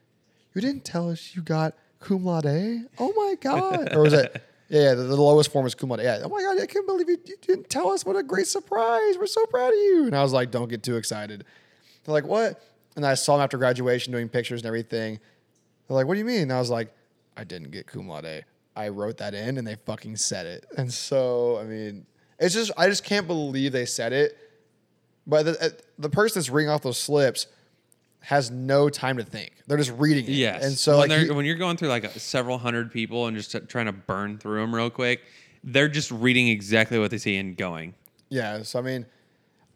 "You 0.55 0.61
didn't 0.61 0.85
tell 0.85 1.11
us 1.11 1.35
you 1.35 1.43
got 1.43 1.75
cum 2.01 2.25
laude? 2.25 2.89
Oh 2.99 3.13
my 3.17 3.37
god!" 3.41 3.95
or 3.95 4.03
was 4.03 4.13
it? 4.13 4.43
Yeah, 4.69 4.95
the, 4.95 5.05
the 5.05 5.17
lowest 5.17 5.51
form 5.53 5.67
is 5.67 5.75
cum 5.75 5.91
laude. 5.91 6.01
Yeah. 6.03 6.21
Oh 6.25 6.29
my 6.29 6.43
god, 6.43 6.61
I 6.61 6.67
can't 6.67 6.87
believe 6.87 7.09
you, 7.09 7.19
you 7.25 7.37
didn't 7.41 7.71
tell 7.71 7.91
us. 7.91 8.05
What 8.05 8.17
a 8.17 8.23
great 8.23 8.47
surprise! 8.47 9.17
We're 9.17 9.27
so 9.27 9.47
proud 9.47 9.69
of 9.69 9.79
you. 9.79 10.05
And 10.07 10.17
I 10.17 10.23
was 10.23 10.33
like, 10.33 10.51
"Don't 10.51 10.69
get 10.69 10.83
too 10.83 10.97
excited." 10.97 11.45
They're 12.05 12.13
like, 12.13 12.25
"What?" 12.25 12.61
And 12.97 13.07
I 13.07 13.15
saw 13.15 13.37
them 13.37 13.45
after 13.45 13.57
graduation 13.57 14.13
doing 14.13 14.29
pictures 14.29 14.61
and 14.63 14.67
everything. 14.67 15.21
They're 15.87 15.95
like, 15.95 16.07
"What 16.07 16.15
do 16.15 16.19
you 16.19 16.27
mean?" 16.27 16.43
And 16.43 16.53
I 16.53 16.59
was 16.59 16.71
like, 16.71 16.93
"I 17.37 17.45
didn't 17.45 17.71
get 17.71 17.87
cum 17.87 18.09
laude. 18.09 18.45
I 18.79 18.89
wrote 18.89 19.19
that 19.19 19.35
in, 19.35 19.59
and 19.59 19.67
they 19.67 19.75
fucking 19.75 20.17
said 20.17 20.47
it." 20.47 20.67
And 20.77 20.93
so, 20.93 21.59
I 21.59 21.65
mean, 21.65 22.07
it's 22.39 22.55
just 22.55 22.71
I 22.77 22.87
just 22.89 23.05
can't 23.05 23.27
believe 23.27 23.73
they 23.73 23.87
said 23.87 24.13
it. 24.13 24.37
But 25.27 25.43
the, 25.45 25.63
uh, 25.65 25.69
the 25.99 26.09
person 26.09 26.41
that's 26.41 26.49
reading 26.49 26.71
off 26.71 26.83
those 26.83 26.97
slips 26.99 27.47
has 28.21 28.51
no 28.51 28.89
time 28.89 29.17
to 29.19 29.23
think. 29.25 29.53
They're 29.67 29.77
just 29.77 29.93
reading 29.97 30.25
it. 30.25 30.31
Yes. 30.31 30.65
And 30.65 30.73
so, 30.77 30.99
when, 30.99 31.09
like, 31.11 31.21
he- 31.21 31.31
when 31.31 31.45
you're 31.45 31.57
going 31.57 31.77
through 31.77 31.89
like 31.89 32.05
a, 32.05 32.19
several 32.19 32.59
hundred 32.59 32.91
people 32.93 33.27
and 33.27 33.37
just 33.37 33.53
t- 33.53 33.61
trying 33.61 33.87
to 33.87 33.93
burn 33.93 34.39
through 34.39 34.61
them 34.61 34.75
real 34.75 34.91
quick, 34.91 35.23
they're 35.65 35.89
just 35.89 36.11
reading 36.11 36.49
exactly 36.49 36.99
what 36.99 37.11
they 37.11 37.19
see 37.19 37.37
and 37.37 37.57
going. 37.57 37.95
yeah. 38.31 38.63
So 38.63 38.79
I 38.79 38.83
mean, 38.83 39.05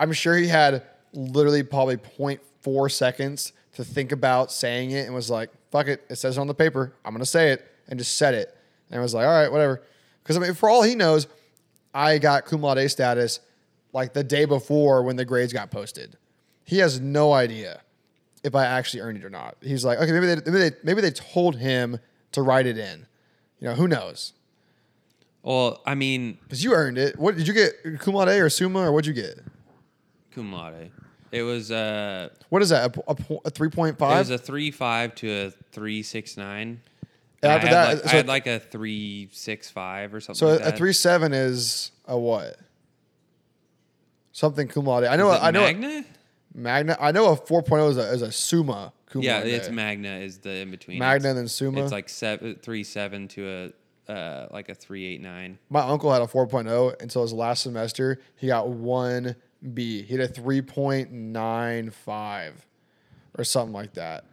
I'm 0.00 0.12
sure 0.12 0.36
he 0.36 0.48
had 0.48 0.82
literally 1.12 1.62
probably 1.62 1.96
0.4 1.98 2.90
seconds 2.90 3.52
to 3.74 3.84
think 3.84 4.10
about 4.12 4.50
saying 4.52 4.90
it, 4.92 5.06
and 5.06 5.14
was 5.14 5.28
like, 5.30 5.50
"Fuck 5.70 5.86
it, 5.88 6.02
it 6.08 6.16
says 6.16 6.36
it 6.38 6.40
on 6.40 6.46
the 6.46 6.54
paper. 6.54 6.94
I'm 7.04 7.12
gonna 7.14 7.24
say 7.26 7.52
it," 7.52 7.64
and 7.88 7.98
just 7.98 8.16
said 8.16 8.34
it. 8.34 8.56
And 8.93 9.01
I 9.01 9.02
was 9.02 9.14
like, 9.14 9.27
"All 9.27 9.32
right, 9.32 9.51
whatever." 9.51 9.82
Because 10.23 10.36
I 10.36 10.40
mean, 10.40 10.55
for 10.55 10.70
all 10.70 10.82
he 10.82 10.94
knows, 10.94 11.27
I 11.93 12.19
got 12.19 12.44
cum 12.44 12.62
laude 12.62 12.89
status 12.90 13.40
like 13.93 14.12
the 14.12 14.23
day 14.23 14.44
before 14.44 15.02
when 15.02 15.16
the 15.16 15.24
grades 15.24 15.52
got 15.52 15.70
posted. 15.70 16.16
He 16.64 16.78
has 16.78 17.01
no 17.01 17.32
idea 17.32 17.81
if 18.44 18.55
I 18.55 18.64
actually 18.66 19.01
earned 19.01 19.19
it 19.19 19.24
or 19.24 19.31
not. 19.31 19.56
He's 19.60 19.85
like, 19.85 19.98
okay, 19.98 20.12
maybe 20.12 20.27
they, 20.27 20.36
maybe 20.36 20.59
they, 20.59 20.70
maybe 20.85 21.01
they 21.01 21.10
told 21.10 21.56
him 21.56 21.98
to 22.32 22.43
write 22.43 22.66
it 22.66 22.78
in. 22.78 23.06
You 23.59 23.69
know, 23.69 23.74
who 23.74 23.89
knows? 23.89 24.32
Well, 25.43 25.82
I 25.85 25.94
mean, 25.94 26.39
Because 26.44 26.62
you 26.62 26.73
earned 26.73 26.98
it. 26.98 27.19
What 27.19 27.36
did 27.36 27.48
you 27.48 27.55
get? 27.55 27.73
Cum 27.98 28.14
laude 28.14 28.28
or 28.28 28.48
summa 28.48 28.81
or 28.81 28.93
what'd 28.93 29.06
you 29.06 29.12
get? 29.12 29.40
cum 30.35 30.52
laude. 30.52 30.90
It 31.31 31.43
was 31.43 31.70
uh, 31.70 32.28
What 32.48 32.62
is 32.62 32.69
that? 32.69 32.97
A, 32.97 33.10
a, 33.10 33.16
a 33.47 33.51
three 33.51 33.70
point 33.70 33.97
it 33.98 34.01
was 34.01 34.31
a 34.31 34.39
three 34.39 34.70
five 34.70 35.14
to 35.16 35.31
a 35.31 35.51
three 35.73 36.02
six 36.02 36.36
nine. 36.36 36.81
And 37.43 37.51
I 37.51 37.55
after 37.56 37.66
had 37.66 37.74
that, 37.74 37.94
like, 37.94 38.02
so- 38.05 38.10
I 38.10 38.16
had 38.16 38.28
like 38.28 38.47
a 38.47 38.59
three 38.60 39.28
six 39.32 39.69
five 39.70 40.14
or 40.14 40.20
something. 40.20 40.39
So 40.39 40.48
like 40.52 40.60
a 40.60 40.64
that. 40.64 40.77
three 40.78 40.93
seven 40.93 41.32
is 41.32 41.90
a 42.06 42.16
what? 42.19 42.56
Something 44.32 44.69
cum 44.69 44.85
laude. 44.86 45.05
I 45.05 45.16
know. 45.16 45.31
I 45.31 45.51
know. 45.51 45.62
Magna. 45.62 46.05
Magna. 46.55 46.97
I 47.01 47.12
know 47.12 47.32
a 47.32 47.36
four 47.36 47.62
is 47.90 47.97
a 47.97 48.12
is 48.12 48.23
a 48.23 48.31
summa 48.32 48.93
cum 49.06 49.23
Yeah, 49.23 49.39
laude. 49.39 49.47
it's 49.48 49.70
Magna 49.70 50.16
is 50.19 50.39
the 50.39 50.51
in 50.56 50.70
between. 50.70 50.98
Magna 50.98 51.31
It's- 51.31 51.35
then 51.36 51.48
summa. 51.48 51.82
It's 51.82 51.93
like 51.93 52.09
seven 52.09 52.56
three 52.62 52.85
seven 52.85 53.28
to 53.28 53.73
a 54.09 54.12
uh 54.12 54.48
like 54.51 54.69
a 54.69 54.74
three 54.74 55.06
eight 55.06 55.20
nine. 55.20 55.59
My 55.70 55.81
uncle 55.81 56.12
had 56.12 56.23
a 56.23 56.27
4.0 56.27 57.01
until 57.02 57.23
his 57.23 57.32
last 57.32 57.62
semester. 57.62 58.20
He 58.36 58.48
got 58.48 58.69
one 58.69 59.36
B. 59.74 60.02
He 60.02 60.16
had 60.16 60.28
a 60.28 60.32
3.95 60.32 62.52
or 63.39 63.44
something 63.44 63.73
like 63.73 63.94
that. 63.94 64.24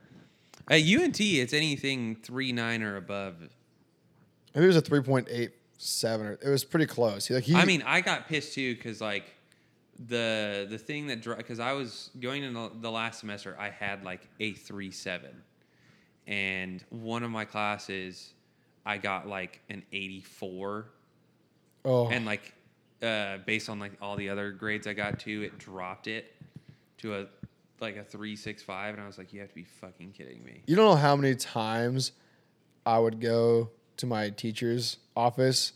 At 0.70 0.82
UNT, 0.82 1.20
it's 1.20 1.54
anything 1.54 2.16
three 2.16 2.52
nine 2.52 2.84
or 2.84 2.96
above. 2.96 3.36
Maybe 4.54 4.66
it 4.66 4.68
was 4.68 4.78
a 4.78 4.82
3.87 4.82 6.20
or 6.20 6.32
it 6.34 6.50
was 6.50 6.64
pretty 6.64 6.86
close. 6.86 7.28
He, 7.28 7.34
like 7.34 7.44
he, 7.44 7.56
I 7.56 7.66
mean, 7.66 7.84
I 7.86 8.02
got 8.02 8.28
pissed 8.28 8.54
too 8.54 8.76
because 8.76 9.02
like 9.02 9.26
the 10.08 10.68
the 10.70 10.78
thing 10.78 11.08
that 11.08 11.24
because 11.24 11.60
I 11.60 11.74
was 11.74 12.12
going 12.20 12.44
into 12.44 12.72
the 12.82 12.92
last 12.92 13.20
semester, 13.20 13.56
I 13.60 13.70
had 13.70 14.04
like 14.04 14.28
a 14.40 14.54
three 14.54 14.92
seven, 14.92 15.42
and 16.28 16.84
one 16.90 17.24
of 17.24 17.32
my 17.32 17.46
classes, 17.46 18.34
I 18.86 18.98
got 18.98 19.28
like 19.28 19.62
an 19.70 19.84
eighty 19.92 20.22
four, 20.22 20.86
oh, 21.84 22.08
and 22.10 22.26
like 22.26 22.54
uh, 23.02 23.38
based 23.46 23.70
on 23.70 23.80
like 23.80 23.94
all 24.02 24.16
the 24.16 24.30
other 24.30 24.52
grades 24.52 24.88
I 24.88 24.94
got 24.94 25.20
to, 25.22 25.44
it 25.44 25.58
dropped 25.58 26.08
it 26.08 26.34
to 27.00 27.16
a 27.16 27.28
like 27.82 27.96
a 27.98 28.04
three 28.04 28.36
six 28.36 28.62
five, 28.64 28.94
and 28.94 29.04
I 29.04 29.08
was 29.08 29.18
like, 29.18 29.34
you 29.34 29.40
have 29.42 29.50
to 29.50 29.56
be 29.56 29.64
fucking 29.64 30.12
kidding 30.12 30.44
me. 30.44 30.64
you 30.68 30.76
don't 30.76 30.86
know 30.86 30.96
how 30.96 31.16
many 31.16 31.36
times 31.36 32.12
I 32.86 33.00
would 33.00 33.20
go 33.20 33.72
to 33.98 34.06
my 34.06 34.30
teacher's 34.30 34.98
office 35.16 35.74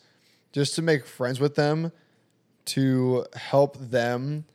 just 0.51 0.75
to 0.75 0.81
make 0.81 1.05
friends 1.05 1.39
with 1.39 1.55
them 1.55 1.91
to 2.65 3.25
help 3.35 3.77
them 3.77 4.45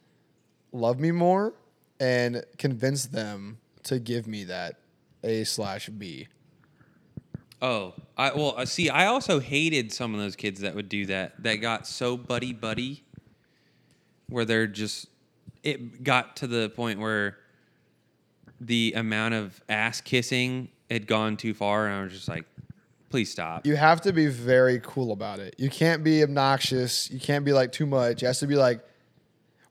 love 0.73 0.99
me 0.99 1.11
more 1.11 1.55
and 2.01 2.45
convince 2.57 3.07
them 3.07 3.59
to 3.83 3.99
give 3.99 4.27
me 4.27 4.45
that 4.45 4.77
A 5.25 5.45
slash 5.45 5.89
B. 5.89 6.29
Oh, 7.61 7.95
I 8.17 8.33
well, 8.35 8.55
uh, 8.57 8.65
see, 8.65 8.89
I 8.89 9.07
also 9.07 9.41
hated 9.41 9.93
some 9.93 10.15
of 10.15 10.21
those 10.21 10.37
kids 10.37 10.61
that 10.61 10.75
would 10.75 10.89
do 10.89 11.07
that. 11.07 11.43
That 11.43 11.57
got 11.57 11.87
so 11.87 12.17
buddy 12.17 12.53
buddy, 12.53 13.05
where 14.29 14.45
they're 14.45 14.67
just. 14.67 15.09
It 15.63 16.05
got 16.05 16.37
to 16.37 16.47
the 16.47 16.71
point 16.71 17.01
where 17.01 17.39
the 18.61 18.95
amount 18.97 19.35
of 19.35 19.61
ass 19.69 20.01
kissing 20.01 20.69
had 20.91 21.07
gone 21.07 21.37
too 21.37 21.55
far, 21.55 21.87
and 21.87 21.95
I 21.97 22.03
was 22.03 22.13
just 22.13 22.29
like, 22.29 22.45
"Please 23.11 23.31
stop." 23.31 23.67
you 23.67 23.77
have 23.77 24.01
to 24.03 24.13
be 24.13 24.27
very 24.27 24.81
cool 24.83 25.13
about 25.13 25.39
it. 25.39 25.55
You 25.59 25.71
can't 25.71 26.03
be 26.03 26.23
obnoxious. 26.23 27.11
You 27.11 27.21
can't 27.21 27.45
be 27.45 27.53
like 27.53 27.73
too 27.73 27.87
much. 27.87 28.23
It 28.23 28.27
has 28.27 28.41
to 28.41 28.47
be 28.47 28.57
like, 28.57 28.85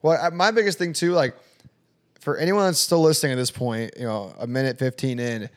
well, 0.02 0.32
my 0.32 0.52
biggest 0.52 0.78
thing 0.78 0.94
too, 0.94 1.12
like 1.12 1.36
for 2.20 2.38
anyone 2.38 2.66
that's 2.66 2.80
still 2.80 3.02
listening 3.02 3.34
at 3.34 3.36
this 3.36 3.52
point, 3.52 3.94
you 3.98 4.06
know, 4.06 4.34
a 4.40 4.48
minute 4.48 4.78
15 4.78 5.20
in, 5.20 5.50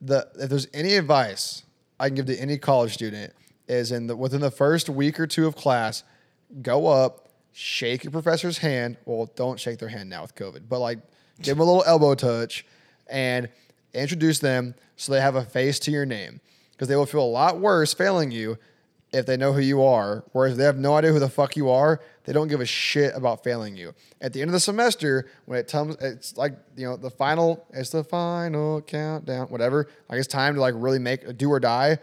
the 0.00 0.26
if 0.38 0.48
there's 0.48 0.68
any 0.72 0.94
advice 0.94 1.64
I 1.98 2.08
can 2.08 2.16
give 2.16 2.26
to 2.26 2.36
any 2.38 2.56
college 2.56 2.94
student 2.94 3.32
is 3.68 3.92
in 3.92 4.06
the 4.06 4.16
within 4.16 4.40
the 4.40 4.50
first 4.50 4.88
week 4.88 5.20
or 5.20 5.26
two 5.26 5.46
of 5.46 5.56
class, 5.56 6.04
go 6.62 6.86
up, 6.86 7.29
shake 7.52 8.04
your 8.04 8.10
professor's 8.10 8.58
hand. 8.58 8.96
Well, 9.04 9.30
don't 9.36 9.58
shake 9.58 9.78
their 9.78 9.88
hand 9.88 10.10
now 10.10 10.22
with 10.22 10.34
COVID, 10.34 10.62
but 10.68 10.78
like 10.80 10.98
give 11.42 11.56
them 11.56 11.66
a 11.66 11.70
little 11.70 11.84
elbow 11.86 12.14
touch 12.14 12.64
and 13.08 13.48
introduce 13.94 14.38
them 14.38 14.74
so 14.96 15.12
they 15.12 15.20
have 15.20 15.34
a 15.34 15.44
face 15.44 15.78
to 15.80 15.90
your 15.90 16.06
name 16.06 16.40
because 16.72 16.88
they 16.88 16.96
will 16.96 17.06
feel 17.06 17.22
a 17.22 17.24
lot 17.24 17.58
worse 17.58 17.92
failing 17.92 18.30
you 18.30 18.58
if 19.12 19.26
they 19.26 19.36
know 19.36 19.52
who 19.52 19.60
you 19.60 19.82
are. 19.82 20.24
Whereas 20.32 20.56
they 20.56 20.64
have 20.64 20.78
no 20.78 20.94
idea 20.94 21.12
who 21.12 21.18
the 21.18 21.28
fuck 21.28 21.56
you 21.56 21.68
are, 21.70 22.00
they 22.24 22.32
don't 22.32 22.48
give 22.48 22.60
a 22.60 22.66
shit 22.66 23.12
about 23.14 23.42
failing 23.42 23.76
you. 23.76 23.94
At 24.20 24.32
the 24.32 24.40
end 24.40 24.48
of 24.48 24.52
the 24.52 24.60
semester, 24.60 25.28
when 25.46 25.58
it 25.58 25.68
comes, 25.68 25.96
it's 26.00 26.36
like 26.36 26.54
you 26.76 26.86
know 26.86 26.96
the 26.96 27.10
final. 27.10 27.66
It's 27.72 27.90
the 27.90 28.04
final 28.04 28.80
countdown, 28.82 29.48
whatever. 29.48 29.88
Like 30.08 30.18
it's 30.18 30.28
time 30.28 30.54
to 30.54 30.60
like 30.60 30.74
really 30.76 30.98
make 30.98 31.24
a 31.24 31.32
do 31.32 31.50
or 31.50 31.60
die. 31.60 31.98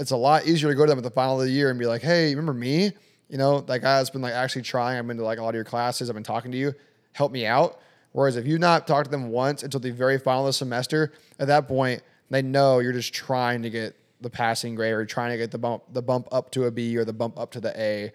It's 0.00 0.10
a 0.10 0.16
lot 0.16 0.46
easier 0.46 0.70
to 0.70 0.74
go 0.74 0.84
to 0.84 0.90
them 0.90 0.98
at 0.98 1.04
the 1.04 1.10
final 1.10 1.40
of 1.40 1.46
the 1.46 1.52
year 1.52 1.70
and 1.70 1.78
be 1.78 1.86
like, 1.86 2.02
"Hey, 2.02 2.34
remember 2.34 2.54
me? 2.54 2.92
You 3.34 3.38
know, 3.38 3.62
that 3.62 3.80
guy 3.80 3.96
that's 3.98 4.10
been 4.10 4.22
like 4.22 4.32
actually 4.32 4.62
trying. 4.62 4.96
I've 4.96 5.08
been 5.08 5.16
to 5.16 5.24
like 5.24 5.40
a 5.40 5.42
lot 5.42 5.48
of 5.48 5.54
your 5.56 5.64
classes. 5.64 6.08
I've 6.08 6.14
been 6.14 6.22
talking 6.22 6.52
to 6.52 6.56
you. 6.56 6.72
Help 7.14 7.32
me 7.32 7.46
out." 7.46 7.80
Whereas 8.12 8.36
if 8.36 8.46
you've 8.46 8.60
not 8.60 8.86
talk 8.86 9.06
to 9.06 9.10
them 9.10 9.30
once 9.30 9.64
until 9.64 9.80
the 9.80 9.90
very 9.90 10.20
final 10.20 10.42
of 10.42 10.50
the 10.50 10.52
semester, 10.52 11.12
at 11.40 11.48
that 11.48 11.66
point 11.66 12.00
they 12.30 12.42
know 12.42 12.78
you're 12.78 12.92
just 12.92 13.12
trying 13.12 13.62
to 13.62 13.70
get 13.70 13.96
the 14.20 14.30
passing 14.30 14.76
grade 14.76 14.92
or 14.92 15.04
trying 15.04 15.32
to 15.32 15.36
get 15.36 15.50
the 15.50 15.58
bump 15.58 15.82
the 15.92 16.00
bump 16.00 16.28
up 16.30 16.52
to 16.52 16.66
a 16.66 16.70
B 16.70 16.96
or 16.96 17.04
the 17.04 17.12
bump 17.12 17.36
up 17.36 17.50
to 17.50 17.60
the 17.60 17.76
A. 17.76 18.12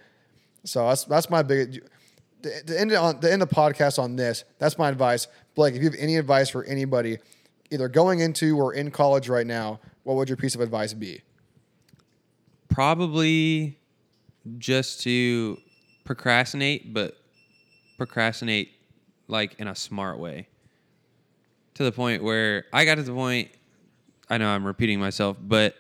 So 0.64 0.88
that's 0.88 1.04
that's 1.04 1.30
my 1.30 1.44
big 1.44 1.84
to, 2.44 2.64
to 2.64 2.80
end 2.80 2.94
on 2.94 3.20
the 3.20 3.30
end 3.30 3.41
the 3.41 3.46
podcast 3.46 4.00
on 4.00 4.16
this. 4.16 4.46
That's 4.58 4.78
my 4.78 4.88
advice, 4.88 5.28
Blake. 5.54 5.76
If 5.76 5.82
you 5.82 5.90
have 5.90 6.00
any 6.00 6.16
advice 6.16 6.50
for 6.50 6.64
anybody, 6.64 7.18
either 7.70 7.90
going 7.90 8.22
into 8.22 8.58
or 8.58 8.74
in 8.74 8.90
college 8.90 9.28
right 9.28 9.46
now, 9.46 9.82
what 10.04 10.16
would 10.16 10.30
your 10.30 10.38
piece 10.38 10.56
of 10.56 10.62
advice 10.62 10.94
be? 10.94 11.24
Probably 12.70 13.79
just 14.57 15.02
to 15.02 15.57
procrastinate, 16.06 16.94
but 16.94 17.18
procrastinate 17.98 18.72
like 19.28 19.60
in 19.60 19.68
a 19.68 19.76
smart 19.76 20.20
way. 20.20 20.48
To 21.76 21.84
the 21.84 21.91
point 21.91 22.24
where 22.24 22.66
I 22.74 22.84
got 22.86 22.95
to 22.95 23.03
the 23.03 23.14
point, 23.14 23.49
I 24.30 24.38
know 24.38 24.49
I'm 24.49 24.66
repeating 24.66 24.99
myself, 24.99 25.38
but 25.40 25.76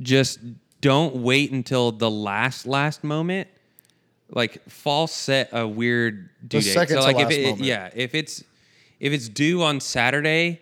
just 0.00 0.38
don't 0.80 1.16
wait 1.16 1.50
until 1.52 1.92
the 1.92 2.10
last 2.10 2.66
last 2.66 3.02
moment. 3.04 3.48
Like 4.30 4.68
false 4.68 5.12
set 5.12 5.50
a 5.52 5.66
weird 5.68 6.30
due 6.48 6.58
The 6.58 6.64
date. 6.64 6.72
second 6.72 6.96
so 6.96 7.02
like 7.02 7.18
if 7.18 7.30
it, 7.30 7.42
moment. 7.44 7.60
yeah, 7.64 7.90
if 7.94 8.14
it's 8.14 8.42
if 9.00 9.12
it's 9.12 9.28
due 9.28 9.62
on 9.62 9.80
Saturday, 9.80 10.60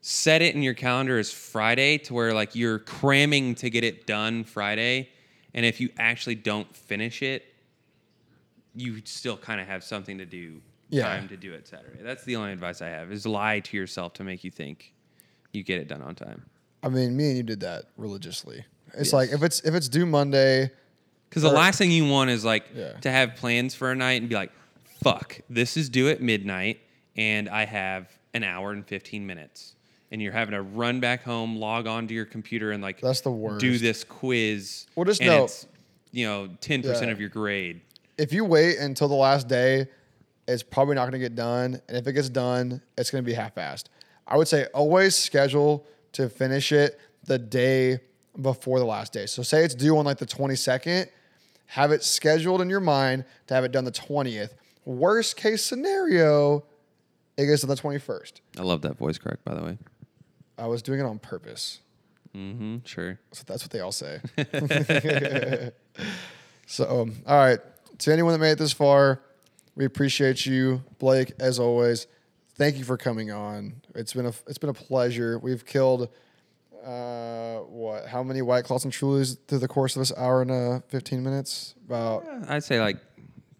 set 0.00 0.42
it 0.42 0.54
in 0.54 0.62
your 0.62 0.74
calendar 0.74 1.18
as 1.18 1.32
Friday 1.32 1.98
to 1.98 2.14
where 2.14 2.32
like 2.34 2.54
you're 2.54 2.78
cramming 2.78 3.54
to 3.56 3.70
get 3.70 3.82
it 3.84 4.06
done 4.06 4.44
Friday. 4.44 5.08
And 5.54 5.66
if 5.66 5.80
you 5.80 5.90
actually 5.98 6.36
don't 6.36 6.74
finish 6.74 7.22
it, 7.22 7.44
you 8.74 9.00
still 9.04 9.36
kind 9.36 9.60
of 9.60 9.66
have 9.66 9.82
something 9.82 10.18
to 10.18 10.24
do 10.26 10.60
Yeah. 10.90 11.04
time 11.04 11.28
to 11.28 11.36
do 11.36 11.52
it 11.52 11.66
Saturday. 11.68 12.02
That's 12.02 12.24
the 12.24 12.36
only 12.36 12.52
advice 12.52 12.80
I 12.82 12.88
have 12.88 13.10
is 13.12 13.26
lie 13.26 13.60
to 13.60 13.76
yourself 13.76 14.12
to 14.14 14.24
make 14.24 14.44
you 14.44 14.50
think 14.50 14.92
you 15.52 15.62
get 15.62 15.80
it 15.80 15.88
done 15.88 16.02
on 16.02 16.14
time. 16.14 16.46
I 16.82 16.88
mean, 16.88 17.16
me 17.16 17.28
and 17.28 17.36
you 17.36 17.42
did 17.42 17.60
that 17.60 17.84
religiously. 17.96 18.64
It's 18.94 19.06
Yes. 19.08 19.12
like 19.12 19.30
if 19.30 19.42
it's 19.42 19.60
if 19.60 19.74
it's 19.74 19.88
due 19.88 20.06
Monday, 20.06 20.70
Because 21.28 21.42
the 21.44 21.50
last 21.50 21.78
thing 21.78 21.92
you 21.92 22.08
want 22.08 22.28
is 22.30 22.44
like 22.44 22.64
Yeah. 22.74 22.94
to 22.94 23.10
have 23.10 23.36
plans 23.36 23.72
for 23.74 23.92
a 23.92 23.94
night 23.94 24.20
and 24.20 24.28
be 24.28 24.34
like, 24.34 24.50
fuck, 25.00 25.40
this 25.48 25.76
is 25.76 25.88
due 25.88 26.08
at 26.08 26.20
midnight 26.20 26.80
and 27.16 27.48
I 27.48 27.66
have 27.66 28.08
an 28.34 28.42
hour 28.42 28.72
and 28.72 28.84
15 28.86 29.26
minutes. 29.26 29.76
And 30.12 30.20
you're 30.20 30.32
having 30.32 30.52
to 30.52 30.62
run 30.62 30.98
back 31.00 31.22
home, 31.22 31.56
log 31.56 31.86
on 31.86 32.08
to 32.08 32.14
your 32.14 32.24
computer 32.24 32.72
and 32.72 32.82
like 32.82 33.00
That's 33.00 33.20
the 33.20 33.56
do 33.60 33.78
this 33.78 34.02
quiz. 34.02 34.86
Well, 34.96 35.04
just 35.04 35.20
and 35.20 35.30
know- 35.30 35.44
it's, 35.44 35.66
you 36.10 36.26
know, 36.26 36.48
10% 36.60 37.10
of 37.12 37.20
your 37.20 37.28
grade. 37.28 37.80
if 38.18 38.32
you 38.32 38.44
wait 38.44 38.78
until 38.78 39.06
the 39.08 39.14
last 39.14 39.46
day, 39.46 39.86
it's 40.48 40.64
probably 40.64 40.96
not 40.96 41.02
going 41.02 41.12
to 41.12 41.18
get 41.20 41.36
done. 41.36 41.80
And 41.88 41.96
if 41.96 42.06
it 42.08 42.12
gets 42.14 42.28
done, 42.28 42.82
it's 42.98 43.10
going 43.10 43.22
to 43.22 43.26
be 43.26 43.34
half-assed. 43.34 43.84
I 44.26 44.36
would 44.36 44.48
say 44.48 44.66
always 44.74 45.14
schedule 45.14 45.86
to 46.12 46.28
finish 46.28 46.72
it 46.72 46.98
the 47.24 47.38
day 47.38 48.00
before 48.40 48.80
the 48.80 48.84
last 48.84 49.12
day. 49.12 49.26
So 49.26 49.42
say 49.42 49.64
it's 49.64 49.74
due 49.76 49.96
on 49.96 50.04
like 50.04 50.18
the 50.18 50.26
22nd, 50.26 51.06
have 51.66 51.92
it 51.92 52.02
scheduled 52.02 52.60
in 52.60 52.68
your 52.68 52.80
mind 52.80 53.24
to 53.46 53.54
have 53.54 53.62
it 53.64 53.70
done 53.70 53.84
the 53.84 53.92
20th. 53.92 54.50
Worst 54.84 55.36
case 55.36 55.64
scenario, 55.64 56.64
it 57.36 57.46
gets 57.46 57.60
to 57.60 57.68
the 57.68 57.76
21st. 57.76 58.40
I 58.58 58.62
love 58.62 58.82
that 58.82 58.96
voice 58.98 59.18
crack, 59.18 59.38
by 59.44 59.54
the 59.54 59.62
way. 59.62 59.78
I 60.60 60.66
was 60.66 60.82
doing 60.82 61.00
it 61.00 61.04
on 61.04 61.18
purpose. 61.18 61.80
Mm-hmm. 62.36 62.78
Sure. 62.84 63.18
So 63.32 63.42
that's 63.46 63.64
what 63.64 63.70
they 63.70 63.80
all 63.80 63.92
say. 63.92 64.20
so, 66.66 67.02
um, 67.02 67.16
all 67.26 67.36
right. 67.36 67.58
To 67.98 68.12
anyone 68.12 68.32
that 68.32 68.38
made 68.38 68.52
it 68.52 68.58
this 68.58 68.72
far, 68.72 69.20
we 69.74 69.84
appreciate 69.84 70.46
you, 70.46 70.82
Blake, 70.98 71.32
as 71.40 71.58
always. 71.58 72.06
Thank 72.54 72.76
you 72.76 72.84
for 72.84 72.96
coming 72.96 73.30
on. 73.30 73.80
It's 73.94 74.12
been 74.12 74.26
a 74.26 74.32
it's 74.46 74.58
been 74.58 74.70
a 74.70 74.74
pleasure. 74.74 75.38
We've 75.38 75.64
killed 75.64 76.08
uh, 76.84 77.58
what? 77.58 78.06
How 78.06 78.22
many 78.22 78.42
White 78.42 78.64
Claws 78.64 78.84
and 78.84 78.92
Trulies 78.92 79.36
through 79.48 79.58
the 79.58 79.68
course 79.68 79.96
of 79.96 80.00
this 80.00 80.12
hour 80.16 80.42
and 80.42 80.50
uh, 80.50 80.80
fifteen 80.88 81.22
minutes? 81.22 81.74
About 81.86 82.26
I'd 82.48 82.64
say 82.64 82.80
like 82.80 82.98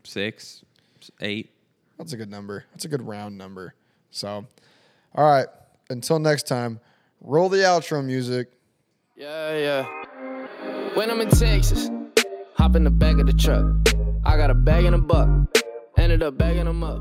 six, 0.04 0.64
eight. 1.20 1.50
that's 1.98 2.12
a 2.12 2.16
good 2.16 2.30
number. 2.30 2.64
That's 2.72 2.84
a 2.84 2.88
good 2.88 3.02
round 3.02 3.36
number. 3.38 3.74
So, 4.10 4.46
all 5.14 5.30
right. 5.30 5.46
Until 5.88 6.18
next 6.18 6.46
time, 6.46 6.80
roll 7.20 7.48
the 7.48 7.58
outro 7.58 8.04
music. 8.04 8.48
Yeah, 9.16 9.56
yeah. 9.56 10.94
When 10.94 11.10
I'm 11.10 11.20
in 11.20 11.28
Texas, 11.28 11.90
hop 12.54 12.76
in 12.76 12.84
the 12.84 12.90
back 12.90 13.18
of 13.18 13.26
the 13.26 13.32
truck. 13.32 13.64
I 14.24 14.36
got 14.36 14.50
a 14.50 14.54
bag 14.54 14.84
and 14.84 14.94
a 14.94 14.98
buck. 14.98 15.28
Ended 15.96 16.22
up 16.22 16.38
bagging 16.38 16.64
them 16.64 16.82
up. 16.82 17.00